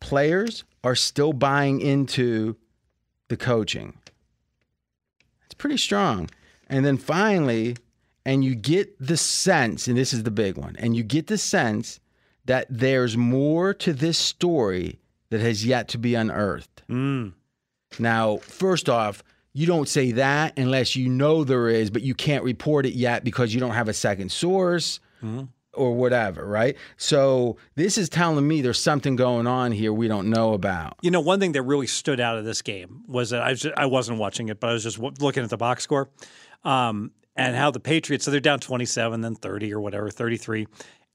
players 0.00 0.64
are 0.84 0.94
still 0.94 1.32
buying 1.32 1.80
into 1.80 2.56
the 3.28 3.36
coaching. 3.36 3.98
It's 5.46 5.54
pretty 5.54 5.78
strong. 5.78 6.30
And 6.68 6.84
then 6.84 6.96
finally, 6.96 7.76
and 8.24 8.44
you 8.44 8.54
get 8.54 8.96
the 9.04 9.16
sense, 9.16 9.88
and 9.88 9.96
this 9.96 10.12
is 10.12 10.22
the 10.22 10.30
big 10.30 10.56
one, 10.56 10.76
and 10.78 10.96
you 10.96 11.02
get 11.02 11.26
the 11.26 11.38
sense 11.38 11.98
that 12.44 12.66
there's 12.70 13.16
more 13.16 13.74
to 13.74 13.92
this 13.92 14.18
story 14.18 15.00
that 15.30 15.40
has 15.40 15.64
yet 15.66 15.88
to 15.88 15.98
be 15.98 16.14
unearthed. 16.14 16.82
Now, 17.98 18.36
first 18.38 18.88
off, 18.88 19.22
you 19.52 19.66
don't 19.66 19.88
say 19.88 20.12
that 20.12 20.58
unless 20.58 20.96
you 20.96 21.08
know 21.08 21.42
there 21.44 21.68
is, 21.68 21.90
but 21.90 22.02
you 22.02 22.14
can't 22.14 22.44
report 22.44 22.84
it 22.86 22.92
yet 22.94 23.24
because 23.24 23.54
you 23.54 23.60
don't 23.60 23.72
have 23.72 23.88
a 23.88 23.94
second 23.94 24.30
source 24.30 25.00
or 25.72 25.94
whatever, 25.94 26.46
right? 26.46 26.76
So 26.98 27.56
this 27.74 27.98
is 27.98 28.08
telling 28.08 28.46
me 28.46 28.60
there's 28.62 28.78
something 28.78 29.16
going 29.16 29.46
on 29.46 29.72
here 29.72 29.92
we 29.92 30.08
don't 30.08 30.28
know 30.30 30.52
about. 30.52 30.96
You 31.02 31.10
know, 31.10 31.20
one 31.20 31.40
thing 31.40 31.52
that 31.52 31.62
really 31.62 31.86
stood 31.86 32.20
out 32.20 32.36
of 32.38 32.44
this 32.44 32.62
game 32.62 33.02
was 33.08 33.30
that 33.30 33.42
I 33.42 33.50
was 33.50 33.66
I 33.76 33.86
wasn't 33.86 34.18
watching 34.18 34.48
it, 34.50 34.60
but 34.60 34.70
I 34.70 34.72
was 34.74 34.82
just 34.84 34.96
w- 34.96 35.14
looking 35.20 35.42
at 35.42 35.50
the 35.50 35.56
box 35.56 35.82
score, 35.84 36.10
um, 36.64 37.12
and 37.34 37.56
how 37.56 37.70
the 37.70 37.80
Patriots. 37.80 38.24
So 38.24 38.30
they're 38.30 38.40
down 38.40 38.60
twenty 38.60 38.84
seven, 38.86 39.20
then 39.22 39.34
thirty 39.34 39.72
or 39.72 39.80
whatever, 39.80 40.10
thirty 40.10 40.36
three, 40.36 40.66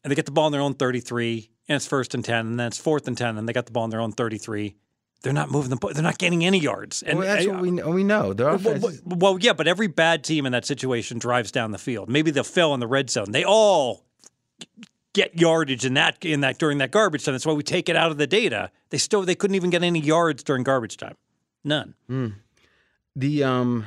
and 0.04 0.12
they 0.12 0.16
get 0.16 0.26
the 0.26 0.32
ball 0.32 0.46
on 0.46 0.52
their 0.52 0.62
own 0.62 0.74
thirty 0.74 1.00
three, 1.00 1.50
and 1.68 1.76
it's 1.76 1.88
first 1.88 2.14
and 2.16 2.24
ten, 2.26 2.48
and 2.48 2.60
then 2.60 2.68
it's 2.68 2.78
fourth 2.78 3.08
and 3.08 3.18
ten, 3.18 3.38
and 3.38 3.48
they 3.48 3.54
got 3.54 3.66
the 3.66 3.72
ball 3.72 3.84
on 3.84 3.90
their 3.90 4.02
own 4.02 4.12
thirty 4.12 4.38
three. 4.38 4.76
They're 5.24 5.34
not 5.34 5.52
moving 5.52 5.70
the 5.70 5.76
ball. 5.76 5.92
They're 5.94 6.02
not 6.02 6.18
getting 6.18 6.44
any 6.44 6.58
yards. 6.60 7.04
And 7.04 7.20
Well, 7.20 7.28
that's 7.28 7.46
I- 7.46 7.50
what 7.52 7.62
we, 7.62 7.72
we 7.72 8.04
know. 8.04 8.34
Their 8.34 8.48
well, 8.48 8.56
offense 8.56 8.82
well, 8.82 8.92
is- 8.92 9.02
well, 9.06 9.38
yeah, 9.40 9.54
but 9.54 9.68
every 9.68 9.86
bad 9.88 10.24
team 10.24 10.48
in 10.48 10.52
that 10.54 10.66
situation 10.66 11.20
drives 11.20 11.52
down 11.52 11.70
the 11.72 11.78
field. 11.78 12.10
Maybe 12.10 12.32
they'll 12.32 12.44
fail 12.44 12.74
in 12.74 12.80
the 12.80 12.88
red 12.88 13.10
zone. 13.12 13.32
They 13.32 13.44
all 13.44 14.04
get 15.14 15.38
yardage 15.40 15.86
in 15.86 15.94
that 15.96 16.24
in 16.26 16.42
that 16.42 16.58
during 16.58 16.80
that 16.80 16.90
garbage 16.90 17.24
time. 17.26 17.34
That's 17.36 17.46
why 17.46 17.54
we 17.54 17.62
take 17.64 17.88
it 17.90 17.96
out 17.96 18.10
of 18.10 18.18
the 18.18 18.26
data. 18.26 18.72
They 18.90 18.98
still 18.98 19.22
they 19.22 19.36
couldn't 19.36 19.56
even 19.56 19.70
get 19.70 19.84
any 19.84 20.00
yards 20.00 20.42
during 20.44 20.64
garbage 20.64 20.98
time. 20.98 21.16
None. 21.64 21.94
the 23.16 23.44
um 23.44 23.86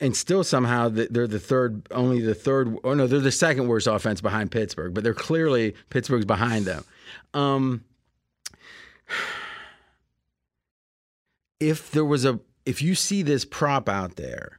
and 0.00 0.16
still 0.16 0.42
somehow 0.42 0.88
they're 0.88 1.26
the 1.26 1.38
third 1.38 1.86
only 1.90 2.20
the 2.20 2.34
third 2.34 2.76
oh 2.84 2.94
no 2.94 3.06
they're 3.06 3.20
the 3.20 3.30
second 3.30 3.68
worst 3.68 3.86
offense 3.86 4.20
behind 4.20 4.50
pittsburgh 4.50 4.94
but 4.94 5.04
they're 5.04 5.14
clearly 5.14 5.74
pittsburgh's 5.90 6.24
behind 6.24 6.64
them. 6.64 6.84
Um 7.34 7.84
if 11.60 11.90
there 11.90 12.04
was 12.04 12.24
a 12.24 12.40
if 12.64 12.82
you 12.82 12.94
see 12.94 13.22
this 13.22 13.44
prop 13.44 13.88
out 13.88 14.16
there 14.16 14.58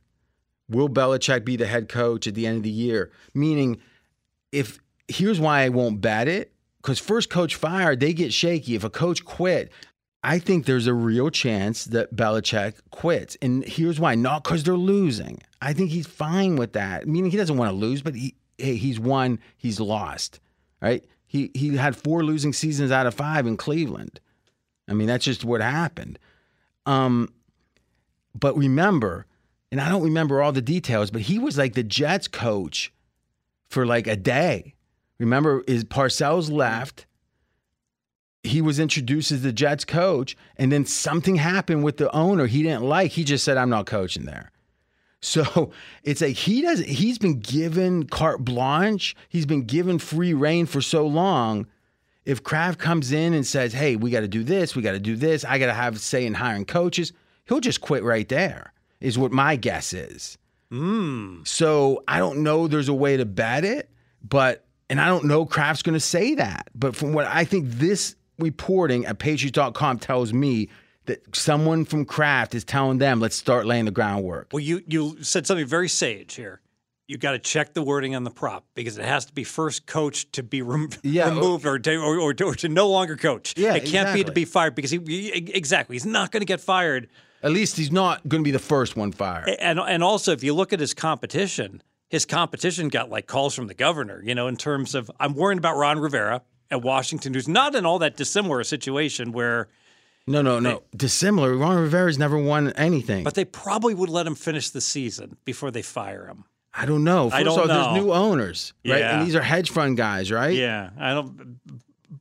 will 0.69 0.89
Belichick 0.89 1.45
be 1.45 1.56
the 1.56 1.68
head 1.68 1.89
coach 1.89 2.27
at 2.27 2.35
the 2.35 2.45
end 2.45 2.57
of 2.57 2.64
the 2.64 2.69
year? 2.69 3.11
Meaning 3.34 3.77
if 4.52 4.80
here's 5.07 5.39
why 5.39 5.61
I 5.61 5.69
won't 5.69 6.02
bet 6.02 6.27
it 6.27 6.53
because 6.81 6.99
first 6.99 7.30
coach 7.30 7.56
fired 7.56 7.99
they 7.99 8.14
get 8.14 8.34
shaky. 8.34 8.76
If 8.76 8.84
a 8.84 8.89
coach 8.89 9.26
quit 9.26 9.72
I 10.23 10.39
think 10.39 10.65
there's 10.65 10.88
a 10.88 10.94
real 10.94 11.30
chance 11.30 11.85
that 11.85 12.15
Belichick 12.15 12.76
quits. 12.91 13.38
And 13.41 13.64
here's 13.64 13.99
why 13.99 14.15
not 14.15 14.44
because 14.44 14.64
they're 14.64 14.76
losing. 14.76 15.41
I 15.61 15.73
think 15.73 15.91
he's 15.91 16.07
fine 16.07 16.56
with 16.56 16.73
that. 16.73 17.07
Meaning 17.07 17.31
he 17.31 17.38
doesn't 17.38 17.57
want 17.57 17.72
to 17.72 17.76
lose, 17.76 18.02
but 18.02 18.15
he, 18.15 18.35
hey, 18.57 18.76
he's 18.76 18.99
won, 18.99 19.39
he's 19.56 19.80
lost, 19.80 20.39
right? 20.81 21.03
He, 21.26 21.52
he 21.53 21.76
had 21.76 21.95
four 21.95 22.23
losing 22.23 22.53
seasons 22.53 22.91
out 22.91 23.06
of 23.06 23.14
five 23.14 23.45
in 23.45 23.57
Cleveland. 23.57 24.19
I 24.88 24.94
mean, 24.94 25.07
that's 25.07 25.26
just 25.26 25.44
what 25.45 25.61
happened. 25.61 26.18
Um, 26.85 27.34
but 28.34 28.57
remember, 28.57 29.26
and 29.72 29.81
I 29.81 29.89
don't 29.89 30.03
remember 30.03 30.41
all 30.41 30.52
the 30.52 30.61
details, 30.61 31.11
but 31.11 31.23
he 31.23 31.38
was 31.38 31.57
like 31.57 31.73
the 31.73 31.84
Jets 31.84 32.27
coach 32.27 32.94
for 33.69 33.85
like 33.85 34.07
a 34.07 34.15
day. 34.15 34.73
Remember, 35.19 35.64
is 35.68 35.84
Parcells 35.84 36.52
left 36.52 37.06
he 38.47 38.61
was 38.61 38.79
introduced 38.79 39.31
as 39.31 39.41
the 39.41 39.53
Jets 39.53 39.85
coach, 39.85 40.35
and 40.57 40.71
then 40.71 40.85
something 40.85 41.35
happened 41.35 41.83
with 41.83 41.97
the 41.97 42.13
owner 42.15 42.47
he 42.47 42.63
didn't 42.63 42.83
like. 42.83 43.11
He 43.11 43.23
just 43.23 43.43
said, 43.43 43.57
"I'm 43.57 43.69
not 43.69 43.85
coaching 43.85 44.25
there." 44.25 44.51
So 45.19 45.71
it's 46.03 46.21
like 46.21 46.35
he 46.35 46.61
does. 46.61 46.79
He's 46.79 47.17
been 47.17 47.39
given 47.39 48.05
carte 48.05 48.45
blanche. 48.45 49.15
He's 49.27 49.47
been 49.47 49.63
given 49.63 49.97
free 49.97 50.35
reign 50.35 50.67
for 50.67 50.79
so 50.79 51.07
long. 51.07 51.65
If 52.23 52.43
Kraft 52.43 52.77
comes 52.77 53.11
in 53.11 53.33
and 53.33 53.45
says, 53.45 53.73
"Hey, 53.73 53.95
we 53.95 54.11
got 54.11 54.19
to 54.19 54.27
do 54.27 54.43
this. 54.43 54.75
We 54.75 54.83
got 54.83 54.91
to 54.91 54.99
do 54.99 55.15
this. 55.15 55.43
I 55.43 55.57
got 55.57 55.65
to 55.65 55.73
have 55.73 55.99
say 55.99 56.23
in 56.23 56.35
hiring 56.35 56.65
coaches," 56.65 57.13
he'll 57.45 57.59
just 57.59 57.81
quit 57.81 58.03
right 58.03 58.29
there. 58.29 58.73
Is 59.01 59.17
what 59.17 59.31
my 59.31 59.55
guess 59.55 59.91
is. 59.91 60.37
Hmm. 60.69 61.41
So 61.45 62.03
I 62.07 62.19
don't 62.19 62.43
know. 62.43 62.67
There's 62.67 62.89
a 62.89 62.93
way 62.93 63.17
to 63.17 63.25
bet 63.25 63.65
it, 63.65 63.89
but 64.23 64.65
and 64.89 65.01
I 65.01 65.07
don't 65.07 65.25
know 65.25 65.45
Kraft's 65.45 65.81
going 65.81 65.93
to 65.93 65.99
say 65.99 66.35
that. 66.35 66.69
But 66.75 66.95
from 66.95 67.13
what 67.13 67.25
I 67.25 67.43
think, 67.43 67.69
this 67.69 68.15
reporting 68.39 69.05
at 69.05 69.19
Patriots.com 69.19 69.99
tells 69.99 70.34
me 70.34 70.69
that 71.05 71.35
someone 71.35 71.85
from 71.85 72.05
Kraft 72.05 72.53
is 72.53 72.64
telling 72.64 72.97
them, 72.97 73.19
let's 73.19 73.35
start 73.35 73.65
laying 73.65 73.85
the 73.85 73.91
groundwork. 73.91 74.49
Well, 74.51 74.59
you 74.59 74.84
you 74.88 75.23
said 75.23 75.47
something 75.47 75.65
very 75.65 75.89
sage 75.89 76.35
here. 76.35 76.61
You 77.07 77.18
got 77.18 77.31
to 77.31 77.39
check 77.39 77.73
the 77.73 77.81
wording 77.81 78.15
on 78.15 78.26
the 78.26 78.30
prop 78.30 78.65
because 78.76 78.97
it 78.97 79.05
has 79.05 79.23
to 79.27 79.34
be 79.34 79.45
first 79.45 79.85
coach 79.85 80.30
to 80.34 80.43
be 80.43 80.61
rem- 80.61 80.89
Yeah, 81.03 81.27
oh. 81.27 81.35
removed 81.35 81.65
or 81.65 81.80
to, 81.80 81.95
or, 81.95 82.19
or, 82.19 82.34
to, 82.34 82.43
or 82.43 82.55
to 82.55 82.68
no 82.68 82.89
longer 82.89 83.15
coach. 83.15 83.53
Yeah, 83.55 83.76
it 83.76 83.85
can't 83.85 84.14
be 84.14 84.26
to 84.26 84.34
be 84.34 84.43
fired 84.43 84.76
because 84.76 84.91
he, 84.91 84.99
he- 85.07 85.30
exactly 85.53 85.95
he's 85.95 86.05
not 86.05 86.31
going 86.34 86.41
to 86.41 86.45
get 86.45 86.59
fired. 86.59 87.07
At 87.41 87.51
least 87.51 87.77
he's 87.77 87.91
not 87.93 88.27
going 88.27 88.43
to 88.43 88.45
be 88.45 88.51
the 88.51 88.59
first 88.59 88.97
one 88.97 89.14
fired. 89.14 89.47
And 89.59 89.80
and 89.80 90.03
also 90.03 90.34
if 90.34 90.43
you 90.43 90.53
look 90.53 90.73
at 90.73 90.81
his 90.81 90.93
competition, 90.93 91.81
his 92.09 92.26
competition 92.26 92.89
got 92.89 93.09
like 93.09 93.27
calls 93.27 93.55
from 93.55 93.68
the 93.68 93.73
governor. 93.73 94.22
You 94.22 94.35
know, 94.35 94.47
in 94.47 94.57
terms 94.57 94.93
of 94.93 95.09
I'm 95.19 95.34
worrying 95.34 95.59
about 95.59 95.77
Ron 95.77 95.99
Rivera 95.99 96.41
at 96.72 96.81
Washington, 96.81 97.34
who's 97.34 97.48
not 97.48 97.76
in 97.76 97.85
all 97.85 97.99
that 97.99 98.15
dissimilar 98.18 98.60
a 98.60 98.65
situation 98.65 99.31
where, 99.31 99.68
No, 100.27 100.41
no, 100.41 100.60
no. 100.60 100.84
Dissimilar. 100.95 101.56
Ron 101.56 101.77
Rivera's 101.77 102.18
never 102.19 102.38
won 102.38 102.72
anything. 102.73 103.23
but 103.23 103.34
they 103.35 103.45
probably 103.45 103.94
would 103.94 104.10
let 104.10 104.27
him 104.27 104.35
finish 104.35 104.69
the 104.69 104.81
season 104.81 105.38
before 105.45 105.72
they 105.72 105.81
fire 105.81 106.26
him. 106.27 106.44
I 106.73 106.85
don't 106.85 107.03
know. 107.03 107.30
First 107.30 107.39
I 107.39 107.44
don't 107.44 107.53
of 107.53 107.60
all, 107.61 107.68
know. 107.68 107.94
there's 107.94 108.03
new 108.03 108.14
owners, 108.14 108.73
right? 108.85 108.99
Yeah. 108.99 109.18
And 109.19 109.27
these 109.27 109.35
are 109.35 109.41
hedge 109.41 109.72
fund 109.72 109.98
guys, 109.98 110.31
right? 110.31 110.53
Yeah, 110.53 110.91
I 110.99 111.14
don't. 111.15 111.60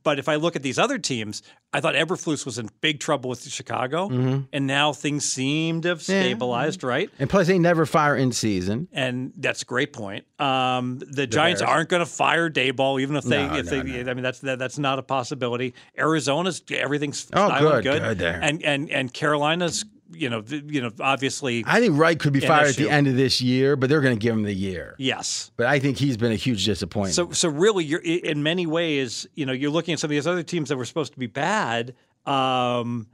But 0.03 0.19
if 0.19 0.27
I 0.27 0.35
look 0.35 0.55
at 0.55 0.63
these 0.63 0.77
other 0.77 0.97
teams, 0.97 1.43
I 1.71 1.79
thought 1.79 1.95
Eberflus 1.95 2.45
was 2.45 2.57
in 2.59 2.69
big 2.81 2.99
trouble 2.99 3.29
with 3.29 3.47
Chicago, 3.47 4.09
and 4.51 4.67
now 4.67 4.91
things 4.93 5.23
seem 5.25 5.81
to 5.81 5.89
have 5.89 6.01
stabilized, 6.01 6.83
right? 6.83 7.09
And 7.19 7.29
plus, 7.29 7.47
they 7.47 7.57
never 7.59 7.85
fire 7.85 8.15
in 8.15 8.31
season. 8.31 8.87
And 8.91 9.31
that's 9.37 9.61
a 9.61 9.65
great 9.65 9.93
point. 9.93 10.25
Um, 10.39 10.99
the, 10.99 11.25
Giants 11.27 11.61
Bears. 11.61 11.71
aren't 11.71 11.89
going 11.89 12.01
to 12.01 12.05
fire 12.05 12.49
Daboll, 12.49 13.01
even 13.01 13.15
if 13.15 13.23
they. 13.23 13.47
No, 13.47 13.55
if 13.55 13.65
no, 13.65 13.71
they, 13.83 14.03
no. 14.03 14.11
I 14.11 14.13
mean, 14.13 14.23
that's 14.23 14.39
that, 14.39 14.59
that's 14.59 14.77
not 14.77 14.99
a 14.99 15.03
possibility. 15.03 15.73
Arizona's 15.97 16.61
everything's 16.69 17.27
Oh, 17.33 17.47
styling 17.47 17.83
good, 17.83 18.01
good 18.01 18.17
there. 18.17 18.39
and 18.41 18.61
and 18.63 18.89
and 18.89 19.13
Carolina's 19.13 19.85
you 20.11 20.29
know, 20.29 20.41
th- 20.41 20.63
you 20.67 20.81
know, 20.81 20.91
obviously, 20.99 21.63
I 21.67 21.79
think 21.79 21.97
Reich 21.97 22.19
could 22.19 22.33
be 22.33 22.39
fired 22.39 22.67
at 22.69 22.75
the 22.75 22.89
end 22.89 23.07
of 23.07 23.15
this 23.15 23.41
year, 23.41 23.75
but 23.75 23.89
they're 23.89 24.01
going 24.01 24.15
to 24.17 24.19
give 24.21 24.33
him 24.33 24.43
the 24.43 24.53
year. 24.53 24.95
yes. 24.97 25.51
But 25.57 25.67
I 25.67 25.79
think 25.79 25.97
he's 25.97 26.17
been 26.17 26.31
a 26.31 26.35
huge 26.35 26.65
disappointment. 26.65 27.15
So, 27.15 27.31
so 27.31 27.49
really, 27.49 27.83
you're 27.85 27.99
in 28.01 28.43
many 28.43 28.65
ways, 28.65 29.27
you 29.35 29.45
know, 29.45 29.53
you're 29.53 29.71
looking 29.71 29.93
at 29.93 29.99
some 29.99 30.07
of 30.07 30.11
these 30.11 30.27
other 30.27 30.43
teams 30.43 30.69
that 30.69 30.77
were 30.77 30.85
supposed 30.85 31.13
to 31.13 31.19
be 31.19 31.27
bad, 31.27 31.93
um, 32.25 33.07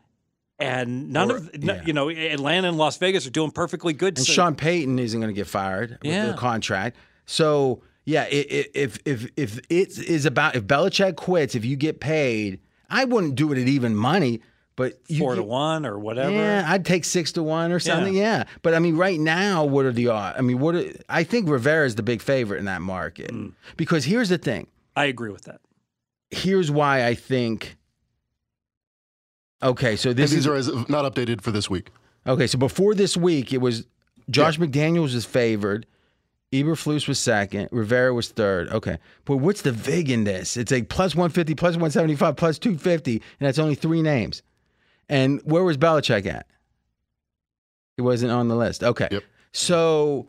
and 0.60 1.12
none 1.12 1.32
Or- 1.32 1.38
of, 1.38 1.50
yeah. 1.60 1.82
you 1.86 1.94
know, 1.94 2.10
Atlanta 2.10 2.68
and 2.70 2.78
Las 2.78 2.98
Vegas 2.98 3.26
are 3.28 3.32
doing 3.32 3.52
perfectly 3.52 3.94
good. 3.94 4.18
and 4.18 4.26
so- 4.26 4.34
Sean 4.34 4.56
Payton 4.56 5.00
isn't 5.00 5.20
going 5.20 5.34
to 5.34 5.36
get 5.36 5.48
fired 5.48 5.98
with 6.02 6.12
Yeah. 6.12 6.28
the 6.28 6.34
contract. 6.34 6.98
So 7.26 7.82
yeah, 8.06 8.28
if 8.30 9.00
if 9.06 9.30
if 9.38 9.60
it 9.70 9.98
is 9.98 10.26
about 10.26 10.56
if 10.56 10.64
Belichick 10.66 11.16
quits, 11.16 11.56
if 11.56 11.64
you 11.66 11.76
get 11.76 12.00
paid, 12.02 12.60
I 12.90 13.06
wouldn't 13.06 13.36
do 13.36 13.52
it 13.54 13.58
at 13.58 13.68
even 13.68 13.96
money. 13.96 14.42
But 14.76 15.00
you 15.08 15.20
four 15.20 15.36
to 15.36 15.44
one 15.44 15.86
or 15.86 16.00
whatever. 16.00 16.32
Yeah, 16.32 16.64
I'd 16.66 16.84
take 16.86 17.06
six 17.06 17.32
to 17.34 17.44
one 17.44 17.72
or 17.72 17.80
something. 17.80 18.16
Yeah. 18.16 18.46
But 18.64 18.74
I 18.74 18.80
mean, 18.80 18.98
right 18.98 19.20
now, 19.20 19.64
what 19.66 19.86
are 19.86 19.92
the 19.92 20.08
odds? 20.08 20.36
I 20.40 20.42
mean, 20.42 20.60
what 20.60 20.74
are, 20.76 20.86
I 21.10 21.24
think 21.24 21.48
Rivera 21.48 21.86
is 21.86 21.94
the 21.96 22.02
big 22.02 22.22
favorite 22.24 22.58
in 22.58 22.66
that 22.66 22.82
market. 22.82 23.32
Mm. 23.32 23.54
Because 23.78 24.06
here's 24.06 24.30
the 24.30 24.40
thing. 24.40 24.66
I 24.96 25.06
agree 25.06 25.30
with 25.30 25.44
that. 25.44 25.62
Here's 26.32 26.72
why 26.72 27.06
I 27.06 27.14
think. 27.14 27.78
Okay, 29.62 29.96
so 29.96 30.10
And 30.10 30.18
this 30.18 30.32
these 30.32 30.40
is 30.42 30.48
are 30.48 30.56
as, 30.56 30.68
not 30.90 31.12
updated 31.12 31.42
for 31.42 31.52
this 31.52 31.70
week. 31.70 31.90
okay. 32.28 32.48
So 32.48 32.58
before 32.58 32.96
this 32.96 33.16
week, 33.16 33.54
it 33.54 33.60
was 33.60 33.86
Josh 34.30 34.58
McDaniels 34.58 35.14
was 35.14 35.26
favored, 35.26 35.86
Eberflus 36.52 37.08
was 37.08 37.20
second, 37.20 37.70
Rivera 37.72 38.14
was 38.14 38.30
third. 38.30 38.70
Okay, 38.70 38.98
but 39.26 39.38
what's 39.38 39.62
the 39.62 39.72
vig 39.72 40.10
in 40.10 40.24
this? 40.24 40.58
It's 40.58 40.72
like 40.72 40.90
plus 40.90 41.16
one 41.16 41.30
fifty, 41.30 41.56
plus 41.56 41.78
one 41.78 41.92
seventy 41.92 42.16
five, 42.16 42.36
plus 42.36 42.60
two 42.60 42.78
fifty, 42.78 43.14
and 43.40 43.48
that's 43.48 43.60
only 43.60 43.76
three 43.76 44.02
names. 44.02 44.42
And 45.10 45.42
where 45.44 45.64
was 45.64 45.78
Belichick 45.78 46.26
at? 46.26 46.48
He 47.98 48.02
wasn't 48.02 48.32
on 48.32 48.48
the 48.48 48.56
list. 48.56 48.84
Okay. 48.84 49.08
Yep. 49.12 49.24
So, 49.52 50.28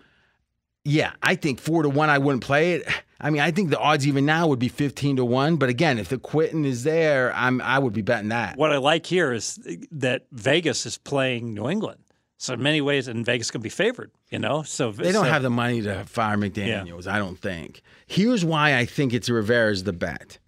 yeah, 0.85 1.13
I 1.23 1.35
think 1.35 1.61
four 1.61 1.83
to 1.83 1.89
one, 1.89 2.11
I 2.11 2.19
wouldn't 2.19 2.43
play 2.45 2.75
it. 2.75 2.87
I 3.21 3.31
mean, 3.31 3.41
I 3.41 3.51
think 3.53 3.71
the 3.71 3.79
odds 3.79 4.07
even 4.07 4.27
now 4.27 4.47
would 4.49 4.59
be 4.59 4.69
fifteen 4.69 5.17
to 5.17 5.25
one. 5.25 5.57
But 5.57 5.71
again, 5.71 5.99
if 5.99 6.09
the 6.11 6.19
quitting 6.19 6.67
is 6.67 6.85
there, 6.85 7.33
I'm 7.35 7.63
I 7.63 7.79
would 7.79 7.95
be 7.95 8.03
betting 8.03 8.29
that. 8.29 8.59
What 8.59 8.71
I 8.71 8.77
like 8.77 9.07
here 9.07 9.33
is 9.33 9.59
that 9.93 10.27
Vegas 10.33 10.85
is 10.85 10.99
playing 10.99 11.55
New 11.55 11.71
England. 11.71 12.01
So 12.37 12.53
in 12.53 12.63
many 12.63 12.83
ways, 12.83 13.09
and 13.09 13.25
Vegas 13.25 13.51
can 13.51 13.63
be 13.63 13.71
favored, 13.71 14.11
you 14.29 14.39
know. 14.39 14.63
So 14.65 14.93
They 14.93 15.13
don't 15.13 15.25
so- 15.25 15.31
have 15.31 15.43
the 15.43 15.49
money 15.49 15.81
to 15.83 16.05
fire 16.05 16.37
McDaniels. 16.37 17.07
I 17.07 17.19
don't 17.19 17.39
think. 17.39 17.81
Here's 18.07 18.45
why 18.45 18.77
I 18.77 18.85
think 18.85 19.15
it's 19.15 19.31
Rivera's 19.31 19.85
the 19.85 19.95
bet. 19.95 20.39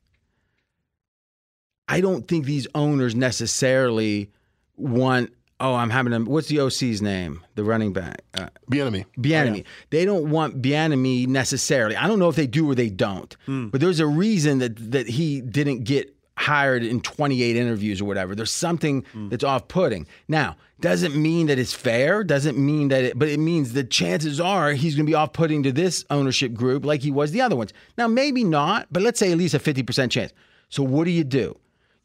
I 1.88 2.00
don't 2.00 2.26
think 2.26 2.44
these 2.44 2.66
owners 2.74 3.14
necessarily 3.14 4.30
want. 4.76 5.32
Oh, 5.58 5.74
I'm 5.74 5.88
having 5.90 6.12
a. 6.12 6.20
What's 6.20 6.48
the 6.48 6.60
OC's 6.60 7.00
name? 7.00 7.42
The 7.54 7.64
running 7.64 7.92
back. 7.92 8.22
Uh, 8.34 8.48
Bieniemy. 8.70 9.06
Bieniemy. 9.18 9.64
They 9.90 10.04
don't 10.04 10.28
want 10.30 10.60
Bieniemy 10.60 11.26
necessarily. 11.28 11.96
I 11.96 12.06
don't 12.06 12.18
know 12.18 12.28
if 12.28 12.36
they 12.36 12.46
do 12.46 12.70
or 12.70 12.74
they 12.74 12.90
don't. 12.90 13.34
But 13.46 13.80
there's 13.80 14.00
a 14.00 14.06
reason 14.06 14.58
that 14.58 14.90
that 14.92 15.08
he 15.08 15.40
didn't 15.40 15.84
get 15.84 16.12
hired 16.38 16.82
in 16.82 17.00
28 17.00 17.56
interviews 17.56 18.02
or 18.02 18.04
whatever. 18.04 18.34
There's 18.34 18.50
something 18.50 19.06
that's 19.30 19.42
off-putting. 19.42 20.06
Now, 20.28 20.56
doesn't 20.80 21.16
mean 21.16 21.46
that 21.46 21.58
it's 21.58 21.72
fair, 21.72 22.22
doesn't 22.22 22.58
mean 22.58 22.88
that 22.88 23.04
it 23.04 23.18
but 23.18 23.28
it 23.28 23.38
means 23.40 23.72
the 23.72 23.84
chances 23.84 24.38
are 24.38 24.72
he's 24.72 24.94
going 24.94 25.06
to 25.06 25.10
be 25.10 25.14
off-putting 25.14 25.62
to 25.62 25.72
this 25.72 26.04
ownership 26.10 26.52
group 26.52 26.84
like 26.84 27.00
he 27.00 27.10
was 27.10 27.30
the 27.30 27.40
other 27.40 27.56
ones. 27.56 27.72
Now, 27.96 28.06
maybe 28.08 28.44
not, 28.44 28.88
but 28.92 29.02
let's 29.02 29.18
say 29.18 29.32
at 29.32 29.38
least 29.38 29.54
a 29.54 29.58
50% 29.58 30.10
chance. 30.10 30.34
So 30.68 30.82
what 30.82 31.04
do 31.04 31.10
you 31.10 31.24
do? 31.24 31.56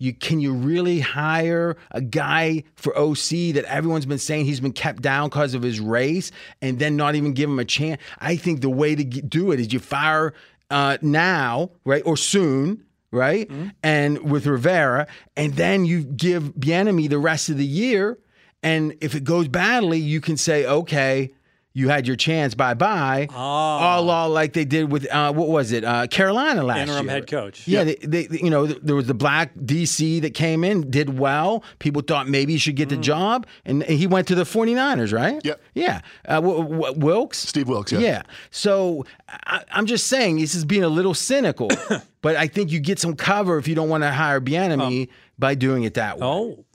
You 0.01 0.13
can 0.13 0.39
you 0.39 0.51
really 0.51 0.99
hire 0.99 1.77
a 1.91 2.01
guy 2.01 2.63
for 2.75 2.97
OC 2.97 3.53
that 3.53 3.65
everyone's 3.67 4.07
been 4.07 4.17
saying 4.17 4.45
he's 4.45 4.59
been 4.59 4.71
kept 4.71 5.03
down 5.03 5.29
because 5.29 5.53
of 5.53 5.61
his 5.61 5.79
race, 5.79 6.31
and 6.59 6.79
then 6.79 6.95
not 6.95 7.13
even 7.13 7.33
give 7.33 7.47
him 7.47 7.59
a 7.59 7.65
chance? 7.65 8.01
I 8.17 8.35
think 8.35 8.61
the 8.61 8.69
way 8.69 8.95
to 8.95 9.03
get, 9.03 9.29
do 9.29 9.51
it 9.51 9.59
is 9.59 9.71
you 9.71 9.77
fire 9.77 10.33
uh, 10.71 10.97
now, 11.03 11.69
right, 11.85 12.01
or 12.03 12.17
soon, 12.17 12.83
right, 13.11 13.47
and 13.83 14.31
with 14.31 14.47
Rivera, 14.47 15.05
and 15.37 15.53
then 15.53 15.85
you 15.85 16.03
give 16.03 16.55
Bieniemy 16.55 17.07
the 17.07 17.19
rest 17.19 17.49
of 17.49 17.57
the 17.57 17.65
year, 17.65 18.17
and 18.63 18.95
if 19.01 19.13
it 19.13 19.23
goes 19.23 19.49
badly, 19.49 19.99
you 19.99 20.19
can 20.19 20.35
say, 20.35 20.65
okay. 20.65 21.31
You 21.73 21.87
had 21.87 22.05
your 22.05 22.17
chance, 22.17 22.53
bye 22.53 22.73
bye. 22.73 23.27
All, 23.33 24.09
all 24.09 24.29
like 24.29 24.51
they 24.51 24.65
did 24.65 24.91
with 24.91 25.09
uh, 25.09 25.31
what 25.31 25.47
was 25.47 25.71
it? 25.71 25.85
Uh, 25.85 26.05
Carolina 26.07 26.63
last 26.63 26.81
Interim 26.89 27.05
year. 27.05 27.13
head 27.15 27.27
coach. 27.27 27.65
Yeah, 27.65 27.85
they, 27.85 27.95
they, 27.95 28.27
you 28.29 28.49
know, 28.49 28.65
there 28.65 28.95
was 28.95 29.07
the 29.07 29.13
black 29.13 29.55
DC 29.55 30.21
that 30.21 30.33
came 30.33 30.65
in, 30.65 30.89
did 30.91 31.17
well. 31.17 31.63
People 31.79 32.01
thought 32.01 32.27
maybe 32.27 32.51
he 32.53 32.57
should 32.59 32.75
get 32.75 32.89
the 32.89 32.97
job, 32.97 33.47
and 33.63 33.83
he 33.83 34.05
went 34.05 34.27
to 34.27 34.35
the 34.35 34.43
49ers, 34.43 35.13
right? 35.13 35.39
Yep. 35.45 35.61
Yeah. 35.73 36.01
Uh, 36.27 36.41
w- 36.41 36.63
w- 36.67 36.99
Wilks? 36.99 37.37
Steve 37.37 37.69
Wilks, 37.69 37.93
yeah. 37.93 37.99
Yeah. 37.99 38.21
So 38.49 39.05
I, 39.29 39.63
I'm 39.71 39.85
just 39.85 40.07
saying, 40.07 40.39
this 40.39 40.55
is 40.55 40.65
being 40.65 40.83
a 40.83 40.89
little 40.89 41.13
cynical, 41.13 41.69
but 42.21 42.35
I 42.35 42.47
think 42.47 42.71
you 42.71 42.81
get 42.81 42.99
some 42.99 43.15
cover 43.15 43.57
if 43.57 43.67
you 43.69 43.75
don't 43.75 43.87
want 43.89 44.03
to 44.03 44.11
hire 44.11 44.41
Bieniemy 44.41 45.07
by 45.39 45.55
doing 45.55 45.83
it 45.83 45.93
that 45.93 46.19
way. 46.19 46.27
Oh, 46.27 46.65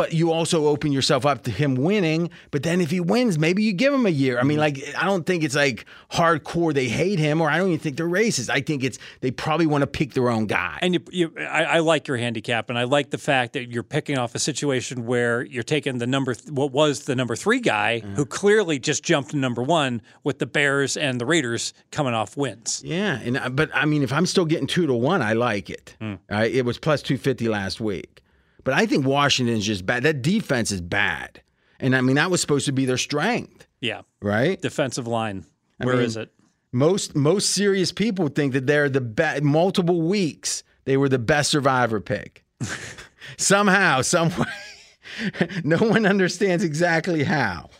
But 0.00 0.14
you 0.14 0.32
also 0.32 0.66
open 0.66 0.92
yourself 0.92 1.26
up 1.26 1.42
to 1.42 1.50
him 1.50 1.74
winning. 1.74 2.30
But 2.52 2.62
then 2.62 2.80
if 2.80 2.90
he 2.90 3.00
wins, 3.00 3.38
maybe 3.38 3.62
you 3.62 3.74
give 3.74 3.92
him 3.92 4.06
a 4.06 4.08
year. 4.08 4.38
I 4.38 4.44
mean, 4.44 4.58
mm-hmm. 4.58 4.80
like, 4.82 4.96
I 4.96 5.04
don't 5.04 5.26
think 5.26 5.44
it's 5.44 5.54
like 5.54 5.84
hardcore 6.10 6.72
they 6.72 6.88
hate 6.88 7.18
him, 7.18 7.42
or 7.42 7.50
I 7.50 7.58
don't 7.58 7.68
even 7.68 7.80
think 7.80 7.98
they're 7.98 8.08
racist. 8.08 8.48
I 8.48 8.62
think 8.62 8.82
it's 8.82 8.98
they 9.20 9.30
probably 9.30 9.66
want 9.66 9.82
to 9.82 9.86
pick 9.86 10.14
their 10.14 10.30
own 10.30 10.46
guy. 10.46 10.78
and 10.80 10.94
you, 10.94 11.00
you 11.10 11.34
I, 11.38 11.64
I 11.64 11.78
like 11.80 12.08
your 12.08 12.16
handicap, 12.16 12.70
and 12.70 12.78
I 12.78 12.84
like 12.84 13.10
the 13.10 13.18
fact 13.18 13.52
that 13.52 13.70
you're 13.70 13.82
picking 13.82 14.16
off 14.16 14.34
a 14.34 14.38
situation 14.38 15.04
where 15.04 15.42
you're 15.42 15.62
taking 15.62 15.98
the 15.98 16.06
number, 16.06 16.32
th- 16.32 16.50
what 16.50 16.72
was 16.72 17.00
the 17.00 17.14
number 17.14 17.36
three 17.36 17.60
guy, 17.60 18.00
mm-hmm. 18.02 18.14
who 18.14 18.24
clearly 18.24 18.78
just 18.78 19.04
jumped 19.04 19.32
to 19.32 19.36
number 19.36 19.62
one 19.62 20.00
with 20.24 20.38
the 20.38 20.46
Bears 20.46 20.96
and 20.96 21.20
the 21.20 21.26
Raiders 21.26 21.74
coming 21.90 22.14
off 22.14 22.38
wins. 22.38 22.80
Yeah, 22.82 23.20
and 23.22 23.36
uh, 23.36 23.50
but 23.50 23.68
I 23.74 23.84
mean, 23.84 24.02
if 24.02 24.14
I'm 24.14 24.24
still 24.24 24.46
getting 24.46 24.66
two 24.66 24.86
to 24.86 24.94
one, 24.94 25.20
I 25.20 25.34
like 25.34 25.68
it. 25.68 25.94
Mm. 26.00 26.20
All 26.30 26.38
right, 26.38 26.50
it 26.50 26.64
was 26.64 26.78
plus 26.78 27.02
two 27.02 27.18
fifty 27.18 27.50
last 27.50 27.82
week, 27.82 28.19
but 28.64 28.74
I 28.74 28.86
think 28.86 29.06
Washington's 29.06 29.66
just 29.66 29.84
bad. 29.86 30.02
That 30.04 30.22
defense 30.22 30.70
is 30.72 30.80
bad, 30.80 31.42
and 31.78 31.94
I 31.96 32.00
mean 32.00 32.16
that 32.16 32.30
was 32.30 32.40
supposed 32.40 32.66
to 32.66 32.72
be 32.72 32.84
their 32.84 32.98
strength, 32.98 33.66
Yeah, 33.80 34.02
right? 34.22 34.60
defensive 34.60 35.06
line. 35.06 35.46
Where 35.78 35.96
mean- 35.96 36.04
is 36.06 36.16
it? 36.16 36.30
Most 36.72 37.16
most 37.16 37.50
serious 37.50 37.90
people 37.90 38.28
think 38.28 38.52
that 38.52 38.66
they're 38.66 38.88
the 38.88 39.00
best. 39.00 39.42
Multiple 39.42 40.02
weeks 40.02 40.62
they 40.84 40.96
were 40.96 41.08
the 41.08 41.18
best 41.18 41.50
survivor 41.50 42.00
pick. 42.00 42.44
Somehow, 43.36 44.02
some 44.02 44.30
way, 44.30 45.48
no 45.64 45.78
one 45.78 46.06
understands 46.06 46.62
exactly 46.64 47.24
how, 47.24 47.70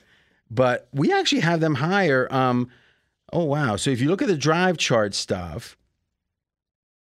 but 0.50 0.88
we 0.92 1.12
actually 1.12 1.40
have 1.42 1.60
them 1.60 1.76
higher. 1.76 2.26
Um, 2.32 2.68
oh 3.32 3.44
wow! 3.44 3.76
So 3.76 3.90
if 3.90 4.00
you 4.00 4.08
look 4.08 4.22
at 4.22 4.28
the 4.28 4.36
drive 4.36 4.76
chart 4.76 5.14
stuff, 5.14 5.76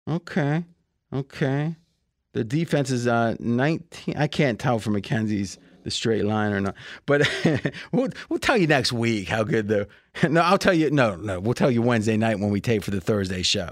okay, 0.09 0.65
okay, 1.13 1.77
the 2.33 2.45
defense 2.45 2.91
is 2.91 3.07
uh 3.07 3.37
19. 3.41 4.17
I 4.17 4.27
can't 4.27 4.59
tell 4.59 4.79
from 4.79 4.95
Mackenzie's 4.95 5.59
the 5.85 5.91
straight 5.91 6.25
line 6.25 6.53
or 6.53 6.61
not, 6.61 6.75
but 7.07 7.29
we'll 7.93 8.09
we'll 8.29 8.39
tell 8.39 8.57
you 8.57 8.67
next 8.67 8.93
week 8.93 9.29
how 9.29 9.45
good 9.45 9.69
the. 9.69 9.89
No, 10.29 10.41
I'll 10.41 10.59
tell 10.59 10.75
you. 10.75 10.91
No, 10.91 11.15
no, 11.15 11.39
we'll 11.39 11.55
tell 11.55 11.71
you 11.71 11.81
Wednesday 11.81 12.17
night 12.17 12.41
when 12.41 12.51
we 12.51 12.61
tape 12.61 12.83
for 12.83 12.91
the 12.91 13.01
Thursday 13.01 13.43
show. 13.43 13.71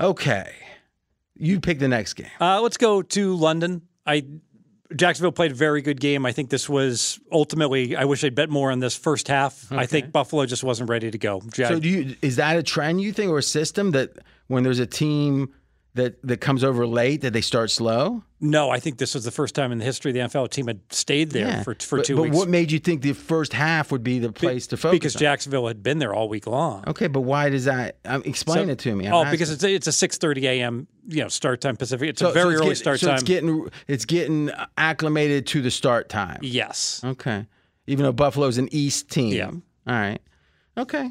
Okay, 0.00 0.54
you 1.36 1.60
pick 1.60 1.78
the 1.78 1.88
next 1.88 2.14
game. 2.14 2.30
Uh, 2.40 2.62
let's 2.62 2.78
go 2.78 3.02
to 3.02 3.34
London. 3.36 3.82
I 4.06 4.24
Jacksonville 4.96 5.32
played 5.32 5.52
a 5.52 5.54
very 5.54 5.82
good 5.82 6.00
game. 6.00 6.26
I 6.26 6.32
think 6.32 6.50
this 6.50 6.68
was 6.68 7.20
ultimately. 7.30 7.94
I 7.94 8.04
wish 8.06 8.24
I'd 8.24 8.34
bet 8.34 8.48
more 8.50 8.72
on 8.72 8.80
this 8.80 8.96
first 8.96 9.28
half. 9.28 9.70
I 9.70 9.86
think 9.86 10.12
Buffalo 10.12 10.46
just 10.46 10.64
wasn't 10.64 10.88
ready 10.88 11.10
to 11.10 11.18
go. 11.18 11.42
So 11.54 11.78
do 11.78 11.88
you 11.88 12.16
is 12.22 12.36
that 12.36 12.56
a 12.56 12.62
trend 12.62 13.00
you 13.00 13.12
think 13.12 13.30
or 13.30 13.38
a 13.38 13.42
system 13.42 13.90
that 13.92 14.10
when 14.48 14.62
there's 14.62 14.80
a 14.80 14.86
team 14.86 15.52
that 15.94 16.22
that 16.22 16.40
comes 16.40 16.62
over 16.62 16.86
late 16.86 17.20
that 17.22 17.32
they 17.32 17.40
start 17.40 17.70
slow? 17.70 18.22
no, 18.42 18.70
I 18.70 18.78
think 18.80 18.96
this 18.96 19.12
was 19.14 19.24
the 19.24 19.30
first 19.30 19.54
time 19.54 19.70
in 19.70 19.76
the 19.78 19.84
history 19.84 20.12
of 20.12 20.14
the 20.14 20.20
NFL 20.38 20.48
team 20.50 20.66
had 20.68 20.80
stayed 20.90 21.30
there 21.30 21.62
for 21.62 21.74
for 21.74 21.98
but, 21.98 22.06
two 22.06 22.16
but 22.16 22.22
weeks. 22.22 22.36
what 22.36 22.48
made 22.48 22.72
you 22.72 22.78
think 22.78 23.02
the 23.02 23.12
first 23.12 23.52
half 23.52 23.92
would 23.92 24.02
be 24.02 24.18
the 24.18 24.32
place 24.32 24.66
to 24.68 24.76
focus? 24.76 24.98
because 24.98 25.16
on? 25.16 25.20
Jacksonville 25.20 25.66
had 25.66 25.82
been 25.82 25.98
there 25.98 26.14
all 26.14 26.28
week 26.28 26.46
long. 26.46 26.84
Okay, 26.86 27.06
but 27.08 27.20
why 27.22 27.50
does 27.50 27.64
that? 27.66 27.96
Um, 28.04 28.22
explain 28.24 28.66
So- 28.66 28.72
it 28.72 28.78
to 28.80 28.94
me. 28.94 29.06
I'm 29.06 29.12
oh, 29.14 29.20
asking. 29.22 29.30
because 29.32 29.50
it's 29.50 29.64
a, 29.64 29.74
it's 29.74 29.86
a 29.88 29.92
six 29.92 30.16
thirty 30.16 30.46
a.m. 30.46 30.86
you 31.08 31.22
know 31.22 31.28
start 31.28 31.60
time 31.60 31.76
Pacific. 31.76 32.08
It's 32.10 32.20
So- 32.20 32.30
a 32.30 32.32
very 32.32 32.54
so 32.54 32.58
it's 32.58 32.60
early 32.66 32.74
start 32.76 33.00
so 33.00 33.06
time. 33.08 33.14
It's 33.16 33.22
getting 33.24 33.68
it's 33.88 34.04
getting 34.06 34.50
acclimated 34.78 35.46
to 35.48 35.60
the 35.60 35.70
start 35.70 36.08
time. 36.08 36.38
yes, 36.42 37.00
Okay, 37.04 37.46
even 37.86 38.04
though 38.04 38.12
Buffalo's 38.12 38.58
an 38.58 38.68
East 38.72 39.10
team. 39.10 39.32
Yeah. 39.34 39.46
All 39.48 39.60
right. 39.86 40.20
Okay. 40.78 41.10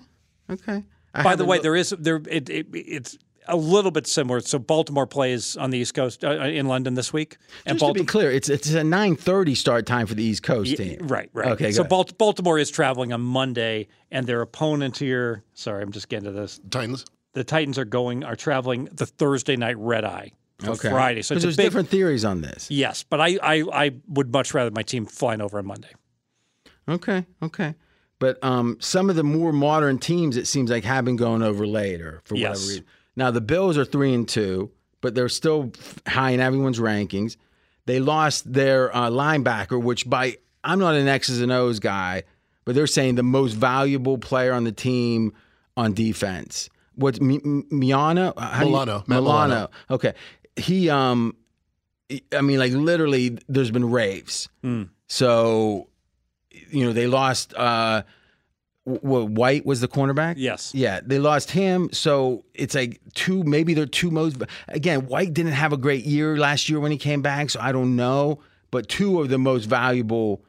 Okay. 0.49 0.83
I 1.13 1.23
By 1.23 1.35
the 1.35 1.43
way, 1.45 1.57
looked- 1.57 1.63
there 1.63 1.75
is 1.75 1.89
there 1.99 2.21
it, 2.29 2.49
it, 2.49 2.67
it's 2.73 3.17
a 3.49 3.55
little 3.57 3.91
bit 3.91 4.07
similar. 4.07 4.39
So 4.41 4.59
Baltimore 4.59 5.05
plays 5.07 5.57
on 5.57 5.69
the 5.69 5.77
East 5.79 5.93
Coast 5.93 6.23
uh, 6.23 6.29
in 6.31 6.67
London 6.67 6.93
this 6.93 7.11
week, 7.11 7.37
and 7.65 7.77
just 7.79 7.93
to 7.93 7.99
be 7.99 8.05
clear, 8.05 8.31
it's 8.31 8.49
it's 8.49 8.69
a 8.73 8.83
nine 8.83 9.15
thirty 9.15 9.55
start 9.55 9.85
time 9.85 10.05
for 10.07 10.13
the 10.15 10.23
East 10.23 10.43
Coast 10.43 10.75
team. 10.77 10.99
Right, 11.07 11.29
right. 11.33 11.51
Okay, 11.53 11.71
So 11.71 11.83
good. 11.83 11.89
Balt- 11.89 12.17
Baltimore 12.17 12.57
is 12.59 12.69
traveling 12.71 13.11
on 13.13 13.21
Monday, 13.21 13.87
and 14.11 14.25
their 14.27 14.41
opponent 14.41 14.97
here. 14.97 15.43
Sorry, 15.53 15.83
I'm 15.83 15.91
just 15.91 16.09
getting 16.09 16.25
to 16.25 16.31
this. 16.31 16.59
Titans. 16.69 17.05
The 17.33 17.43
Titans 17.43 17.77
are 17.77 17.85
going 17.85 18.23
are 18.23 18.35
traveling 18.35 18.85
the 18.91 19.05
Thursday 19.05 19.55
night 19.55 19.77
red 19.77 20.03
eye 20.05 20.31
for 20.59 20.71
Okay. 20.71 20.89
Friday. 20.89 21.21
So 21.21 21.35
Because 21.35 21.43
it's 21.43 21.43
a 21.43 21.47
there's 21.47 21.57
big 21.57 21.65
different 21.67 21.89
theories 21.89 22.25
on 22.25 22.41
this. 22.41 22.69
yes, 22.71 23.03
but 23.03 23.21
I, 23.21 23.37
I 23.41 23.63
I 23.85 23.91
would 24.07 24.31
much 24.33 24.53
rather 24.53 24.71
my 24.71 24.83
team 24.83 25.05
flying 25.05 25.41
over 25.41 25.59
on 25.59 25.65
Monday. 25.67 25.91
Okay, 26.87 27.25
okay. 27.43 27.75
But 28.17 28.43
um, 28.43 28.75
some 28.81 29.09
of 29.09 29.15
the 29.15 29.23
more 29.23 29.53
modern 29.53 29.97
teams, 29.97 30.35
it 30.35 30.45
seems 30.47 30.69
like, 30.69 30.83
have 30.83 31.05
been 31.05 31.15
going 31.15 31.41
over 31.41 31.65
later 31.65 32.19
for 32.25 32.35
whatever 32.35 32.59
reason. 32.59 32.85
Now 33.19 33.31
the 33.31 33.41
Bills 33.41 33.77
are 33.77 33.83
three 33.85 34.13
and 34.13 34.27
two, 34.27 34.71
but 35.01 35.13
they're 35.13 35.27
still 35.29 35.73
high 36.07 36.31
in 36.31 36.39
everyone's 36.39 36.79
rankings. 36.79 37.35
They 37.85 37.99
lost 37.99 38.51
their 38.51 38.95
uh, 38.95 39.09
linebacker, 39.09 39.81
which 39.81 40.09
by 40.09 40.37
I'm 40.63 40.79
not 40.79 40.95
an 40.95 41.07
X's 41.07 41.41
and 41.41 41.51
O's 41.51 41.79
guy, 41.79 42.23
but 42.63 42.75
they're 42.75 42.87
saying 42.87 43.15
the 43.15 43.23
most 43.23 43.53
valuable 43.53 44.17
player 44.17 44.53
on 44.53 44.63
the 44.63 44.71
team 44.71 45.33
on 45.75 45.93
defense. 45.93 46.69
What's 46.95 47.19
Mi- 47.19 47.41
Mi- 47.43 47.63
Miano? 47.71 48.33
Uh, 48.37 48.59
do 48.59 48.65
you- 48.65 48.71
Milano, 48.71 49.03
Milano. 49.07 49.23
Milano. 49.47 49.69
Okay, 49.91 50.13
he 50.55 50.89
um, 50.89 51.35
I 52.31 52.41
mean, 52.41 52.57
like 52.59 52.71
literally, 52.71 53.37
there's 53.49 53.71
been 53.71 53.91
raves. 53.91 54.47
Hmm. 54.63 54.83
So, 55.07 55.89
you 56.69 56.85
know, 56.85 56.93
they 56.93 57.07
lost. 57.07 57.53
uh 57.53 58.03
White 58.89 59.65
was 59.65 59.81
the 59.81 59.87
cornerback. 59.87 60.35
Yes. 60.37 60.73
Yeah, 60.73 60.99
they 61.05 61.19
lost 61.19 61.51
him. 61.51 61.89
So 61.91 62.43
it's 62.53 62.75
like 62.75 62.99
two, 63.13 63.43
maybe 63.43 63.73
they're 63.73 63.85
two 63.85 64.11
most. 64.11 64.41
Again, 64.67 65.05
White 65.07 65.33
didn't 65.33 65.53
have 65.53 65.73
a 65.73 65.77
great 65.77 66.05
year 66.05 66.37
last 66.37 66.69
year 66.69 66.79
when 66.79 66.91
he 66.91 66.97
came 66.97 67.21
back, 67.21 67.49
so 67.49 67.59
I 67.59 67.71
don't 67.71 67.95
know. 67.95 68.41
But 68.71 68.87
two 68.87 69.21
of 69.21 69.29
the 69.29 69.37
most 69.37 69.65
valuable 69.65 70.43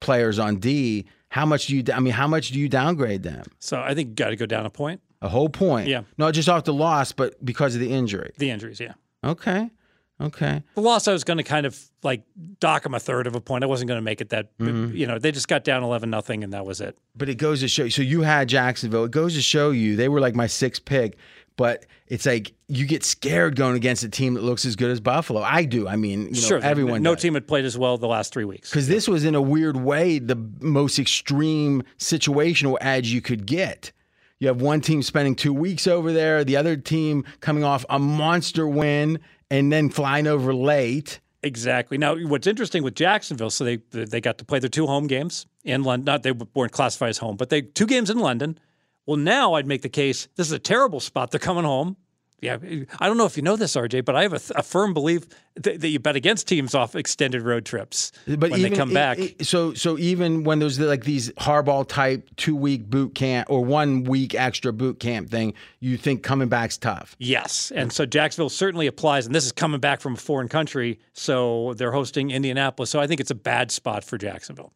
players 0.00 0.38
on 0.38 0.56
D. 0.56 1.06
How 1.28 1.44
much 1.44 1.66
do 1.66 1.76
you? 1.76 1.84
I 1.92 1.98
mean, 2.00 2.12
how 2.12 2.28
much 2.28 2.50
do 2.50 2.60
you 2.60 2.68
downgrade 2.68 3.22
them? 3.24 3.44
So 3.58 3.80
I 3.80 3.94
think 3.94 4.10
you 4.10 4.14
got 4.14 4.28
to 4.28 4.36
go 4.36 4.46
down 4.46 4.66
a 4.66 4.70
point. 4.70 5.00
A 5.20 5.28
whole 5.28 5.48
point. 5.48 5.88
Yeah. 5.88 6.02
Not 6.18 6.34
just 6.34 6.48
off 6.48 6.64
the 6.64 6.74
loss, 6.74 7.12
but 7.12 7.42
because 7.44 7.74
of 7.74 7.80
the 7.80 7.92
injury. 7.92 8.32
The 8.38 8.50
injuries, 8.50 8.78
yeah. 8.78 8.92
Okay. 9.24 9.70
Okay. 10.20 10.62
The 10.74 10.80
loss, 10.80 11.08
I 11.08 11.12
was 11.12 11.24
going 11.24 11.38
to 11.38 11.42
kind 11.42 11.66
of 11.66 11.78
like 12.02 12.22
dock 12.60 12.84
them 12.84 12.94
a 12.94 13.00
third 13.00 13.26
of 13.26 13.34
a 13.34 13.40
point. 13.40 13.64
I 13.64 13.66
wasn't 13.66 13.88
going 13.88 13.98
to 13.98 14.04
make 14.04 14.20
it 14.20 14.28
that. 14.30 14.56
Mm-hmm. 14.58 14.96
You 14.96 15.06
know, 15.06 15.18
they 15.18 15.32
just 15.32 15.48
got 15.48 15.64
down 15.64 15.82
eleven 15.82 16.10
nothing, 16.10 16.44
and 16.44 16.52
that 16.52 16.64
was 16.64 16.80
it. 16.80 16.96
But 17.16 17.28
it 17.28 17.34
goes 17.36 17.60
to 17.60 17.68
show. 17.68 17.88
So 17.88 18.02
you 18.02 18.22
had 18.22 18.48
Jacksonville. 18.48 19.04
It 19.04 19.10
goes 19.10 19.34
to 19.34 19.42
show 19.42 19.70
you 19.70 19.96
they 19.96 20.08
were 20.08 20.20
like 20.20 20.34
my 20.34 20.46
sixth 20.46 20.84
pick. 20.84 21.16
But 21.56 21.86
it's 22.08 22.26
like 22.26 22.52
you 22.66 22.84
get 22.84 23.04
scared 23.04 23.54
going 23.54 23.76
against 23.76 24.02
a 24.02 24.08
team 24.08 24.34
that 24.34 24.42
looks 24.42 24.64
as 24.64 24.74
good 24.74 24.90
as 24.90 25.00
Buffalo. 25.00 25.40
I 25.40 25.64
do. 25.64 25.86
I 25.86 25.94
mean, 25.94 26.22
you 26.22 26.30
know, 26.32 26.40
sure, 26.40 26.60
everyone. 26.60 27.02
No 27.02 27.14
does. 27.14 27.22
team 27.22 27.34
had 27.34 27.46
played 27.46 27.64
as 27.64 27.78
well 27.78 27.96
the 27.96 28.08
last 28.08 28.32
three 28.32 28.44
weeks. 28.44 28.70
because 28.70 28.88
this 28.88 29.06
was 29.06 29.24
in 29.24 29.36
a 29.36 29.42
weird 29.42 29.76
way 29.76 30.18
the 30.18 30.36
most 30.60 30.98
extreme 30.98 31.84
situational 31.98 32.76
edge 32.80 33.08
you 33.08 33.20
could 33.20 33.46
get. 33.46 33.92
You 34.40 34.48
have 34.48 34.60
one 34.60 34.80
team 34.80 35.00
spending 35.00 35.36
two 35.36 35.54
weeks 35.54 35.86
over 35.86 36.12
there, 36.12 36.42
the 36.42 36.56
other 36.56 36.76
team 36.76 37.24
coming 37.40 37.62
off 37.62 37.84
a 37.88 38.00
monster 38.00 38.66
win 38.66 39.20
and 39.54 39.72
then 39.72 39.88
flying 39.88 40.26
over 40.26 40.52
late. 40.52 41.20
Exactly. 41.42 41.98
Now, 41.98 42.16
what's 42.16 42.46
interesting 42.46 42.82
with 42.82 42.94
Jacksonville, 42.94 43.50
so 43.50 43.64
they 43.64 43.76
they 43.90 44.20
got 44.20 44.38
to 44.38 44.44
play 44.44 44.58
their 44.58 44.70
two 44.70 44.86
home 44.86 45.06
games 45.06 45.46
in 45.62 45.82
London. 45.82 46.06
Not 46.06 46.22
they 46.22 46.32
weren't 46.32 46.72
classified 46.72 47.10
as 47.10 47.18
home, 47.18 47.36
but 47.36 47.50
they 47.50 47.60
two 47.62 47.86
games 47.86 48.10
in 48.10 48.18
London. 48.18 48.58
Well, 49.06 49.18
now 49.18 49.54
I'd 49.54 49.66
make 49.66 49.82
the 49.82 49.90
case 49.90 50.28
this 50.36 50.46
is 50.46 50.52
a 50.52 50.58
terrible 50.58 51.00
spot. 51.00 51.30
They're 51.30 51.38
coming 51.38 51.64
home. 51.64 51.96
Yeah, 52.40 52.58
I 53.00 53.06
don't 53.06 53.16
know 53.16 53.24
if 53.24 53.38
you 53.38 53.42
know 53.42 53.56
this, 53.56 53.74
RJ, 53.74 54.04
but 54.04 54.14
I 54.16 54.22
have 54.22 54.34
a, 54.34 54.40
a 54.56 54.62
firm 54.62 54.92
belief 54.92 55.26
that, 55.54 55.80
that 55.80 55.88
you 55.88 55.98
bet 55.98 56.14
against 56.14 56.46
teams 56.46 56.74
off 56.74 56.94
extended 56.94 57.40
road 57.40 57.64
trips 57.64 58.12
But 58.26 58.50
when 58.50 58.60
even, 58.60 58.72
they 58.72 58.76
come 58.76 58.92
back. 58.92 59.18
i- 59.18 59.34
i- 59.40 59.42
so 59.42 59.72
so 59.72 59.96
even 59.98 60.44
when 60.44 60.58
there's 60.58 60.78
like 60.78 61.04
these 61.04 61.30
hardball 61.32 61.88
type 61.88 62.28
two 62.36 62.54
week 62.54 62.90
boot 62.90 63.14
camp 63.14 63.48
or 63.50 63.64
one 63.64 64.04
week 64.04 64.34
extra 64.34 64.74
boot 64.74 65.00
camp 65.00 65.30
thing, 65.30 65.54
you 65.80 65.96
think 65.96 66.22
coming 66.22 66.48
back's 66.48 66.76
tough. 66.76 67.16
Yes. 67.18 67.72
And 67.74 67.90
so 67.90 68.04
Jacksonville 68.04 68.50
certainly 68.50 68.88
applies. 68.88 69.24
And 69.24 69.34
this 69.34 69.46
is 69.46 69.52
coming 69.52 69.80
back 69.80 70.02
from 70.02 70.12
a 70.12 70.18
foreign 70.18 70.48
country. 70.48 70.98
So 71.14 71.72
they're 71.78 71.92
hosting 71.92 72.30
Indianapolis. 72.30 72.90
So 72.90 73.00
I 73.00 73.06
think 73.06 73.20
it's 73.22 73.30
a 73.30 73.34
bad 73.36 73.70
spot 73.70 74.04
for 74.04 74.18
Jacksonville. 74.18 74.74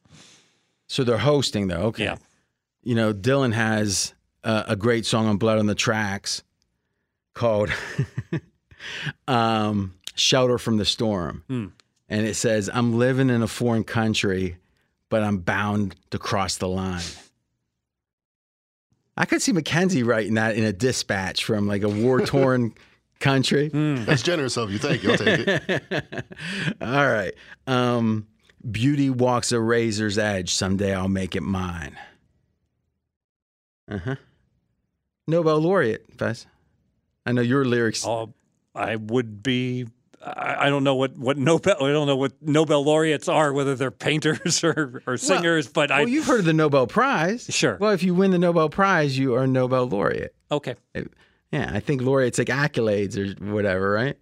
So 0.86 1.04
they're 1.04 1.18
hosting 1.18 1.68
though. 1.68 1.82
Okay. 1.88 2.04
Yeah. 2.04 2.16
You 2.82 2.94
know, 2.94 3.12
Dylan 3.12 3.52
has 3.52 4.14
uh, 4.42 4.62
a 4.68 4.76
great 4.76 5.04
song 5.04 5.26
on 5.26 5.36
Blood 5.36 5.58
on 5.58 5.66
the 5.66 5.74
Tracks 5.74 6.42
called 7.38 7.70
um, 9.28 9.94
Shelter 10.16 10.58
from 10.58 10.76
the 10.76 10.84
Storm. 10.84 11.44
And 12.10 12.26
it 12.26 12.34
says, 12.34 12.68
I'm 12.72 12.98
living 12.98 13.30
in 13.30 13.42
a 13.42 13.48
foreign 13.48 13.84
country, 13.84 14.56
but 15.08 15.22
I'm 15.22 15.38
bound 15.38 15.94
to 16.10 16.18
cross 16.18 16.56
the 16.56 16.68
line. 16.68 17.02
I 19.16 19.24
could 19.24 19.40
see 19.40 19.52
Mackenzie 19.52 20.02
writing 20.02 20.34
that 20.34 20.56
in 20.56 20.64
a 20.64 20.72
dispatch 20.72 21.44
from 21.44 21.66
like 21.66 21.82
a 21.82 21.88
war 21.88 22.20
torn 22.20 22.74
country. 23.20 23.68
That's 23.68 24.22
generous 24.22 24.56
of 24.56 24.70
you. 24.70 24.78
Thank 24.78 25.02
you. 25.02 25.12
I'll 25.12 25.18
take 25.18 25.46
it. 25.46 26.24
All 26.80 27.08
right. 27.08 27.34
Um, 27.66 28.26
Beauty 28.68 29.10
walks 29.10 29.52
a 29.52 29.60
razor's 29.60 30.18
edge. 30.18 30.54
Someday 30.54 30.94
I'll 30.94 31.08
make 31.08 31.36
it 31.36 31.42
mine. 31.42 31.96
Uh 33.88 33.98
huh. 33.98 34.14
Nobel 35.26 35.58
laureate, 35.58 36.06
Fez. 36.16 36.46
I 37.28 37.32
know 37.32 37.42
your 37.42 37.66
lyrics. 37.66 38.06
Uh, 38.06 38.26
I 38.74 38.96
would 38.96 39.42
be. 39.42 39.86
I, 40.24 40.66
I 40.66 40.70
don't 40.70 40.82
know 40.82 40.94
what, 40.94 41.16
what 41.18 41.36
Nobel. 41.36 41.76
I 41.78 41.92
don't 41.92 42.06
know 42.06 42.16
what 42.16 42.32
Nobel 42.40 42.82
laureates 42.82 43.28
are, 43.28 43.52
whether 43.52 43.74
they're 43.74 43.90
painters 43.90 44.64
or, 44.64 45.02
or 45.06 45.18
singers. 45.18 45.68
but 45.68 45.90
I 45.90 46.00
well, 46.00 46.08
you've 46.08 46.26
heard 46.26 46.40
of 46.40 46.46
the 46.46 46.54
Nobel 46.54 46.86
Prize. 46.86 47.46
Sure. 47.50 47.76
Well, 47.78 47.92
if 47.92 48.02
you 48.02 48.14
win 48.14 48.30
the 48.30 48.38
Nobel 48.38 48.70
Prize, 48.70 49.18
you 49.18 49.34
are 49.34 49.42
a 49.44 49.46
Nobel 49.46 49.86
laureate. 49.86 50.34
okay. 50.50 50.74
Yeah, 51.52 51.70
I 51.72 51.80
think 51.80 52.00
laureates 52.00 52.38
like 52.38 52.48
accolades 52.48 53.16
or 53.16 53.52
whatever, 53.52 53.90
right? 53.90 54.18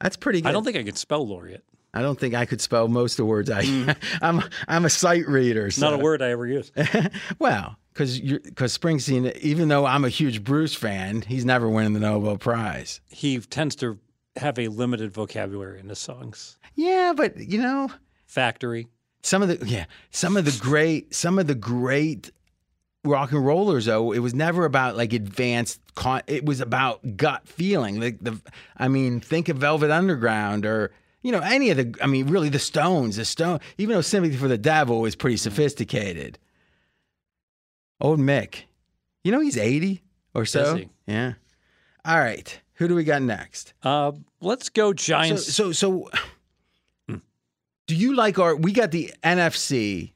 That's 0.00 0.16
pretty 0.16 0.40
good. 0.40 0.48
I 0.48 0.52
don't 0.52 0.64
think 0.64 0.76
I 0.76 0.82
could 0.84 0.98
spell 0.98 1.26
laureate. 1.26 1.64
I 1.94 2.02
don't 2.02 2.18
think 2.18 2.34
I 2.34 2.46
could 2.46 2.60
spell 2.60 2.88
most 2.88 3.14
of 3.14 3.16
the 3.18 3.24
words. 3.26 3.50
I, 3.50 3.96
I'm, 4.22 4.42
I'm 4.66 4.84
a 4.84 4.90
sight 4.90 5.26
reader. 5.28 5.70
So. 5.70 5.88
Not 5.88 6.00
a 6.00 6.02
word 6.02 6.22
I 6.22 6.30
ever 6.30 6.46
use. 6.46 6.72
well, 7.38 7.76
because 7.92 8.20
because 8.20 8.76
Springsteen, 8.76 9.36
even 9.38 9.68
though 9.68 9.84
I'm 9.84 10.04
a 10.04 10.08
huge 10.08 10.42
Bruce 10.44 10.74
fan, 10.74 11.22
he's 11.22 11.44
never 11.44 11.68
winning 11.68 11.92
the 11.92 12.00
Nobel 12.00 12.38
Prize. 12.38 13.00
he 13.08 13.38
tends 13.40 13.76
to 13.76 13.98
have 14.36 14.58
a 14.58 14.68
limited 14.68 15.12
vocabulary 15.12 15.80
in 15.80 15.88
his 15.88 15.98
songs. 15.98 16.56
Yeah, 16.74 17.12
but 17.14 17.36
you 17.38 17.60
know, 17.60 17.90
Factory. 18.26 18.88
some 19.22 19.42
of 19.42 19.48
the 19.48 19.66
yeah, 19.66 19.84
some 20.10 20.36
of 20.36 20.44
the 20.44 20.56
great, 20.60 21.14
some 21.14 21.38
of 21.38 21.46
the 21.46 21.54
great 21.54 22.30
rock 23.04 23.32
and 23.32 23.44
rollers 23.44 23.86
though, 23.86 24.12
it 24.12 24.20
was 24.20 24.32
never 24.34 24.64
about 24.64 24.96
like 24.96 25.12
advanced. 25.12 25.80
Con- 25.94 26.22
it 26.26 26.46
was 26.46 26.60
about 26.60 27.16
gut 27.18 27.46
feeling. 27.46 28.00
Like 28.00 28.18
the, 28.20 28.40
I 28.76 28.88
mean, 28.88 29.20
think 29.20 29.48
of 29.48 29.58
Velvet 29.58 29.90
Underground 29.90 30.64
or. 30.66 30.92
You 31.24 31.30
know, 31.30 31.38
any 31.38 31.70
of 31.70 31.76
the, 31.76 31.94
I 32.02 32.08
mean, 32.08 32.26
really 32.26 32.48
the 32.48 32.58
Stones, 32.58 33.14
the 33.14 33.24
Stone, 33.24 33.60
even 33.78 33.94
though 33.94 34.00
Sympathy 34.00 34.36
for 34.36 34.48
the 34.48 34.58
Devil 34.58 35.04
is 35.04 35.14
pretty 35.14 35.36
sophisticated. 35.36 36.36
Old 38.02 38.18
Mick, 38.18 38.64
you 39.24 39.32
know, 39.32 39.40
he's 39.40 39.56
80 39.56 40.02
or 40.34 40.44
so. 40.44 40.80
Yeah. 41.06 41.34
All 42.04 42.18
right. 42.18 42.58
Who 42.74 42.88
do 42.88 42.94
we 42.96 43.04
got 43.04 43.22
next? 43.22 43.72
Uh, 43.82 44.12
let's 44.40 44.68
go 44.68 44.90
So, 44.90 44.94
Giants. 44.94 45.54
so, 45.54 45.72
so, 45.72 46.10
do 47.08 47.94
you 47.96 48.14
like 48.14 48.38
our? 48.38 48.56
We 48.56 48.72
got 48.72 48.90
the 48.90 49.12
NFC 49.22 50.12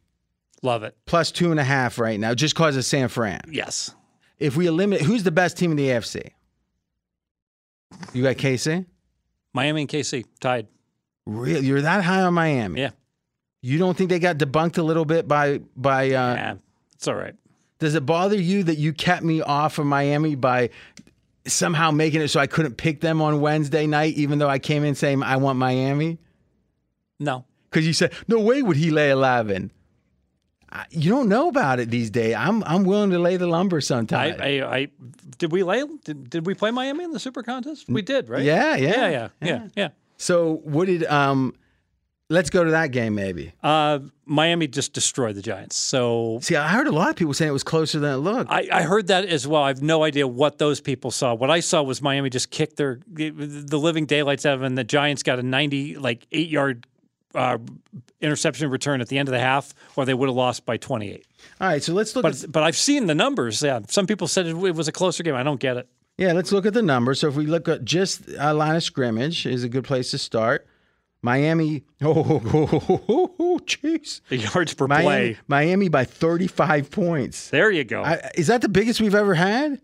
Love 0.62 0.82
it. 0.82 0.96
plus 1.06 1.30
two 1.30 1.50
and 1.50 1.60
a 1.60 1.64
half 1.64 1.98
right 1.98 2.18
now, 2.18 2.34
just 2.34 2.54
cause 2.54 2.76
of 2.76 2.84
San 2.84 3.08
Fran. 3.08 3.40
Yes. 3.50 3.94
If 4.38 4.56
we 4.56 4.66
eliminate, 4.66 5.04
who's 5.06 5.22
the 5.22 5.30
best 5.30 5.56
team 5.56 5.70
in 5.70 5.76
the 5.76 5.88
AFC? 5.88 6.30
You 8.12 8.22
got 8.22 8.36
KC. 8.36 8.84
Miami 9.54 9.82
and 9.82 9.88
KC 9.90 10.24
tied. 10.40 10.66
Real? 11.24 11.62
You're 11.62 11.82
that 11.82 12.04
high 12.04 12.22
on 12.22 12.34
Miami? 12.34 12.80
Yeah. 12.80 12.90
You 13.62 13.78
don't 13.78 13.96
think 13.96 14.10
they 14.10 14.18
got 14.18 14.38
debunked 14.38 14.78
a 14.78 14.82
little 14.82 15.04
bit 15.04 15.26
by 15.28 15.58
by? 15.76 16.06
Uh, 16.06 16.34
Yeah, 16.34 16.54
it's 16.94 17.08
all 17.08 17.14
right. 17.14 17.34
Does 17.78 17.94
it 17.94 18.06
bother 18.06 18.36
you 18.36 18.62
that 18.64 18.78
you 18.78 18.92
kept 18.92 19.22
me 19.22 19.42
off 19.42 19.78
of 19.78 19.86
Miami 19.86 20.34
by 20.34 20.70
somehow 21.46 21.90
making 21.90 22.20
it 22.22 22.28
so 22.28 22.40
I 22.40 22.46
couldn't 22.46 22.76
pick 22.76 23.00
them 23.00 23.20
on 23.20 23.40
Wednesday 23.40 23.86
night, 23.86 24.14
even 24.14 24.38
though 24.38 24.48
I 24.48 24.58
came 24.58 24.82
in 24.84 24.94
saying 24.94 25.22
I 25.22 25.36
want 25.36 25.58
Miami? 25.58 26.18
No. 27.20 27.44
Because 27.70 27.86
you 27.86 27.92
said, 27.92 28.12
no 28.28 28.40
way 28.40 28.62
would 28.62 28.76
he 28.76 28.90
lay 28.90 29.10
11. 29.10 29.70
I- 30.72 30.86
You 30.90 31.10
don't 31.10 31.28
know 31.28 31.48
about 31.48 31.78
it 31.78 31.90
these 31.90 32.10
days. 32.10 32.34
I'm 32.34 32.64
I'm 32.64 32.84
willing 32.84 33.10
to 33.10 33.18
lay 33.18 33.36
the 33.36 33.46
lumber 33.46 33.76
I, 33.76 33.80
sometime. 33.80 34.36
I, 34.40 34.62
I 34.62 34.88
did 35.38 35.52
we 35.52 35.62
lay 35.62 35.84
did, 36.04 36.28
did 36.30 36.46
we 36.46 36.54
play 36.54 36.70
Miami 36.70 37.04
in 37.04 37.12
the 37.12 37.20
super 37.20 37.42
contest? 37.42 37.86
We 37.88 38.02
did, 38.02 38.28
right? 38.28 38.42
Yeah, 38.42 38.74
yeah, 38.76 38.88
Yeah, 38.90 39.08
yeah, 39.10 39.28
yeah, 39.42 39.68
yeah. 39.76 39.88
so 40.16 40.60
what 40.64 40.86
did 40.86 41.04
um? 41.04 41.54
Let's 42.28 42.50
go 42.50 42.64
to 42.64 42.72
that 42.72 42.90
game 42.90 43.14
maybe. 43.14 43.52
Uh, 43.62 44.00
Miami 44.24 44.66
just 44.66 44.92
destroyed 44.92 45.36
the 45.36 45.42
Giants. 45.42 45.76
So 45.76 46.40
See, 46.42 46.56
I 46.56 46.66
heard 46.68 46.88
a 46.88 46.92
lot 46.92 47.10
of 47.10 47.14
people 47.16 47.34
saying 47.34 47.48
it 47.50 47.52
was 47.52 47.62
closer 47.62 48.00
than 48.00 48.12
it 48.14 48.16
looked. 48.16 48.50
I, 48.50 48.66
I 48.72 48.82
heard 48.82 49.06
that 49.06 49.24
as 49.26 49.46
well. 49.46 49.62
I 49.62 49.68
have 49.68 49.80
no 49.82 50.02
idea 50.02 50.26
what 50.26 50.58
those 50.58 50.80
people 50.80 51.12
saw. 51.12 51.34
What 51.34 51.50
I 51.50 51.60
saw 51.60 51.82
was 51.84 52.02
Miami 52.02 52.28
just 52.30 52.50
kicked 52.50 52.76
their 52.78 52.98
the 53.14 53.78
living 53.78 54.06
daylights 54.06 54.44
out 54.44 54.54
of 54.54 54.60
them. 54.60 54.66
and 54.66 54.78
The 54.78 54.82
Giants 54.84 55.22
got 55.22 55.38
a 55.38 55.42
ninety 55.44 55.94
like 55.96 56.26
eight 56.32 56.48
yard 56.48 56.86
uh, 57.34 57.58
interception 58.20 58.70
return 58.70 59.00
at 59.00 59.08
the 59.08 59.18
end 59.18 59.28
of 59.28 59.32
the 59.32 59.38
half, 59.40 59.72
or 59.94 60.04
they 60.04 60.14
would 60.14 60.28
have 60.28 60.34
lost 60.36 60.66
by 60.66 60.76
twenty 60.78 61.12
eight. 61.12 61.26
All 61.60 61.68
right, 61.68 61.82
so 61.82 61.92
let's 61.92 62.16
look. 62.16 62.24
at, 62.24 62.40
But 62.42 62.50
but 62.52 62.62
I've 62.64 62.76
seen 62.76 63.06
the 63.06 63.14
numbers. 63.14 63.62
Yeah, 63.62 63.80
some 63.88 64.06
people 64.08 64.26
said 64.26 64.46
it, 64.46 64.56
it 64.56 64.74
was 64.74 64.88
a 64.88 64.92
closer 64.92 65.22
game. 65.22 65.36
I 65.36 65.44
don't 65.44 65.60
get 65.60 65.76
it. 65.76 65.88
yeah, 66.18 66.32
let's 66.32 66.50
look 66.50 66.66
at 66.66 66.74
the 66.74 66.82
numbers. 66.82 67.20
So 67.20 67.28
if 67.28 67.36
we 67.36 67.46
look 67.46 67.68
at 67.68 67.84
just 67.84 68.22
uh, 68.36 68.52
line 68.52 68.74
of 68.74 68.82
scrimmage, 68.82 69.46
is 69.46 69.62
a 69.62 69.68
good 69.68 69.84
place 69.84 70.10
to 70.10 70.18
start. 70.18 70.66
Miami. 71.26 71.82
Oh, 72.02 73.60
jeez. 73.66 74.20
The 74.28 74.36
yards 74.36 74.74
per 74.74 74.86
Miami, 74.86 75.04
play. 75.04 75.38
Miami 75.48 75.88
by 75.88 76.04
35 76.04 76.90
points. 76.90 77.50
There 77.50 77.70
you 77.70 77.84
go. 77.84 78.02
I, 78.02 78.30
is 78.36 78.46
that 78.46 78.60
the 78.62 78.68
biggest 78.68 79.00
we've 79.00 79.14
ever 79.14 79.34
had? 79.34 79.80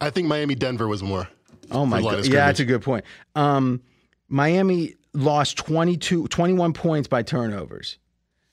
I 0.00 0.10
think 0.10 0.26
Miami 0.26 0.54
Denver 0.54 0.88
was 0.88 1.02
more. 1.02 1.28
Oh 1.70 1.84
my 1.86 2.00
god. 2.00 2.26
Yeah, 2.26 2.46
that's 2.46 2.60
a 2.60 2.64
good 2.64 2.82
point. 2.82 3.04
Um, 3.34 3.82
Miami 4.28 4.94
lost 5.12 5.58
22, 5.58 6.28
21 6.28 6.72
points 6.72 7.08
by 7.08 7.22
turnovers. 7.22 7.98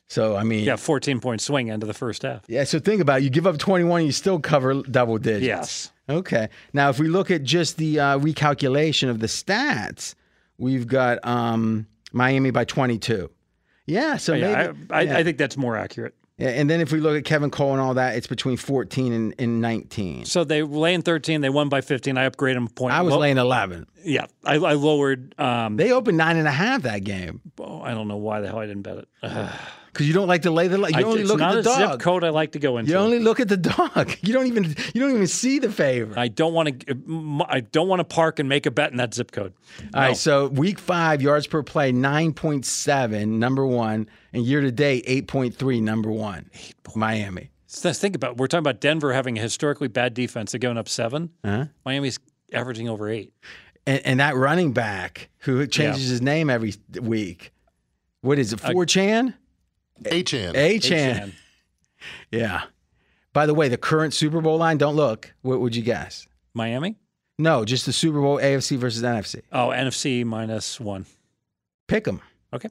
So 0.07 0.36
I 0.36 0.44
mean, 0.44 0.64
yeah, 0.64 0.76
14 0.76 1.20
point 1.20 1.41
swing 1.41 1.68
into 1.70 1.88
the 1.88 1.94
first 1.94 2.22
half. 2.24 2.44
yeah. 2.48 2.65
So 2.65 2.80
think 2.80 3.02
about 3.02 3.22
it. 3.22 3.24
You 3.24 3.30
give 3.30 3.48
up 3.48 3.57
21, 3.57 4.06
you 4.06 4.11
still 4.11 4.40
cover 4.40 4.82
double 4.84 5.18
digits. 5.18 5.45
Yes. 5.45 5.91
Okay. 6.10 6.49
Now, 6.74 6.90
if 6.90 6.99
we 6.99 7.07
look 7.07 7.32
at 7.32 7.44
just 7.44 7.78
the 7.78 7.99
uh, 7.99 8.20
recalculation 8.20 9.10
of 9.10 9.20
the 9.20 9.28
stats, 9.28 10.14
we've 10.57 10.88
got 10.88 11.26
um, 11.26 11.88
Miami 12.14 12.52
by 12.52 12.64
22. 12.64 13.30
Yeah. 13.85 14.18
So 14.18 14.34
maybe. 14.34 14.48
Yeah, 14.48 14.72
I, 14.90 14.99
I, 14.99 15.02
yeah. 15.02 15.18
I 15.18 15.23
think 15.23 15.38
that's 15.38 15.57
more 15.57 15.76
accurate. 15.76 16.15
Yeah, 16.38 16.49
and 16.49 16.68
then 16.68 16.81
if 16.81 16.91
we 16.91 16.99
look 16.99 17.15
at 17.15 17.26
Kevin 17.26 17.52
Cole 17.52 17.73
and 17.73 17.81
all 17.81 17.94
that, 17.94 18.15
it's 18.15 18.26
between 18.26 18.57
14 18.57 19.14
and, 19.14 19.35
and 19.38 19.61
19. 19.61 20.26
So 20.26 20.44
they 20.44 20.64
lay 20.64 20.95
in 20.95 21.03
13. 21.03 21.41
They 21.41 21.49
won 21.49 21.69
by 21.69 21.81
15. 21.81 22.18
I 22.18 22.27
upgraded 22.27 22.56
them 22.56 22.65
a 22.65 22.69
point. 22.69 22.94
I 22.95 23.03
was 23.03 23.14
Lo- 23.14 23.19
laying 23.19 23.38
11. 23.38 23.85
Yeah, 24.03 24.26
I, 24.44 24.56
I 24.56 24.73
lowered. 24.73 25.35
Um, 25.40 25.77
They 25.77 25.91
opened 25.91 26.18
nine 26.18 26.38
and 26.38 26.48
a 26.48 26.52
half 26.52 26.81
that 26.84 27.03
game 27.03 27.41
oh, 27.60 27.81
I 27.81 27.94
don't 27.94 28.07
know 28.07 28.18
why 28.18 28.41
the 28.41 28.48
hell 28.48 28.60
I 28.60 28.65
didn't 28.65 28.81
bet 28.81 28.98
it. 28.98 29.07
Because 29.94 30.07
you 30.07 30.14
don't 30.14 30.28
like 30.28 30.41
to 30.41 30.52
lay 30.52 30.68
the. 30.68 30.78
You 30.80 30.86
I- 30.95 31.03
only 31.03 31.24
look 31.24 31.40
at 31.40 31.53
the 31.53 31.60
a 31.60 31.64
dog. 31.64 31.91
zip 31.91 31.99
code 32.02 32.24
I 32.24 32.30
like 32.30 32.53
to 32.53 32.60
go 32.60 32.78
into. 32.78 32.91
You 32.91 32.98
only 32.98 33.20
look 33.20 33.40
at 33.40 33.48
the 33.48 33.57
dog. 33.57 34.15
You 34.24 34.34
don't 34.34 34.48
even. 34.48 34.76
You 34.94 35.02
don't 35.02 35.11
even 35.11 35.28
see 35.28 35.60
the 35.60 35.72
favorite. 35.72 36.18
I 36.18 36.28
don't 36.30 36.53
want 36.53 36.86
to. 36.88 37.45
I 37.48 37.60
don't 37.60 37.88
want 37.88 37.99
to 37.99 38.03
park 38.03 38.40
and 38.40 38.49
make 38.49 38.65
a 38.65 38.72
bet 38.72 38.90
in 38.91 38.98
that 38.98 39.14
zip 39.14 39.32
code. 39.32 39.53
All 39.94 40.02
right, 40.02 40.18
so 40.18 40.48
week 40.48 40.80
five 40.80 41.22
yards 41.22 41.45
per 41.48 41.61
play 41.61 41.91
nine 41.91 42.34
point 42.34 42.65
seven, 42.65 43.38
number 43.40 43.65
one, 43.68 44.10
and 44.34 44.44
year 44.44 44.61
to 44.61 44.72
date 44.72 45.03
eight 45.07 45.28
point 45.28 45.56
three, 45.56 45.80
number 45.80 46.11
one. 46.11 46.49
Miami. 46.95 47.52
So 47.68 47.90
let's 47.90 47.99
think 47.99 48.15
about. 48.15 48.32
It. 48.32 48.38
We're 48.38 48.48
talking 48.48 48.60
about 48.64 48.82
Denver 48.82 49.14
having 49.14 49.38
a 49.38 49.41
historically 49.41 49.88
bad 49.88 50.14
defense. 50.14 50.52
They're 50.52 50.60
going 50.60 50.78
up 50.78 50.88
7 50.90 51.30
Uh-huh. 51.44 51.65
Miami's 51.86 52.20
averaging 52.52 52.88
over 52.88 53.10
eight. 53.10 53.34
And, 53.88 54.02
and 54.06 54.20
that 54.20 54.36
running 54.36 54.74
back 54.74 55.30
who 55.40 55.65
changes 55.68 56.07
his 56.07 56.22
name 56.22 56.49
every 56.49 56.76
week. 57.02 57.52
What 58.22 58.38
is 58.40 58.53
it? 58.53 58.60
Four 58.60 58.86
Chan? 58.86 59.34
Achane. 60.02 60.56
A 60.56 60.80
Chan. 60.80 61.34
Yeah. 62.32 62.64
By 63.32 63.45
the 63.45 63.53
way, 63.53 63.68
the 63.68 63.78
current 63.78 64.14
Super 64.14 64.41
Bowl 64.41 64.57
line. 64.57 64.78
Don't 64.78 64.95
look. 64.95 65.34
What 65.41 65.60
would 65.61 65.76
you 65.76 65.84
guess? 65.84 66.28
Miami. 66.53 66.98
No, 67.40 67.65
just 67.65 67.86
the 67.86 67.94
Super 67.94 68.22
Bowl 68.22 68.38
AFC 68.38 68.78
versus 68.78 69.02
NFC. 69.02 69.41
Oh, 69.52 69.70
NFC 69.70 70.24
minus 70.24 70.80
one. 70.80 71.06
Pick 71.88 72.03
them. 72.03 72.22
Okay. 72.53 72.70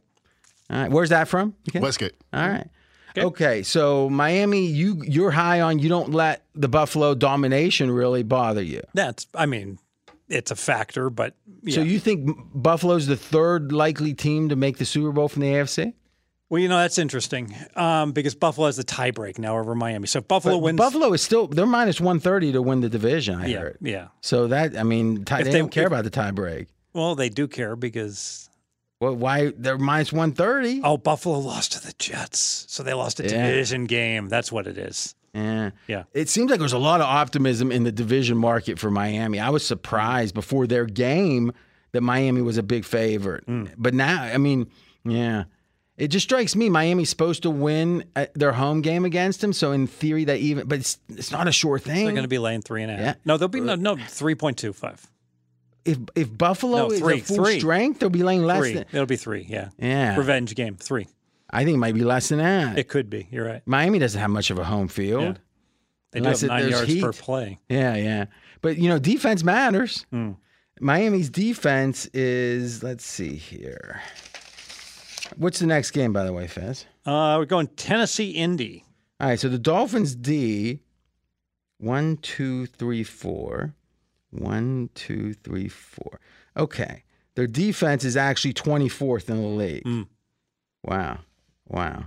All 0.70 0.82
right. 0.82 0.90
Where's 0.90 1.10
that 1.10 1.28
from? 1.28 1.54
Okay. 1.68 1.80
Westgate. 1.80 2.14
All 2.32 2.48
right. 2.48 2.68
Okay. 3.10 3.26
Okay. 3.26 3.62
So 3.62 4.08
Miami, 4.08 4.66
you 4.66 5.02
you're 5.04 5.32
high 5.32 5.60
on. 5.60 5.80
You 5.80 5.88
don't 5.88 6.12
let 6.12 6.44
the 6.54 6.68
Buffalo 6.68 7.14
domination 7.14 7.90
really 7.90 8.22
bother 8.22 8.62
you. 8.62 8.82
That's. 8.94 9.26
I 9.34 9.46
mean, 9.46 9.78
it's 10.28 10.50
a 10.50 10.56
factor, 10.56 11.10
but 11.10 11.34
yeah. 11.62 11.74
So 11.74 11.82
you 11.82 11.98
think 11.98 12.30
Buffalo's 12.54 13.06
the 13.06 13.16
third 13.16 13.72
likely 13.72 14.14
team 14.14 14.48
to 14.48 14.56
make 14.56 14.78
the 14.78 14.84
Super 14.84 15.12
Bowl 15.12 15.28
from 15.28 15.42
the 15.42 15.48
AFC? 15.48 15.92
Well, 16.52 16.60
you 16.60 16.68
know 16.68 16.76
that's 16.76 16.98
interesting 16.98 17.54
um, 17.76 18.12
because 18.12 18.34
Buffalo 18.34 18.66
has 18.66 18.76
the 18.76 18.84
tiebreak 18.84 19.38
now 19.38 19.56
over 19.58 19.74
Miami. 19.74 20.06
So 20.06 20.18
if 20.18 20.28
Buffalo 20.28 20.56
But 20.56 20.62
wins. 20.64 20.76
Buffalo 20.76 21.10
is 21.14 21.22
still 21.22 21.46
they're 21.46 21.64
minus 21.64 21.98
one 21.98 22.20
thirty 22.20 22.52
to 22.52 22.60
win 22.60 22.82
the 22.82 22.90
division. 22.90 23.40
I 23.40 23.46
yeah, 23.46 23.58
heard. 23.58 23.78
yeah. 23.80 24.08
So 24.20 24.48
that 24.48 24.76
I 24.76 24.82
mean, 24.82 25.24
tie, 25.24 25.38
If 25.38 25.46
they, 25.46 25.52
they- 25.52 25.58
don't 25.60 25.70
care 25.72 25.84
if- 25.84 25.86
about 25.86 26.04
the 26.04 26.10
tie 26.10 26.30
break. 26.30 26.68
Well, 26.92 27.14
they 27.14 27.30
do 27.30 27.48
care 27.48 27.74
because 27.74 28.50
Well, 29.00 29.16
why 29.16 29.54
they're 29.56 29.78
minus 29.78 30.12
one 30.12 30.32
thirty? 30.32 30.82
oh, 30.84 30.98
Buffalo 30.98 31.38
lost 31.38 31.72
to 31.72 31.80
the 31.86 31.94
Jets, 31.98 32.66
so 32.68 32.82
they 32.82 32.92
lost 32.92 33.18
a 33.18 33.22
Yeah. 33.22 33.46
division 33.48 33.86
game. 33.86 34.28
That's 34.28 34.52
what 34.52 34.66
it 34.66 34.76
is. 34.76 35.14
Yeah. 35.32 35.70
Yeah. 35.88 36.02
It 36.12 36.28
seems 36.28 36.50
like 36.50 36.58
there's 36.60 36.74
a 36.74 36.78
lot 36.78 37.00
of 37.00 37.06
optimism 37.06 37.72
in 37.72 37.84
the 37.84 37.92
division 37.92 38.36
market 38.36 38.78
for 38.78 38.90
Miami. 38.90 39.40
I 39.40 39.48
was 39.48 39.66
surprised 39.66 40.34
before 40.34 40.66
their 40.66 40.84
game 40.84 41.52
that 41.92 42.02
Miami 42.02 42.42
was 42.42 42.58
a 42.58 42.62
big 42.62 42.84
favorite. 42.84 43.46
Mm. 43.46 43.70
But 43.78 43.94
now, 43.94 44.22
I 44.22 44.36
mean, 44.36 44.70
yeah. 45.06 45.44
It 46.02 46.08
just 46.08 46.24
strikes 46.24 46.56
me 46.56 46.68
Miami's 46.68 47.10
supposed 47.10 47.44
to 47.44 47.50
win 47.50 48.02
their 48.34 48.50
home 48.50 48.80
game 48.80 49.04
against 49.04 49.40
them. 49.40 49.52
So 49.52 49.70
in 49.70 49.86
theory, 49.86 50.24
that 50.24 50.38
even, 50.38 50.66
but 50.66 50.80
it's 50.80 50.98
it's 51.08 51.30
not 51.30 51.46
a 51.46 51.52
sure 51.52 51.78
thing. 51.78 52.04
They're 52.06 52.12
going 52.12 52.24
to 52.24 52.28
be 52.28 52.40
laying 52.40 52.60
three 52.60 52.82
and 52.82 52.90
a 52.90 52.96
half. 52.96 53.04
Yeah. 53.04 53.14
No, 53.24 53.36
they'll 53.36 53.46
be 53.46 53.60
no, 53.60 53.76
no 53.76 53.94
three 54.08 54.34
point 54.34 54.58
two 54.58 54.72
five. 54.72 55.06
if 55.84 55.98
if 56.16 56.36
Buffalo 56.36 56.88
No, 56.88 56.90
is 56.90 57.00
at 57.00 57.20
full 57.22 57.36
three. 57.44 57.60
strength, 57.60 58.00
they'll 58.00 58.10
be 58.10 58.24
laying 58.24 58.42
less 58.42 58.58
Three. 58.58 58.72
than. 58.74 58.84
It'll 58.92 59.06
be 59.06 59.14
three. 59.14 59.46
Yeah. 59.48 59.68
Yeah, 59.78 60.16
Revenge 60.16 60.56
game 60.56 60.74
three. 60.74 61.06
I 61.50 61.62
think 61.64 61.76
it 61.76 61.78
might 61.78 61.94
be 61.94 62.02
less 62.02 62.30
than 62.30 62.38
that. 62.40 62.78
It 62.78 62.88
could 62.88 63.08
be. 63.08 63.28
You're 63.30 63.46
right. 63.46 63.62
Miami 63.64 64.00
doesn't 64.00 64.20
have 64.20 64.30
much 64.30 64.50
of 64.50 64.58
a 64.58 64.64
home 64.64 64.88
field. 64.88 65.22
Yeah. 65.22 65.34
They 66.10 66.20
do 66.20 66.28
have 66.30 66.42
nine 66.42 66.68
yards 66.68 67.00
per 67.00 67.12
play. 67.12 67.58
Yeah, 67.68 67.94
yeah. 67.94 68.24
But 68.60 68.76
you 68.76 68.88
know, 68.88 68.98
defense 68.98 69.44
matters. 69.44 70.04
Hmm. 70.10 70.32
Miami's 70.80 71.30
defense 71.30 72.06
is 72.12 72.82
let's 72.82 73.06
see 73.06 73.36
here. 73.36 74.00
What's 75.36 75.58
the 75.58 75.66
next 75.66 75.90
game, 75.92 76.12
by 76.12 76.24
the 76.24 76.32
way, 76.32 76.46
Fez? 76.46 76.86
Uh, 77.04 77.36
we're 77.38 77.46
going 77.46 77.66
Tennessee 77.68 78.30
Indy. 78.30 78.84
All 79.20 79.28
right, 79.28 79.38
so 79.38 79.48
the 79.48 79.58
Dolphins 79.58 80.14
D, 80.14 80.80
one, 81.78 82.16
two, 82.18 82.66
three, 82.66 83.04
four. 83.04 83.74
One, 84.30 84.88
two, 84.94 85.34
three, 85.34 85.68
four. 85.68 86.18
Okay. 86.56 87.04
Their 87.34 87.46
defense 87.46 88.02
is 88.04 88.16
actually 88.16 88.54
24th 88.54 89.28
in 89.28 89.36
the 89.42 89.48
league. 89.48 89.84
Mm. 89.84 90.06
Wow. 90.82 91.18
Wow. 91.68 92.04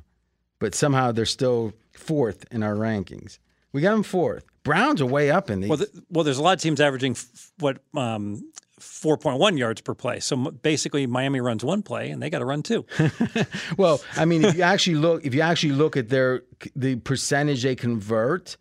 But 0.59 0.73
somehow 0.73 1.11
they're 1.11 1.25
still 1.25 1.73
fourth 1.93 2.45
in 2.51 2.63
our 2.63 2.73
rankings. 2.73 3.37
We 3.73 3.81
got 3.81 3.91
them 3.91 4.03
fourth. 4.03 4.45
Browns 4.63 5.01
are 5.01 5.05
way 5.05 5.29
up 5.29 5.51
in 5.51 5.59
these. 5.61 5.69
Well, 5.69 5.77
th- 5.77 5.89
well, 6.09 6.23
there's 6.23 6.39
a 6.39 6.41
lot 6.41 6.53
of 6.57 6.61
teams 6.61 6.81
averaging 6.81 7.11
f- 7.11 7.51
what 7.59 7.77
um, 7.93 8.51
4.1 8.79 9.57
yards 9.57 9.81
per 9.81 9.93
play. 9.93 10.19
So 10.19 10.35
basically, 10.35 11.07
Miami 11.07 11.39
runs 11.39 11.63
one 11.63 11.81
play, 11.81 12.09
and 12.09 12.21
they 12.21 12.29
got 12.29 12.39
to 12.39 12.45
run 12.45 12.63
two. 12.63 12.85
Well, 13.77 14.01
I 14.15 14.25
mean, 14.25 14.45
if 14.45 14.55
you 14.55 14.63
actually 14.63 14.95
look, 14.95 15.25
if 15.25 15.33
you 15.33 15.41
actually 15.41 15.73
look 15.73 15.97
at 15.97 16.09
their 16.09 16.43
the 16.75 16.95
percentage 16.97 17.63
they 17.63 17.75
convert 17.75 18.57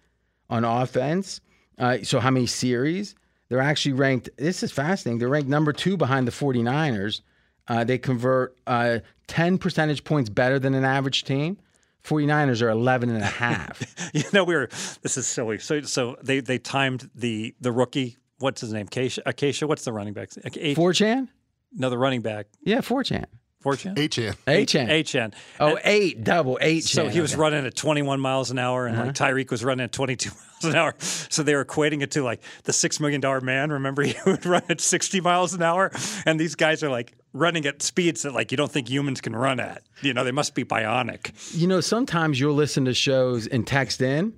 on 0.50 0.64
offense, 0.64 1.40
uh, 1.78 1.98
so 2.02 2.20
how 2.20 2.30
many 2.30 2.46
series 2.46 3.14
they're 3.48 3.60
actually 3.60 3.92
ranked. 3.92 4.30
This 4.36 4.62
is 4.62 4.72
fascinating. 4.72 5.18
They're 5.18 5.28
ranked 5.28 5.48
number 5.48 5.72
two 5.72 5.96
behind 5.96 6.26
the 6.26 6.32
49ers. 6.32 7.20
Uh, 7.68 7.84
they 7.84 7.98
convert 7.98 8.56
uh, 8.66 8.98
10 9.28 9.58
percentage 9.58 10.04
points 10.04 10.30
better 10.30 10.58
than 10.58 10.74
an 10.74 10.84
average 10.84 11.24
team. 11.24 11.58
49ers 12.04 12.60
are 12.62 12.68
11 12.68 13.10
and 13.10 13.22
a 13.22 13.26
half. 13.26 14.10
you 14.14 14.24
know, 14.32 14.44
we 14.44 14.54
were. 14.54 14.68
This 15.02 15.16
is 15.16 15.26
silly. 15.26 15.58
So, 15.58 15.80
so 15.82 16.16
they 16.22 16.40
they 16.40 16.58
timed 16.58 17.10
the 17.14 17.54
the 17.60 17.72
rookie. 17.72 18.18
What's 18.44 18.60
his 18.60 18.72
name? 18.74 18.86
Acacia. 18.86 19.22
Acacia. 19.24 19.66
What's 19.66 19.84
the 19.84 19.92
running 19.92 20.12
back? 20.12 20.28
A- 20.44 20.74
4chan? 20.74 21.28
no, 21.72 21.88
the 21.90 21.96
running 21.98 22.20
back. 22.20 22.46
Yeah, 22.62 22.78
4chan. 22.82 23.24
Fortune. 23.62 23.94
Achane. 23.94 24.34
8chan. 24.46 24.90
H-N. 24.90 25.32
Oh, 25.58 25.78
eight, 25.84 26.22
double, 26.22 26.58
8chan. 26.60 26.82
So 26.82 27.08
he 27.08 27.22
was 27.22 27.32
Okay. 27.32 27.40
running 27.40 27.64
at 27.64 27.74
21 27.74 28.20
miles 28.20 28.50
an 28.50 28.58
hour, 28.58 28.86
and 28.86 28.94
Uh-huh. 28.94 29.06
like 29.06 29.14
Tyreek 29.14 29.50
was 29.50 29.64
running 29.64 29.84
at 29.84 29.90
22 29.92 30.28
miles 30.62 30.64
an 30.74 30.78
hour. 30.78 30.94
So 30.98 31.42
they 31.42 31.54
were 31.54 31.64
equating 31.64 32.02
it 32.02 32.10
to 32.10 32.22
like 32.22 32.42
the 32.64 32.74
six 32.74 33.00
million 33.00 33.22
dollar 33.22 33.40
man. 33.40 33.72
Remember, 33.72 34.02
he 34.10 34.14
would 34.26 34.44
run 34.44 34.62
at 34.68 34.82
60 34.82 35.22
miles 35.22 35.54
an 35.54 35.62
hour, 35.62 35.90
and 36.26 36.38
these 36.38 36.54
guys 36.56 36.82
are 36.82 36.90
like 36.90 37.14
running 37.32 37.64
at 37.64 37.80
speeds 37.80 38.20
that 38.22 38.34
like 38.34 38.50
you 38.50 38.58
don't 38.58 38.70
think 38.70 38.90
humans 38.90 39.22
can 39.22 39.34
run 39.34 39.58
at. 39.58 39.82
You 40.02 40.12
know, 40.12 40.24
they 40.24 40.30
must 40.32 40.54
be 40.54 40.62
bionic. 40.64 41.32
You 41.58 41.66
know, 41.66 41.80
sometimes 41.80 42.38
you'll 42.38 42.52
listen 42.54 42.84
to 42.84 42.92
shows 42.92 43.46
and 43.46 43.66
text 43.66 44.02
in. 44.02 44.34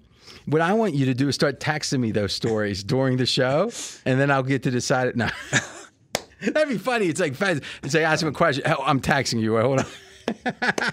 What 0.46 0.60
I 0.62 0.72
want 0.74 0.94
you 0.94 1.06
to 1.06 1.14
do 1.14 1.28
is 1.28 1.34
start 1.34 1.60
texting 1.60 2.00
me 2.00 2.12
those 2.12 2.32
stories 2.32 2.82
during 2.84 3.16
the 3.16 3.26
show, 3.26 3.70
and 4.04 4.20
then 4.20 4.30
I'll 4.30 4.42
get 4.42 4.62
to 4.64 4.70
decide 4.70 5.08
it. 5.08 5.16
No, 5.16 5.28
that'd 6.40 6.68
be 6.68 6.78
funny. 6.78 7.06
It's 7.06 7.20
like 7.20 7.34
Fez. 7.34 7.60
It's 7.82 7.94
like 7.94 8.04
ask 8.04 8.22
him 8.22 8.28
a 8.28 8.32
question. 8.32 8.64
Oh, 8.66 8.82
I'm 8.84 9.00
texting 9.00 9.40
you. 9.40 9.58
Hold 9.58 9.80
on. 9.80 9.86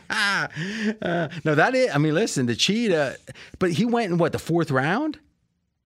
Uh, 0.10 1.28
no, 1.44 1.56
that 1.56 1.74
is. 1.74 1.90
I 1.94 1.98
mean, 1.98 2.14
listen, 2.14 2.46
the 2.46 2.56
cheetah, 2.56 3.18
but 3.58 3.72
he 3.72 3.84
went 3.84 4.12
in 4.12 4.18
what 4.20 4.32
the 4.32 4.38
fourth 4.38 4.70
round. 4.70 5.20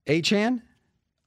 Achane 0.06 0.61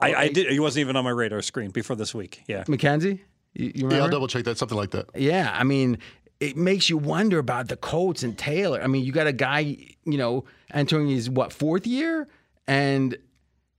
I, 0.00 0.14
I 0.14 0.28
did. 0.28 0.50
He 0.50 0.60
wasn't 0.60 0.82
even 0.82 0.96
on 0.96 1.04
my 1.04 1.10
radar 1.10 1.42
screen 1.42 1.70
before 1.70 1.96
this 1.96 2.14
week. 2.14 2.42
Yeah. 2.46 2.64
Mackenzie. 2.68 3.22
You, 3.54 3.72
you? 3.74 3.90
Yeah, 3.90 4.02
I'll 4.02 4.08
double 4.08 4.28
check 4.28 4.44
that. 4.44 4.58
Something 4.58 4.78
like 4.78 4.90
that. 4.90 5.06
Yeah, 5.14 5.50
I 5.52 5.64
mean, 5.64 5.98
it 6.40 6.56
makes 6.56 6.88
you 6.88 6.96
wonder 6.96 7.38
about 7.38 7.68
the 7.68 7.76
Colts 7.76 8.22
and 8.22 8.36
Taylor. 8.36 8.82
I 8.82 8.86
mean, 8.86 9.04
you 9.04 9.12
got 9.12 9.26
a 9.26 9.32
guy, 9.32 9.76
you 10.04 10.18
know, 10.18 10.44
entering 10.72 11.08
his 11.08 11.28
what 11.28 11.52
fourth 11.52 11.86
year, 11.86 12.26
and 12.66 13.16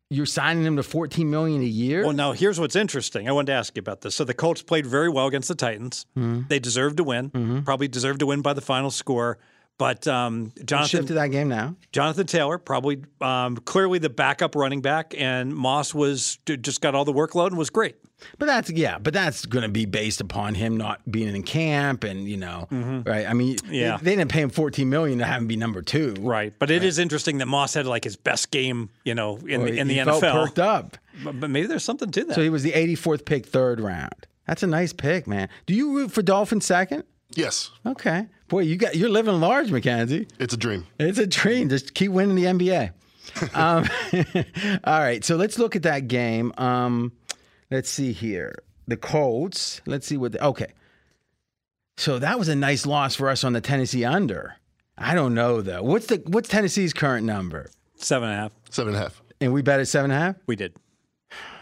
you're 0.09 0.25
signing 0.25 0.63
him 0.63 0.75
to 0.75 0.83
14 0.83 1.29
million 1.29 1.61
a 1.61 1.65
year. 1.65 2.03
Well, 2.03 2.13
now 2.13 2.33
here's 2.33 2.59
what's 2.59 2.75
interesting. 2.75 3.27
I 3.27 3.31
wanted 3.31 3.47
to 3.47 3.53
ask 3.53 3.75
you 3.75 3.79
about 3.79 4.01
this. 4.01 4.13
So 4.13 4.23
the 4.23 4.33
Colts 4.33 4.61
played 4.61 4.85
very 4.85 5.09
well 5.09 5.25
against 5.25 5.47
the 5.47 5.55
Titans. 5.55 6.05
Mm-hmm. 6.17 6.47
They 6.49 6.59
deserved 6.59 6.97
to 6.97 7.03
win. 7.03 7.63
Probably 7.63 7.87
deserved 7.87 8.19
to 8.19 8.25
win 8.25 8.41
by 8.41 8.53
the 8.53 8.61
final 8.61 8.91
score. 8.91 9.39
But 9.77 10.07
um, 10.07 10.51
Jonathan 10.63 10.89
Shift 10.89 11.07
to 11.07 11.13
that 11.15 11.27
game 11.31 11.47
now. 11.49 11.75
Jonathan 11.91 12.27
Taylor, 12.27 12.59
probably 12.59 13.03
um, 13.19 13.57
clearly 13.57 13.97
the 13.97 14.11
backup 14.11 14.53
running 14.55 14.81
back, 14.81 15.15
and 15.17 15.55
Moss 15.55 15.93
was 15.95 16.37
just 16.45 16.81
got 16.81 16.93
all 16.93 17.03
the 17.03 17.13
workload 17.13 17.47
and 17.47 17.57
was 17.57 17.71
great. 17.71 17.95
But 18.37 18.45
that's 18.45 18.69
yeah, 18.69 18.99
but 18.99 19.11
that's 19.15 19.47
going 19.47 19.63
to 19.63 19.69
be 19.69 19.85
based 19.85 20.21
upon 20.21 20.53
him 20.53 20.77
not 20.77 21.01
being 21.09 21.35
in 21.35 21.41
camp 21.41 22.03
and 22.03 22.29
you 22.29 22.37
know, 22.37 22.67
right? 23.07 23.25
I 23.27 23.33
mean, 23.33 23.55
Mm-hmm. 23.55 23.73
Yeah. 23.73 23.97
they, 23.97 24.03
they 24.11 24.15
didn't 24.17 24.29
pay 24.29 24.41
him 24.41 24.51
fourteen 24.51 24.91
million 24.91 25.17
to 25.17 25.25
have 25.25 25.41
him 25.41 25.47
be 25.47 25.55
number 25.57 25.81
two. 25.81 26.13
Right, 26.19 26.53
but 26.59 26.69
it 26.69 26.83
is 26.83 26.99
interesting 26.99 27.39
that 27.39 27.47
Moss 27.47 27.73
had 27.73 27.87
like 27.87 28.03
his 28.03 28.15
best 28.15 28.51
game, 28.51 28.91
you 29.03 29.15
know, 29.15 29.37
in 29.47 29.63
the, 29.63 29.75
in 29.79 29.89
he 29.89 29.97
the 29.97 30.05
felt 30.05 30.23
NFL. 30.23 30.45
perked 30.45 30.59
up. 30.59 30.97
But, 31.23 31.39
but 31.39 31.49
maybe 31.49 31.65
there's 31.65 31.83
something 31.83 32.11
to 32.11 32.23
that. 32.25 32.35
So 32.35 32.41
he 32.43 32.49
was 32.51 32.61
the 32.61 32.71
84th 32.73 33.25
pick, 33.25 33.47
third 33.47 33.79
round. 33.79 34.27
That's 34.45 34.61
a 34.61 34.67
nice 34.67 34.93
pick, 34.93 35.25
man. 35.25 35.49
Do 35.65 35.73
you 35.73 35.95
root 35.95 36.11
for 36.11 36.21
Dolphins 36.21 36.67
second? 36.67 37.03
Yes, 37.33 37.71
Okay, 37.85 38.27
boy, 38.51 38.59
you 38.59 38.75
got 38.75 38.95
you're 38.95 39.09
living 39.09 39.39
large, 39.39 39.71
Mackenzie. 39.71 40.27
it's 40.39 40.53
a 40.53 40.57
dream. 40.57 40.85
It's 40.99 41.17
a 41.17 41.25
dream. 41.25 41.69
Just 41.69 41.95
keep 41.95 42.11
winning 42.11 42.35
the 42.35 42.43
NBA. 42.43 42.91
um, 43.55 43.87
all 44.83 44.99
right, 44.99 45.23
so 45.23 45.37
let's 45.37 45.57
look 45.57 45.75
at 45.75 45.83
that 45.83 46.07
game. 46.07 46.51
Um, 46.57 47.13
let's 47.71 47.89
see 47.89 48.11
here. 48.11 48.55
The 48.87 48.97
Colts. 48.97 49.81
Let's 49.87 50.05
see 50.05 50.17
what. 50.17 50.33
The, 50.33 50.45
okay, 50.45 50.73
so 51.97 52.19
that 52.19 52.37
was 52.37 52.49
a 52.49 52.55
nice 52.55 52.85
loss 52.85 53.15
for 53.15 53.29
us 53.29 53.43
on 53.43 53.53
the 53.53 53.61
Tennessee 53.61 54.05
under. 54.05 54.55
I 54.97 55.15
don't 55.15 55.33
know 55.33 55.61
though. 55.61 55.81
What's 55.81 56.07
the 56.07 56.21
what's 56.27 56.49
Tennessee's 56.49 56.93
current 56.93 57.25
number? 57.25 57.71
Seven 57.95 58.29
and 58.29 58.37
a 58.37 58.41
half. 58.41 58.51
Seven 58.69 58.93
and 58.93 59.01
a 59.01 59.05
half. 59.05 59.21
And 59.39 59.53
we 59.53 59.61
bet 59.61 59.79
at 59.79 59.87
seven 59.87 60.11
and 60.11 60.21
a 60.21 60.25
half, 60.25 60.35
We 60.45 60.55
did. 60.55 60.75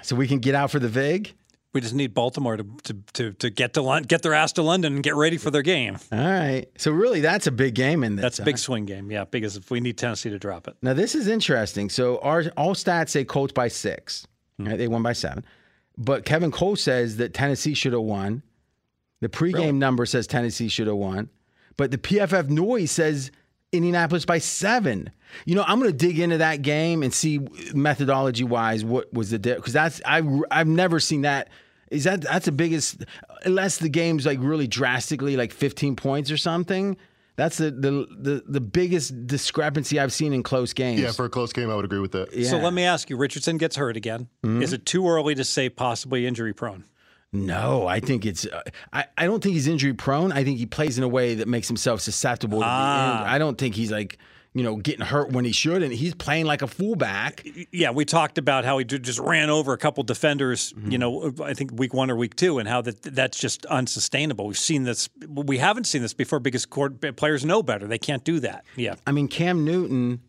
so 0.02 0.16
we 0.16 0.28
can 0.28 0.40
get 0.40 0.56
out 0.56 0.72
for 0.72 0.80
the 0.80 0.90
vig. 0.90 1.34
We 1.74 1.82
just 1.82 1.94
need 1.94 2.14
Baltimore 2.14 2.58
to 2.58 2.66
to, 2.84 2.94
to, 3.14 3.34
to 3.34 3.50
get 3.50 3.74
to 3.74 3.82
Lon- 3.82 4.04
get 4.04 4.24
their 4.24 4.34
ass 4.34 4.54
to 4.54 4.64
London 4.64 4.96
and 4.96 5.04
get 5.04 5.16
ready 5.16 5.38
for 5.38 5.52
their 5.52 5.62
game. 5.62 5.98
All 6.12 6.18
right. 6.18 6.66
So 6.78 6.92
really, 6.92 7.22
that's 7.22 7.46
a 7.48 7.52
big 7.52 7.76
game 7.76 8.04
in 8.04 8.16
this. 8.16 8.24
That's 8.24 8.40
a 8.40 8.42
huh? 8.42 8.46
big 8.46 8.58
swing 8.58 8.86
game, 8.86 9.12
yeah. 9.12 9.26
Because 9.26 9.56
if 9.56 9.70
we 9.70 9.80
need 9.80 9.98
Tennessee 9.98 10.30
to 10.32 10.40
drop 10.40 10.68
it, 10.68 10.76
Now 10.82 10.94
this 10.94 11.14
is 11.14 11.28
interesting. 11.28 11.90
So 11.90 12.18
our 12.20 12.46
all 12.58 12.74
stats 12.74 13.10
say 13.10 13.24
Colts 13.24 13.54
by 13.54 13.68
6 13.68 14.28
hmm. 14.58 14.68
Right? 14.68 14.78
They 14.78 14.88
won 14.88 15.04
by 15.04 15.14
seven, 15.14 15.46
but 15.98 16.26
Kevin 16.26 16.52
Cole 16.52 16.76
says 16.76 17.18
that 17.18 17.34
Tennessee 17.34 17.74
should 17.74 17.94
have 17.94 18.02
won. 18.02 18.42
The 19.22 19.30
pregame 19.30 19.76
number 19.76 20.06
says 20.06 20.28
Tennessee 20.28 20.70
should 20.70 20.88
have 20.88 20.96
won, 20.96 21.30
but 21.76 21.92
the 21.92 21.98
PFF 21.98 22.50
noise 22.50 22.90
says 22.90 23.32
Indianapolis 23.72 24.26
by 24.26 24.40
seven. 24.40 25.12
You 25.46 25.56
know, 25.56 25.64
I'm 25.68 25.80
going 25.80 25.92
to 25.92 25.98
dig 25.98 26.20
into 26.20 26.38
that 26.40 26.62
game 26.62 27.04
and 27.04 27.14
see 27.14 27.40
methodology 27.74 28.44
wise 28.44 28.84
what 28.84 29.14
was 29.14 29.30
the 29.30 29.40
because 29.40 29.74
that's 29.74 30.02
I 30.06 30.24
I've 30.50 30.68
never 30.68 31.00
seen 31.00 31.22
that. 31.22 31.50
Is 31.92 32.04
that 32.04 32.22
that's 32.22 32.46
the 32.46 32.52
biggest 32.52 33.04
unless 33.46 33.78
the 33.78 33.90
game's 33.90 34.26
like 34.26 34.40
really 34.42 34.68
drastically 34.68 35.36
like 35.38 35.52
15 35.52 35.96
points 35.96 36.32
or 36.32 36.38
something. 36.38 36.98
That's 37.36 37.58
the 37.58 37.72
the 37.72 38.08
the, 38.18 38.44
the 38.48 38.62
biggest 38.62 39.28
discrepancy 39.28 40.00
I've 40.00 40.12
seen 40.12 40.34
in 40.34 40.44
close 40.44 40.74
games. 40.74 41.00
Yeah, 41.00 41.12
for 41.12 41.26
a 41.26 41.30
close 41.30 41.54
game, 41.54 41.70
I 41.70 41.76
would 41.76 41.86
agree 41.86 42.00
with 42.00 42.12
that. 42.12 42.32
so 42.32 42.38
Yeah. 42.38 42.52
Mm-hmm. 42.52 42.64
let 42.64 42.74
me 42.74 42.84
ask 42.84 43.10
you: 43.10 43.18
Richardson 43.18 43.58
gets 43.58 43.76
hurt 43.76 43.96
again. 43.96 44.28
Is 44.44 44.74
it 44.74 44.86
too 44.86 45.08
early 45.08 45.36
to 45.36 45.44
say 45.44 45.70
possibly 45.70 46.28
injury 46.28 46.54
prone? 46.54 46.86
No, 47.32 47.86
I 47.86 48.00
think 48.00 48.26
it's. 48.26 48.46
Uh, 48.48 48.62
I, 48.92 49.06
I 49.18 49.26
don't 49.26 49.42
think 49.44 49.54
he's 49.54 49.68
injury 49.68 49.94
prone. 49.94 50.32
I 50.32 50.44
think 50.44 50.58
he 50.58 50.66
plays 50.66 50.98
in 50.98 51.04
a 51.04 51.08
way 51.08 51.36
that 51.36 51.48
makes 51.48 51.68
himself 51.68 52.02
susceptible 52.02 52.60
to 52.62 52.66
Ah. 52.68 53.12
injury. 53.20 53.30
I 53.36 53.38
don't 53.38 53.58
think 53.58 53.76
he's 53.76 53.92
like 53.92 54.18
you 54.56 54.64
know 54.64 54.78
getting 54.78 55.06
hurt 55.06 55.32
when 55.32 55.46
he 55.46 55.52
should, 55.52 55.84
and 55.84 55.94
he's 55.94 56.16
playing 56.16 56.48
like 56.48 56.64
a 56.64 56.68
fullback. 56.68 57.46
Yeah, 57.72 57.92
we 57.92 58.04
talked 58.04 58.40
about 58.40 58.66
how 58.66 58.80
he 58.80 58.84
just 58.84 59.20
ran 59.20 59.52
over 59.52 59.74
a 59.74 59.78
couple 59.78 60.04
defenders. 60.04 60.74
Mm-hmm. 60.74 60.92
You 60.92 60.98
know, 60.98 61.34
I 61.44 61.54
think 61.54 61.72
week 61.76 61.94
one 61.94 62.10
or 62.10 62.16
week 62.16 62.36
two, 62.36 62.58
and 62.58 62.68
how 62.68 62.82
that 62.82 63.00
that's 63.04 63.38
just 63.38 63.64
unsustainable. 63.68 64.48
We've 64.48 64.58
seen 64.58 64.84
this. 64.86 65.08
We 65.28 65.60
haven't 65.60 65.84
seen 65.84 66.02
this 66.02 66.16
before 66.16 66.40
because 66.40 66.66
court, 66.66 67.16
players 67.16 67.46
know 67.46 67.62
better. 67.62 67.86
They 67.86 68.00
can't 68.00 68.24
do 68.24 68.40
that. 68.40 68.66
Yeah. 68.76 68.96
I 69.06 69.12
mean, 69.12 69.28
Cam 69.28 69.64
Newton 69.64 70.22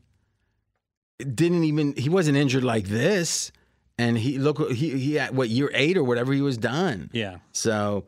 didn't 1.18 1.64
even. 1.64 1.94
He 1.96 2.10
wasn't 2.10 2.36
injured 2.36 2.64
like 2.64 2.88
this, 2.88 3.52
and 4.00 4.16
he 4.16 4.38
look 4.38 4.70
he 4.70 4.98
he 4.98 5.18
at 5.18 5.34
what 5.34 5.50
year 5.50 5.70
eight 5.74 5.98
or 5.98 6.02
whatever 6.04 6.32
he 6.32 6.40
was 6.40 6.56
done. 6.56 7.10
Yeah. 7.12 7.36
So 7.52 8.04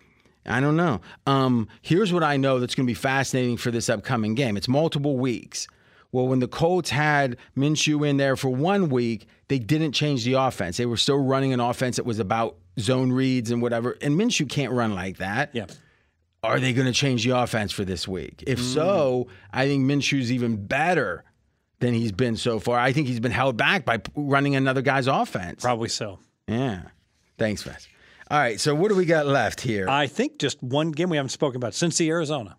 I 0.47 0.60
don't 0.60 0.77
know. 0.77 1.01
Um, 1.27 1.69
here's 1.82 2.12
what 2.12 2.24
I 2.24 2.39
know 2.39 2.59
that's 2.59 2.74
going 2.74 2.86
to 2.86 2.90
be 2.90 2.94
fascinating 2.94 3.59
for 3.59 3.70
this 3.70 3.90
upcoming 3.90 4.35
game. 4.35 4.56
It's 4.56 4.69
multiple 4.69 5.19
weeks. 5.19 5.69
Well, 6.10 6.27
when 6.27 6.40
the 6.40 6.48
Colts 6.48 6.90
had 6.90 7.36
Minshew 7.56 8.09
in 8.09 8.16
there 8.16 8.36
for 8.36 8.48
one 8.48 8.89
week, 8.89 9.27
they 9.48 9.59
didn't 9.59 9.93
change 9.93 10.24
the 10.24 10.35
offense. 10.35 10.78
They 10.78 10.86
were 10.86 10.97
still 10.97 11.19
running 11.19 11.52
an 11.52 11.60
offense 11.60 11.97
that 11.97 12.06
was 12.06 12.19
about 12.19 12.56
zone 12.81 13.12
reads 13.12 13.51
and 13.51 13.62
whatever. 13.62 13.97
And 14.02 14.19
Minshew 14.19 14.48
can't 14.48 14.73
run 14.73 14.94
like 14.94 15.19
that. 15.19 15.51
Yeah. 15.52 15.66
Are 16.43 16.59
they 16.59 16.73
going 16.73 16.86
to 16.89 16.93
change 16.93 17.24
the 17.24 17.39
offense 17.39 17.70
for 17.70 17.85
this 17.85 18.09
week? 18.09 18.43
If 18.47 18.60
so, 18.60 19.28
I 19.52 19.66
think 19.66 19.85
Minshew's 19.85 20.32
even 20.32 20.66
better 20.66 21.23
than 21.83 21.95
he's 21.95 22.13
been 22.13 22.37
so 22.37 22.61
far. 22.61 22.79
I 22.79 22.93
think 22.93 23.09
he's 23.09 23.21
been 23.21 23.33
held 23.33 23.57
back 23.57 23.85
by 23.85 24.01
running 24.15 24.55
another 24.55 24.83
guy's 24.83 25.09
offense. 25.09 25.63
Probably 25.63 25.89
so. 25.89 26.21
Yeah. 26.47 26.83
Thanks, 27.39 27.63
Fez. 27.63 27.89
All 28.31 28.39
right. 28.39 28.61
So 28.61 28.73
what 28.75 28.89
do 28.89 28.95
we 28.95 29.05
got 29.05 29.27
left 29.27 29.61
here? 29.61 29.89
I 29.89 30.07
think 30.07 30.39
just 30.39 30.63
one 30.63 30.93
game 30.93 31.11
we 31.11 31.17
haven't 31.17 31.31
spoken 31.31 31.57
about 31.57 31.75
since 31.75 31.99
the 31.99 32.09
Arizona. 32.09 32.57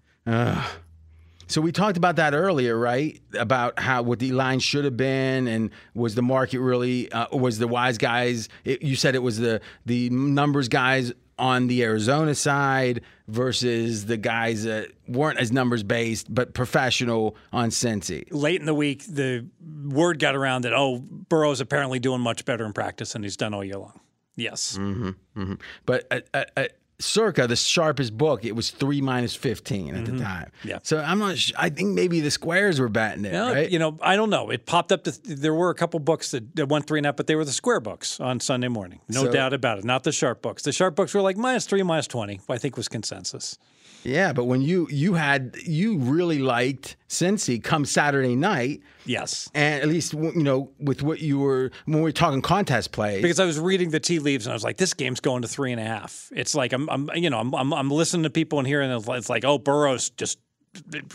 So 1.48 1.62
we 1.62 1.72
talked 1.72 1.98
about 1.98 2.18
that 2.18 2.34
earlier, 2.34 2.78
right? 2.78 3.20
About 3.38 3.80
how 3.80 4.02
what 4.02 4.20
the 4.20 4.32
line 4.34 4.60
should 4.60 4.86
have 4.86 4.98
been, 4.98 5.48
and 5.48 5.70
was 5.94 6.16
the 6.16 6.22
market 6.22 6.60
really 6.60 7.12
uh, 7.12 7.28
was 7.36 7.60
the 7.60 7.68
wise 7.68 7.98
guys? 7.98 8.50
It, 8.66 8.82
you 8.82 8.95
said 8.95 9.16
it 9.16 9.24
was 9.24 9.40
the 9.40 9.62
the 9.86 10.10
numbers 10.10 10.68
guys 10.68 11.14
on 11.38 11.68
the 11.68 11.84
Arizona 11.84 12.35
side 12.35 13.01
versus 13.27 14.05
the 14.05 14.18
guys 14.18 14.64
that 14.64 14.89
weren't 15.07 15.39
as 15.39 15.51
numbers 15.51 15.84
based 15.84 16.34
but 16.34 16.53
professional 16.53 17.35
on 17.51 17.69
Cincy. 17.69 18.26
Late 18.31 18.60
in 18.60 18.65
the 18.65 18.73
week, 18.73 19.03
the 19.05 19.47
word 19.85 20.19
got 20.19 20.35
around 20.35 20.64
that 20.64 20.73
oh, 20.73 20.99
Burrow's 20.99 21.61
apparently 21.61 21.99
doing 21.99 22.22
much 22.22 22.45
better 22.45 22.65
in 22.65 22.73
practice 22.73 23.14
than 23.14 23.23
he's 23.23 23.38
done 23.38 23.53
all 23.53 23.64
year 23.64 23.77
long. 23.77 23.99
Yes. 24.35 24.77
Mm-hmm. 24.77 25.10
mm-hmm. 25.38 25.53
But 25.85 26.07
at, 26.11 26.27
at, 26.34 26.51
at 26.57 26.77
Circa, 27.03 27.47
the 27.47 27.55
sharpest 27.55 28.17
book, 28.17 28.45
it 28.45 28.55
was 28.55 28.69
three 28.69 29.01
minus 29.01 29.35
fifteen 29.35 29.95
at 29.95 30.05
the 30.05 30.13
mm-hmm. 30.13 30.23
time. 30.23 30.51
Yeah. 30.63 30.80
So 30.84 30.99
I'm 30.99 31.19
not. 31.19 31.38
Sh- 31.38 31.51
I 31.57 31.69
think 31.69 31.93
maybe 31.93 32.21
the 32.21 32.31
squares 32.31 32.80
were 32.80 32.89
batting 32.89 33.25
it, 33.25 33.34
Well, 33.34 33.53
right? 33.53 33.69
You 33.69 33.80
know, 33.80 33.97
I 34.01 34.15
don't 34.15 34.30
know. 34.30 34.49
It 34.49 34.65
popped 34.65 34.91
up. 34.91 35.03
To, 35.03 35.11
there 35.23 35.53
were 35.53 35.69
a 35.69 35.75
couple 35.75 35.99
books 35.99 36.31
that, 36.31 36.55
that 36.55 36.69
went 36.69 36.89
up, 37.05 37.17
but 37.17 37.27
they 37.27 37.35
were 37.35 37.45
the 37.45 37.51
square 37.51 37.80
books 37.80 38.19
on 38.19 38.39
Sunday 38.39 38.67
morning. 38.67 39.01
No 39.09 39.25
So- 39.25 39.31
doubt 39.31 39.53
about 39.53 39.80
it. 39.80 39.84
Not 39.84 40.03
the 40.03 40.11
sharp 40.11 40.41
books. 40.41 40.63
The 40.63 40.71
sharp 40.71 40.95
books 40.95 41.13
were 41.13 41.21
like 41.21 41.38
minus 41.38 41.65
three, 41.65 41.84
minus 41.84 42.07
twenty. 42.07 42.39
I 42.49 42.57
think 42.57 42.77
was 42.77 42.88
consensus. 42.88 43.57
Yeah, 44.03 44.34
but 44.34 44.45
when 44.45 44.61
you 44.61 44.88
you 44.91 45.13
had 45.13 45.55
you 45.65 45.97
really 45.97 46.39
liked 46.39 46.97
Cincy 47.09 47.63
come 47.63 47.85
Saturday 47.85 48.35
night, 48.35 48.81
Yes. 49.05 49.49
and 49.53 49.81
at 49.81 49.88
least 49.88 50.13
you 50.13 50.43
know 50.43 50.71
with 50.80 51.01
what 51.03 51.21
you 51.21 51.39
were 51.39 51.71
when 51.85 51.97
we 51.99 52.03
were 52.03 52.11
talking 52.11 52.41
contest 52.41 52.91
plays. 52.91 53.21
Because 53.21 53.39
I 53.39 53.45
was 53.45 53.59
reading 53.59 53.89
the 53.91 53.99
tea 53.99 54.19
leaves 54.19 54.45
and 54.45 54.51
I 54.51 54.55
was 54.55 54.63
like, 54.63 54.77
this 54.77 54.93
game's 54.93 55.19
going 55.19 55.41
to 55.43 55.47
three 55.47 55.71
and 55.71 55.80
a 55.80 55.85
half. 55.85 56.30
It's 56.35 56.53
like 56.53 56.73
I'm, 56.73 56.89
I'm 56.89 57.09
you 57.15 57.30
know, 57.30 57.39
I'm, 57.39 57.53
I'm, 57.55 57.73
I'm 57.73 57.89
listening 57.91 58.23
to 58.23 58.30
people 58.30 58.59
and 58.59 58.67
hearing 58.67 58.91
it's 58.91 59.07
like- 59.07 59.17
it's 59.19 59.30
like, 59.30 59.45
oh, 59.45 59.57
Burrow's 59.57 60.09
just 60.11 60.39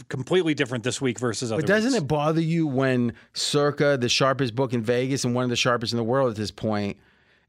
completely 0.08 0.54
different 0.54 0.84
this 0.84 1.00
week 1.00 1.18
versus 1.18 1.50
other. 1.52 1.60
but 1.62 1.66
doesn't 1.66 1.92
weeks. 1.92 2.02
it 2.04 2.06
bother 2.08 2.40
you 2.40 2.66
when 2.66 3.12
Circa, 3.34 3.96
the 4.00 4.08
sharpest 4.08 4.54
book 4.54 4.72
in 4.72 4.82
Vegas 4.82 5.24
and 5.24 5.34
one 5.34 5.44
of 5.44 5.50
the 5.50 5.56
sharpest 5.56 5.92
in 5.92 5.96
the 5.96 6.04
world 6.04 6.30
at 6.30 6.36
this 6.36 6.50
point, 6.52 6.96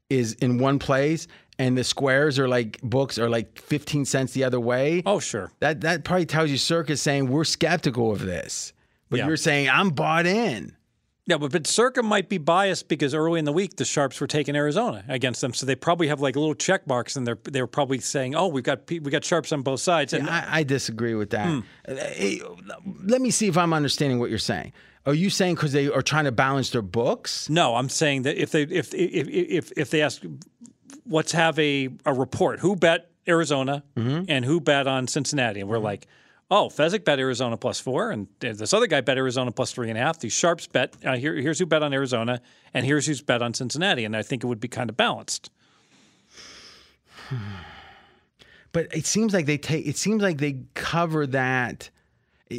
is 0.08 0.32
in 0.34 0.58
one 0.58 0.80
place, 0.80 1.28
and 1.60 1.76
the 1.78 1.84
squares 1.84 2.38
are 2.38 2.48
like 2.48 2.80
books 2.82 3.18
are 3.18 3.28
like 3.28 3.60
fifteen 3.60 4.04
cents 4.04 4.32
the 4.32 4.44
other 4.44 4.58
way? 4.58 5.02
Oh, 5.06 5.20
sure. 5.20 5.52
That 5.60 5.82
that 5.82 6.04
probably 6.04 6.26
tells 6.26 6.50
you 6.50 6.56
Circa 6.56 6.92
is 6.92 7.02
saying 7.02 7.28
we're 7.28 7.44
skeptical 7.44 8.10
of 8.12 8.20
this, 8.20 8.72
but 9.10 9.18
Yeah. 9.18 9.26
you're 9.26 9.36
saying 9.36 9.68
I'm 9.68 9.90
bought 9.90 10.26
in. 10.26 10.74
Yeah, 11.26 11.36
but, 11.36 11.52
but 11.52 11.66
Circa 11.68 12.02
might 12.02 12.28
be 12.28 12.38
biased 12.38 12.88
because 12.88 13.14
early 13.14 13.38
in 13.38 13.44
the 13.44 13.52
week 13.52 13.76
the 13.76 13.84
Sharps 13.84 14.20
were 14.20 14.26
taking 14.26 14.56
Arizona 14.56 15.04
against 15.06 15.40
them, 15.42 15.54
so 15.54 15.64
they 15.64 15.76
probably 15.76 16.08
have 16.08 16.20
like 16.20 16.34
little 16.34 16.54
check 16.56 16.86
marks, 16.88 17.14
and 17.14 17.24
they're 17.26 17.38
they 17.44 17.60
were 17.60 17.68
probably 17.68 17.98
saying, 18.00 18.34
"Oh, 18.34 18.48
we've 18.48 18.64
got 18.64 18.90
we 18.90 18.98
got 18.98 19.24
Sharps 19.24 19.52
on 19.52 19.62
both 19.62 19.80
sides." 19.80 20.12
And 20.12 20.28
I, 20.28 20.44
I 20.50 20.62
disagree 20.64 21.14
with 21.14 21.30
that. 21.30 21.46
Hmm. 21.46 21.60
Uh, 21.86 21.94
hey, 21.94 22.40
Let 23.04 23.20
me 23.20 23.30
see 23.30 23.46
if 23.46 23.56
I'm 23.56 23.72
understanding 23.72 24.18
what 24.18 24.30
you're 24.30 24.38
saying. 24.40 24.72
Are 25.06 25.14
you 25.14 25.30
saying 25.30 25.54
because 25.54 25.72
they 25.72 25.88
are 25.88 26.02
trying 26.02 26.24
to 26.24 26.32
balance 26.32 26.70
their 26.70 26.82
books? 26.82 27.48
no, 27.48 27.74
I'm 27.76 27.88
saying 27.88 28.22
that 28.22 28.36
if 28.36 28.50
they 28.50 28.62
if 28.64 28.92
if 28.92 29.28
if 29.28 29.72
if 29.76 29.90
they 29.90 30.02
ask, 30.02 30.22
let's 31.06 31.32
have 31.32 31.58
a 31.58 31.88
a 32.06 32.12
report 32.14 32.60
who 32.60 32.76
bet 32.76 33.10
Arizona 33.28 33.82
Mm-hmm. 33.96 34.24
and 34.28 34.44
who 34.44 34.60
bet 34.60 34.86
on 34.86 35.06
Cincinnati, 35.06 35.60
and 35.60 35.68
we're 35.68 35.78
like. 35.78 36.06
Oh, 36.52 36.68
Fezzik 36.68 37.04
bet 37.04 37.20
Arizona 37.20 37.56
plus 37.56 37.78
four, 37.78 38.10
and 38.10 38.26
this 38.40 38.74
other 38.74 38.88
guy 38.88 39.00
bet 39.02 39.16
Arizona 39.16 39.52
plus 39.52 39.70
three 39.70 39.88
and 39.88 39.96
a 39.96 40.00
half. 40.00 40.18
These 40.18 40.32
sharps 40.32 40.66
bet. 40.66 40.96
Uh, 41.04 41.16
here, 41.16 41.36
here's 41.36 41.60
who 41.60 41.64
bet 41.66 41.84
on 41.84 41.92
Arizona, 41.94 42.40
and 42.74 42.84
here's 42.84 43.06
who's 43.06 43.22
bet 43.22 43.40
on 43.40 43.54
Cincinnati. 43.54 44.04
And 44.04 44.16
I 44.16 44.22
think 44.22 44.42
it 44.42 44.48
would 44.48 44.58
be 44.58 44.66
kind 44.66 44.90
of 44.90 44.96
balanced. 44.96 45.48
But 48.72 48.86
it 48.94 49.06
seems 49.06 49.34
like 49.34 49.46
they 49.46 49.58
take. 49.58 49.86
It 49.86 49.96
seems 49.96 50.22
like 50.22 50.38
they 50.38 50.60
cover 50.74 51.26
that. 51.28 51.90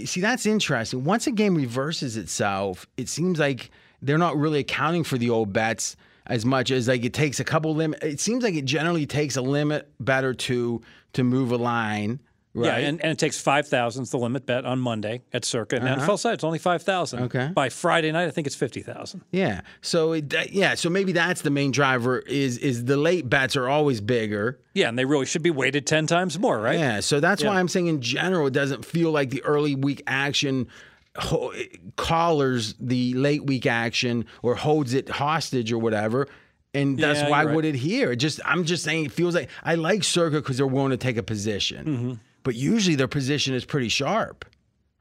See, 0.05 0.21
that's 0.21 0.45
interesting. 0.45 1.03
Once 1.03 1.27
a 1.27 1.31
game 1.31 1.55
reverses 1.55 2.17
itself, 2.17 2.85
it 2.97 3.09
seems 3.09 3.39
like 3.39 3.71
they're 4.01 4.17
not 4.17 4.37
really 4.37 4.59
accounting 4.59 5.03
for 5.03 5.17
the 5.17 5.29
old 5.29 5.51
bets 5.53 5.95
as 6.27 6.45
much 6.45 6.72
as 6.72 6.88
like 6.88 7.03
it 7.03 7.14
takes 7.14 7.39
a 7.39 7.43
couple 7.43 7.73
limit. 7.73 8.03
It 8.03 8.19
seems 8.19 8.43
like 8.43 8.56
it 8.56 8.65
generally 8.65 9.06
takes 9.06 9.35
a 9.35 9.41
limit 9.41 9.91
bet 9.99 10.23
or 10.23 10.34
two 10.34 10.81
to 11.14 11.23
move 11.23 11.52
a 11.52 11.57
line, 11.57 12.19
right? 12.53 12.81
Yeah, 12.81 12.88
and, 12.88 13.02
and 13.02 13.11
it 13.11 13.19
takes 13.19 13.39
5,000 13.39 14.03
is 14.03 14.11
the 14.11 14.18
limit 14.18 14.45
bet 14.45 14.65
on 14.65 14.80
Monday 14.80 15.23
at 15.34 15.43
Circa. 15.43 15.77
And 15.77 15.85
NFL 15.85 16.19
side, 16.19 16.35
it's 16.35 16.43
only 16.43 16.60
5,000. 16.60 17.19
Uh-huh. 17.19 17.26
Okay. 17.26 17.48
By 17.53 17.69
Friday 17.69 18.11
night, 18.11 18.27
I 18.27 18.31
think 18.31 18.48
it's 18.48 18.56
50,000. 18.56 19.23
Yeah. 19.31 19.61
So 19.81 20.14
it, 20.14 20.34
yeah. 20.52 20.76
So 20.76 20.89
maybe 20.89 21.11
that's 21.11 21.41
the 21.41 21.49
main 21.49 21.72
driver. 21.72 22.19
Is 22.19 22.57
is 22.57 22.85
the 22.85 22.98
late 22.98 23.30
bets 23.30 23.56
are 23.56 23.68
always 23.68 23.99
bigger. 23.99 24.60
Yeah, 24.73 24.89
and 24.89 24.98
they 24.98 25.06
really 25.06 25.26
should 25.26 25.43
be 25.43 25.52
weighted 25.52 25.85
10 25.85 26.07
times 26.07 26.39
more, 26.39 26.60
right? 26.60 26.80
Yeah. 26.80 26.99
So 27.02 27.19
that's 27.19 27.43
why 27.43 27.60
I'm 27.60 27.68
saying 27.68 27.88
in 27.88 28.02
general 28.02 28.48
it 28.48 28.53
doesn't 28.53 28.85
feel 28.85 29.11
like 29.11 29.31
the 29.31 29.43
early 29.43 29.76
week 29.76 30.02
action 30.07 30.68
ho- 31.17 31.53
collars 31.95 32.75
the 32.79 33.13
late 33.13 33.45
week 33.45 33.65
action 33.65 34.25
or 34.41 34.55
holds 34.55 34.93
it 34.93 35.09
hostage 35.09 35.71
or 35.71 35.77
whatever. 35.77 36.27
And 36.73 36.97
that's 36.97 37.19
Yeah, 37.19 37.29
why 37.29 37.43
you're 37.43 37.53
would 37.53 37.65
it 37.65 37.75
here? 37.75 38.13
It 38.13 38.15
just 38.17 38.39
I'm 38.45 38.63
just 38.63 38.83
saying 38.83 39.05
it 39.05 39.11
feels 39.11 39.35
like 39.35 39.49
I 39.63 39.75
like 39.75 40.03
Circa 40.03 40.38
because 40.38 40.57
they're 40.57 40.67
willing 40.67 40.91
to 40.91 40.97
take 40.97 41.17
a 41.17 41.23
position, 41.23 41.85
Mm-hmm. 41.85 42.13
but 42.43 42.55
usually 42.55 42.95
their 42.95 43.09
position 43.09 43.53
is 43.53 43.65
pretty 43.65 43.89
sharp, 43.89 44.45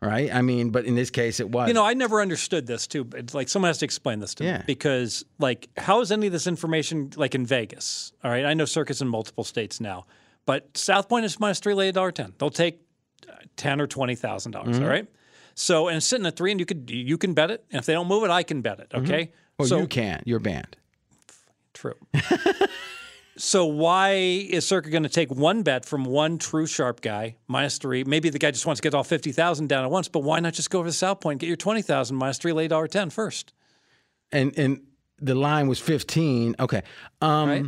right? 0.02 0.34
I 0.34 0.42
mean, 0.42 0.70
but 0.70 0.84
in 0.84 0.96
this 0.96 1.10
case 1.10 1.38
it 1.38 1.48
was. 1.50 1.68
You 1.68 1.74
know, 1.74 1.84
I 1.84 1.94
never 1.94 2.20
understood 2.20 2.66
this 2.66 2.88
too. 2.88 3.04
But 3.04 3.20
it's 3.20 3.34
like 3.34 3.48
someone 3.48 3.68
has 3.68 3.78
to 3.78 3.84
explain 3.84 4.18
this 4.18 4.34
to 4.36 4.44
Yeah. 4.44 4.58
me 4.58 4.64
because, 4.66 5.24
like, 5.38 5.68
how 5.76 6.00
is 6.00 6.10
any 6.10 6.26
of 6.26 6.32
this 6.32 6.48
information 6.48 7.10
like 7.16 7.36
in 7.36 7.46
Vegas? 7.46 8.12
All 8.24 8.32
right, 8.32 8.44
I 8.44 8.54
know 8.54 8.64
Circa's 8.64 9.00
in 9.00 9.06
multiple 9.06 9.44
states 9.44 9.80
now, 9.80 10.06
but 10.46 10.76
South 10.76 11.08
Point 11.08 11.24
is 11.24 11.38
minus 11.38 11.60
three, 11.60 11.74
lay 11.74 11.90
a 11.90 11.92
dollar 11.92 12.10
ten. 12.10 12.32
They'll 12.38 12.50
take 12.50 12.80
uh, 13.28 13.34
ten 13.56 13.80
or 13.80 13.86
twenty 13.86 14.16
thousand 14.16 14.50
dollars. 14.52 14.74
Mm-hmm. 14.74 14.84
all 14.84 14.90
right. 14.90 15.06
So 15.54 15.88
and 15.88 15.98
it's 15.98 16.06
sitting 16.06 16.26
at 16.26 16.36
three, 16.36 16.50
and 16.50 16.60
you 16.60 16.66
could 16.66 16.90
you 16.90 17.18
can 17.18 17.34
bet 17.34 17.50
it, 17.50 17.64
and 17.70 17.78
if 17.80 17.86
they 17.86 17.92
don't 17.92 18.08
move 18.08 18.24
it, 18.24 18.30
I 18.30 18.42
can 18.42 18.62
bet 18.62 18.80
it. 18.80 18.92
Okay. 18.94 19.32
well, 19.58 19.68
so 19.68 19.78
you 19.80 19.86
can't. 19.86 20.22
You're 20.26 20.38
banned. 20.40 20.76
True. 21.74 21.94
so 23.36 23.64
why 23.64 24.10
is 24.12 24.66
Circa 24.66 24.90
going 24.90 25.02
to 25.04 25.08
take 25.08 25.30
one 25.30 25.62
bet 25.62 25.84
from 25.86 26.04
one 26.04 26.38
true 26.38 26.66
sharp 26.66 27.00
guy 27.00 27.36
minus 27.48 27.78
three? 27.78 28.04
Maybe 28.04 28.28
the 28.28 28.38
guy 28.38 28.50
just 28.50 28.66
wants 28.66 28.80
to 28.80 28.82
get 28.86 28.94
all 28.94 29.04
fifty 29.04 29.32
thousand 29.32 29.68
down 29.68 29.84
at 29.84 29.90
once, 29.90 30.08
but 30.08 30.20
why 30.20 30.40
not 30.40 30.52
just 30.54 30.70
go 30.70 30.78
over 30.80 30.88
the 30.88 30.92
South 30.92 31.20
Point, 31.20 31.40
get 31.40 31.46
your 31.46 31.56
twenty 31.56 31.82
thousand 31.82 32.16
minus 32.16 32.38
three, 32.38 32.52
lay 32.52 32.68
dollar 32.68 32.86
ten 32.88 33.10
first? 33.10 33.52
and 34.32 34.56
and 34.56 34.80
the 35.18 35.34
line 35.34 35.66
was 35.66 35.80
15 35.80 36.54
okay 36.60 36.82
um 37.20 37.48
Right. 37.48 37.64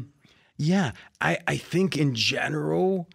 yeah 0.58 0.92
i 1.20 1.36
i 1.48 1.56
think 1.56 1.96
in 1.96 2.14
general 2.14 3.08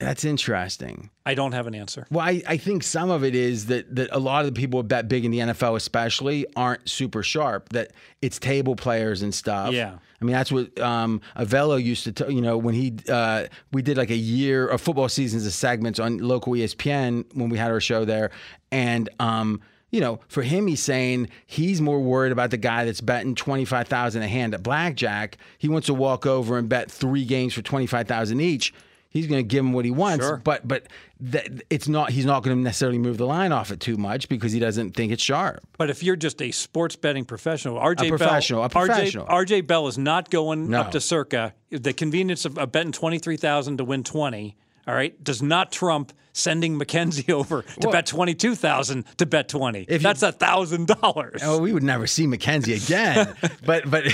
that's 0.00 0.24
interesting 0.24 1.10
I 1.24 1.34
don't 1.34 1.52
have 1.52 1.66
an 1.66 1.74
answer. 1.74 2.06
well 2.10 2.26
I, 2.26 2.42
I 2.48 2.56
think 2.56 2.82
some 2.82 3.10
of 3.10 3.22
it 3.22 3.34
is 3.34 3.66
that 3.66 3.94
that 3.94 4.08
a 4.10 4.18
lot 4.18 4.44
of 4.44 4.52
the 4.52 4.58
people 4.60 4.80
who 4.80 4.84
bet 4.84 5.08
big 5.08 5.24
in 5.24 5.30
the 5.30 5.38
nfl 5.38 5.76
especially 5.76 6.46
aren't 6.56 6.88
super 6.88 7.22
sharp 7.22 7.68
that 7.68 7.92
it's 8.20 8.38
table 8.38 8.74
players 8.76 9.22
and 9.22 9.32
stuff 9.34 9.72
Yeah. 9.72 9.98
I 10.20 10.24
mean, 10.26 10.34
that's 10.34 10.52
what 10.52 10.78
um, 10.78 11.22
Avello 11.34 11.82
used 11.82 12.04
to 12.04 12.12
tell, 12.12 12.30
you 12.30 12.42
know, 12.42 12.58
when 12.58 12.74
he, 12.74 12.94
uh, 13.08 13.46
we 13.72 13.80
did 13.80 13.96
like 13.96 14.10
a 14.10 14.16
year 14.16 14.68
of 14.68 14.80
football 14.82 15.08
seasons 15.08 15.46
of 15.46 15.54
segments 15.54 15.98
on 15.98 16.18
local 16.18 16.52
ESPN 16.52 17.24
when 17.34 17.48
we 17.48 17.56
had 17.56 17.70
our 17.70 17.80
show 17.80 18.04
there. 18.04 18.30
And, 18.70 19.08
um, 19.18 19.62
you 19.90 19.98
know, 20.00 20.20
for 20.28 20.42
him, 20.42 20.66
he's 20.66 20.80
saying 20.82 21.30
he's 21.46 21.80
more 21.80 22.00
worried 22.00 22.32
about 22.32 22.50
the 22.50 22.58
guy 22.58 22.84
that's 22.84 23.00
betting 23.00 23.34
25,000 23.34 24.20
a 24.20 24.28
hand 24.28 24.52
at 24.52 24.62
blackjack. 24.62 25.38
He 25.56 25.70
wants 25.70 25.86
to 25.86 25.94
walk 25.94 26.26
over 26.26 26.58
and 26.58 26.68
bet 26.68 26.90
three 26.90 27.24
games 27.24 27.54
for 27.54 27.62
25,000 27.62 28.40
each. 28.40 28.74
He's 29.12 29.26
going 29.26 29.40
to 29.40 29.46
give 29.46 29.60
him 29.64 29.72
what 29.72 29.84
he 29.84 29.90
wants, 29.90 30.24
Sure. 30.24 30.36
but 30.36 30.66
but 30.66 30.86
that, 31.20 31.48
it's 31.68 31.88
not. 31.88 32.10
He's 32.10 32.24
not 32.24 32.44
going 32.44 32.56
to 32.56 32.62
necessarily 32.62 32.96
move 32.98 33.18
the 33.18 33.26
line 33.26 33.50
off 33.50 33.72
it 33.72 33.80
too 33.80 33.96
much 33.96 34.28
because 34.28 34.52
he 34.52 34.60
doesn't 34.60 34.92
think 34.92 35.10
it's 35.12 35.22
sharp. 35.22 35.60
But 35.78 35.90
if 35.90 36.02
you're 36.04 36.14
just 36.16 36.40
a 36.40 36.52
sports 36.52 36.94
betting 36.94 37.24
professional, 37.24 37.76
RJ 37.78 38.06
A 38.06 38.08
professional, 38.08 38.60
Bell, 38.60 38.66
a 38.66 38.86
professional. 38.86 39.26
RJ, 39.26 39.46
RJ 39.62 39.66
Bell 39.66 39.88
is 39.88 39.98
not 39.98 40.30
going 40.30 40.70
No. 40.70 40.80
up 40.82 40.92
to 40.92 41.00
Circa. 41.00 41.54
The 41.70 41.92
convenience 41.92 42.44
of, 42.44 42.56
of 42.56 42.70
betting 42.70 42.92
twenty 42.92 43.18
three 43.18 43.36
thousand 43.36 43.78
to 43.78 43.84
win 43.84 44.04
twenty, 44.04 44.56
all 44.86 44.94
right, 44.94 45.22
does 45.24 45.42
not 45.42 45.72
trump 45.72 46.12
sending 46.32 46.78
Mackenzie 46.78 47.32
over 47.32 47.62
to 47.62 47.68
Well- 47.82 47.92
bet 47.92 48.06
twenty 48.06 48.34
two 48.36 48.54
thousand 48.54 49.04
to 49.16 49.26
bet 49.26 49.48
twenty. 49.48 49.86
If 49.88 50.02
That's 50.02 50.22
a 50.22 50.30
thousand 50.30 50.86
dollars, 50.86 51.40
Oh, 51.44 51.58
we 51.58 51.72
would 51.72 51.82
never 51.82 52.06
see 52.06 52.28
Mackenzie 52.28 52.74
again. 52.74 53.34
but 53.66 53.90
but 53.90 54.04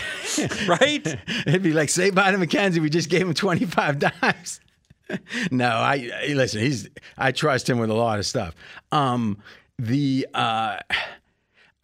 right? 0.67 1.07
It'd 1.47 1.63
be 1.63 1.75
like 1.75 1.91
say 1.91 2.09
bye 2.09 2.31
to 2.33 2.39
Mackenzie. 2.39 2.81
We 2.81 2.89
just 2.89 3.11
gave 3.11 3.23
him 3.29 3.35
twenty 3.35 3.67
five 3.67 3.99
dimes. 3.99 4.61
no, 5.51 5.69
I 5.69 6.11
listen. 6.29 6.61
He's 6.61 6.89
I 7.17 7.33
trust 7.33 7.69
him 7.69 7.79
with 7.79 7.91
a 7.91 7.95
lot 7.95 8.19
of 8.19 8.27
stuff. 8.27 8.55
Um, 8.93 9.39
the 9.79 10.27
uh, 10.35 10.79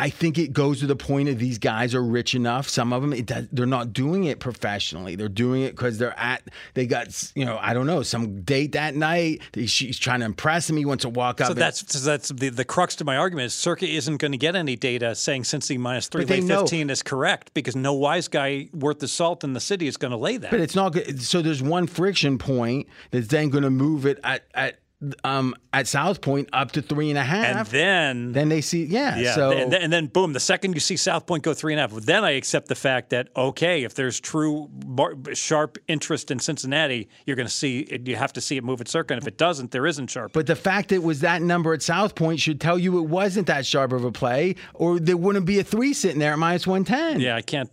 I 0.03 0.11
think 0.11 0.37
it 0.37 0.53
goes 0.53 0.81
to 0.81 0.89
the 0.89 0.97
point 0.97 1.29
of 1.29 1.39
these 1.39 1.59
guys 1.59 1.95
are 1.95 2.03
rich 2.03 2.35
enough. 2.35 2.69
Some 2.69 2.93
of 2.93 3.03
them, 3.03 3.13
it 3.13 3.25
does, 3.25 3.47
they're 3.53 3.67
not 3.67 3.93
doing 3.93 4.25
it 4.25 4.41
professionally. 4.41 5.15
They're 5.15 5.29
doing 5.29 5.63
it 5.63 5.77
because 5.77 5.97
they're 5.97 6.19
at. 6.19 6.43
They 6.75 6.87
got 6.87 7.33
you 7.37 7.45
know 7.45 7.57
I 7.61 7.73
don't 7.73 7.87
know 7.87 8.03
some 8.03 8.43
date 8.43 8.73
that 8.73 8.97
night. 8.97 9.43
She's 9.67 10.01
trying 10.01 10.19
to 10.19 10.27
impress 10.27 10.69
him. 10.69 10.77
He 10.77 10.85
wants 10.85 11.03
to 11.03 11.09
walk 11.09 11.41
up. 11.41 11.47
So 11.47 11.55
that's 11.55 11.93
so 11.93 12.05
that's 12.05 12.31
the, 12.31 12.49
the 12.49 12.65
crux 12.65 12.97
to 12.97 13.05
my 13.05 13.17
argument 13.17 13.47
is 13.47 13.55
Circa 13.55 13.87
isn't 13.87 14.17
going 14.17 14.33
to 14.33 14.39
get 14.39 14.57
any 14.57 14.75
data 14.75 15.15
saying 15.15 15.45
Cincy 15.45 15.79
minus 15.79 16.09
three 16.09 16.25
know- 16.25 16.63
fifteen 16.63 16.91
is 16.91 17.05
correct 17.05 17.55
because 17.55 17.77
no 17.77 17.93
wise 17.93 18.27
guy 18.27 18.71
worth 18.73 18.99
the 18.99 19.07
salt 19.07 19.45
in 19.45 19.53
the 19.53 19.61
city 19.61 19.87
is 19.87 19.97
going 19.97 20.11
to 20.11 20.17
lay 20.17 20.37
that. 20.37 20.51
But 20.51 20.59
it's 20.59 20.75
not 20.75 20.95
good. 20.95 21.23
So 21.23 21.43
there's 21.43 21.63
one 21.63 21.87
friction 21.87 22.39
point 22.39 22.89
that's 23.13 23.29
then 23.29 23.51
going 23.51 23.63
to 23.63 23.71
move 23.71 24.07
it 24.07 24.19
at 24.25 24.43
at 24.53 24.81
um 25.25 25.55
at 25.73 25.87
South 25.87 26.21
Point 26.21 26.49
up 26.53 26.73
to 26.73 26.83
three 26.83 27.09
and 27.11 27.19
a 27.19 27.23
and 27.23 27.57
half. 27.59 27.71
then 27.71 28.33
then 28.33 28.49
they 28.49 28.61
see, 28.61 28.85
yeah. 28.85 29.17
Yeah, 29.17 29.35
so 29.35 29.51
and, 29.51 29.73
then, 29.73 29.83
and 29.83 29.93
then 29.93 30.07
boom, 30.07 30.33
the 30.33 30.41
second 30.41 30.75
you 30.75 30.81
see 30.81 30.97
South 30.97 31.27
Point 31.27 31.43
go 31.43 31.55
three 31.55 31.73
and 31.73 31.81
a 31.81 31.89
half, 31.89 31.93
then 32.03 32.25
I 32.25 32.33
accept 32.33 32.69
the 32.69 32.75
fact 32.75 33.11
that 33.11 33.29
okay, 33.37 33.85
if 33.85 33.95
there's 33.95 34.21
true 34.21 34.69
bar- 34.71 35.15
sharp 35.35 35.79
interest 35.89 36.31
in 36.31 36.39
Cincinnati, 36.39 37.09
you're 37.27 37.37
going 37.37 37.49
to 37.49 37.53
see 37.53 37.81
it, 37.81 38.07
you 38.07 38.17
have 38.17 38.33
to 38.35 38.41
see 38.41 38.57
it 38.57 38.65
move 38.65 38.81
at 38.81 38.89
Circa, 38.89 39.15
and 39.15 39.23
if 39.23 39.27
it 39.27 39.39
doesn't, 39.39 39.71
there 39.71 39.87
isn't 39.87 40.09
sharp. 40.11 40.33
but 40.33 40.47
the 40.47 40.57
fact 40.57 40.93
it 40.93 41.03
was 41.03 41.21
that 41.21 41.43
number 41.43 41.73
at 41.73 41.83
South 41.83 42.15
Point 42.15 42.39
should 42.41 42.61
tell 42.61 42.79
you 42.79 42.99
it 42.99 43.09
wasn't 43.09 43.47
that 43.47 43.67
sharp 43.67 43.93
of 43.93 44.05
a 44.05 44.13
play, 44.13 44.55
or 44.75 44.99
there 45.01 45.17
wouldn't 45.17 45.47
be 45.47 45.59
a 45.59 45.65
three 45.65 45.93
sitting 45.95 46.19
there 46.19 46.33
at 46.33 46.39
minus 46.39 46.67
one 46.67 46.85
ten. 46.85 47.19
yeah, 47.21 47.37
I 47.37 47.43
can't. 47.43 47.71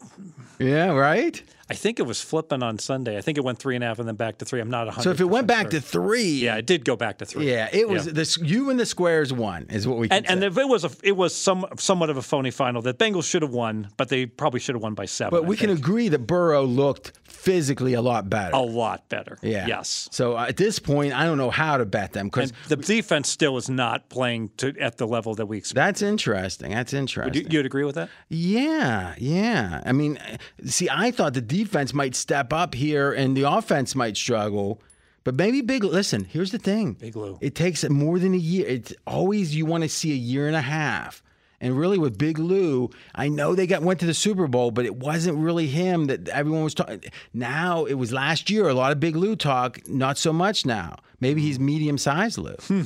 Yeah, 0.60 0.92
right. 0.92 1.42
I 1.72 1.76
think 1.76 2.00
it 2.00 2.04
was 2.04 2.20
flipping 2.20 2.64
on 2.64 2.80
Sunday. 2.80 3.16
I 3.18 3.22
think 3.22 3.38
it 3.38 3.44
went 3.44 3.60
three 3.60 3.76
and 3.76 3.84
a 3.84 3.88
half 3.88 4.00
and 4.00 4.08
then 4.08 4.16
back 4.16 4.40
to 4.40 4.46
three. 4.46 4.60
I'm 4.60 4.72
not 4.72 4.88
100. 4.88 5.04
So 5.04 5.12
if 5.12 5.22
it 5.22 5.26
went 5.26 5.46
back 5.46 5.70
to 5.70 5.80
three, 5.80 6.24
yeah, 6.32 6.56
it 6.58 6.66
did 6.66 6.84
go 6.84 6.96
back 6.96 7.20
to 7.20 7.26
three. 7.26 7.48
yeah, 7.52 7.70
it 7.72 7.88
was 7.88 8.08
Yeah. 8.08 8.14
this. 8.14 8.38
You 8.40 8.72
and 8.72 8.80
the 8.80 8.88
squares 8.88 9.32
won 9.32 9.68
is 9.70 9.88
what 9.88 10.00
we 10.00 10.10
can 10.10 10.18
And, 10.18 10.30
and 10.30 10.44
if 10.44 10.58
it 10.58 10.68
was 10.68 10.84
a, 10.84 10.90
it 11.04 11.16
was 11.16 11.36
some 11.36 11.68
somewhat 11.78 12.10
of 12.10 12.18
a 12.18 12.24
phony 12.24 12.50
final 12.50 12.82
that 12.82 12.98
Bengals 12.98 13.30
should 13.30 13.44
have 13.44 13.52
won, 13.54 13.90
but 13.98 14.10
they 14.10 14.26
probably 14.26 14.60
should 14.60 14.74
have 14.74 14.82
won 14.82 14.96
by 14.96 15.06
seven. 15.06 15.30
but 15.30 15.46
I 15.46 15.48
we 15.48 15.56
can 15.58 15.68
think. 15.68 15.80
agree 15.80 16.08
that 16.10 16.26
Burrow 16.26 16.64
looked 16.66 17.12
physically 17.40 17.94
a 17.94 18.02
lot 18.02 18.30
better. 18.30 18.54
a 18.54 18.60
lot 18.62 19.08
better. 19.08 19.38
yeah. 19.42 19.66
Yes. 19.66 20.10
So 20.12 20.38
uh, 20.38 20.48
at 20.50 20.58
this 20.58 20.78
point, 20.78 21.14
I 21.14 21.26
don't 21.26 21.38
know 21.38 21.50
how 21.50 21.78
to 21.78 21.86
bet 21.86 22.14
them 22.14 22.28
because 22.28 22.52
the 22.68 22.76
defense 22.76 23.30
still 23.30 23.56
is 23.58 23.70
not 23.70 24.10
playing 24.10 24.50
to 24.58 24.76
at 24.80 24.98
the 24.98 25.08
level 25.08 25.36
that 25.36 25.46
we 25.46 25.58
expect. 25.58 25.76
that's 25.76 26.02
interesting. 26.02 26.72
That's 26.72 26.94
interesting. 26.94 27.44
You, 27.44 27.48
you'd 27.50 27.66
agree 27.66 27.86
with 27.86 27.96
that? 27.96 28.10
Yeah, 28.28 29.16
yeah. 29.18 29.82
I 29.86 29.94
mean, 29.94 30.20
see, 30.66 30.90
I 30.92 31.12
thought 31.12 31.34
the 31.34 31.42
defense 31.42 31.94
might 31.94 32.14
step 32.16 32.52
up 32.52 32.74
here 32.76 33.12
and 33.14 33.38
the 33.38 33.44
offense 33.44 33.96
might 33.96 34.18
struggle, 34.18 34.82
but 35.24 35.36
maybe 35.36 35.62
Big. 35.62 35.84
Listen, 35.84 36.26
here's 36.26 36.52
the 36.52 36.60
thing: 36.60 36.94
Big 36.94 37.16
Lou. 37.16 37.38
It 37.42 37.56
takes 37.56 37.88
more 37.88 38.20
than 38.20 38.34
a 38.34 38.38
year. 38.38 38.68
It's 38.68 38.94
always 39.08 39.56
you 39.56 39.66
want 39.66 39.84
to 39.84 39.90
see 39.90 40.12
a 40.12 40.16
year 40.16 40.48
and 40.48 40.56
a 40.56 40.62
half. 40.62 41.24
And 41.62 41.78
really, 41.78 41.98
with 41.98 42.18
Big 42.18 42.40
Lou, 42.40 42.90
I 43.14 43.28
know 43.28 43.54
they 43.54 43.68
got 43.68 43.82
went 43.82 44.00
to 44.00 44.06
the 44.06 44.14
Super 44.14 44.48
Bowl, 44.48 44.72
but 44.72 44.86
it 44.86 44.96
wasn't 44.96 45.38
really 45.38 45.68
him 45.68 46.06
that 46.06 46.30
everyone 46.30 46.64
was 46.64 46.74
talking. 46.74 47.04
Now 47.34 47.86
it 47.86 47.96
was 47.96 48.14
last 48.14 48.50
year. 48.50 48.70
A 48.70 48.74
lot 48.74 48.92
of 48.92 49.00
Big 49.00 49.16
Lou 49.16 49.36
talk, 49.36 49.88
not 49.88 50.18
so 50.18 50.32
much 50.32 50.66
now. 50.66 50.98
Maybe 51.20 51.42
he's 51.42 51.60
medium 51.60 51.98
sized 51.98 52.38
Lou. 52.38 52.56
Hmm. 52.68 52.84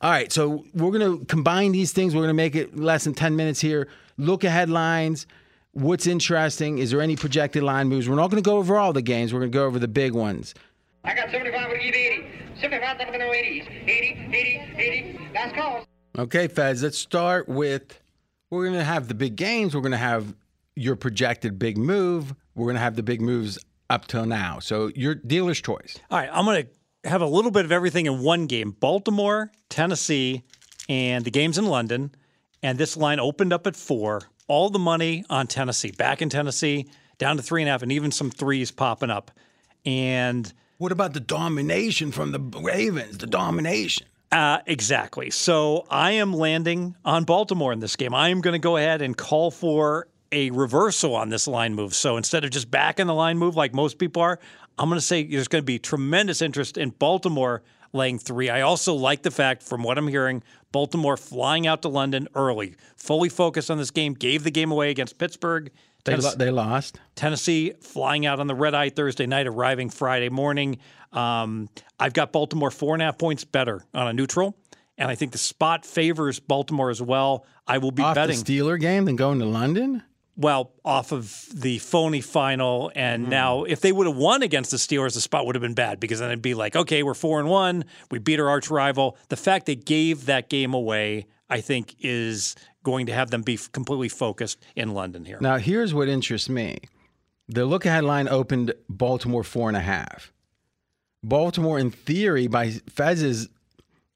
All 0.00 0.10
right, 0.10 0.30
so 0.30 0.64
we're 0.74 0.90
going 0.90 1.18
to 1.18 1.24
combine 1.26 1.72
these 1.72 1.92
things. 1.92 2.14
We're 2.14 2.20
going 2.22 2.28
to 2.28 2.34
make 2.34 2.54
it 2.54 2.76
less 2.76 3.04
than 3.04 3.14
10 3.14 3.36
minutes 3.36 3.60
here. 3.60 3.88
Look 4.18 4.44
at 4.44 4.50
headlines. 4.50 5.26
What's 5.72 6.06
interesting? 6.06 6.78
Is 6.78 6.90
there 6.90 7.00
any 7.00 7.16
projected 7.16 7.62
line 7.62 7.88
moves? 7.88 8.08
We're 8.08 8.16
not 8.16 8.30
going 8.30 8.42
to 8.42 8.48
go 8.48 8.58
over 8.58 8.76
all 8.76 8.92
the 8.92 9.02
games. 9.02 9.32
We're 9.32 9.40
going 9.40 9.52
to 9.52 9.58
go 9.58 9.64
over 9.64 9.78
the 9.78 9.88
big 9.88 10.12
ones. 10.12 10.54
I 11.04 11.14
got 11.14 11.30
75, 11.30 11.70
would 11.70 11.80
give 11.80 11.94
80. 11.94 12.26
75, 12.60 13.00
I'm 13.00 13.06
going 13.08 13.20
to 13.20 13.26
80s. 13.26 13.88
80, 13.88 14.36
80, 14.36 14.74
80. 14.76 15.18
Last 15.34 15.54
call. 15.54 15.86
Okay, 16.18 16.46
Fez, 16.46 16.82
let's 16.82 16.98
start 16.98 17.48
with 17.48 17.98
we're 18.50 18.66
going 18.66 18.78
to 18.78 18.84
have 18.84 19.08
the 19.08 19.14
big 19.14 19.34
games. 19.36 19.74
We're 19.74 19.80
going 19.80 19.92
to 19.92 19.98
have 19.98 20.34
your 20.76 20.94
projected 20.94 21.58
big 21.58 21.78
move. 21.78 22.34
We're 22.54 22.66
going 22.66 22.76
to 22.76 22.82
have 22.82 22.96
the 22.96 23.02
big 23.02 23.22
moves 23.22 23.58
up 23.88 24.06
till 24.06 24.26
now. 24.26 24.58
So 24.58 24.90
your 24.94 25.14
dealer's 25.14 25.60
choice. 25.60 25.98
All 26.10 26.18
right, 26.18 26.28
I'm 26.30 26.44
going 26.44 26.66
to 27.02 27.08
have 27.08 27.22
a 27.22 27.26
little 27.26 27.50
bit 27.50 27.64
of 27.64 27.72
everything 27.72 28.06
in 28.06 28.20
one 28.20 28.46
game 28.46 28.72
Baltimore, 28.78 29.50
Tennessee, 29.70 30.42
and 30.88 31.24
the 31.24 31.30
games 31.30 31.56
in 31.56 31.64
London. 31.64 32.14
And 32.62 32.78
this 32.78 32.96
line 32.96 33.18
opened 33.18 33.52
up 33.54 33.66
at 33.66 33.74
four. 33.74 34.20
All 34.48 34.68
the 34.68 34.78
money 34.78 35.24
on 35.30 35.46
Tennessee, 35.46 35.92
back 35.92 36.20
in 36.20 36.28
Tennessee, 36.28 36.88
down 37.16 37.38
to 37.38 37.42
three 37.42 37.62
and 37.62 37.68
a 37.68 37.72
half, 37.72 37.82
and 37.82 37.90
even 37.90 38.12
some 38.12 38.30
threes 38.30 38.70
popping 38.70 39.10
up. 39.10 39.30
And 39.86 40.52
What 40.76 40.92
about 40.92 41.14
the 41.14 41.20
domination 41.20 42.12
from 42.12 42.32
the 42.32 42.38
Ravens? 42.60 43.16
The 43.18 43.26
domination. 43.26 44.06
Uh, 44.32 44.58
exactly. 44.66 45.30
So 45.30 45.86
I 45.90 46.12
am 46.12 46.32
landing 46.32 46.96
on 47.04 47.24
Baltimore 47.24 47.72
in 47.72 47.80
this 47.80 47.96
game. 47.96 48.14
I 48.14 48.30
am 48.30 48.40
going 48.40 48.54
to 48.54 48.58
go 48.58 48.78
ahead 48.78 49.02
and 49.02 49.16
call 49.16 49.50
for 49.50 50.08
a 50.32 50.50
reversal 50.50 51.14
on 51.14 51.28
this 51.28 51.46
line 51.46 51.74
move. 51.74 51.94
So 51.94 52.16
instead 52.16 52.42
of 52.42 52.50
just 52.50 52.70
backing 52.70 53.06
the 53.06 53.14
line 53.14 53.36
move 53.36 53.54
like 53.54 53.74
most 53.74 53.98
people 53.98 54.22
are, 54.22 54.38
I'm 54.78 54.88
going 54.88 54.98
to 54.98 55.04
say 55.04 55.22
there's 55.22 55.48
going 55.48 55.60
to 55.60 55.66
be 55.66 55.78
tremendous 55.78 56.40
interest 56.40 56.78
in 56.78 56.90
Baltimore 56.90 57.62
laying 57.92 58.18
three. 58.18 58.48
I 58.48 58.62
also 58.62 58.94
like 58.94 59.22
the 59.22 59.30
fact, 59.30 59.62
from 59.62 59.82
what 59.82 59.98
I'm 59.98 60.08
hearing, 60.08 60.42
Baltimore 60.72 61.18
flying 61.18 61.66
out 61.66 61.82
to 61.82 61.88
London 61.88 62.26
early, 62.34 62.76
fully 62.96 63.28
focused 63.28 63.70
on 63.70 63.76
this 63.76 63.90
game, 63.90 64.14
gave 64.14 64.44
the 64.44 64.50
game 64.50 64.72
away 64.72 64.90
against 64.90 65.18
Pittsburgh. 65.18 65.70
They, 66.04 66.16
they 66.16 66.50
lost. 66.50 66.98
Tennessee 67.14 67.72
flying 67.80 68.26
out 68.26 68.40
on 68.40 68.46
the 68.48 68.54
red 68.54 68.74
eye 68.74 68.90
Thursday 68.90 69.26
night, 69.26 69.46
arriving 69.46 69.88
Friday 69.90 70.28
morning. 70.28 70.78
Um, 71.12 71.68
I've 72.00 72.12
got 72.12 72.32
Baltimore 72.32 72.70
four 72.70 72.94
and 72.94 73.02
a 73.02 73.06
half 73.06 73.18
points 73.18 73.44
better 73.44 73.84
on 73.94 74.08
a 74.08 74.12
neutral. 74.12 74.56
And 74.98 75.10
I 75.10 75.14
think 75.14 75.32
the 75.32 75.38
spot 75.38 75.86
favors 75.86 76.40
Baltimore 76.40 76.90
as 76.90 77.00
well. 77.00 77.46
I 77.66 77.78
will 77.78 77.92
be 77.92 78.02
Off 78.02 78.14
betting 78.14 78.42
the 78.42 78.44
Steeler 78.60 78.78
game, 78.80 79.04
than 79.04 79.16
going 79.16 79.38
to 79.38 79.46
London. 79.46 80.02
well 80.36 80.72
off 80.84 81.12
of 81.12 81.46
the 81.54 81.78
phony 81.78 82.20
final. 82.20 82.90
And 82.94 83.28
now, 83.28 83.64
if 83.64 83.80
they 83.80 83.92
would 83.92 84.06
have 84.06 84.16
won 84.16 84.42
against 84.42 84.70
the 84.70 84.76
Steelers, 84.76 85.14
the 85.14 85.20
spot 85.20 85.46
would 85.46 85.54
have 85.54 85.62
been 85.62 85.74
bad 85.74 85.98
because 86.00 86.18
then 86.18 86.28
it'd 86.28 86.42
be 86.42 86.54
like, 86.54 86.76
okay, 86.76 87.02
we're 87.02 87.14
four 87.14 87.38
and 87.40 87.48
one, 87.48 87.84
we 88.10 88.18
beat 88.18 88.40
our 88.40 88.48
arch 88.48 88.70
rival. 88.70 89.16
The 89.28 89.36
fact 89.36 89.66
they 89.66 89.76
gave 89.76 90.26
that 90.26 90.48
game 90.48 90.74
away, 90.74 91.26
I 91.48 91.60
think, 91.60 91.94
is 92.00 92.54
going 92.82 93.06
to 93.06 93.12
have 93.12 93.30
them 93.30 93.42
be 93.42 93.58
completely 93.72 94.08
focused 94.08 94.58
in 94.76 94.94
London 94.94 95.24
here. 95.24 95.38
Now, 95.40 95.58
here's 95.58 95.94
what 95.94 96.08
interests 96.08 96.48
me: 96.48 96.78
the 97.48 97.64
look 97.64 97.86
ahead 97.86 98.04
line 98.04 98.28
opened 98.28 98.74
Baltimore 98.88 99.44
four 99.44 99.68
and 99.68 99.76
a 99.76 99.80
half. 99.80 100.32
Baltimore, 101.24 101.78
in 101.78 101.90
theory, 101.90 102.48
by 102.48 102.70
Fez's 102.70 103.48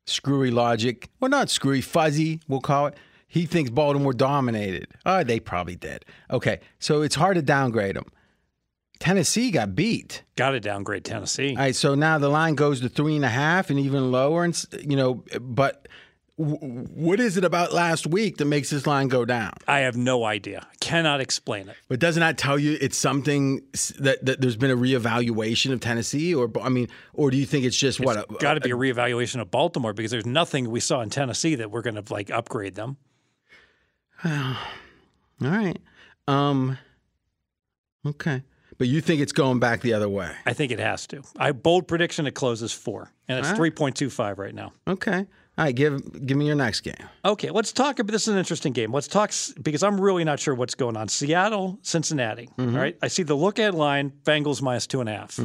screwy 0.06 0.50
logic, 0.50 1.08
well, 1.20 1.30
not 1.30 1.50
screwy, 1.50 1.80
fuzzy, 1.80 2.40
we'll 2.48 2.60
call 2.60 2.86
it. 2.86 2.94
He 3.28 3.46
thinks 3.46 3.70
Baltimore 3.70 4.12
dominated. 4.12 4.88
Oh, 5.04 5.22
they 5.22 5.40
probably 5.40 5.76
did. 5.76 6.04
Okay, 6.30 6.60
so 6.78 7.02
it's 7.02 7.16
hard 7.16 7.36
to 7.36 7.42
downgrade 7.42 7.96
them. 7.96 8.06
Tennessee 8.98 9.50
got 9.50 9.74
beat. 9.74 10.22
Got 10.36 10.50
to 10.50 10.60
downgrade 10.60 11.04
Tennessee. 11.04 11.50
All 11.50 11.56
right, 11.56 11.76
so 11.76 11.94
now 11.94 12.18
the 12.18 12.28
line 12.28 12.54
goes 12.54 12.80
to 12.80 12.88
three 12.88 13.16
and 13.16 13.24
a 13.24 13.28
half 13.28 13.68
and 13.68 13.78
even 13.78 14.10
lower, 14.10 14.42
and 14.42 14.64
you 14.80 14.96
know, 14.96 15.24
but 15.40 15.86
what 16.36 17.18
is 17.18 17.38
it 17.38 17.44
about 17.44 17.72
last 17.72 18.06
week 18.06 18.36
that 18.36 18.44
makes 18.44 18.68
this 18.68 18.86
line 18.86 19.08
go 19.08 19.24
down? 19.24 19.54
I 19.66 19.80
have 19.80 19.96
no 19.96 20.24
idea. 20.24 20.66
Cannot 20.80 21.22
explain 21.22 21.68
it. 21.68 21.76
But 21.88 21.98
doesn't 21.98 22.20
that 22.20 22.36
tell 22.36 22.58
you 22.58 22.76
it's 22.78 22.98
something 22.98 23.62
that, 24.00 24.18
that 24.22 24.40
there's 24.42 24.56
been 24.56 24.70
a 24.70 24.76
reevaluation 24.76 25.72
of 25.72 25.80
Tennessee, 25.80 26.34
or 26.34 26.50
I 26.60 26.68
mean, 26.68 26.88
or 27.14 27.30
do 27.30 27.38
you 27.38 27.46
think 27.46 27.64
it's 27.64 27.76
just 27.76 28.00
what? 28.00 28.38
Got 28.38 28.54
to 28.54 28.60
be 28.60 28.70
a 28.70 28.76
reevaluation 28.76 29.40
of 29.40 29.50
Baltimore 29.50 29.94
because 29.94 30.10
there's 30.10 30.26
nothing 30.26 30.70
we 30.70 30.80
saw 30.80 31.00
in 31.00 31.08
Tennessee 31.08 31.54
that 31.54 31.70
we're 31.70 31.82
going 31.82 32.02
to 32.02 32.12
like 32.12 32.30
upgrade 32.30 32.74
them. 32.74 32.98
all 34.24 34.56
right, 35.40 35.78
um, 36.28 36.76
okay, 38.06 38.42
but 38.76 38.88
you 38.88 39.00
think 39.00 39.22
it's 39.22 39.32
going 39.32 39.58
back 39.58 39.80
the 39.80 39.94
other 39.94 40.08
way? 40.08 40.32
I 40.44 40.52
think 40.52 40.70
it 40.70 40.80
has 40.80 41.06
to. 41.08 41.22
I 41.38 41.52
bold 41.52 41.88
prediction 41.88 42.26
it 42.26 42.34
closes 42.34 42.72
four, 42.72 43.10
and 43.26 43.38
it's 43.38 43.48
right. 43.48 43.56
three 43.56 43.70
point 43.70 43.96
two 43.96 44.10
five 44.10 44.38
right 44.38 44.54
now. 44.54 44.72
Okay, 44.86 45.26
all 45.58 45.64
right, 45.64 45.74
give 45.74 46.26
give 46.26 46.36
me 46.36 46.46
your 46.46 46.54
next 46.56 46.80
game. 46.82 46.94
Okay, 47.24 47.50
let's 47.50 47.72
talk 47.72 47.98
about 47.98 48.12
this 48.12 48.22
is 48.22 48.28
an 48.28 48.38
interesting 48.38 48.72
game. 48.74 48.92
Let's 48.92 49.08
talk 49.08 49.32
because 49.62 49.82
I'm 49.82 49.98
really 49.98 50.22
not 50.22 50.38
sure 50.38 50.54
what's 50.54 50.74
going 50.74 50.96
on. 50.98 51.08
Seattle, 51.08 51.78
Cincinnati. 51.82 52.50
Mm-hmm. 52.58 52.74
all 52.76 52.82
right. 52.82 52.96
I 53.00 53.08
see 53.08 53.22
the 53.22 53.34
look 53.34 53.58
at 53.58 53.72
line, 53.74 54.12
Bengals 54.24 54.60
minus 54.60 54.86
two 54.86 55.00
and 55.00 55.08
a 55.08 55.12
half. 55.12 55.40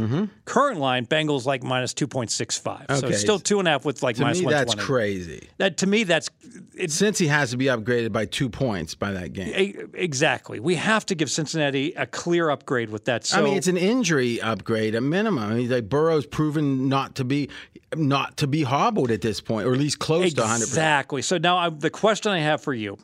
Current 0.46 0.80
line, 0.80 1.06
Bengals 1.06 1.46
like 1.46 1.64
minus 1.64 1.94
two 1.94 2.08
point 2.08 2.30
six 2.30 2.58
five. 2.58 2.86
So 2.90 2.96
Mm-hmm. 2.96 3.06
Okay. 3.06 3.14
it's 3.14 3.22
still 3.22 3.40
two 3.40 3.60
and 3.60 3.68
a 3.68 3.72
half 3.72 3.86
with 3.86 4.04
like 4.04 4.18
To 4.18 4.24
minus 4.24 4.40
me, 4.40 4.46
one 4.46 4.54
that's 4.54 4.76
crazy. 4.76 5.48
That 5.60 5.78
to 5.78 5.88
me, 5.88 6.04
that's 6.04 6.30
Cincy 6.78 7.28
has 7.30 7.52
to 7.52 7.58
be 7.58 7.66
upgraded 7.66 8.12
by 8.12 8.26
two 8.26 8.50
points 8.50 8.96
by 8.96 9.12
that 9.12 9.32
game. 9.34 9.54
e- 9.56 9.76
exactly. 9.94 10.60
We 10.60 10.76
have 10.76 11.06
to 11.06 11.16
give 11.16 11.32
Cincinnati 11.32 11.94
a 11.94 12.06
clear 12.06 12.50
upgrade 12.50 12.90
with 12.90 13.06
that. 13.06 13.26
So 13.26 13.40
I 13.40 13.44
mean, 13.44 13.56
it's 13.56 13.68
an 13.68 13.78
injury 13.78 14.42
upgrade 14.42 14.94
at 14.96 15.04
minimum. 15.04 15.44
I 15.52 15.54
mean, 15.54 15.70
like 15.70 15.88
Burrow's 15.88 16.26
proven 16.26 16.90
not 16.90 17.16
to 17.16 17.24
be 17.24 17.50
not 17.96 18.38
to 18.38 18.48
be 18.48 18.64
hobbled 18.64 19.12
at 19.12 19.22
this 19.22 19.42
point, 19.42 19.68
or 19.68 19.74
at 19.74 19.80
least 19.80 20.00
close 20.02 20.34
to 20.34 20.42
100. 20.42 20.60
percent 20.60 20.70
Exactly. 20.70 21.22
So 21.22 21.38
now 21.38 21.58
I, 21.58 21.70
the 21.70 21.90
question 21.90 22.32
I 22.32 22.40
have 22.40 22.62
for 22.62 22.74
you, 22.74 22.98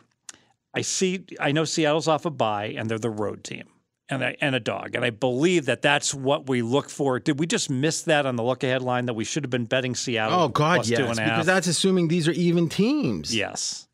I 0.73 0.81
see, 0.81 1.25
I 1.39 1.51
know 1.51 1.63
Seattle's 1.63 2.07
off 2.07 2.25
a 2.25 2.29
bye 2.29 2.75
and 2.77 2.89
they're 2.89 2.99
the 2.99 3.09
road 3.09 3.43
team 3.43 3.65
and 4.09 4.23
I, 4.23 4.37
and 4.41 4.55
a 4.55 4.59
dog, 4.59 4.95
and 4.95 5.03
I 5.03 5.09
believe 5.09 5.65
that 5.65 5.81
that's 5.81 6.13
what 6.13 6.47
we 6.47 6.61
look 6.61 6.89
for. 6.89 7.19
Did 7.19 7.39
we 7.39 7.47
just 7.47 7.69
miss 7.69 8.03
that 8.03 8.25
on 8.25 8.35
the 8.35 8.43
look 8.43 8.63
ahead 8.63 8.81
line 8.81 9.05
that 9.07 9.13
we 9.13 9.23
should 9.23 9.43
have 9.43 9.49
been 9.49 9.65
betting 9.65 9.95
Seattle? 9.95 10.39
Oh 10.39 10.47
God, 10.47 10.75
plus 10.75 10.89
yes, 10.89 10.99
two 10.99 11.05
and 11.05 11.19
a 11.19 11.21
half? 11.21 11.31
because 11.31 11.45
that's 11.45 11.67
assuming 11.67 12.07
these 12.07 12.27
are 12.27 12.33
even 12.33 12.69
teams. 12.69 13.35
yes. 13.35 13.87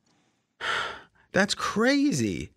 that's 1.32 1.56
crazy. 1.56 2.52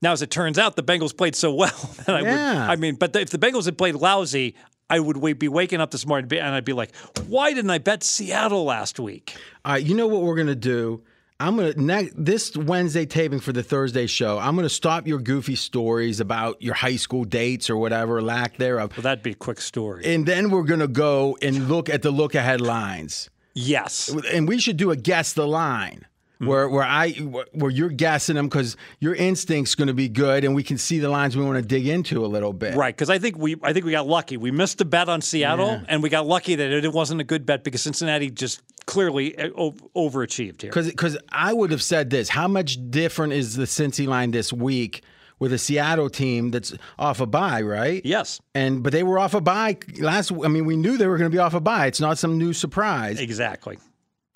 Now, 0.00 0.12
as 0.12 0.22
it 0.22 0.30
turns 0.30 0.58
out, 0.58 0.76
the 0.76 0.82
Bengals 0.82 1.16
played 1.16 1.34
so 1.34 1.52
well 1.52 1.94
that 2.06 2.14
I 2.14 2.22
would. 2.22 2.28
Yeah. 2.28 2.66
I 2.68 2.76
mean, 2.76 2.94
but 2.96 3.14
if 3.16 3.30
the 3.30 3.38
Bengals 3.38 3.64
had 3.64 3.78
played 3.78 3.94
lousy. 3.94 4.54
I 4.90 5.00
would 5.00 5.38
be 5.38 5.48
waking 5.48 5.80
up 5.80 5.90
this 5.90 6.06
morning 6.06 6.32
and 6.38 6.54
I'd 6.54 6.64
be 6.64 6.72
like, 6.72 6.94
"Why 7.26 7.52
didn't 7.52 7.70
I 7.70 7.78
bet 7.78 8.02
Seattle 8.02 8.64
last 8.64 8.98
week?" 8.98 9.34
All 9.64 9.72
right, 9.72 9.84
you 9.84 9.94
know 9.94 10.06
what 10.06 10.22
we're 10.22 10.36
gonna 10.36 10.54
do? 10.54 11.02
I'm 11.40 11.56
gonna 11.56 12.08
this 12.16 12.56
Wednesday 12.56 13.06
taping 13.06 13.38
for 13.38 13.52
the 13.52 13.62
Thursday 13.62 14.06
show. 14.08 14.38
I'm 14.38 14.56
gonna 14.56 14.68
stop 14.68 15.06
your 15.06 15.20
goofy 15.20 15.54
stories 15.54 16.18
about 16.20 16.60
your 16.60 16.74
high 16.74 16.96
school 16.96 17.24
dates 17.24 17.70
or 17.70 17.76
whatever 17.76 18.20
lack 18.20 18.56
thereof, 18.56 18.96
Well, 18.96 19.02
that'd 19.02 19.22
be 19.22 19.30
a 19.32 19.34
quick 19.36 19.60
story. 19.60 20.04
and 20.04 20.26
then 20.26 20.50
we're 20.50 20.64
gonna 20.64 20.88
go 20.88 21.38
and 21.42 21.68
look 21.68 21.88
at 21.88 22.02
the 22.02 22.10
look 22.10 22.34
ahead 22.34 22.60
lines. 22.60 23.30
yes. 23.54 24.08
and 24.32 24.48
we 24.48 24.58
should 24.58 24.76
do 24.78 24.90
a 24.90 24.96
guess 24.96 25.32
the 25.32 25.46
line 25.46 26.06
where 26.38 26.68
where 26.68 26.84
I 26.84 27.10
where 27.12 27.70
you're 27.70 27.88
guessing 27.88 28.36
them 28.36 28.48
because 28.48 28.76
your 29.00 29.14
instinct's 29.14 29.74
going 29.74 29.88
to 29.88 29.94
be 29.94 30.08
good, 30.08 30.44
and 30.44 30.54
we 30.54 30.62
can 30.62 30.78
see 30.78 30.98
the 30.98 31.08
lines 31.08 31.36
we 31.36 31.44
want 31.44 31.56
to 31.56 31.62
dig 31.62 31.86
into 31.86 32.24
a 32.24 32.28
little 32.28 32.52
bit. 32.52 32.76
Right, 32.76 32.94
because 32.94 33.10
I 33.10 33.18
think 33.18 33.36
we 33.38 33.56
I 33.62 33.72
think 33.72 33.84
we 33.84 33.92
got 33.92 34.06
lucky. 34.06 34.36
We 34.36 34.50
missed 34.50 34.80
a 34.80 34.84
bet 34.84 35.08
on 35.08 35.20
Seattle, 35.20 35.82
and 35.88 36.02
we 36.02 36.08
got 36.08 36.26
lucky 36.26 36.54
that 36.54 36.70
it 36.70 36.92
wasn't 36.92 37.20
a 37.20 37.24
good 37.24 37.44
bet 37.44 37.64
because 37.64 37.82
Cincinnati 37.82 38.30
just 38.30 38.62
clearly 38.86 39.36
uh, 39.36 39.48
overachieved 39.96 40.62
here. 40.62 40.70
Because 40.72 41.18
I 41.30 41.52
would 41.52 41.70
have 41.70 41.82
said 41.82 42.10
this: 42.10 42.28
How 42.28 42.48
much 42.48 42.78
different 42.90 43.32
is 43.32 43.56
the 43.56 43.64
Cincy 43.64 44.06
line 44.06 44.30
this 44.30 44.52
week 44.52 45.02
with 45.40 45.52
a 45.52 45.58
Seattle 45.58 46.10
team 46.10 46.50
that's 46.50 46.74
off 46.98 47.20
a 47.20 47.26
bye, 47.26 47.62
right? 47.62 48.04
Yes, 48.04 48.40
And 48.54 48.82
but 48.82 48.92
they 48.92 49.02
were 49.02 49.18
off 49.18 49.34
a 49.34 49.40
bye 49.40 49.76
last. 49.98 50.32
I 50.32 50.48
mean, 50.48 50.66
we 50.66 50.76
knew 50.76 50.96
they 50.96 51.06
were 51.06 51.18
going 51.18 51.30
to 51.30 51.34
be 51.34 51.38
off 51.40 51.54
a 51.54 51.60
bye. 51.60 51.86
It's 51.86 52.00
not 52.00 52.18
some 52.18 52.38
new 52.38 52.52
surprise. 52.52 53.20
exactly. 53.20 53.78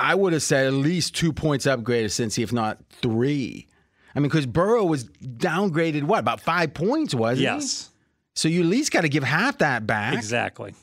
I 0.03 0.15
would 0.15 0.33
have 0.33 0.43
said 0.43 0.67
at 0.67 0.73
least 0.73 1.15
two 1.15 1.33
points 1.33 1.65
upgraded 1.67 2.07
Cincy, 2.07 2.43
if 2.43 2.53
not 2.53 2.79
three. 2.91 3.69
I 4.15 4.19
mean, 4.21 4.29
because 4.29 4.47
Burrow 4.47 4.85
was 4.85 5.05
downgraded 5.05 6.03
what 6.03 6.19
about 6.19 6.41
five 6.41 6.75
points, 6.75 7.15
wasn't 7.15 7.39
he? 7.39 7.45
Yes, 7.45 7.91
So 8.35 8.49
you 8.49 8.61
at 8.61 8.67
least 8.67 8.91
got 8.93 9.03
to 9.03 9.09
give 9.09 9.23
half 9.23 9.59
that 9.59 9.87
back. 9.87 10.15
exactly. 10.15 10.75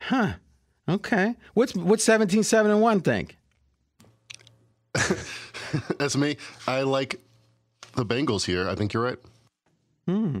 Huh. 0.00 0.34
Okay. 0.88 1.34
What's 1.54 1.74
what's 1.74 2.04
17 2.04 2.42
7 2.42 2.70
and 2.70 2.80
1 2.80 3.00
think? 3.00 3.36
That's 5.98 6.16
me. 6.16 6.36
I 6.66 6.82
like 6.82 7.20
the 7.94 8.04
Bengals 8.04 8.44
here. 8.44 8.68
I 8.68 8.74
think 8.74 8.92
you're 8.92 9.02
right. 9.02 9.18
Hmm. 10.06 10.40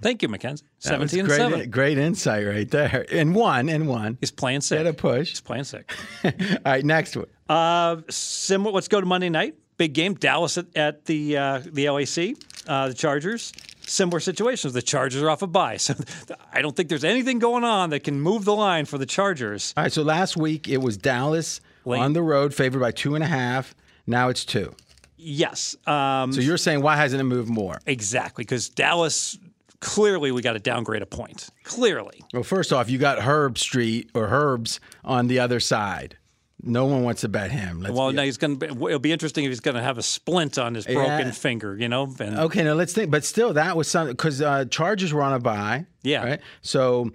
Thank 0.00 0.22
you, 0.22 0.28
Mackenzie. 0.28 0.64
That 0.82 0.88
Seventeen 0.88 1.20
and 1.20 1.28
great, 1.28 1.36
seven. 1.36 1.70
Great 1.70 1.98
insight 1.98 2.46
right 2.46 2.70
there. 2.70 3.06
And 3.10 3.34
one 3.34 3.68
and 3.68 3.86
one. 3.88 4.18
He's 4.20 4.30
playing 4.30 4.62
sick. 4.62 4.78
Get 4.78 4.86
a 4.86 4.92
push. 4.92 5.30
He's 5.30 5.40
playing 5.40 5.64
sick. 5.64 5.90
All 6.24 6.32
right, 6.64 6.84
next 6.84 7.16
one. 7.16 7.26
Uh, 7.48 7.96
similar. 8.08 8.72
Let's 8.72 8.88
go 8.88 9.00
to 9.00 9.06
Monday 9.06 9.28
night. 9.28 9.54
Big 9.76 9.92
game. 9.92 10.14
Dallas 10.14 10.58
at, 10.58 10.66
at 10.76 11.04
the 11.04 11.36
uh, 11.36 11.62
the 11.64 11.88
LAC. 11.88 12.36
Uh, 12.66 12.88
the 12.88 12.94
Chargers. 12.94 13.52
Similar 13.86 14.20
situations. 14.20 14.72
The 14.72 14.82
Chargers 14.82 15.22
are 15.22 15.30
off 15.30 15.42
a 15.42 15.46
bye, 15.46 15.76
so 15.76 15.94
I 16.52 16.62
don't 16.62 16.76
think 16.76 16.88
there's 16.88 17.02
anything 17.04 17.38
going 17.38 17.64
on 17.64 17.90
that 17.90 18.00
can 18.04 18.20
move 18.20 18.44
the 18.44 18.54
line 18.54 18.84
for 18.84 18.98
the 18.98 19.06
Chargers. 19.06 19.74
All 19.76 19.82
right, 19.84 19.92
so 19.92 20.02
last 20.02 20.36
week 20.36 20.68
it 20.68 20.76
was 20.78 20.96
Dallas 20.96 21.60
Late. 21.84 21.98
on 22.00 22.12
the 22.12 22.22
road, 22.22 22.54
favored 22.54 22.80
by 22.80 22.92
two 22.92 23.14
and 23.14 23.24
a 23.24 23.26
half. 23.26 23.74
Now 24.06 24.28
it's 24.28 24.44
two. 24.44 24.74
Yes. 25.16 25.76
Um, 25.86 26.32
So 26.32 26.40
you're 26.40 26.56
saying 26.56 26.82
why 26.82 26.96
hasn't 26.96 27.20
it 27.20 27.24
moved 27.24 27.48
more? 27.50 27.78
Exactly, 27.86 28.44
because 28.44 28.68
Dallas 28.68 29.36
clearly 29.80 30.30
we 30.32 30.42
got 30.42 30.52
to 30.54 30.58
downgrade 30.58 31.02
a 31.02 31.06
point. 31.06 31.48
Clearly, 31.64 32.22
Well, 32.32 32.42
first 32.42 32.72
off, 32.72 32.88
you 32.90 32.98
got 32.98 33.20
Herb 33.20 33.58
Street 33.58 34.10
or 34.14 34.28
Herbs 34.28 34.80
on 35.04 35.26
the 35.28 35.38
other 35.40 35.60
side. 35.60 36.16
No 36.62 36.84
one 36.84 37.02
wants 37.04 37.22
to 37.22 37.28
bet 37.28 37.50
him. 37.50 37.80
Let's 37.80 37.94
well, 37.94 38.12
now 38.12 38.22
he's 38.22 38.36
going 38.36 38.58
to. 38.58 38.66
It'll 38.66 38.98
be 38.98 39.12
interesting 39.12 39.44
if 39.46 39.50
he's 39.50 39.60
going 39.60 39.76
to 39.76 39.82
have 39.82 39.96
a 39.96 40.02
splint 40.02 40.58
on 40.58 40.74
his 40.74 40.84
broken 40.84 41.26
Yeah. 41.28 41.30
finger. 41.30 41.74
You 41.74 41.88
know, 41.88 42.14
and 42.20 42.38
Okay, 42.38 42.62
now 42.64 42.74
let's 42.74 42.92
think. 42.92 43.10
But 43.10 43.24
still, 43.24 43.54
that 43.54 43.78
was 43.78 43.88
something 43.88 44.12
because 44.14 44.42
uh, 44.42 44.66
Chargers 44.66 45.12
were 45.14 45.22
on 45.22 45.32
a 45.32 45.38
bye. 45.38 45.86
Yeah. 46.02 46.22
Right. 46.22 46.40
So 46.60 47.12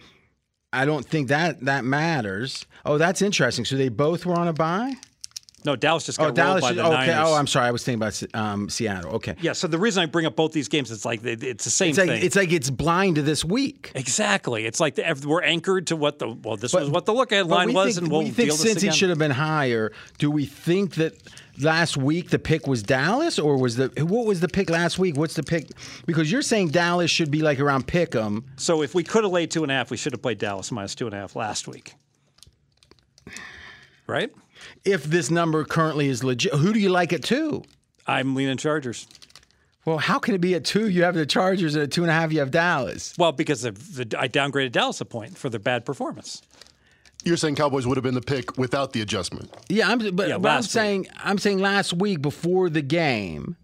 I 0.73 0.85
don't 0.85 1.05
think 1.05 1.27
that 1.27 1.61
that 1.65 1.85
matters. 1.85 2.65
Oh, 2.85 2.97
that's 2.97 3.21
interesting. 3.21 3.65
So 3.65 3.75
they 3.77 3.89
both 3.89 4.25
were 4.25 4.33
on 4.33 4.47
a 4.47 4.53
bye. 4.53 4.93
No, 5.65 5.75
Dallas 5.75 6.05
just 6.05 6.17
got 6.17 6.23
Oh, 6.23 6.27
rolled 6.27 6.35
Dallas. 6.35 6.61
by 6.61 6.73
the 6.73 6.83
okay. 6.85 6.93
Niners. 7.07 7.15
Oh, 7.27 7.33
I'm 7.33 7.47
sorry. 7.47 7.67
I 7.67 7.71
was 7.71 7.83
thinking 7.83 7.99
about 8.01 8.23
um, 8.33 8.69
Seattle. 8.69 9.13
Okay. 9.15 9.35
yeah. 9.41 9.53
So 9.53 9.67
the 9.67 9.77
reason 9.79 10.03
I 10.03 10.05
bring 10.05 10.25
up 10.25 10.35
both 10.35 10.51
these 10.51 10.67
games, 10.67 10.91
it's 10.91 11.05
like 11.05 11.23
it's 11.23 11.63
the 11.63 11.69
same 11.69 11.89
It's 11.89 11.97
like 11.97 12.07
thing. 12.09 12.23
it's 12.23 12.35
like 12.35 12.51
it's 12.51 12.69
blind 12.69 13.15
to 13.15 13.21
this 13.21 13.43
week. 13.43 13.91
exactly. 13.95 14.65
It's 14.65 14.79
like 14.79 14.95
the, 14.95 15.23
we're 15.27 15.41
anchored 15.43 15.87
to 15.87 15.95
what 15.95 16.19
the 16.19 16.29
well. 16.29 16.55
This 16.57 16.73
was 16.73 16.89
what 16.89 17.05
the 17.05 17.13
look 17.13 17.31
at 17.33 17.47
line 17.47 17.73
was, 17.73 17.95
think, 17.95 18.03
and 18.03 18.11
we'll 18.11 18.23
we 18.23 18.29
think 18.31 18.51
Cincy 18.51 18.77
again. 18.77 18.91
should 18.93 19.09
have 19.09 19.17
been 19.19 19.31
higher. 19.31 19.91
Do 20.19 20.29
we 20.31 20.45
think 20.45 20.95
that 20.95 21.13
last 21.59 21.95
week 21.97 22.29
the 22.29 22.37
pick 22.39 22.67
was 22.67 22.83
Dallas, 22.83 23.39
or 23.39 23.57
was 23.57 23.77
the 23.77 23.87
what 24.05 24.25
was 24.25 24.41
the 24.41 24.47
pick 24.47 24.69
last 24.69 24.99
week? 24.99 25.17
What's 25.17 25.33
the 25.35 25.43
pick? 25.43 25.69
Because 26.05 26.31
you're 26.31 26.41
saying 26.41 26.69
Dallas 26.69 27.09
should 27.09 27.31
be 27.31 27.41
like 27.41 27.59
around 27.59 27.87
Pick'em. 27.87 28.43
So 28.57 28.81
if 28.81 28.93
we 28.93 29.03
could 29.03 29.23
have 29.23 29.31
laid 29.33 29.51
two 29.51 29.63
and 29.63 29.71
a 29.71 29.75
half, 29.75 29.89
we 29.89 29.97
should 29.97 30.13
have 30.13 30.21
played 30.21 30.37
Dallas 30.37 30.71
minus 30.71 30.93
two 30.95 31.05
and 31.07 31.15
a 31.15 31.17
half 31.17 31.35
last 31.35 31.67
week. 31.67 31.93
right? 34.07 34.31
If 34.85 35.03
this 35.03 35.31
number 35.31 35.65
currently 35.65 36.07
is 36.07 36.23
legit, 36.23 36.53
who 36.53 36.71
do 36.71 36.79
you 36.79 36.89
like 36.89 37.11
it 37.11 37.23
to? 37.25 37.63
I'm 38.07 38.35
leaning 38.35 38.57
Chargers. 38.57 39.07
Well, 39.83 39.97
how 39.97 40.17
can 40.19 40.33
it 40.33 40.41
be 40.41 40.55
at 40.55 40.63
two? 40.65 40.89
You 40.89 41.03
have 41.03 41.15
the 41.15 41.25
Chargers, 41.25 41.75
and 41.75 41.83
at 41.83 41.91
two 41.91 42.01
and 42.03 42.09
a 42.09 42.13
half, 42.13 42.31
you 42.31 42.39
have 42.39 42.51
Dallas. 42.51 43.13
Well, 43.17 43.31
because 43.31 43.63
of 43.63 43.95
the, 43.95 44.15
I 44.19 44.27
downgraded 44.27 44.71
Dallas 44.71 45.01
a 45.01 45.05
point 45.05 45.37
for 45.37 45.49
their 45.49 45.59
bad 45.59 45.85
performance. 45.85 46.41
You're 47.23 47.37
saying 47.37 47.55
Cowboys 47.55 47.87
would 47.87 47.97
have 47.97 48.03
been 48.03 48.13
the 48.15 48.21
pick 48.21 48.57
without 48.57 48.93
the 48.93 49.01
adjustment. 49.01 49.51
Yeah, 49.69 49.89
I'm, 49.89 49.97
but, 50.15 50.27
Yeah, 50.27 50.37
but 50.37 50.49
I'm 50.49 50.55
last 50.55 50.65
week. 50.65 50.71
saying 50.71 51.07
I'm 51.17 51.37
saying 51.39 51.59
last 51.59 51.93
week 51.93 52.21
before 52.21 52.69
the 52.69 52.83
game, 52.83 53.57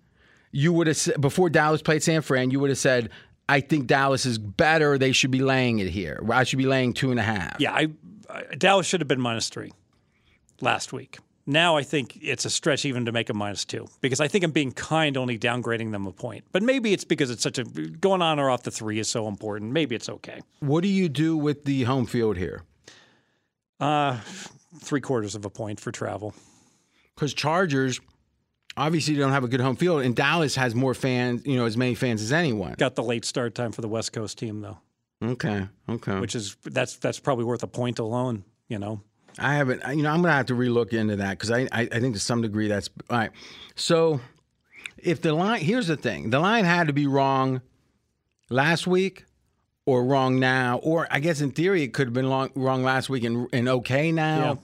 you 0.52 0.74
would 0.74 0.88
have 0.88 0.98
said 0.98 1.22
before 1.22 1.50
Dallas 1.50 1.82
played 1.82 2.02
San 2.02 2.22
Fran, 2.22 2.50
you 2.50 2.60
would 2.60 2.70
have 2.70 2.80
said, 2.80 3.10
"I 3.48 3.60
think 3.60 3.86
Dallas 3.88 4.26
is 4.26 4.40
better. 4.40 4.98
They 4.98 5.12
should 5.12 5.30
be 5.32 5.42
laying 5.42 5.78
it 5.80 5.90
here. 5.90 6.24
I 6.32 6.44
should 6.44 6.58
be 6.58 6.66
laying 6.66 6.94
two 6.94 7.12
and 7.12 7.20
a 7.20 7.24
half." 7.24 7.56
Yeah, 7.60 7.74
I, 7.74 7.90
I 8.30 8.44
Dallas 8.58 8.88
should 8.88 9.02
have 9.02 9.08
been 9.08 9.22
minus 9.22 9.50
three 9.50 9.72
last 10.62 10.94
week. 10.94 11.18
Now 11.48 11.76
I 11.76 11.84
think 11.84 12.18
it's 12.22 12.46
a 12.46 12.50
stretch 12.50 12.86
even 12.86 13.06
to 13.06 13.12
make 13.12 13.30
a 13.30 13.34
minus 13.34 13.66
two 13.66 13.88
because 14.00 14.20
I 14.22 14.28
think 14.28 14.44
I'm 14.44 14.52
being 14.52 14.72
kind, 14.72 15.18
only 15.18 15.40
downgrading 15.40 15.92
them 15.92 16.06
a 16.06 16.12
point. 16.12 16.46
But 16.52 16.62
maybe 16.64 16.94
it's 16.94 17.04
because 17.04 17.32
it's 17.32 17.42
such 17.42 17.58
a 17.58 17.64
going 17.64 18.22
on 18.22 18.40
or 18.40 18.50
off 18.50 18.64
the 18.64 18.72
three 18.72 19.00
is 19.00 19.10
so 19.10 19.28
important. 19.28 19.72
Maybe 19.72 19.96
it's 19.96 20.08
okay. 20.08 20.42
What 20.60 20.82
do 20.84 20.88
you 20.88 21.10
do 21.10 21.36
with 21.36 21.66
the 21.66 21.84
home 21.84 22.06
field 22.06 22.38
here? 22.38 22.64
Uh, 23.80 24.20
three 24.80 25.02
quarters 25.02 25.34
of 25.34 25.44
a 25.44 25.50
point 25.50 25.80
for 25.80 25.92
travel. 25.92 26.36
Because 27.16 27.34
Chargers 27.34 28.00
obviously 28.78 29.16
don't 29.16 29.32
have 29.32 29.44
a 29.44 29.48
good 29.48 29.60
home 29.62 29.76
field, 29.76 30.04
and 30.04 30.16
Dallas 30.16 30.56
has 30.56 30.76
more 30.76 30.94
fans. 30.94 31.46
You 31.46 31.58
know, 31.58 31.66
as 31.66 31.76
many 31.76 31.96
fans 31.96 32.22
as 32.22 32.32
anyone. 32.32 32.76
Got 32.78 32.96
the 32.96 33.04
late 33.04 33.26
start 33.26 33.56
time 33.56 33.72
for 33.72 33.82
the 33.82 33.90
West 33.90 34.14
Coast 34.14 34.38
team 34.38 34.62
though, 34.62 34.78
Okay, 35.24 35.68
okay. 35.90 36.20
which 36.20 36.36
is 36.36 36.56
that's 36.64 36.98
that's 36.98 37.20
probably 37.20 37.46
worth 37.46 37.64
a 37.64 37.68
point 37.68 37.98
alone. 38.00 38.44
You 38.68 38.80
know, 38.80 39.02
I 39.40 39.56
haven't. 39.56 39.82
You 39.96 40.04
know, 40.04 40.10
I'm 40.10 40.22
gonna 40.22 40.34
have 40.34 40.48
to 40.48 40.56
relook 40.56 40.94
into 40.94 41.18
that 41.18 41.32
because 41.32 41.52
I, 41.52 41.62
I 41.72 41.82
I 41.92 42.00
think 42.00 42.14
to 42.16 42.20
some 42.20 42.42
degree 42.42 42.68
that's 42.68 42.90
all 43.10 43.18
right. 43.18 43.32
So 43.76 44.20
if 44.98 45.22
the 45.22 45.34
line 45.34 45.62
here's 45.62 45.88
the 45.88 45.98
thing, 45.98 46.30
the 46.30 46.40
line 46.40 46.66
had 46.66 46.88
to 46.88 46.94
be 46.94 47.08
wrong 47.08 47.62
last 48.50 48.88
week 48.88 49.26
or 49.86 50.04
wrong 50.04 50.40
now, 50.40 50.78
or 50.78 51.08
I 51.10 51.20
guess 51.20 51.42
in 51.42 51.52
theory 51.52 51.84
it 51.84 51.94
could 51.94 52.08
have 52.08 52.14
been 52.14 52.30
long, 52.30 52.50
wrong 52.56 52.84
last 52.84 53.10
week 53.10 53.24
and 53.24 53.48
and 53.54 53.68
okay 53.68 54.12
now. 54.12 54.40
Yeah. 54.40 54.56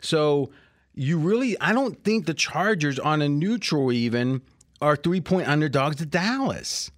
So 0.00 0.50
you 0.94 1.18
really, 1.18 1.58
I 1.60 1.72
don't 1.72 2.02
think 2.04 2.26
the 2.26 2.34
Chargers 2.34 2.98
on 2.98 3.22
a 3.22 3.28
neutral 3.28 3.92
even 3.92 4.42
are 4.80 4.96
three 4.96 5.20
point 5.20 5.48
underdogs 5.48 5.96
to 5.96 6.06
Dallas. 6.06 6.90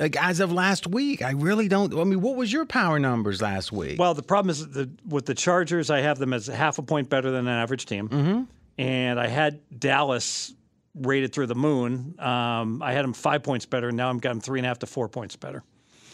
Like 0.00 0.16
as 0.16 0.40
of 0.40 0.50
last 0.50 0.86
week, 0.86 1.20
I 1.22 1.32
really 1.32 1.68
don't. 1.68 1.92
I 1.94 2.04
mean, 2.04 2.22
what 2.22 2.34
was 2.34 2.50
your 2.50 2.64
power 2.64 2.98
numbers 2.98 3.42
last 3.42 3.70
week? 3.70 3.98
Well, 3.98 4.14
the 4.14 4.22
problem 4.22 4.48
is 4.48 4.66
the, 4.66 4.90
with 5.06 5.26
the 5.26 5.34
Chargers, 5.34 5.90
I 5.90 6.00
have 6.00 6.18
them 6.18 6.32
as 6.32 6.46
half 6.46 6.78
a 6.78 6.82
point 6.82 7.10
better 7.10 7.30
than 7.30 7.46
an 7.46 7.52
average 7.52 7.84
team, 7.84 8.08
mm-hmm. 8.08 8.42
and 8.78 9.20
I 9.20 9.26
had 9.26 9.60
Dallas 9.78 10.54
rated 10.94 11.32
through 11.32 11.46
the 11.46 11.54
moon. 11.54 12.14
Um, 12.18 12.82
I 12.82 12.92
had 12.92 13.04
them 13.04 13.12
five 13.12 13.42
points 13.42 13.66
better, 13.66 13.88
and 13.88 13.96
now 13.96 14.08
I'm 14.08 14.18
got 14.18 14.30
them 14.30 14.40
three 14.40 14.58
and 14.58 14.66
a 14.66 14.68
half 14.68 14.78
to 14.80 14.86
four 14.86 15.08
points 15.08 15.36
better. 15.36 15.62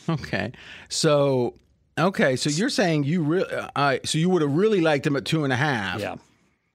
Okay. 0.09 0.53
So, 0.89 1.55
okay. 1.99 2.37
So 2.37 2.51
you're 2.51 2.69
saying 2.69 3.05
you 3.05 3.23
really, 3.23 3.69
uh, 3.75 3.99
so 4.05 4.19
you 4.19 4.29
would 4.31 4.43
have 4.43 4.53
really 4.53 4.81
liked 4.81 5.05
them 5.05 5.17
at 5.17 5.25
two 5.25 5.45
and 5.45 5.53
a 5.53 5.57
half. 5.57 6.01
Yeah. 6.01 6.17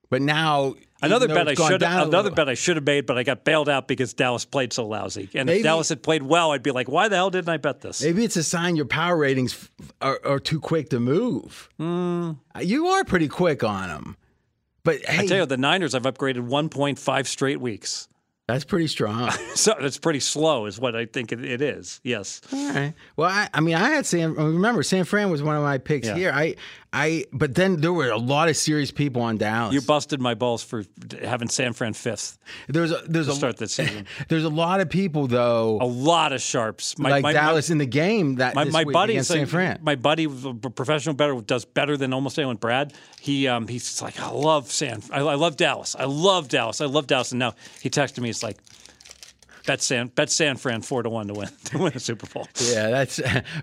But 0.09 0.21
now 0.21 0.75
Another 1.01 1.27
bet 1.27 1.47
I 1.47 1.53
should 1.53 1.81
another 1.83 2.31
bet 2.31 2.47
I 2.49 2.53
should 2.53 2.77
have 2.77 2.85
made, 2.85 3.05
but 3.05 3.17
I 3.17 3.23
got 3.23 3.43
bailed 3.43 3.67
out 3.69 3.87
because 3.87 4.13
Dallas 4.13 4.45
played 4.45 4.71
so 4.73 4.85
lousy. 4.87 5.29
And 5.33 5.47
Maybe- 5.47 5.59
if 5.59 5.63
Dallas 5.63 5.89
had 5.89 6.03
played 6.03 6.23
well, 6.23 6.51
I'd 6.51 6.63
be 6.63 6.71
like, 6.71 6.87
why 6.87 7.07
the 7.07 7.15
hell 7.15 7.29
didn't 7.29 7.49
I 7.49 7.57
bet 7.57 7.81
this? 7.81 8.03
Maybe 8.03 8.23
it's 8.23 8.35
a 8.35 8.43
sign 8.43 8.75
your 8.75 8.85
power 8.85 9.17
ratings 9.17 9.69
are, 10.01 10.19
are 10.23 10.39
too 10.39 10.59
quick 10.59 10.89
to 10.89 10.99
move. 10.99 11.69
Hmm. 11.77 12.31
You 12.61 12.87
are 12.87 13.03
pretty 13.03 13.27
quick 13.27 13.63
on 13.63 13.87
them. 13.89 14.17
But 14.83 15.01
hey. 15.05 15.23
I 15.23 15.27
tell 15.27 15.37
you, 15.37 15.45
the 15.45 15.57
Niners 15.57 15.93
I've 15.95 16.03
upgraded 16.03 16.47
1.5 16.47 17.27
straight 17.27 17.61
weeks. 17.61 18.07
that's 18.47 18.63
pretty 18.65 18.87
strong. 18.87 19.31
So 19.55 19.75
that's 19.79 19.97
pretty 19.99 20.21
slow, 20.21 20.65
is 20.65 20.79
what 20.79 20.95
I 20.95 21.05
think 21.05 21.31
it, 21.31 21.43
it 21.45 21.61
is. 21.61 21.99
Yes. 22.03 22.41
All 22.51 22.73
right. 22.73 22.93
Well, 23.15 23.29
I, 23.29 23.47
I 23.53 23.59
mean, 23.59 23.75
I 23.75 23.89
had 23.89 24.05
San. 24.05 24.33
Remember, 24.33 24.81
San 24.81 25.03
Fran 25.03 25.29
was 25.29 25.43
one 25.43 25.55
of 25.55 25.61
my 25.61 25.77
picks 25.77 26.07
Yeah. 26.07 26.15
here. 26.15 26.31
I, 26.33 26.55
I, 26.93 27.25
but 27.31 27.55
then 27.55 27.79
there 27.79 27.93
were 27.93 28.09
a 28.09 28.17
lot 28.17 28.49
of 28.49 28.57
serious 28.57 28.91
people 28.91 29.21
on 29.21 29.37
Dallas. 29.37 29.73
You 29.73 29.81
busted 29.81 30.19
my 30.19 30.33
balls 30.33 30.61
for 30.61 30.83
having 31.23 31.47
San 31.47 31.71
Fran 31.71 31.93
fifth. 31.93 32.37
there's 32.67 32.91
a 32.91 33.01
there's 33.07 33.29
a 33.29 33.33
start 33.33 33.55
this 33.55 33.73
season. 33.73 34.07
there's 34.27 34.43
a 34.43 34.49
lot 34.49 34.81
of 34.81 34.89
people 34.89 35.27
though, 35.27 35.77
A 35.79 35.85
lot 35.85 36.33
of 36.33 36.41
sharps. 36.41 36.97
My, 36.97 37.09
like 37.09 37.23
my, 37.23 37.31
Dallas 37.31 37.69
in 37.69 37.77
the 37.77 37.85
game 37.85 38.35
that 38.35 38.55
My, 38.55 38.65
my 38.65 38.83
buddy, 38.83 39.13
against 39.13 39.31
is 39.31 39.37
San 39.37 39.45
Fran. 39.45 39.79
my 39.81 39.95
buddy, 39.95 40.25
a 40.25 40.53
professional 40.53 41.15
better, 41.15 41.39
does 41.39 41.63
bettor 41.63 41.95
than 41.95 42.11
almost 42.11 42.37
anyone. 42.37 42.57
Brad, 42.57 42.93
he 43.21 43.47
um, 43.47 43.69
he's 43.69 44.01
like, 44.01 44.19
I 44.19 44.29
love 44.29 44.69
San, 44.69 45.01
I, 45.11 45.19
I 45.19 45.35
love 45.35 45.55
Dallas, 45.55 45.95
I 45.97 46.05
love 46.05 46.49
Dallas, 46.49 46.81
I 46.81 46.85
love 46.87 47.07
Dallas, 47.07 47.31
and 47.31 47.39
now 47.39 47.53
he 47.81 47.89
texted 47.89 48.19
me, 48.19 48.27
he's 48.27 48.43
like, 48.43 48.57
bet 49.65 49.81
San, 49.81 50.07
bet 50.07 50.29
San 50.29 50.57
Fran 50.57 50.81
four 50.81 51.03
to 51.03 51.09
one 51.09 51.27
to 51.27 51.33
win 51.33 51.49
to 51.65 51.77
win 51.77 51.93
the 51.93 51.99
Super 51.99 52.27
Bowl. 52.27 52.47
Yeah, 52.59 52.89
that's. 52.89 53.19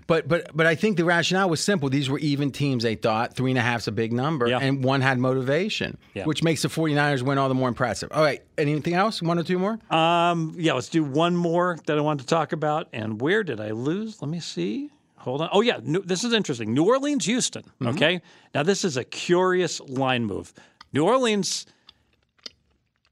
But 0.07 0.27
but 0.27 0.51
but 0.55 0.65
I 0.65 0.75
think 0.75 0.97
the 0.97 1.05
rationale 1.05 1.49
was 1.49 1.61
simple. 1.63 1.89
These 1.89 2.09
were 2.09 2.19
even 2.19 2.51
teams. 2.51 2.83
They 2.83 2.95
thought 2.95 3.35
three 3.35 3.51
and 3.51 3.57
a 3.57 3.61
half's 3.61 3.87
a 3.87 3.91
big 3.91 4.11
number, 4.13 4.47
Yeah. 4.47 4.59
and 4.59 4.83
one 4.83 5.01
had 5.01 5.19
motivation, 5.19 5.97
Yeah. 6.13 6.25
which 6.25 6.43
makes 6.43 6.61
the 6.61 6.67
49ers 6.69 7.21
win 7.21 7.37
all 7.37 7.49
the 7.49 7.55
more 7.55 7.67
impressive. 7.69 8.09
All 8.13 8.21
right, 8.23 8.41
anything 8.57 8.93
else? 8.93 9.21
One 9.21 9.37
or 9.39 9.43
two 9.43 9.59
more? 9.59 9.79
Um, 9.89 10.55
yeah, 10.57 10.73
let's 10.73 10.89
do 10.89 11.03
one 11.03 11.35
more 11.35 11.77
that 11.85 11.97
I 11.97 12.01
wanted 12.01 12.23
to 12.23 12.27
talk 12.27 12.51
about. 12.51 12.87
And 12.93 13.21
where 13.21 13.43
did 13.43 13.59
I 13.59 13.71
lose? 13.71 14.21
Let 14.21 14.29
me 14.29 14.39
see. 14.39 14.89
Hold 15.17 15.41
on. 15.41 15.49
Oh 15.51 15.61
yeah, 15.61 15.79
New, 15.83 16.01
this 16.01 16.23
is 16.23 16.31
interesting. 16.31 16.73
New 16.73 16.85
Orleans, 16.85 17.25
Houston. 17.25 17.63
Okay, 17.85 18.21
now 18.55 18.63
this 18.63 18.85
is 18.85 18.95
a 18.95 19.03
curious 19.03 19.81
line 19.81 20.23
move. 20.25 20.53
New 20.93 21.03
Orleans. 21.03 21.65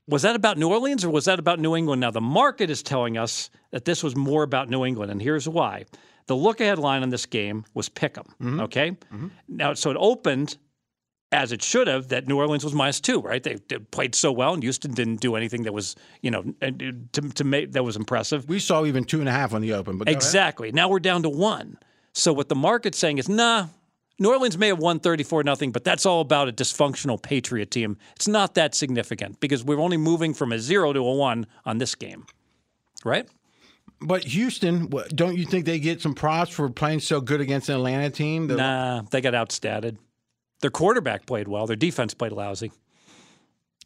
Was 0.08 0.22
that 0.22 0.36
about 0.36 0.58
New 0.58 0.70
Orleans 0.70 1.04
or 1.04 1.10
was 1.10 1.26
that 1.26 1.40
about 1.40 1.60
New 1.60 1.76
England? 1.76 2.00
Now 2.00 2.12
the 2.12 2.22
market 2.22 2.70
is 2.70 2.82
telling 2.82 3.18
us 3.18 3.50
that 3.72 3.86
this 3.86 4.04
was 4.04 4.16
more 4.16 4.44
about 4.44 4.70
New 4.70 4.86
England, 4.86 5.12
and 5.12 5.22
here's 5.22 5.48
why. 5.48 5.86
The 6.28 6.36
look-ahead 6.36 6.80
line 6.80 7.04
on 7.04 7.10
this 7.10 7.26
game 7.26 7.66
was 7.74 7.90
pick 7.90 8.18
'em. 8.18 8.26
Mm-hmm. 8.42 8.60
Okay, 8.62 8.92
mm-hmm. 8.92 9.28
now 9.48 9.74
so 9.74 9.92
it 9.92 9.98
opened 10.00 10.58
as 11.32 11.52
it 11.52 11.62
should 11.62 11.88
have, 11.88 12.08
that 12.08 12.28
New 12.28 12.38
Orleans 12.38 12.64
was 12.64 12.74
minus 12.74 13.02
two, 13.02 13.20
right? 13.20 13.44
They, 13.44 13.58
they 13.68 13.80
played 13.80 14.16
so 14.16 14.32
well, 14.32 14.54
and 14.54 14.64
Houston 14.64 14.94
didn't 14.94 15.18
do 15.18 15.36
anything 15.36 15.64
that 15.64 15.74
was, 15.74 15.96
you 16.22 16.32
know, 16.32 16.46
uh, 16.62 16.72
to, 17.12 17.22
to 17.22 17.44
make 17.44 17.74
that 17.74 17.84
was 17.84 17.98
impressive. 17.98 18.48
We 18.48 18.60
saw 18.60 18.86
even 18.86 19.04
two 19.04 19.20
and 19.20 19.28
a 19.28 19.32
half 19.32 19.54
on 19.54 19.62
the 19.62 19.74
open, 19.74 19.98
but. 19.98 20.08
Exactly. 20.08 20.72
Now 20.72 20.88
we're 20.88 21.00
down 21.00 21.24
to 21.24 21.30
one. 21.30 21.78
So 22.14 22.32
what 22.32 22.48
the 22.48 22.56
market's 22.56 22.98
saying 22.98 23.18
is, 23.18 23.28
nah, 23.28 23.68
New 24.20 24.30
Orleans 24.30 24.58
may 24.58 24.68
have 24.70 24.80
won 24.80 25.00
34 25.00 25.44
nothing, 25.44 25.72
but 25.72 25.84
that's 25.84 26.06
all 26.06 26.22
about 26.22 26.50
a 26.50 26.52
dysfunctional 26.52 27.22
Patriot 27.22 27.70
team. 27.70 27.98
It's 28.16 28.28
not 28.28 28.56
that 28.56 28.74
significant 28.74 29.40
because 29.40 29.64
we're 29.64 29.80
only 29.80 29.98
moving 29.98 30.34
from 30.34 30.52
a 30.52 30.60
zero 30.60 30.92
to 30.92 31.00
a 31.00 31.14
one 31.14 31.46
on 31.66 31.78
this 31.78 31.94
game, 31.94 32.26
right? 33.06 33.28
But 34.00 34.24
Houston, 34.26 34.92
don't 35.10 35.38
you 35.38 35.46
think 35.46 35.66
they 35.66 35.80
get 35.80 36.02
some 36.02 36.14
props 36.14 36.52
for 36.52 36.70
playing 36.70 37.00
so 37.00 37.22
good 37.22 37.42
against 37.42 37.70
an 37.70 37.76
Atlanta 37.76 38.10
team? 38.10 38.48
Nah, 38.48 39.04
they 39.12 39.22
got 39.22 39.34
outstatted. 39.34 39.98
Their 40.62 40.72
quarterback 40.72 41.26
played 41.26 41.48
well. 41.48 41.68
Their 41.68 41.76
defense 41.76 42.14
played 42.14 42.32
lousy. 42.32 42.72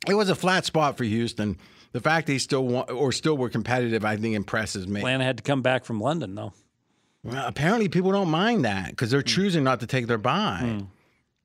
It 0.07 0.13
was 0.13 0.29
a 0.29 0.35
flat 0.35 0.65
spot 0.65 0.97
for 0.97 1.03
Houston. 1.03 1.57
The 1.91 1.99
fact 1.99 2.27
they 2.27 2.37
still 2.37 2.65
won, 2.65 2.89
or 2.89 3.11
still 3.11 3.37
were 3.37 3.49
competitive, 3.49 4.05
I 4.05 4.15
think 4.15 4.35
impresses 4.35 4.87
me. 4.87 5.01
Atlanta 5.01 5.25
had 5.25 5.37
to 5.37 5.43
come 5.43 5.61
back 5.61 5.83
from 5.83 5.99
London, 5.99 6.35
though. 6.35 6.53
Well, 7.23 7.45
apparently, 7.45 7.87
people 7.87 8.11
don't 8.11 8.29
mind 8.29 8.65
that 8.65 8.89
because 8.91 9.09
Hmm. 9.09 9.15
they're 9.15 9.21
choosing 9.21 9.63
not 9.63 9.79
to 9.81 9.87
take 9.87 10.07
their 10.07 10.17
bye. 10.17 10.83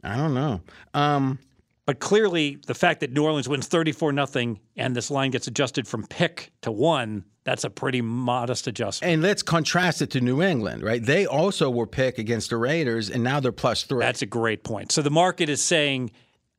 I 0.03 0.17
don't 0.17 0.35
know. 0.35 0.61
Um, 0.95 1.39
But 1.85 2.01
clearly, 2.01 2.59
the 2.67 2.75
fact 2.75 2.99
that 3.01 3.13
New 3.13 3.23
Orleans 3.23 3.49
wins 3.49 3.69
34 3.69 4.11
nothing 4.13 4.59
and 4.77 4.97
this 4.97 5.09
line 5.09 5.31
gets 5.31 5.47
adjusted 5.47 5.87
from 5.87 6.05
pick 6.09 6.51
to 6.63 6.73
one, 6.73 7.25
that's 7.45 7.63
a 7.63 7.71
pretty 7.71 8.01
modest 8.03 8.67
adjustment. 8.67 9.13
and 9.13 9.23
let's 9.23 9.41
contrast 9.41 10.03
it 10.03 10.11
to 10.11 10.21
New 10.21 10.43
England, 10.43 10.83
right? 10.83 11.01
They 11.05 11.27
also 11.27 11.71
were 11.71 11.87
pick 11.87 12.19
against 12.19 12.51
the 12.51 12.57
Raiders, 12.57 13.09
and 13.09 13.23
now 13.23 13.39
they're 13.39 13.53
plus 13.53 13.85
three. 13.85 14.01
That's 14.01 14.21
a 14.23 14.27
great 14.27 14.65
point. 14.65 14.91
So 14.91 15.01
the 15.01 15.11
market 15.13 15.49
is 15.49 15.63
saying, 15.63 16.11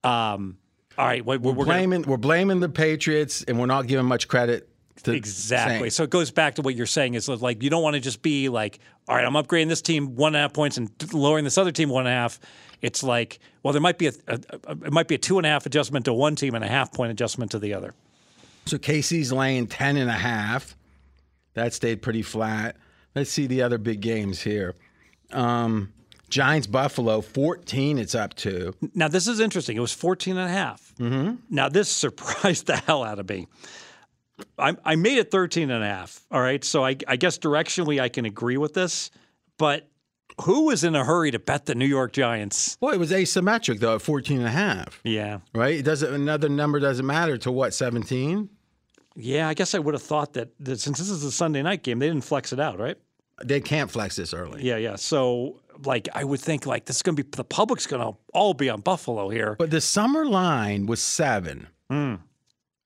um, 0.05 0.59
all 0.97 1.05
right, 1.05 1.25
we're, 1.25 1.37
we're, 1.39 1.51
we're 1.51 1.65
gonna- 1.65 1.77
blaming 1.77 2.01
we're 2.03 2.15
blaming 2.17 2.61
the 2.61 2.69
Patriots, 2.69 3.43
and 3.49 3.59
we're 3.59 3.65
not 3.65 3.85
giving 3.87 4.05
much 4.05 4.29
credit 4.29 4.66
Exactly. 5.05 5.79
Saints. 5.79 5.95
So 5.95 6.03
it 6.03 6.09
goes 6.09 6.31
back 6.31 6.55
to 6.55 6.61
what 6.61 6.75
you're 6.75 6.85
saying 6.85 7.13
is 7.15 7.27
like 7.27 7.61
you 7.63 7.69
don't 7.69 7.83
want 7.83 7.95
to 7.95 7.99
just 7.99 8.21
be 8.21 8.49
like, 8.49 8.79
all 9.07 9.15
right, 9.15 9.25
I'm 9.25 9.33
upgrading 9.33 9.69
this 9.69 9.81
team 9.81 10.15
one 10.15 10.29
and 10.29 10.37
a 10.37 10.39
half 10.41 10.53
points 10.53 10.77
and 10.77 10.89
lowering 11.13 11.43
this 11.43 11.57
other 11.57 11.71
team 11.71 11.89
one 11.89 12.07
and 12.07 12.13
a 12.13 12.17
half. 12.17 12.39
It's 12.81 13.03
like, 13.03 13.39
well, 13.63 13.73
there 13.73 13.81
might 13.81 13.97
be 13.97 14.07
a, 14.07 14.13
a, 14.27 14.39
a 14.65 14.71
it 14.71 14.93
might 14.93 15.07
be 15.07 15.15
a 15.15 15.17
two 15.17 15.37
and 15.37 15.45
a 15.45 15.49
half 15.49 15.65
adjustment 15.65 16.05
to 16.05 16.13
one 16.13 16.35
team 16.35 16.55
and 16.55 16.63
a 16.63 16.67
half 16.67 16.93
point 16.93 17.11
adjustment 17.11 17.51
to 17.51 17.59
the 17.59 17.73
other. 17.73 17.93
So 18.65 18.77
KC's 18.77 19.31
laying 19.31 19.67
10 19.67 19.97
and 19.97 20.09
a 20.09 20.13
half. 20.13 20.75
That 21.53 21.73
stayed 21.73 22.01
pretty 22.01 22.21
flat. 22.21 22.75
Let's 23.15 23.31
see 23.31 23.47
the 23.47 23.63
other 23.63 23.77
big 23.77 24.01
games 24.01 24.41
here. 24.41 24.75
Um, 25.31 25.93
Giants 26.29 26.67
Buffalo 26.67 27.21
14 27.21 27.97
it's 27.97 28.13
up 28.13 28.33
to. 28.35 28.73
Now 28.93 29.07
this 29.07 29.27
is 29.27 29.39
interesting. 29.39 29.77
It 29.77 29.79
was 29.79 29.93
14 29.93 30.37
and 30.37 30.49
a 30.49 30.53
half. 30.53 30.93
Mm-hmm. 30.99 31.35
Now 31.49 31.69
this 31.69 31.89
surprised 31.91 32.67
the 32.67 32.75
hell 32.75 33.03
out 33.03 33.19
of 33.19 33.29
me. 33.29 33.47
I, 34.57 34.75
I 34.85 34.95
made 34.95 35.17
it 35.17 35.31
13 35.31 35.69
and 35.71 35.83
a 35.83 35.87
half. 35.87 36.25
All 36.31 36.41
right. 36.41 36.63
So 36.63 36.85
I, 36.85 36.95
I 37.07 37.15
guess 37.15 37.37
directionally 37.37 37.99
I 38.01 38.09
can 38.09 38.25
agree 38.25 38.57
with 38.57 38.73
this, 38.73 39.09
but 39.57 39.87
who 40.41 40.65
was 40.65 40.83
in 40.83 40.95
a 40.95 41.03
hurry 41.03 41.31
to 41.31 41.39
bet 41.39 41.65
the 41.65 41.73
New 41.75 41.85
York 41.87 42.13
Giants? 42.13 42.77
Well, 42.79 42.93
it 42.93 42.99
was 42.99 43.11
asymmetric 43.11 43.79
though 43.79 43.95
at 43.95 44.01
14 44.01 44.37
and 44.39 44.47
a 44.47 44.51
half, 44.51 44.99
Yeah. 45.03 45.39
right? 45.53 45.75
It 45.75 45.83
doesn't 45.83 46.13
another 46.13 46.49
number 46.49 46.79
doesn't 46.79 47.05
matter 47.05 47.37
to 47.39 47.51
what 47.51 47.73
17. 47.73 48.49
Yeah, 49.15 49.47
I 49.49 49.55
guess 49.55 49.73
I 49.73 49.79
would 49.79 49.95
have 49.95 50.03
thought 50.03 50.33
that, 50.33 50.49
that 50.59 50.79
since 50.79 50.99
this 50.99 51.09
is 51.09 51.23
a 51.23 51.31
Sunday 51.31 51.63
night 51.63 51.81
game, 51.81 51.97
they 51.97 52.07
didn't 52.07 52.23
flex 52.23 52.53
it 52.53 52.59
out, 52.59 52.77
right? 52.79 52.97
They 53.43 53.59
can't 53.59 53.89
flex 53.89 54.15
this 54.15 54.31
early. 54.33 54.63
Yeah, 54.63 54.77
yeah. 54.77 54.95
So, 54.95 55.59
like, 55.85 56.07
I 56.13 56.23
would 56.23 56.39
think 56.39 56.67
like 56.67 56.85
this 56.85 56.97
is 56.97 57.01
going 57.01 57.15
to 57.15 57.23
be 57.23 57.29
the 57.35 57.43
public's 57.43 57.87
going 57.87 58.01
to 58.03 58.17
all 58.33 58.53
be 58.53 58.69
on 58.69 58.81
Buffalo 58.81 59.29
here. 59.29 59.55
But 59.57 59.71
the 59.71 59.81
summer 59.81 60.25
line 60.25 60.85
was 60.85 61.01
seven. 61.01 61.67
Hmm. 61.89 62.15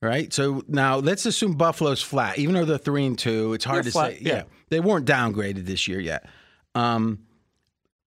Right. 0.02 0.34
So 0.34 0.64
now 0.68 0.98
let's 0.98 1.26
assume 1.28 1.54
Buffalo's 1.54 2.02
flat, 2.02 2.40
even 2.40 2.56
though 2.56 2.66
they're 2.66 2.78
three 2.80 3.06
and 3.06 3.18
two. 3.18 3.54
It's 3.54 3.66
hard 3.66 3.78
They're 3.78 3.84
to 3.84 3.92
flat, 3.92 4.12
say. 4.14 4.20
yeah. 4.22 4.44
they 4.70 4.80
weren't 4.80 5.06
downgraded 5.06 5.66
this 5.68 5.88
year 5.88 6.00
yet. 6.00 6.26
Um, 6.74 7.20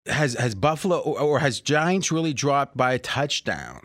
has 0.07 0.35
has 0.35 0.55
Buffalo 0.55 0.99
or, 0.99 1.21
or 1.21 1.39
has 1.39 1.61
Giants 1.61 2.11
really 2.13 2.33
dropped 2.35 2.77
by 2.77 2.93
a 2.95 2.99
touchdown? 2.99 3.83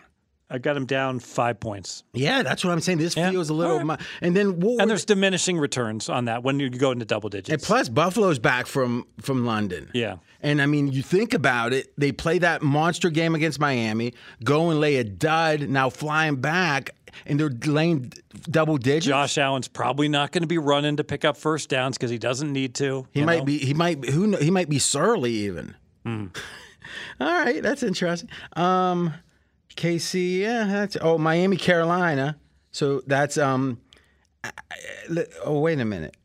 I 0.49 0.59
got 0.59 0.77
him 0.77 0.85
down 0.85 1.19
five 1.19 1.59
points, 1.59 2.03
Yeah, 2.13 2.43
that's 2.43 2.63
what 2.63 2.71
I'm 2.71 2.79
saying. 2.81 2.99
This 2.99 3.17
Yeah. 3.17 3.31
feels 3.31 3.49
a 3.49 3.55
little. 3.55 3.79
Right. 3.79 3.99
And 4.21 4.35
then 4.35 4.59
what? 4.59 4.81
and 4.81 4.89
there's 4.89 5.03
diminishing 5.05 5.57
returns 5.57 6.09
on 6.09 6.25
that 6.25 6.43
when 6.43 6.59
you 6.59 6.69
go 6.69 6.91
into 6.91 7.05
double 7.05 7.29
digits. 7.29 7.49
And 7.49 7.61
plus, 7.61 7.89
Buffalo's 7.89 8.37
back 8.37 8.67
from 8.67 9.07
from 9.21 9.45
London. 9.45 9.89
Yeah. 9.93 10.17
And 10.41 10.61
I 10.61 10.65
mean, 10.67 10.89
you 10.91 11.01
think 11.01 11.33
about 11.33 11.73
it, 11.73 11.91
they 11.97 12.11
play 12.11 12.37
that 12.39 12.61
monster 12.61 13.09
game 13.09 13.33
against 13.33 13.59
Miami, 13.59 14.13
go 14.43 14.69
and 14.69 14.79
lay 14.79 14.97
a 14.97 15.03
dud, 15.03 15.61
now 15.69 15.89
flying 15.89 16.35
back, 16.35 16.91
and 17.25 17.39
they're 17.39 17.49
laying 17.71 18.11
double 18.49 18.77
digits. 18.77 19.05
Josh 19.07 19.37
Allen's 19.37 19.67
probably 19.67 20.07
not 20.07 20.31
going 20.31 20.41
to 20.43 20.47
be 20.47 20.57
running 20.57 20.97
to 20.97 21.03
pick 21.03 21.25
up 21.25 21.37
first 21.37 21.69
downs 21.69 21.97
because 21.97 22.11
he 22.11 22.17
doesn't 22.17 22.51
need 22.51 22.75
to. 22.75 23.07
he 23.11 23.23
might 23.23 23.39
know? 23.39 23.45
be. 23.45 23.57
He 23.59 23.73
might. 23.73 24.03
Who? 24.05 24.27
kno- 24.27 24.37
He 24.39 24.51
might 24.51 24.69
be 24.69 24.79
surly 24.79 25.31
even. 25.31 25.75
Hmm. 26.05 26.27
All 27.19 27.27
right, 27.31 27.63
that's 27.63 27.81
interesting. 27.83 28.29
Um, 28.55 29.13
KC, 29.75 30.39
yeah, 30.39 30.65
that's. 30.65 30.97
Oh, 31.01 31.17
Miami, 31.17 31.57
Carolina. 31.57 32.37
So 32.71 33.01
that's 33.07 33.37
um. 33.37 33.79
Oh, 35.45 35.59
wait 35.59 35.79
a 35.79 35.85
minute. 35.85 36.15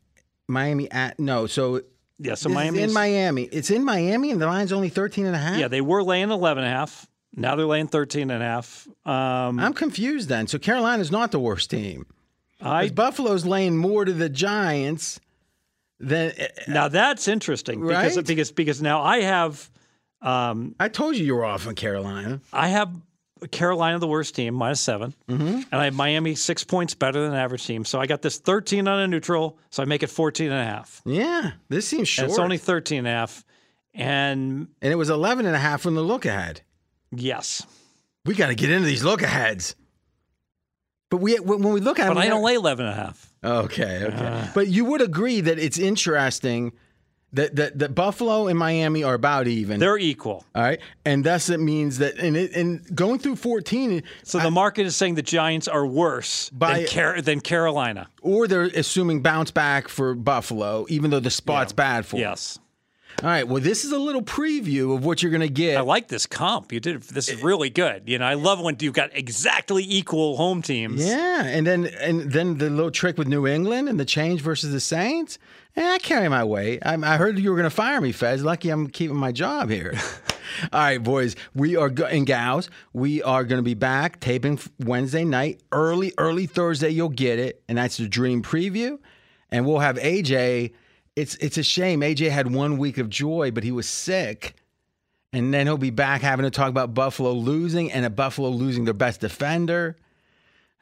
Miami 0.47 0.89
at 0.91 1.19
no. 1.19 1.45
So 1.47 1.81
Yeah, 2.17 2.35
so 2.35 2.49
Miami 2.49 2.81
in 2.81 2.91
Miami. 2.93 3.43
It's 3.43 3.69
in 3.69 3.83
Miami, 3.85 4.31
and 4.31 4.41
the 4.41 4.47
line's 4.47 4.73
only 4.73 4.89
13 4.89 5.25
and 5.25 5.35
a 5.35 5.39
half. 5.39 5.57
Yeah, 5.57 5.67
they 5.67 5.81
were 5.81 6.03
laying 6.03 6.31
11 6.31 6.63
and 6.63 6.73
a 6.73 6.75
half. 6.75 7.07
Now 7.39 7.55
they're 7.55 7.65
laying 7.65 7.87
13 7.87 8.29
and 8.29 8.43
a 8.43 8.45
half. 8.45 8.87
Um, 9.05 9.59
I'm 9.59 9.73
confused 9.73 10.29
then. 10.29 10.47
So 10.47 10.59
Carolina's 10.59 11.11
not 11.11 11.31
the 11.31 11.39
worst 11.39 11.69
team. 11.69 12.05
I 12.61 12.89
Buffalo's 12.89 13.45
laying 13.45 13.77
more 13.77 14.03
to 14.05 14.11
the 14.13 14.29
Giants 14.29 15.19
than 15.99 16.33
now 16.67 16.87
that's 16.89 17.27
interesting 17.27 17.81
because 17.85 18.17
Right? 18.17 18.25
because 18.27 18.51
because 18.51 18.81
now 18.81 19.01
I 19.01 19.21
have 19.21 19.69
um, 20.21 20.75
I 20.79 20.89
told 20.89 21.15
you 21.15 21.25
you 21.25 21.35
were 21.35 21.45
off 21.45 21.65
on 21.67 21.75
Carolina. 21.75 22.41
I 22.51 22.67
have 22.67 22.89
Carolina 23.51 23.99
the 23.99 24.07
worst 24.07 24.35
team 24.35 24.53
minus 24.53 24.81
7 24.81 25.13
Mm-hmm. 25.29 25.45
and 25.47 25.65
I 25.81 25.85
have 25.85 25.93
Miami 25.93 26.35
six 26.35 26.65
points 26.65 26.93
better 26.93 27.21
than 27.21 27.33
average 27.33 27.65
team. 27.65 27.85
So 27.85 27.97
I 28.01 28.05
got 28.05 28.21
this 28.21 28.37
13 28.37 28.85
on 28.89 28.99
a 28.99 29.07
neutral, 29.07 29.57
so 29.69 29.81
I 29.81 29.85
make 29.85 30.03
it 30.03 30.07
14 30.09 30.51
and 30.51 30.59
a 30.59 30.65
half. 30.65 31.01
Yeah, 31.05 31.51
this 31.69 31.87
seems 31.87 32.01
And 32.01 32.07
short. 32.09 32.29
it's 32.31 32.39
only 32.39 32.57
13 32.57 32.99
and 32.99 33.07
a 33.07 33.11
half. 33.11 33.45
And 33.93 34.67
and 34.81 34.91
it 34.91 34.95
was 34.97 35.09
11 35.09 35.45
and 35.45 35.55
a 35.55 35.59
half 35.59 35.81
from 35.81 35.95
the 35.95 36.01
look 36.01 36.25
ahead. 36.25 36.61
Yes, 37.11 37.65
We 38.25 38.35
got 38.35 38.47
to 38.47 38.55
get 38.55 38.69
into 38.71 38.85
these 38.87 39.03
look 39.03 39.21
aheads. 39.21 39.75
But 41.09 41.17
we 41.17 41.35
when 41.37 41.73
we 41.73 41.79
look 41.79 41.97
at 41.97 42.07
but 42.07 42.13
them, 42.13 42.23
I 42.23 42.27
don't 42.27 42.43
lay 42.43 42.53
11 42.53 42.85
and 42.85 42.93
a 42.93 42.95
half. 43.01 43.33
Okay, 43.43 44.03
okay. 44.05 44.15
Uh. 44.25 44.47
but 44.53 44.67
you 44.67 44.85
would 44.85 45.01
agree 45.01 45.41
that 45.41 45.57
it's 45.57 45.79
interesting 45.79 46.71
that, 47.33 47.55
that 47.55 47.79
that 47.79 47.95
Buffalo 47.95 48.47
and 48.47 48.59
Miami 48.59 49.03
are 49.03 49.15
about 49.15 49.47
even. 49.47 49.79
They're 49.79 49.97
equal. 49.97 50.45
all 50.53 50.61
right, 50.61 50.79
and 51.05 51.23
thus 51.23 51.49
it 51.49 51.59
means 51.59 51.97
that 51.97 52.17
and 52.19 52.37
it, 52.37 52.55
and 52.55 52.95
going 52.95 53.17
through 53.19 53.37
14, 53.37 54.03
So 54.23 54.39
the 54.39 54.51
market 54.51 54.85
is 54.85 54.95
saying 54.95 55.15
the 55.15 55.21
Giants 55.23 55.67
are 55.67 55.85
worse 55.85 56.49
By- 56.51 56.79
than, 56.81 56.87
Car- 56.87 57.21
than 57.21 57.39
Carolina. 57.41 58.07
or 58.21 58.47
they're 58.47 58.63
assuming 58.63 59.21
bounce 59.23 59.49
back 59.51 59.87
for 59.87 60.13
Buffalo, 60.13 60.85
even 60.89 61.09
though 61.11 61.19
the 61.19 61.31
spot's 61.31 61.73
bad 61.73 62.05
for. 62.05 62.17
Yes. 62.17 62.59
All 63.21 63.29
right. 63.29 63.45
Well, 63.47 63.61
this 63.61 63.83
is 63.83 63.91
a 63.91 63.99
little 63.99 64.21
preview 64.21 64.95
of 64.95 65.03
what 65.03 65.21
you're 65.21 65.31
going 65.31 65.41
to 65.41 65.49
get. 65.49 65.77
I 65.77 65.81
like 65.81 66.07
this 66.07 66.25
comp. 66.25 66.71
You 66.71 66.79
did 66.79 67.01
this 67.03 67.27
is 67.27 67.43
really 67.43 67.69
good. 67.69 68.03
You 68.07 68.17
know, 68.19 68.25
I 68.25 68.35
love 68.35 68.61
when 68.61 68.77
you've 68.79 68.93
got 68.93 69.09
exactly 69.13 69.83
equal 69.85 70.37
home 70.37 70.61
teams. 70.61 71.05
yeah, 71.05 71.43
and 71.43 71.67
then 71.67 71.85
and 71.99 72.31
then 72.31 72.57
the 72.57 72.69
little 72.69 72.91
trick 72.91 73.17
with 73.17 73.27
New 73.27 73.45
England 73.45 73.89
and 73.89 73.99
the 73.99 74.05
change 74.05 74.41
versus 74.41 74.71
the 74.71 74.79
Saints. 74.79 75.37
Yeah, 75.75 75.91
I 75.91 75.99
carry 75.99 76.29
my 76.29 76.43
weight. 76.43 76.79
I, 76.85 76.93
I 76.95 77.17
heard 77.17 77.37
you 77.37 77.49
were 77.51 77.55
going 77.57 77.69
to 77.69 77.75
fire 77.75 77.99
me, 78.01 78.11
Fez. 78.11 78.43
Lucky 78.43 78.69
I'm 78.69 78.87
keeping 78.87 79.17
my 79.17 79.31
job 79.31 79.69
here. 79.69 79.93
All 80.73 80.79
right, 80.79 81.01
boys. 81.03 81.35
We 81.53 81.75
are 81.75 81.89
go- 81.89 82.05
and 82.05 82.25
gals. 82.25 82.69
We 82.93 83.21
are 83.21 83.43
going 83.43 83.59
to 83.59 83.63
be 83.63 83.75
back 83.75 84.19
taping 84.19 84.59
Wednesday 84.79 85.23
night, 85.25 85.61
early, 85.71 86.11
early 86.17 86.47
Thursday. 86.47 86.89
You'll 86.89 87.09
get 87.09 87.37
it, 87.37 87.61
and 87.69 87.77
that's 87.77 87.97
the 87.97 88.07
Dream 88.07 88.41
Preview. 88.41 88.97
And 89.51 89.65
we'll 89.65 89.79
have 89.79 89.97
AJ. 89.97 90.71
It's 91.19 91.35
it's 91.35 91.57
a 91.57 91.63
shame 91.63 92.01
AJ 92.01 92.29
had 92.31 92.53
one 92.53 92.77
week 92.77 92.97
of 92.97 93.09
joy, 93.09 93.51
but 93.51 93.63
he 93.63 93.71
was 93.71 93.87
sick. 93.87 94.55
And 95.33 95.53
then 95.53 95.67
he'll 95.67 95.77
be 95.77 95.91
back 95.91 96.21
having 96.21 96.43
to 96.45 96.49
talk 96.49 96.69
about 96.69 96.93
Buffalo 96.95 97.33
losing 97.33 97.91
and 97.91 98.03
a 98.05 98.09
Buffalo 98.09 98.49
losing 98.49 98.85
their 98.85 98.93
best 98.95 99.19
defender. 99.21 99.95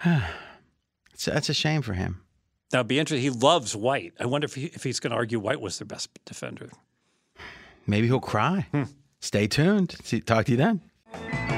It's- 0.06 1.26
that's 1.26 1.50
a 1.50 1.54
shame 1.54 1.82
for 1.82 1.94
him. 1.94 2.22
That'd 2.70 2.88
be 2.88 3.00
interesting. 3.00 3.24
He 3.24 3.32
loves 3.32 3.76
White. 3.76 4.14
I 4.20 4.26
wonder 4.28 4.46
if 4.46 4.54
he, 4.54 4.66
if 4.66 4.84
he's 4.84 5.00
going 5.00 5.12
to 5.12 5.18
argue 5.18 5.40
White 5.40 5.60
was 5.60 5.80
their 5.80 5.88
best 5.88 6.10
defender. 6.26 6.70
Maybe 7.88 8.06
he'll 8.08 8.20
cry. 8.20 8.68
Hmm. 8.72 8.84
Stay 9.20 9.48
tuned. 9.48 9.96
See, 10.04 10.20
talk 10.22 10.46
to 10.46 10.52
you 10.52 10.58
then. 10.58 11.57